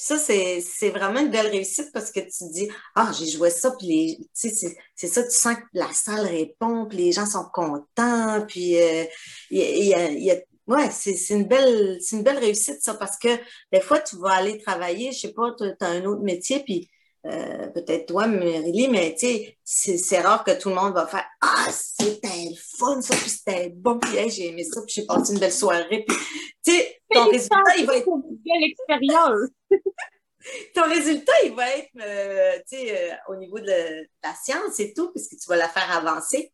Ça, 0.00 0.16
c'est 0.16 0.90
vraiment 0.90 1.20
une 1.20 1.30
belle 1.30 1.48
réussite 1.48 1.90
parce 1.92 2.12
que 2.12 2.20
tu 2.20 2.50
dis, 2.52 2.68
ah, 2.94 3.10
j'ai 3.18 3.26
joué 3.26 3.50
ça, 3.50 3.72
puis 3.78 4.30
c'est 4.32 4.48
ça, 4.48 5.22
tu 5.24 5.30
sens 5.30 5.56
que 5.56 5.62
la 5.72 5.92
salle 5.92 6.24
répond, 6.26 6.86
puis 6.86 6.98
les 6.98 7.12
gens 7.12 7.26
sont 7.26 7.44
contents, 7.52 8.46
puis 8.46 8.80
euh, 8.80 9.04
y, 9.50 9.92
a, 9.94 10.10
y 10.12 10.30
a 10.30 10.36
Ouais, 10.68 10.90
c'est 10.90 11.14
une 11.30 11.44
belle, 11.48 11.96
c'est 12.02 12.16
une 12.16 12.22
belle 12.22 12.36
réussite, 12.38 12.82
ça, 12.82 12.92
parce 12.92 13.16
que 13.18 13.28
des 13.72 13.80
fois, 13.80 14.00
tu 14.00 14.16
vas 14.18 14.32
aller 14.32 14.58
travailler, 14.58 15.12
je 15.12 15.20
sais 15.20 15.32
pas, 15.32 15.54
tu 15.56 15.64
as 15.80 15.88
un 15.88 16.04
autre 16.04 16.20
métier, 16.20 16.62
puis 16.62 16.90
euh, 17.26 17.66
peut-être 17.68 18.06
toi, 18.06 18.26
Mérie, 18.26 18.88
mais 18.88 19.14
tu 19.18 19.26
sais, 19.64 19.98
c'est 19.98 20.20
rare 20.20 20.44
que 20.44 20.58
tout 20.58 20.68
le 20.68 20.76
monde 20.76 20.94
va 20.94 21.06
faire 21.06 21.26
Ah, 21.40 21.66
c'était 21.70 22.54
fun, 22.78 23.00
ça, 23.00 23.14
puis 23.16 23.30
c'était 23.30 23.70
bon, 23.70 23.98
puis 23.98 24.30
j'ai 24.30 24.48
aimé 24.48 24.64
ça, 24.64 24.80
puis 24.82 24.94
j'ai 24.94 25.06
passé 25.06 25.32
une 25.32 25.40
belle 25.40 25.52
soirée. 25.52 26.04
Puis, 26.06 26.16
tu 26.64 26.72
sais, 26.72 27.00
ton 27.12 27.26
résultat, 27.26 27.76
il 27.78 27.86
va 27.86 27.96
être. 27.96 28.08
Quelle 28.44 28.64
expérience! 28.64 29.50
ton 30.74 30.84
résultat, 30.84 31.32
il 31.44 31.54
va 31.54 31.68
être, 31.76 31.90
euh, 32.00 32.58
tu 32.68 32.76
sais, 32.76 33.10
euh, 33.10 33.14
au 33.28 33.36
niveau 33.36 33.58
de 33.58 34.06
la 34.22 34.34
science 34.34 34.78
et 34.80 34.92
tout, 34.92 35.10
puisque 35.10 35.36
tu 35.36 35.48
vas 35.48 35.56
la 35.56 35.68
faire 35.68 35.90
avancer. 35.96 36.52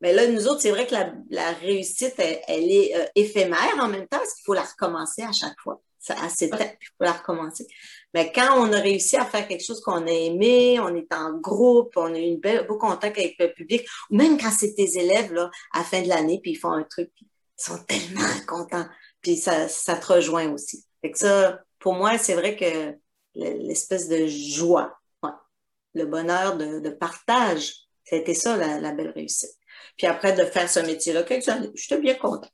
Mais 0.00 0.12
là, 0.12 0.26
nous 0.26 0.48
autres, 0.48 0.62
c'est 0.62 0.70
vrai 0.70 0.86
que 0.86 0.94
la, 1.30 1.52
réussite, 1.52 2.14
elle, 2.18 2.70
est 2.70 2.96
euh, 2.96 3.06
éphémère 3.14 3.76
en 3.78 3.88
même 3.88 4.08
temps 4.08 4.18
parce 4.18 4.34
qu'il 4.34 4.44
faut 4.44 4.54
la 4.54 4.62
recommencer 4.62 5.22
à 5.22 5.32
chaque 5.32 5.58
fois. 5.60 5.80
Ça, 5.98 6.14
à 6.14 6.28
il 6.40 6.48
faut 6.48 7.04
la 7.04 7.12
recommencer. 7.12 7.66
Mais 8.14 8.32
quand 8.32 8.58
on 8.58 8.72
a 8.72 8.80
réussi 8.80 9.16
à 9.16 9.24
faire 9.24 9.46
quelque 9.46 9.64
chose 9.64 9.80
qu'on 9.80 10.06
a 10.06 10.10
aimé, 10.10 10.80
on 10.80 10.94
est 10.94 11.12
en 11.12 11.38
groupe, 11.38 11.92
on 11.96 12.12
a 12.14 12.18
eu 12.18 12.22
une 12.22 12.40
belle, 12.40 12.66
beau 12.66 12.76
contact 12.76 13.18
avec 13.18 13.36
le 13.38 13.52
public, 13.52 13.86
ou 14.10 14.16
même 14.16 14.38
quand 14.38 14.50
c'est 14.50 14.74
tes 14.74 14.98
élèves 14.98 15.32
là, 15.32 15.50
à 15.72 15.78
la 15.78 15.84
fin 15.84 16.02
de 16.02 16.08
l'année, 16.08 16.40
puis 16.42 16.52
ils 16.52 16.58
font 16.58 16.72
un 16.72 16.82
truc, 16.82 17.10
ils 17.20 17.28
sont 17.56 17.78
tellement 17.84 18.28
contents, 18.46 18.86
puis 19.20 19.36
ça, 19.36 19.68
ça 19.68 19.96
te 19.96 20.12
rejoint 20.12 20.50
aussi. 20.52 20.84
Fait 21.02 21.12
que 21.12 21.18
ça, 21.18 21.60
pour 21.78 21.94
moi, 21.94 22.18
c'est 22.18 22.34
vrai 22.34 22.56
que 22.56 22.96
l'espèce 23.34 24.08
de 24.08 24.26
joie, 24.26 24.98
le 25.94 26.04
bonheur 26.06 26.56
de, 26.56 26.90
partage, 26.90 27.74
c'était 28.04 28.34
ça 28.34 28.56
la 28.56 28.92
belle 28.92 29.10
réussite. 29.10 29.60
Puis 29.96 30.06
après, 30.06 30.32
de 30.32 30.44
faire 30.44 30.68
ce 30.68 30.80
métier-là, 30.80 31.24
je 31.28 31.82
suis 31.82 31.96
bien 31.98 32.14
contente. 32.14 32.50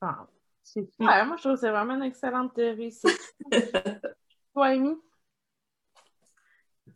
Ah, 0.00 0.26
c'est 0.62 0.90
super. 0.90 1.26
Moi, 1.26 1.36
je 1.36 1.42
trouve 1.42 1.54
que 1.54 1.60
c'est 1.60 1.70
vraiment 1.70 1.94
une 1.94 2.04
excellente 2.04 2.52
réussite. 2.56 3.34
Amy? 4.62 4.94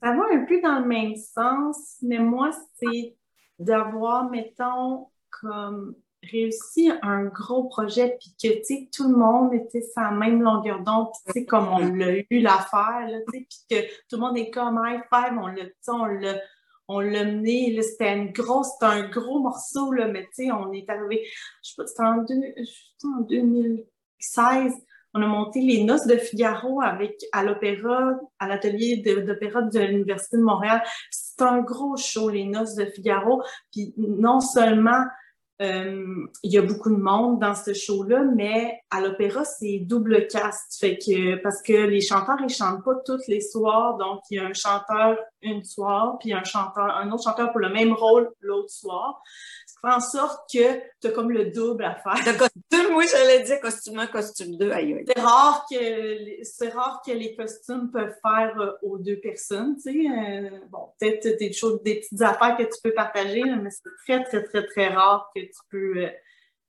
Ça 0.02 0.16
va 0.16 0.24
un 0.32 0.44
peu 0.44 0.60
dans 0.60 0.80
le 0.80 0.86
même 0.86 1.14
sens, 1.16 1.96
mais 2.02 2.18
moi, 2.18 2.50
c'est 2.74 3.16
d'avoir, 3.58 4.28
mettons, 4.30 5.08
comme 5.30 5.94
réussi 6.22 6.90
un 7.02 7.24
gros 7.26 7.64
projet, 7.64 8.16
puis 8.20 8.34
que, 8.40 8.58
tu 8.58 8.64
sais, 8.64 8.88
tout 8.94 9.08
le 9.08 9.16
monde 9.16 9.54
était 9.54 9.82
sur 9.82 10.02
la 10.02 10.10
même 10.10 10.40
longueur 10.40 10.80
d'onde, 10.80 11.08
tu 11.26 11.32
sais, 11.32 11.44
comme 11.44 11.68
on 11.68 11.78
l'a 11.78 12.18
eu 12.18 12.40
l'affaire, 12.40 13.08
tu 13.08 13.38
sais, 13.38 13.46
puis 13.48 13.58
que 13.70 13.86
tout 14.08 14.16
le 14.16 14.18
monde 14.18 14.38
est 14.38 14.50
comme 14.50 14.80
high 14.84 15.02
five, 15.12 15.38
on 15.38 15.48
l'a, 15.48 15.64
on 15.88 16.04
l'a 16.06 16.40
on 16.88 17.00
l'a 17.00 17.24
mené, 17.24 17.80
c'était 17.82 18.16
une 18.16 18.32
grosse, 18.32 18.72
c'était 18.72 18.86
un 18.86 19.08
gros 19.08 19.38
morceau, 19.40 19.92
là, 19.92 20.08
mais 20.08 20.24
tu 20.34 20.44
sais, 20.44 20.52
on 20.52 20.72
est 20.72 20.88
arrivé, 20.90 21.26
je 21.62 21.70
sais 21.70 21.74
pas, 21.76 21.86
c'était 21.86 22.02
en, 22.02 22.18
2016, 23.22 24.74
on 25.14 25.22
a 25.22 25.26
monté 25.26 25.60
les 25.60 25.84
Noces 25.84 26.06
de 26.06 26.16
Figaro 26.16 26.80
avec, 26.80 27.24
à 27.32 27.42
l'opéra, 27.42 28.12
à 28.38 28.48
l'atelier 28.48 28.96
d'opéra 28.96 29.62
de, 29.62 29.80
l'Université 29.80 30.36
de 30.36 30.42
Montréal. 30.42 30.82
C'est 31.10 31.42
un 31.42 31.60
gros 31.60 31.96
show, 31.96 32.30
les 32.30 32.44
Noces 32.44 32.74
de 32.74 32.86
Figaro. 32.86 33.42
Puis 33.70 33.94
non 33.96 34.40
seulement 34.40 35.04
euh, 35.60 36.26
il 36.42 36.52
y 36.52 36.58
a 36.58 36.62
beaucoup 36.62 36.90
de 36.90 37.00
monde 37.00 37.38
dans 37.38 37.54
ce 37.54 37.72
show-là, 37.72 38.24
mais 38.34 38.80
à 38.90 39.00
l'opéra, 39.00 39.44
c'est 39.44 39.78
double 39.80 40.26
cast. 40.26 40.84
Parce 41.42 41.62
que 41.62 41.86
les 41.86 42.00
chanteurs, 42.00 42.38
ils 42.42 42.52
chantent 42.52 42.82
pas 42.82 42.94
tous 43.04 43.28
les 43.28 43.40
soirs. 43.40 43.96
Donc, 43.98 44.20
il 44.30 44.38
y 44.38 44.40
a 44.40 44.46
un 44.46 44.54
chanteur 44.54 45.18
une 45.42 45.62
soir, 45.62 46.16
puis 46.18 46.32
un 46.32 46.44
chanteur, 46.44 46.96
un 46.96 47.10
autre 47.12 47.24
chanteur 47.24 47.52
pour 47.52 47.60
le 47.60 47.68
même 47.68 47.92
rôle 47.92 48.30
l'autre 48.40 48.70
soir 48.70 49.22
en 49.83 50.01
sorte 50.01 50.49
que 50.53 50.80
tu 51.01 51.09
as 51.09 51.11
comme 51.11 51.30
le 51.30 51.47
double 51.47 51.85
à 51.85 51.97
faire. 51.97 52.14
De 52.14 52.39
costume, 52.39 52.95
oui, 52.95 53.07
j'allais 53.11 53.43
dire 53.43 53.61
costume 53.61 53.99
1, 53.99 54.07
costume 54.07 54.57
2. 54.57 54.70
Aïe, 54.70 55.05
C'est 55.07 55.20
rare, 55.20 55.66
que, 55.70 56.45
c'est 56.45 56.68
rare 56.68 57.03
que 57.05 57.12
les 57.12 57.35
costumes 57.35 57.91
peuvent 57.91 58.14
faire 58.22 58.61
euh, 58.61 58.72
aux 58.83 58.99
deux 58.99 59.18
personnes, 59.18 59.76
tu 59.76 59.93
sais. 59.93 60.09
Euh, 60.09 60.51
bon, 60.70 60.89
peut-être 60.99 61.39
des 61.39 61.53
choses, 61.53 61.83
des 61.83 61.97
petites 61.97 62.22
affaires 62.22 62.57
que 62.57 62.62
tu 62.62 62.80
peux 62.83 62.93
partager, 62.93 63.43
mais 63.43 63.70
c'est 63.70 63.83
très, 64.05 64.24
très, 64.24 64.45
très, 64.45 64.66
très 64.66 64.89
rare 64.89 65.30
que 65.35 65.41
tu 65.41 65.61
peux 65.70 65.97
euh, 65.97 66.09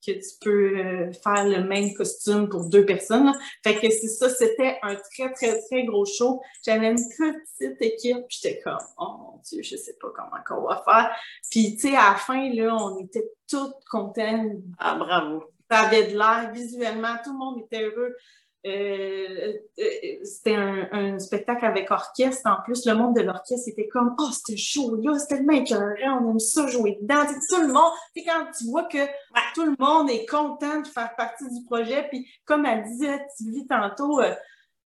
que 0.06 0.12
tu 0.12 0.38
peux 0.42 0.78
euh, 0.78 1.12
faire 1.24 1.46
le 1.48 1.64
même 1.64 1.94
costume 1.94 2.50
pour 2.50 2.70
deux 2.70 2.86
personnes. 2.86 3.34
Fait 3.64 3.76
que 3.76 3.90
c'est 3.90 4.08
ça, 4.08 4.30
c'était 4.30 4.78
un 4.84 4.96
très, 4.96 5.32
très, 5.34 5.62
très 5.62 5.84
gros 5.86 6.06
show. 6.06 6.42
J'avais 6.66 6.92
une 6.92 6.98
petite 6.98 7.82
équipe, 7.82 8.26
j'étais 8.30 8.60
comme, 8.62 8.78
oh 8.98 9.16
mon 9.18 9.42
Dieu, 9.44 9.62
je 9.64 9.76
sais 9.76 9.96
pas 10.02 10.10
comment 10.16 10.64
on 10.64 10.68
va 10.68 10.84
faire. 10.86 11.16
Puis, 11.50 11.76
tu 11.76 11.90
sais, 11.90 11.96
à 11.96 12.12
la 12.12 12.16
fin, 12.16 12.54
là, 12.54 12.76
on 12.76 13.00
était 13.00 13.30
toutes 13.50 13.84
contentes. 13.90 14.52
Ah, 14.78 14.96
bravo. 14.96 15.44
Ça 15.72 15.80
avait 15.80 16.12
de 16.12 16.18
l'air 16.18 16.52
visuellement, 16.54 17.16
tout 17.24 17.32
le 17.32 17.40
monde 17.40 17.62
était 17.66 17.84
heureux. 17.84 18.16
Euh, 18.66 19.54
euh, 19.78 19.84
c'était 20.24 20.56
un, 20.56 21.20
spectacle 21.20 21.66
avec 21.66 21.92
orchestre. 21.92 22.50
En 22.50 22.62
plus, 22.64 22.86
le 22.86 22.94
monde 22.94 23.16
de 23.16 23.22
l'orchestre 23.22 23.68
était 23.68 23.90
comme 23.90 24.16
Oh, 24.18 24.30
c'était 24.32 24.58
chaud 24.58 24.96
là, 24.96 25.20
c'était 25.20 25.36
tellement 25.36 25.54
écœurant, 25.54 26.24
on 26.24 26.32
aime 26.32 26.40
ça 26.40 26.66
jouer 26.68 26.98
dedans. 27.02 27.26
tout 27.50 27.62
le 27.62 27.74
monde, 27.74 27.92
puis 28.14 28.24
quand 28.24 28.46
tu 28.58 28.66
vois 28.66 28.86
que 28.86 29.06
tout 29.54 29.66
le 29.66 29.76
monde 29.78 30.10
est 30.10 30.26
content 30.26 30.80
de 30.80 30.88
faire 30.88 31.14
partie 31.18 31.44
du 31.50 31.66
projet, 31.66 32.08
puis 32.08 32.26
comme 32.46 32.66
elle 32.66 32.84
disait 32.84 33.26
Sylvie 33.36 33.68
tantôt, 33.68 34.22
euh, 34.22 34.34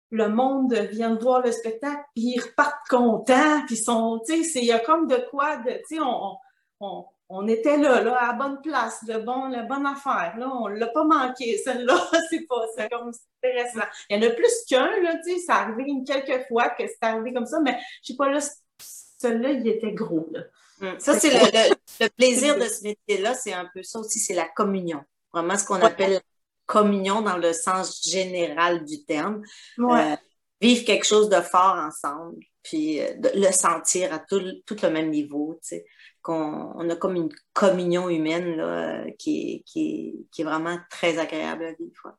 le 0.10 0.30
monde 0.30 0.74
vient 0.92 1.12
de 1.12 1.22
voir 1.22 1.42
le 1.42 1.52
spectacle, 1.52 2.04
puis 2.16 2.36
ils 2.36 2.40
repartent 2.40 2.88
contents, 2.90 3.66
puis 3.66 3.76
sont, 3.76 4.22
tu 4.26 4.46
sais, 4.46 4.60
il 4.60 4.66
y 4.66 4.72
a 4.72 4.80
comme 4.80 5.08
de 5.08 5.18
quoi, 5.30 5.58
de, 5.58 5.72
tu 5.72 5.96
sais, 5.96 6.00
on, 6.00 6.38
on 6.80 7.06
on 7.30 7.48
était 7.48 7.78
là, 7.78 8.02
là, 8.02 8.16
à 8.16 8.28
la 8.28 8.34
bonne 8.34 8.62
place, 8.62 9.00
le 9.08 9.20
bon, 9.20 9.48
la 9.48 9.64
bonne 9.64 9.86
affaire. 9.86 10.36
Là, 10.38 10.48
on 10.48 10.70
ne 10.70 10.76
l'a 10.76 10.88
pas 10.88 11.04
manqué. 11.04 11.58
Celle-là, 11.58 11.98
c'est 12.30 12.46
pas, 12.48 12.62
c'est 12.76 12.90
comme 12.90 13.12
intéressant. 13.44 13.88
Il 14.10 14.18
y 14.18 14.26
en 14.26 14.30
a 14.30 14.32
plus 14.32 14.54
qu'un, 14.70 15.02
là, 15.02 15.18
tu 15.24 15.34
sais, 15.34 15.40
ça 15.40 15.56
arrivé 15.56 15.86
une 15.88 16.04
quelques 16.06 16.48
fois 16.48 16.70
que 16.70 16.84
c'est 16.88 16.98
arrivé 17.02 17.34
comme 17.34 17.48
ça, 17.48 17.60
mais 17.62 17.80
je 18.04 18.12
sais 18.12 18.18
pas, 18.18 18.30
là, 18.30 18.40
celui-là, 18.80 19.52
il 19.52 19.68
était 19.68 19.92
gros, 19.92 20.28
là. 20.32 20.42
Hum. 20.82 21.00
Ça, 21.00 21.18
c'est 21.18 21.30
le, 21.30 22.08
plaisir 22.10 22.58
de 22.58 22.66
ce 22.66 22.84
métier-là, 22.84 23.34
c'est 23.34 23.54
un 23.54 23.68
peu 23.74 23.82
ça 23.82 24.00
aussi, 24.00 24.20
c'est 24.20 24.34
la 24.34 24.48
communion. 24.50 25.02
Vraiment 25.34 25.58
ce 25.58 25.66
qu'on 25.66 25.82
appelle 25.82 26.14
la 26.14 26.22
communion 26.66 27.22
dans 27.22 27.38
le 27.38 27.54
sens 27.54 28.04
général 28.04 28.84
du 28.84 29.04
terme. 29.06 29.42
Euh, 29.80 30.16
vivre 30.60 30.86
quelque 30.86 31.06
chose 31.06 31.30
de 31.30 31.40
fort 31.40 31.78
ensemble, 31.78 32.44
puis 32.62 33.00
euh, 33.00 33.14
le 33.36 33.52
sentir 33.52 34.14
à 34.14 34.20
tout, 34.20 34.42
tout 34.66 34.76
le 34.84 34.90
même 34.90 35.10
niveau, 35.12 35.58
tu 35.62 35.70
sais 35.70 35.86
qu'on 36.26 36.90
a 36.90 36.96
comme 36.96 37.16
une 37.16 37.30
communion 37.54 38.10
humaine 38.10 38.56
là, 38.56 39.06
qui, 39.20 39.64
qui, 39.64 40.28
qui, 40.32 40.42
est 40.42 40.44
vraiment 40.44 40.78
très 40.90 41.20
agréable 41.20 41.66
à 41.66 41.74
vivre. 41.74 42.18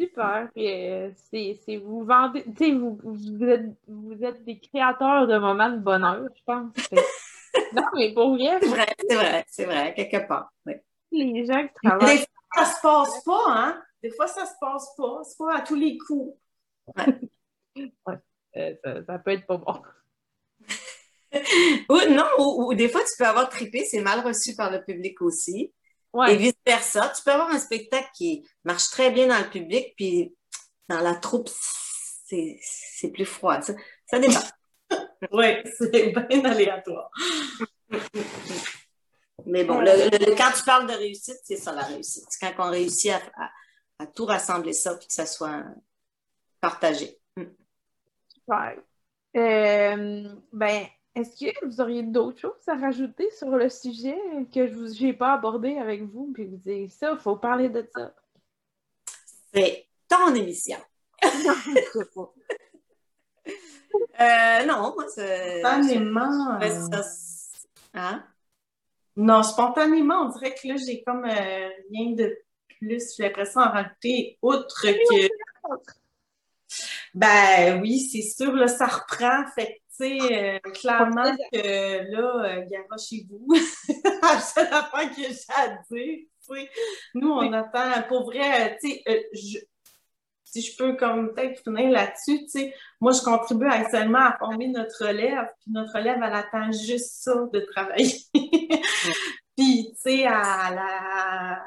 Super. 0.00 0.48
Euh, 0.56 1.10
c'est, 1.30 1.76
vous 1.76 2.04
vendez, 2.04 2.42
vous, 2.72 2.98
vous, 3.02 3.44
êtes, 3.44 3.66
vous 3.86 4.24
êtes 4.24 4.42
des 4.46 4.58
créateurs 4.58 5.26
de 5.26 5.36
moments 5.36 5.68
de 5.68 5.76
bonheur, 5.76 6.26
je 6.34 6.42
pense. 6.46 6.72
non, 7.74 7.82
mais 7.94 8.14
pour 8.14 8.34
vrai. 8.34 8.58
C'est 8.62 9.14
vrai, 9.14 9.44
c'est 9.46 9.64
vrai, 9.66 9.94
quelque 9.94 10.26
part. 10.26 10.50
Les 11.12 11.44
gens 11.44 11.68
qui 11.68 11.74
travaillent. 11.84 12.24
ça 12.54 12.64
se 12.64 12.80
passe 12.80 13.24
pas, 13.24 13.44
hein? 13.48 13.82
Des 14.02 14.10
fois, 14.10 14.26
ça 14.26 14.46
se 14.46 14.54
passe 14.58 14.94
pas. 14.96 15.20
C'est 15.24 15.36
pas 15.36 15.56
à 15.56 15.60
tous 15.60 15.76
les 15.76 15.98
coups. 15.98 16.34
Euh, 18.56 18.74
ça, 18.82 19.04
ça 19.04 19.18
peut 19.20 19.32
être 19.32 19.46
pas 19.46 19.58
bon. 19.58 19.82
Ou 21.90 21.96
non, 22.10 22.26
ou, 22.38 22.68
ou 22.70 22.74
des 22.74 22.88
fois, 22.88 23.02
tu 23.02 23.12
peux 23.18 23.26
avoir 23.26 23.48
trippé, 23.48 23.84
c'est 23.84 24.00
mal 24.00 24.20
reçu 24.20 24.54
par 24.56 24.70
le 24.70 24.82
public 24.84 25.20
aussi. 25.22 25.60
Et 25.60 25.72
Ouais. 26.14 26.36
vice-versa. 26.36 27.12
Tu 27.14 27.22
peux 27.22 27.30
avoir 27.32 27.50
un 27.50 27.58
spectacle 27.58 28.08
qui 28.16 28.46
marche 28.64 28.88
très 28.90 29.10
bien 29.10 29.26
dans 29.26 29.38
le 29.38 29.50
public, 29.50 29.92
puis 29.96 30.34
dans 30.88 31.00
la 31.00 31.14
troupe, 31.14 31.50
c'est 32.26 32.58
c'est 32.62 33.10
plus 33.10 33.26
froid. 33.26 33.60
Ça, 33.60 33.74
ça 34.06 34.18
dépend. 34.18 34.40
Oui, 35.32 35.46
c'est 35.76 35.90
bien 36.12 36.44
aléatoire. 36.44 37.10
Mais 39.46 39.64
bon, 39.64 39.80
le- 39.80 40.08
le- 40.10 40.34
quand 40.36 40.50
tu 40.56 40.62
parles 40.64 40.86
de 40.88 40.94
réussite, 40.94 41.38
c'est 41.44 41.56
ça 41.56 41.72
la 41.72 41.82
réussite. 41.82 42.24
C'est 42.28 42.38
quand 42.54 42.66
on 42.68 42.70
réussit 42.70 43.10
à, 43.12 43.20
à- 43.36 43.50
à 44.00 44.06
tout 44.06 44.24
rassembler 44.26 44.72
ça, 44.72 44.94
puis 44.96 45.06
que 45.08 45.12
ça 45.12 45.26
soit 45.26 45.62
partagé. 46.60 47.18
Mm. 47.36 47.44
Super. 48.34 48.76
Euh, 49.36 50.34
ben, 50.52 50.86
est-ce 51.20 51.44
que 51.44 51.66
vous 51.66 51.80
auriez 51.80 52.02
d'autres 52.02 52.38
choses 52.40 52.68
à 52.68 52.76
rajouter 52.76 53.30
sur 53.30 53.50
le 53.50 53.68
sujet 53.68 54.18
que 54.54 54.66
je 54.66 55.04
n'ai 55.04 55.12
pas 55.12 55.34
abordé 55.34 55.76
avec 55.76 56.02
vous? 56.02 56.30
Puis 56.32 56.46
vous 56.46 56.56
dites 56.56 56.92
ça, 56.92 57.12
il 57.12 57.18
faut 57.18 57.36
parler 57.36 57.68
de 57.68 57.88
ça? 57.94 58.14
C'est 59.52 59.86
ton 60.08 60.34
émission. 60.34 60.78
Pas. 61.20 62.32
Euh, 64.20 64.64
non, 64.66 64.94
moi, 64.94 65.06
c'est. 65.08 65.60
Spontanément. 65.60 66.60
Euh, 66.60 67.02
hein? 67.94 68.24
Non, 69.16 69.42
spontanément, 69.42 70.26
on 70.26 70.28
dirait 70.28 70.54
que 70.54 70.68
là, 70.68 70.74
j'ai 70.76 71.02
comme 71.02 71.24
euh, 71.24 71.68
rien 71.90 72.12
de 72.12 72.36
plus. 72.78 73.14
J'ai 73.16 73.24
l'impression 73.24 73.60
à 73.60 73.68
rajouter 73.70 74.38
outre 74.42 74.82
que. 74.82 75.28
Ben 77.14 77.80
oui, 77.80 78.00
c'est 78.00 78.22
sûr, 78.22 78.52
là, 78.52 78.68
ça 78.68 78.86
reprend. 78.86 79.44
Fait 79.54 79.66
que, 79.66 79.87
tu 80.00 80.18
sais, 80.20 80.54
euh, 80.66 80.70
clairement 80.72 81.36
que 81.52 82.10
là, 82.12 82.58
euh, 82.58 82.64
Gara 82.70 82.96
chez 82.98 83.26
vous, 83.30 83.48
la 84.22 84.40
seule 84.40 84.72
affaire 84.72 85.10
que 85.10 85.22
j'ai 85.22 85.52
à 85.54 85.68
dire, 85.90 86.18
tu 86.46 86.54
sais, 86.54 86.70
nous, 87.14 87.30
on 87.30 87.52
attend, 87.52 88.02
pour 88.08 88.24
vrai, 88.26 88.70
euh, 88.72 88.74
tu 88.82 88.90
sais, 88.90 89.02
euh, 89.08 89.20
je- 89.32 89.58
si 90.44 90.62
je 90.62 90.76
peux 90.78 90.96
comme 90.96 91.34
peut-être 91.34 91.62
finir 91.62 91.90
là-dessus, 91.90 92.38
tu 92.44 92.48
sais, 92.48 92.74
moi, 93.00 93.12
je 93.12 93.20
contribue 93.22 93.66
actuellement 93.68 94.20
à 94.20 94.36
former 94.38 94.68
notre 94.68 95.06
relève, 95.06 95.46
puis 95.60 95.70
notre 95.72 95.92
relève, 95.94 96.16
elle 96.22 96.34
attend 96.34 96.72
juste 96.72 97.22
ça 97.22 97.34
de 97.52 97.60
travailler. 97.60 98.14
puis, 99.56 99.90
tu 99.92 100.00
sais, 100.00 100.26
à 100.26 100.70
la... 100.74 101.62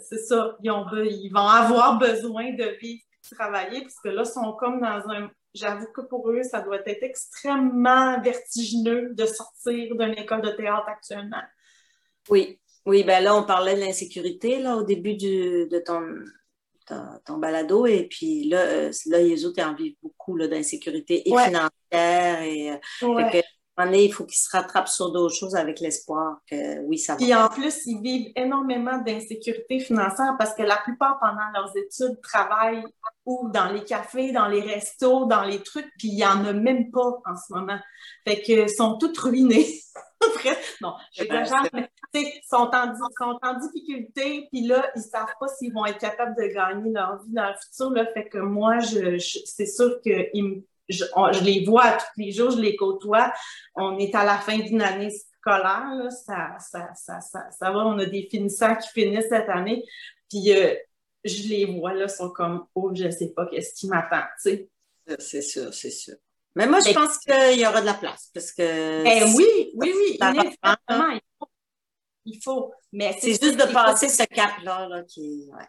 C'est 0.00 0.18
ça, 0.18 0.56
ils, 0.62 0.70
ont 0.70 0.84
be- 0.86 1.06
ils 1.10 1.30
vont 1.30 1.46
avoir 1.46 1.98
besoin 1.98 2.52
de 2.52 2.64
vivre 2.80 3.02
et 3.02 3.30
de 3.30 3.36
travailler, 3.36 3.82
parce 3.82 3.98
que 4.02 4.08
là, 4.08 4.22
ils 4.24 4.30
sont 4.30 4.52
comme 4.54 4.80
dans 4.80 5.08
un... 5.10 5.30
J'avoue 5.52 5.88
que 5.92 6.00
pour 6.02 6.30
eux, 6.30 6.42
ça 6.42 6.60
doit 6.60 6.80
être 6.86 7.02
extrêmement 7.02 8.20
vertigineux 8.20 9.14
de 9.14 9.26
sortir 9.26 9.96
d'une 9.96 10.14
école 10.16 10.42
de 10.42 10.50
théâtre 10.50 10.88
actuellement. 10.88 11.42
Oui, 12.28 12.60
oui, 12.86 13.02
ben 13.02 13.22
là, 13.22 13.34
on 13.34 13.44
parlait 13.44 13.74
de 13.74 13.80
l'insécurité 13.80 14.60
là, 14.60 14.76
au 14.76 14.82
début 14.84 15.14
du- 15.14 15.66
de 15.66 15.78
ton, 15.80 16.02
ton, 16.86 17.02
ton 17.24 17.38
balado, 17.38 17.86
et 17.86 18.06
puis 18.08 18.44
là, 18.48 18.60
euh, 18.60 18.92
là 19.06 19.18
les 19.18 19.44
autres, 19.44 19.62
en 19.62 19.74
vivent 19.74 19.96
beaucoup 20.02 20.36
là, 20.36 20.46
d'insécurité 20.46 21.28
et 21.28 21.32
Ouais. 21.32 21.44
financière, 21.44 22.42
et 22.42 22.70
euh, 22.72 22.76
fait 23.00 23.42
que, 23.42 23.46
donné, 23.86 24.04
il 24.04 24.12
faut 24.12 24.24
qu'ils 24.24 24.38
se 24.38 24.48
rattrapent 24.50 24.88
sur 24.88 25.12
d'autres 25.12 25.34
choses 25.34 25.54
avec 25.56 25.80
l'espoir 25.80 26.38
que 26.50 26.80
oui, 26.80 26.98
ça 26.98 27.12
va. 27.14 27.18
Puis 27.18 27.34
en 27.34 27.48
plus, 27.48 27.86
ils 27.86 28.00
vivent 28.00 28.32
énormément 28.36 28.98
d'insécurité 28.98 29.80
financière 29.80 30.34
parce 30.38 30.54
que 30.54 30.62
la 30.62 30.76
plupart, 30.78 31.18
pendant 31.20 31.48
leurs 31.54 31.76
études, 31.76 32.20
travaillent 32.22 32.84
ou 33.26 33.50
dans 33.52 33.70
les 33.72 33.84
cafés, 33.84 34.32
dans 34.32 34.48
les 34.48 34.60
restos, 34.60 35.26
dans 35.26 35.42
les 35.44 35.62
trucs, 35.62 35.88
puis 35.98 36.08
il 36.08 36.16
n'y 36.16 36.24
en 36.24 36.44
a 36.44 36.52
même 36.52 36.90
pas 36.90 37.20
en 37.26 37.36
ce 37.36 37.52
moment. 37.52 37.78
Fait 38.26 38.40
que 38.42 38.66
sont 38.68 38.98
toutes 38.98 39.18
ruinées. 39.18 39.66
Non, 40.82 40.94
j'exagère, 41.12 41.66
mais 41.72 41.88
tu 42.12 42.20
sais, 42.22 42.42
sont 42.48 42.70
en, 42.74 42.94
sont 42.94 43.38
en 43.42 43.54
difficulté, 43.58 44.48
puis 44.52 44.62
là, 44.66 44.86
ils 44.94 45.00
savent 45.02 45.32
pas 45.38 45.48
s'ils 45.48 45.72
vont 45.72 45.86
être 45.86 45.98
capables 45.98 46.34
de 46.36 46.46
gagner 46.52 46.90
leur 46.92 47.22
vie 47.22 47.32
dans 47.32 47.48
le 47.48 47.54
futur. 47.54 47.90
Là, 47.90 48.06
fait 48.12 48.28
que 48.28 48.38
moi, 48.38 48.78
je, 48.80 49.18
je- 49.18 49.38
c'est 49.46 49.66
sûr 49.66 49.98
que 50.04 50.28
ils 50.34 50.44
me- 50.44 50.62
je, 50.90 51.04
on- 51.16 51.32
je 51.32 51.42
les 51.42 51.64
vois 51.64 51.92
tous 51.92 52.20
les 52.20 52.32
jours, 52.32 52.50
je 52.50 52.60
les 52.60 52.76
côtoie. 52.76 53.32
On 53.74 53.98
est 53.98 54.14
à 54.14 54.24
la 54.24 54.38
fin 54.38 54.58
d'une 54.58 54.82
année 54.82 55.10
scolaire, 55.10 55.94
là, 55.94 56.10
ça, 56.10 56.56
ça, 56.58 56.88
ça, 56.94 57.20
ça, 57.20 57.50
ça 57.50 57.70
va, 57.70 57.78
on 57.86 57.98
a 57.98 58.04
des 58.06 58.28
finissants 58.30 58.76
qui 58.76 58.88
finissent 58.90 59.28
cette 59.30 59.48
année, 59.48 59.82
puis 60.28 60.52
euh, 60.52 60.74
je 61.24 61.48
les 61.48 61.64
vois, 61.64 61.94
là, 61.94 62.08
sont 62.08 62.30
comme, 62.30 62.66
oh, 62.74 62.90
je 62.94 63.10
sais 63.10 63.28
pas 63.34 63.46
qu'est-ce 63.46 63.74
qui 63.74 63.86
m'attend, 63.88 64.22
tu 64.42 64.50
sais. 64.50 64.68
C'est 65.18 65.42
sûr, 65.42 65.72
c'est 65.74 65.90
sûr. 65.90 66.14
Mais 66.54 66.66
moi, 66.66 66.80
je 66.80 66.88
Mais- 66.88 66.94
pense 66.94 67.18
qu'il 67.18 67.58
y 67.60 67.66
aura 67.66 67.80
de 67.80 67.86
la 67.86 67.94
place, 67.94 68.30
parce 68.34 68.52
que 68.52 69.02
Ben 69.02 69.24
oui, 69.36 69.70
oui, 69.76 69.92
oui, 69.96 70.18
inévitablement, 70.20 71.10
il 71.12 71.20
faut. 71.38 71.48
Il 72.26 72.40
faut. 72.42 72.74
Mais 72.92 73.16
c'est 73.20 73.30
juste 73.42 73.56
de 73.56 73.72
passer 73.72 74.08
ce 74.08 74.24
cap-là 74.24 74.88
là, 74.88 75.02
qui. 75.04 75.48
ouais. 75.52 75.64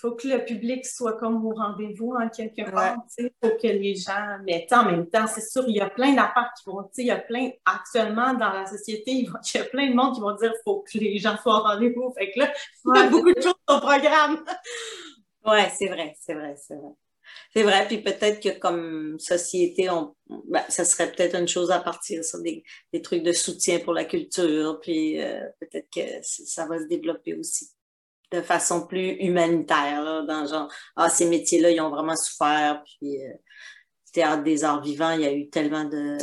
Faut 0.00 0.12
que 0.12 0.28
le 0.28 0.44
public 0.44 0.86
soit 0.86 1.18
comme 1.18 1.44
au 1.44 1.54
rendez-vous 1.54 2.14
en 2.14 2.28
quelque 2.28 2.70
part, 2.70 2.96
tu 3.16 3.24
sais, 3.24 3.34
faut 3.42 3.50
que 3.50 3.66
les 3.66 3.94
gens, 3.94 4.38
mais 4.44 4.66
en 4.72 4.84
même 4.84 5.08
temps, 5.08 5.26
c'est 5.26 5.46
sûr, 5.46 5.64
il 5.68 5.76
y 5.76 5.80
a 5.80 5.90
plein 5.90 6.14
d'affaires 6.14 6.50
qui 6.56 6.64
vont, 6.70 6.82
tu 6.84 6.88
sais, 6.92 7.02
il 7.02 7.06
y 7.06 7.10
a 7.10 7.18
plein, 7.18 7.50
actuellement, 7.66 8.32
dans 8.34 8.52
la 8.52 8.66
société, 8.66 9.10
il 9.10 9.30
il 9.54 9.58
y 9.58 9.60
a 9.60 9.64
plein 9.64 9.90
de 9.90 9.94
monde 9.94 10.14
qui 10.14 10.20
vont 10.20 10.34
dire, 10.36 10.52
faut 10.64 10.80
que 10.80 10.98
les 10.98 11.18
gens 11.18 11.36
soient 11.42 11.60
au 11.60 11.62
rendez-vous, 11.62 12.12
fait 12.16 12.30
que 12.32 12.40
là, 12.40 12.52
il 12.86 12.96
y 12.96 12.98
a 12.98 13.04
Ouais, 13.04 13.10
beaucoup 13.10 13.32
de 13.32 13.40
choses 13.40 13.54
au 13.68 13.78
programme. 13.78 14.44
Ouais, 15.44 15.70
c'est 15.76 15.88
vrai, 15.88 16.14
c'est 16.18 16.34
vrai, 16.34 16.54
c'est 16.56 16.76
vrai. 16.76 16.92
C'est 17.54 17.62
vrai, 17.62 17.86
puis 17.86 18.02
peut-être 18.02 18.40
que 18.40 18.58
comme 18.58 19.18
société, 19.20 19.88
on, 19.90 20.16
ben, 20.48 20.64
ça 20.68 20.84
serait 20.84 21.12
peut-être 21.12 21.36
une 21.36 21.46
chose 21.46 21.70
à 21.70 21.78
partir 21.78 22.24
sur 22.24 22.40
des, 22.40 22.64
des 22.92 23.02
trucs 23.02 23.22
de 23.22 23.32
soutien 23.32 23.78
pour 23.78 23.92
la 23.92 24.04
culture, 24.04 24.80
puis 24.80 25.22
euh, 25.22 25.40
peut-être 25.60 25.88
que 25.94 26.00
ça 26.22 26.66
va 26.66 26.78
se 26.78 26.86
développer 26.86 27.34
aussi 27.34 27.70
de 28.30 28.42
façon 28.42 28.86
plus 28.86 29.16
humanitaire, 29.20 30.02
là, 30.02 30.22
dans 30.22 30.46
genre, 30.46 30.72
ah, 30.96 31.10
ces 31.10 31.28
métiers-là, 31.28 31.70
ils 31.70 31.80
ont 31.80 31.90
vraiment 31.90 32.16
souffert, 32.16 32.82
puis 32.84 33.24
euh, 33.24 33.32
Théâtre 34.12 34.42
des 34.42 34.64
arts 34.64 34.82
vivants, 34.82 35.12
il 35.12 35.20
y 35.20 35.24
a 35.24 35.32
eu 35.32 35.48
tellement 35.50 35.84
de 35.84 36.18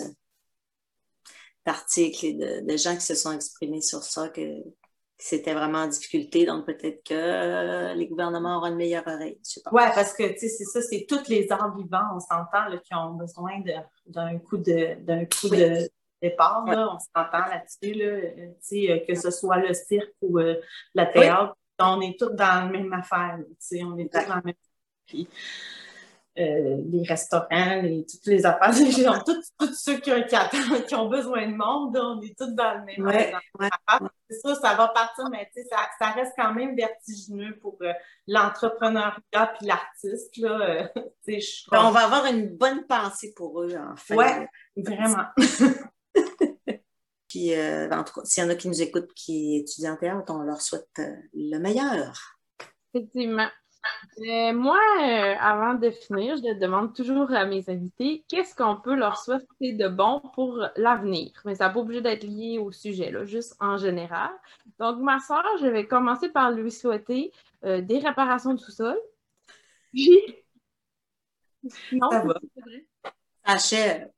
d'articles 1.65 2.25
et 2.25 2.33
de, 2.33 2.69
de 2.69 2.77
gens 2.77 2.95
qui 2.95 3.01
se 3.01 3.15
sont 3.15 3.31
exprimés 3.31 3.81
sur 3.81 4.03
ça 4.03 4.29
que 4.29 4.41
c'était 5.17 5.53
vraiment 5.53 5.79
en 5.79 5.87
difficulté, 5.87 6.45
donc 6.45 6.65
peut-être 6.65 7.03
que 7.03 7.13
euh, 7.13 7.93
les 7.93 8.07
gouvernements 8.07 8.57
auront 8.57 8.67
une 8.67 8.75
meilleure 8.75 9.07
oreille. 9.07 9.39
Ouais, 9.71 9.89
parce 9.95 10.13
que, 10.13 10.23
tu 10.33 10.39
sais, 10.39 10.49
c'est 10.49 10.63
ça, 10.65 10.81
c'est 10.81 11.05
tous 11.07 11.27
les 11.27 11.51
arts 11.51 11.75
vivants, 11.75 12.09
on 12.13 12.19
s'entend, 12.19 12.69
qui 12.83 12.93
ont 12.93 13.13
besoin 13.15 13.61
d'un 14.05 14.37
coup 14.39 14.57
de, 14.57 14.95
d'un 15.03 15.25
coup 15.25 15.47
Oui. 15.49 15.57
de 15.57 15.89
départ, 16.21 16.65
là, 16.65 16.89
on 16.93 16.99
s'entend 16.99 17.47
là-dessus, 17.47 17.93
là, 17.93 18.05
euh, 18.05 18.53
euh, 18.73 18.99
que 19.07 19.15
ce 19.15 19.31
soit 19.31 19.57
le 19.57 19.73
cirque 19.73 20.13
ou 20.21 20.39
euh, 20.39 20.55
la 20.93 21.05
théâtre, 21.07 21.55
on 21.79 22.01
est 22.01 22.17
tous 22.19 22.29
dans 22.31 22.63
la 22.63 22.65
même 22.65 22.91
affaire, 22.93 23.37
là, 23.37 23.43
tu 23.43 23.55
sais, 23.59 23.83
on 23.83 23.97
est 23.97 24.11
tous 24.11 24.27
dans 24.27 24.35
la 24.35 24.41
même 24.43 24.55
puis 25.05 25.27
euh, 26.39 26.77
les 26.91 27.01
restaurants, 27.07 27.81
les, 27.81 28.05
toutes 28.05 28.27
les 28.27 28.45
affaires, 28.45 28.69
tous, 29.25 29.51
tous 29.57 29.73
ceux 29.73 29.97
qui, 29.97 30.11
ont- 30.11 30.21
qui 30.23 30.35
attendent, 30.35 30.85
qui 30.85 30.93
ont 30.93 31.07
besoin 31.09 31.47
de 31.47 31.55
monde, 31.55 31.97
on 31.97 32.21
est 32.21 32.37
tous 32.37 32.53
dans 32.53 32.75
le 32.77 32.85
même 32.85 33.05
Ouais, 33.07 33.33
ouais. 33.59 33.69
affaire. 33.87 34.07
C'est 34.29 34.39
sûr, 34.41 34.55
ça 34.57 34.75
va 34.75 34.89
partir, 34.89 35.29
mais 35.31 35.49
tu 35.55 35.63
sais, 35.63 35.67
ça, 35.71 35.77
ça 35.97 36.11
reste 36.11 36.33
quand 36.37 36.53
même 36.53 36.75
vertigineux 36.75 37.57
pour 37.59 37.77
euh, 37.81 37.91
l'entrepreneuriat 38.27 39.53
puis 39.57 39.65
l'artiste, 39.65 40.37
là. 40.37 40.59
euh, 40.61 40.87
je 41.27 41.69
Ben, 41.71 41.85
on 41.85 41.89
va 41.91 42.01
avoir 42.01 42.25
une 42.27 42.55
bonne 42.55 42.85
pensée 42.85 43.33
pour 43.35 43.63
eux, 43.63 43.75
en 43.75 43.95
fait. 43.95 44.13
Ouais. 44.15 44.47
Vraiment. 44.75 45.25
Puis, 47.27 47.53
euh, 47.53 47.89
en 47.91 48.03
tout 48.03 48.13
cas, 48.13 48.25
s'il 48.25 48.43
y 48.43 48.47
en 48.47 48.49
a 48.49 48.55
qui 48.55 48.67
nous 48.67 48.81
écoutent 48.81 49.13
qui 49.13 49.57
étudient 49.57 49.93
en 49.93 49.97
théâtre, 49.97 50.33
on 50.33 50.43
leur 50.43 50.61
souhaite 50.61 50.87
euh, 50.99 51.15
le 51.33 51.57
meilleur. 51.59 52.37
Effectivement. 52.93 53.49
Euh, 54.19 54.53
moi, 54.53 54.79
euh, 55.01 55.35
avant 55.39 55.75
de 55.75 55.89
finir, 55.91 56.35
je 56.37 56.59
demande 56.59 56.95
toujours 56.95 57.31
à 57.31 57.45
mes 57.45 57.69
invités 57.69 58.25
qu'est-ce 58.27 58.55
qu'on 58.55 58.75
peut 58.77 58.95
leur 58.95 59.17
souhaiter 59.17 59.73
de 59.73 59.87
bon 59.87 60.21
pour 60.33 60.65
l'avenir? 60.75 61.31
Mais 61.45 61.55
ça 61.55 61.67
n'a 61.67 61.73
pas 61.73 61.79
obligé 61.79 62.01
d'être 62.01 62.23
lié 62.23 62.57
au 62.57 62.71
sujet, 62.71 63.11
là, 63.11 63.25
juste 63.25 63.55
en 63.59 63.77
général. 63.77 64.31
Donc, 64.79 64.99
ma 64.99 65.19
soeur, 65.19 65.45
je 65.61 65.67
vais 65.67 65.85
commencer 65.85 66.29
par 66.29 66.51
lui 66.51 66.71
souhaiter 66.71 67.31
euh, 67.63 67.81
des 67.81 67.99
réparations 67.99 68.53
de 68.53 68.59
sous-sol. 68.59 68.97
Puis, 69.93 70.19
non, 71.91 72.09
Ça 72.09 72.21
va. 72.21 72.39
Achève. 73.43 74.09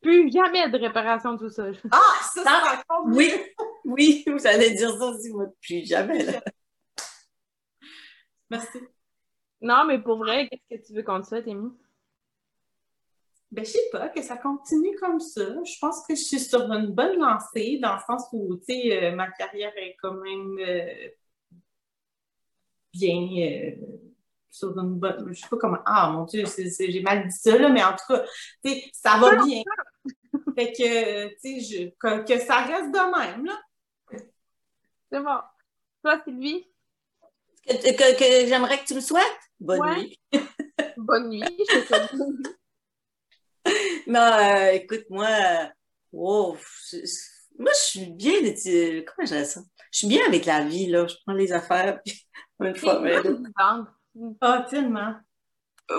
Plus 0.00 0.32
jamais 0.32 0.68
de 0.70 0.78
réparation 0.78 1.34
de 1.34 1.38
sous-sol. 1.38 1.76
Ah, 1.90 1.98
ça, 2.22 2.42
c'est 2.42 2.92
encore 2.92 3.06
mieux. 3.06 3.16
Oui, 3.16 3.32
oui, 3.84 4.24
vous 4.26 4.46
allez 4.46 4.70
dire 4.70 4.90
ça 4.96 5.06
aussi, 5.06 5.30
moi, 5.30 5.46
plus 5.60 5.86
jamais. 5.86 6.24
Là. 6.24 6.40
Merci. 8.50 8.78
Non, 9.60 9.84
mais 9.86 10.00
pour 10.00 10.18
vrai, 10.18 10.48
qu'est-ce 10.48 10.82
que 10.82 10.86
tu 10.86 10.94
veux 10.94 11.02
qu'on 11.02 11.20
te 11.20 11.26
souhaite, 11.26 11.46
Amy? 11.46 11.70
Ben, 13.50 13.64
je 13.64 13.70
sais 13.70 13.88
pas, 13.90 14.08
que 14.08 14.22
ça 14.22 14.36
continue 14.36 14.94
comme 14.96 15.18
ça. 15.18 15.42
Je 15.64 15.78
pense 15.80 16.06
que 16.06 16.14
je 16.14 16.22
suis 16.22 16.38
sur 16.38 16.70
une 16.72 16.92
bonne 16.94 17.18
lancée, 17.18 17.78
dans 17.82 17.94
le 17.94 18.00
sens 18.06 18.28
où, 18.32 18.56
tu 18.56 18.64
sais, 18.66 19.04
euh, 19.04 19.14
ma 19.14 19.28
carrière 19.30 19.76
est 19.76 19.96
quand 20.00 20.14
même 20.14 20.56
euh, 20.60 21.08
bien 22.92 23.28
euh, 23.38 24.09
sur 24.50 24.76
une 24.78 24.94
bonne. 24.96 25.32
Je 25.32 25.40
sais 25.40 25.48
pas 25.48 25.56
comment. 25.56 25.78
Ah 25.86 26.10
mon 26.10 26.24
Dieu, 26.24 26.44
c'est- 26.46 26.70
c'est- 26.70 26.90
j'ai 26.90 27.02
mal 27.02 27.26
dit 27.28 27.36
ça, 27.36 27.56
là, 27.56 27.68
mais 27.68 27.82
en 27.84 27.92
tout 27.92 28.04
cas, 28.08 28.24
tu 28.64 28.70
sais, 28.72 28.90
ça 28.92 29.16
va 29.18 29.36
bien. 29.44 29.62
fait 30.56 30.72
que, 30.72 31.28
tu 31.28 31.60
sais, 31.60 31.60
je- 31.60 31.90
que, 31.98 32.24
que 32.24 32.38
ça 32.40 32.62
reste 32.64 32.90
de 32.92 33.18
même, 33.18 33.44
là. 33.46 33.60
C'est 35.12 35.20
bon. 35.20 35.38
Toi, 36.04 36.20
Sylvie, 36.24 36.66
Que, 37.66 37.74
que- 37.74 38.18
que 38.18 38.46
j'aimerais 38.48 38.78
que 38.80 38.86
tu 38.86 38.94
me 38.94 39.00
souhaites? 39.00 39.24
Bonne 39.58 39.80
Ouais. 39.80 39.96
nuit. 39.96 40.20
bonne 40.96 41.28
nuit. 41.28 41.42
Je 41.68 41.80
te 41.80 41.86
souhaite 41.86 42.14
bonne 42.16 42.36
nuit. 42.36 42.56
Non, 44.06 44.20
euh, 44.20 44.70
écoute, 44.72 45.04
moi, 45.10 45.26
euh, 45.28 45.66
wow, 46.12 46.56
je- 46.90 46.96
je- 46.98 47.58
moi, 47.58 47.70
je 47.74 47.88
suis 47.88 48.06
bien, 48.12 48.40
de- 48.40 49.00
comment 49.04 49.26
je 49.26 49.32
dirais 49.32 49.44
ça? 49.44 49.60
Je 49.92 49.98
suis 49.98 50.06
bien 50.08 50.24
avec 50.26 50.46
la 50.46 50.64
vie, 50.64 50.86
là. 50.86 51.06
Je 51.06 51.14
prends 51.26 51.34
les 51.34 51.52
affaires, 51.52 52.00
puis 52.02 52.26
une 52.60 52.74
fois, 52.76 53.00
mais. 53.00 53.16
Ah, 54.40 54.66
tellement. 54.68 55.14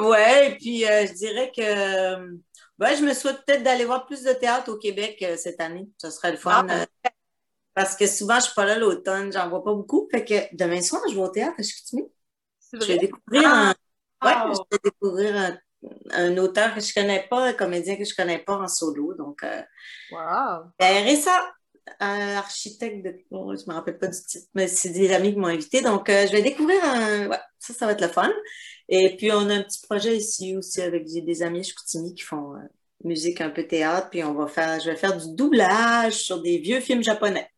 Ouais, 0.01 0.51
et 0.51 0.55
puis 0.55 0.85
euh, 0.85 1.05
je 1.05 1.13
dirais 1.13 1.51
que 1.55 1.61
euh, 1.61 2.37
ouais, 2.79 2.95
je 2.95 3.03
me 3.03 3.13
souhaite 3.13 3.43
peut-être 3.45 3.63
d'aller 3.63 3.83
voir 3.85 4.05
plus 4.05 4.23
de 4.23 4.31
théâtre 4.33 4.71
au 4.71 4.77
Québec 4.77 5.17
euh, 5.21 5.35
cette 5.37 5.59
année. 5.59 5.89
Ce 5.97 6.09
serait 6.09 6.31
le 6.31 6.37
fun. 6.37 6.65
Ah. 6.69 6.81
euh, 6.81 7.09
parce 7.73 7.95
que 7.95 8.07
souvent, 8.07 8.35
je 8.35 8.45
suis 8.45 8.53
pas 8.53 8.65
là 8.65 8.77
l'automne, 8.77 9.31
j'en 9.33 9.49
vois 9.49 9.63
pas 9.63 9.73
beaucoup. 9.73 10.07
Fait 10.11 10.23
que 10.25 10.55
demain 10.55 10.81
soir, 10.81 11.01
je 11.09 11.15
vais 11.15 11.21
au 11.21 11.29
théâtre 11.29 11.55
à 11.59 11.63
Chicoutimi. 11.63 12.03
Je 12.73 12.77
vais 12.85 12.97
découvrir 12.97 13.47
un, 13.49 13.69
ouais, 13.69 13.73
Ah. 14.21 14.51
je 14.53 14.59
vais 14.71 14.79
découvrir 14.83 15.35
un, 15.35 15.57
un 16.11 16.37
auteur 16.37 16.73
que 16.73 16.79
je 16.79 16.93
connais 16.93 17.27
pas, 17.29 17.47
un 17.47 17.53
comédien 17.53 17.97
que 17.97 18.05
je 18.05 18.15
connais 18.15 18.39
pas 18.39 18.57
en 18.57 18.67
solo. 18.67 19.13
Donc, 19.15 19.41
Wow. 20.11 20.71
ben, 20.79 21.03
récent, 21.03 21.31
un 21.99 22.35
architecte 22.35 23.05
de, 23.05 23.15
bon, 23.31 23.55
je 23.55 23.63
me 23.67 23.73
rappelle 23.73 23.97
pas 23.97 24.07
du 24.07 24.19
titre, 24.21 24.47
mais 24.53 24.67
c'est 24.67 24.89
des 24.89 25.11
amis 25.13 25.33
qui 25.33 25.39
m'ont 25.39 25.47
invité. 25.47 25.81
Donc, 25.81 26.09
euh, 26.09 26.27
je 26.27 26.31
vais 26.31 26.41
découvrir 26.41 26.83
un, 26.83 27.27
ouais, 27.27 27.39
ça, 27.59 27.73
ça 27.73 27.85
va 27.85 27.93
être 27.93 28.01
le 28.01 28.07
fun. 28.07 28.31
Et 28.89 29.15
puis, 29.17 29.31
on 29.31 29.49
a 29.49 29.55
un 29.55 29.63
petit 29.63 29.81
projet 29.85 30.15
ici 30.17 30.55
aussi 30.57 30.81
avec 30.81 31.05
des 31.05 31.43
amis 31.43 31.63
Chicoutimi 31.63 32.13
qui 32.13 32.23
font 32.23 32.55
euh, 32.55 32.59
musique 33.03 33.41
un 33.41 33.49
peu 33.49 33.65
théâtre. 33.67 34.09
Puis, 34.09 34.23
on 34.23 34.33
va 34.33 34.47
faire, 34.47 34.79
je 34.79 34.89
vais 34.89 34.95
faire 34.97 35.17
du 35.17 35.35
doublage 35.35 36.13
sur 36.23 36.41
des 36.41 36.57
vieux 36.57 36.79
films 36.81 37.03
japonais. 37.03 37.49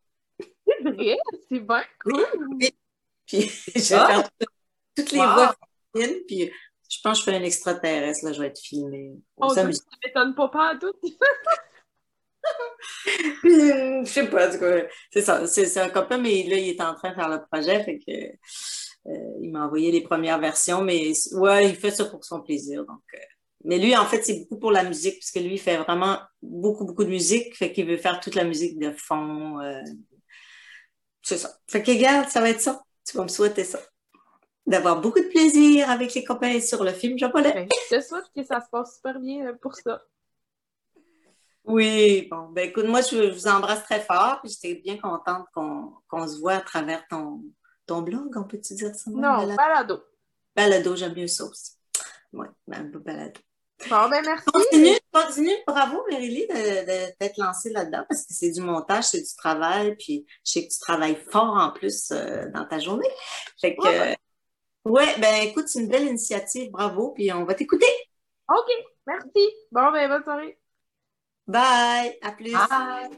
C'est 0.67 0.81
vrai? 0.91 1.17
C'est 1.49 1.59
bien 1.59 1.83
cool. 2.03 2.25
Puis, 3.25 3.49
je 3.75 3.79
vais 3.89 3.95
Ah! 3.95 4.07
faire 4.07 4.29
tout- 4.39 4.47
toutes 4.95 5.11
les 5.11 5.19
Wow! 5.19 5.33
voix 5.33 5.55
féminines. 5.95 6.21
Puis, 6.27 6.51
je 6.89 6.99
pense 7.03 7.19
que 7.19 7.25
je 7.25 7.31
fais 7.31 7.37
un 7.37 7.43
extraterrestre, 7.43 8.25
là, 8.25 8.33
je 8.33 8.39
vais 8.41 8.47
être 8.47 8.59
filmé. 8.59 9.13
On 9.37 9.47
Oh, 9.47 9.53
ça 9.53 9.63
m'étonne 9.65 10.35
pas 10.35 10.49
pas 10.49 10.69
à 10.71 10.75
tout. 10.77 10.93
Euh, 13.45 14.03
je 14.06 14.10
sais 14.10 14.28
pas, 14.30 14.49
c'est 15.11 15.22
ça, 15.22 15.45
c'est 15.48 15.78
un 15.80 15.90
copain, 15.90 16.18
mais 16.18 16.44
là, 16.44 16.57
il 16.57 16.70
est 16.70 16.82
en 16.82 16.94
train 16.95 17.10
de 17.10 17.15
faire 17.15 17.30
le 17.30 17.40
projet, 17.52 17.84
fait 17.84 17.99
que 17.99 18.11
euh, 19.11 19.38
il 19.41 19.52
m'a 19.52 19.65
envoyé 19.65 19.91
les 19.91 20.02
premières 20.02 20.40
versions, 20.40 20.82
mais 20.82 21.11
ouais, 21.34 21.70
il 21.70 21.76
fait 21.76 21.91
ça 21.91 22.06
pour 22.06 22.24
son 22.24 22.41
plaisir, 22.41 22.86
donc. 22.86 23.02
euh, 23.14 23.18
mais 23.65 23.78
lui, 23.80 23.95
en 23.95 24.06
fait, 24.06 24.24
c'est 24.24 24.40
beaucoup 24.40 24.60
pour 24.60 24.72
la 24.72 24.84
musique, 24.84 25.15
puisque 25.15 25.36
lui, 25.38 25.53
il 25.53 25.60
fait 25.60 25.78
vraiment 25.78 26.20
beaucoup, 26.41 26.86
beaucoup 26.86 27.03
de 27.03 27.10
musique, 27.10 27.56
fait 27.56 27.72
qu'il 27.72 27.86
veut 27.86 27.98
faire 27.98 28.20
toute 28.20 28.36
la 28.36 28.44
musique 28.44 28.78
de 28.80 28.91
fond. 28.91 29.57
c'est 31.22 31.38
ça. 31.38 31.57
Fait 31.68 31.82
que, 31.82 31.91
regarde, 31.91 32.30
ça 32.30 32.41
va 32.41 32.49
être 32.49 32.61
ça. 32.61 32.84
Tu 33.06 33.18
vas 33.18 33.24
me 33.24 33.30
souhaiter 33.30 33.64
ça. 33.64 33.80
D'avoir 34.65 34.99
beaucoup 35.02 35.20
de 35.20 35.28
plaisir 35.28 35.90
avec 35.90 36.14
les 36.14 36.24
copains 36.24 36.60
sur 36.60 36.84
le 36.84 36.91
film 36.91 37.18
japonais. 37.18 37.53
Ben, 37.53 37.68
je 37.90 37.98
te 37.98 38.02
souhaite 38.02 38.26
que 38.36 38.44
ça 38.44 38.60
se 38.61 38.70
passe 38.70 38.95
super 38.95 39.20
bien 39.20 39.53
pour 39.61 39.76
ça. 39.76 40.02
Oui, 41.65 42.27
bon, 42.30 42.49
ben 42.49 42.69
écoute, 42.69 42.85
moi, 42.85 43.02
je, 43.02 43.31
vous 43.31 43.48
embrasse 43.48 43.84
très 43.84 44.02
fort, 44.02 44.40
puis 44.41 44.52
j'étais 44.52 44.81
bien 44.81 44.98
contente 44.98 45.45
qu'on 45.53 45.94
qu'on 46.10 46.27
se 46.27 46.38
voit 46.40 46.56
à 46.56 46.61
travers 46.61 47.07
ton, 47.07 47.41
ton 47.85 48.02
blog, 48.02 48.35
on 48.35 48.44
peut-tu 48.44 48.73
dire 48.76 48.94
ça? 48.94 49.10
Non, 49.11 49.19
Balado, 49.19 49.56
balado. 49.56 50.03
balado 50.56 50.95
j'aime 50.95 51.15
mieux 51.15 51.27
ça 51.27 51.45
aussi. 51.45 51.72
Oui, 52.34 52.48
ben, 52.68 52.88
un 52.88 52.91
peu 52.91 52.99
balado. 52.99 53.40
Bon, 53.90 54.10
ben 54.10 54.22
merci. 54.26 54.45
Continue, 54.45 54.98
continue, 55.11 55.56
bravo, 55.65 56.03
Mérélie, 56.10 56.48
de, 56.48 56.53
de 56.53 57.15
t'être 57.18 57.38
lancée 57.38 57.69
là-dedans, 57.69 58.06
parce 58.10 58.26
que 58.26 58.34
c'est 58.34 58.52
du 58.52 58.61
montage, 58.61 59.06
c'est 59.06 59.22
du 59.22 59.35
travail, 59.38 59.95
puis 59.95 60.26
je 60.45 60.52
sais 60.52 60.68
que 60.68 60.73
tu 60.73 60.80
travailles 60.80 61.22
fort 61.31 61.56
en 61.56 61.72
plus 61.72 62.11
euh, 62.11 62.49
dans 62.53 62.65
ta 62.65 62.80
journée. 62.80 63.10
Fait 63.60 63.76
que, 63.76 63.81
Ouais, 63.81 64.15
euh, 64.85 64.90
ouais, 64.90 65.19
ben 65.19 65.44
écoute, 65.44 65.68
c'est 65.68 65.80
une 65.80 65.90
belle 65.90 66.07
initiative, 66.07 66.72
bravo, 66.72 67.11
puis 67.11 67.31
on 67.31 67.45
va 67.45 67.53
t'écouter. 67.56 67.88
OK, 68.49 68.69
merci. 69.07 69.49
Bon, 69.72 69.91
ben 69.91 70.10
bonne 70.10 70.23
soirée. 70.23 70.57
Bye, 71.48 72.14
à 72.22 72.32
plus. 72.32 72.53
Bye! 72.53 73.10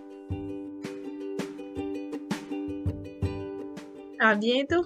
À 4.20 4.36
bientôt. 4.36 4.86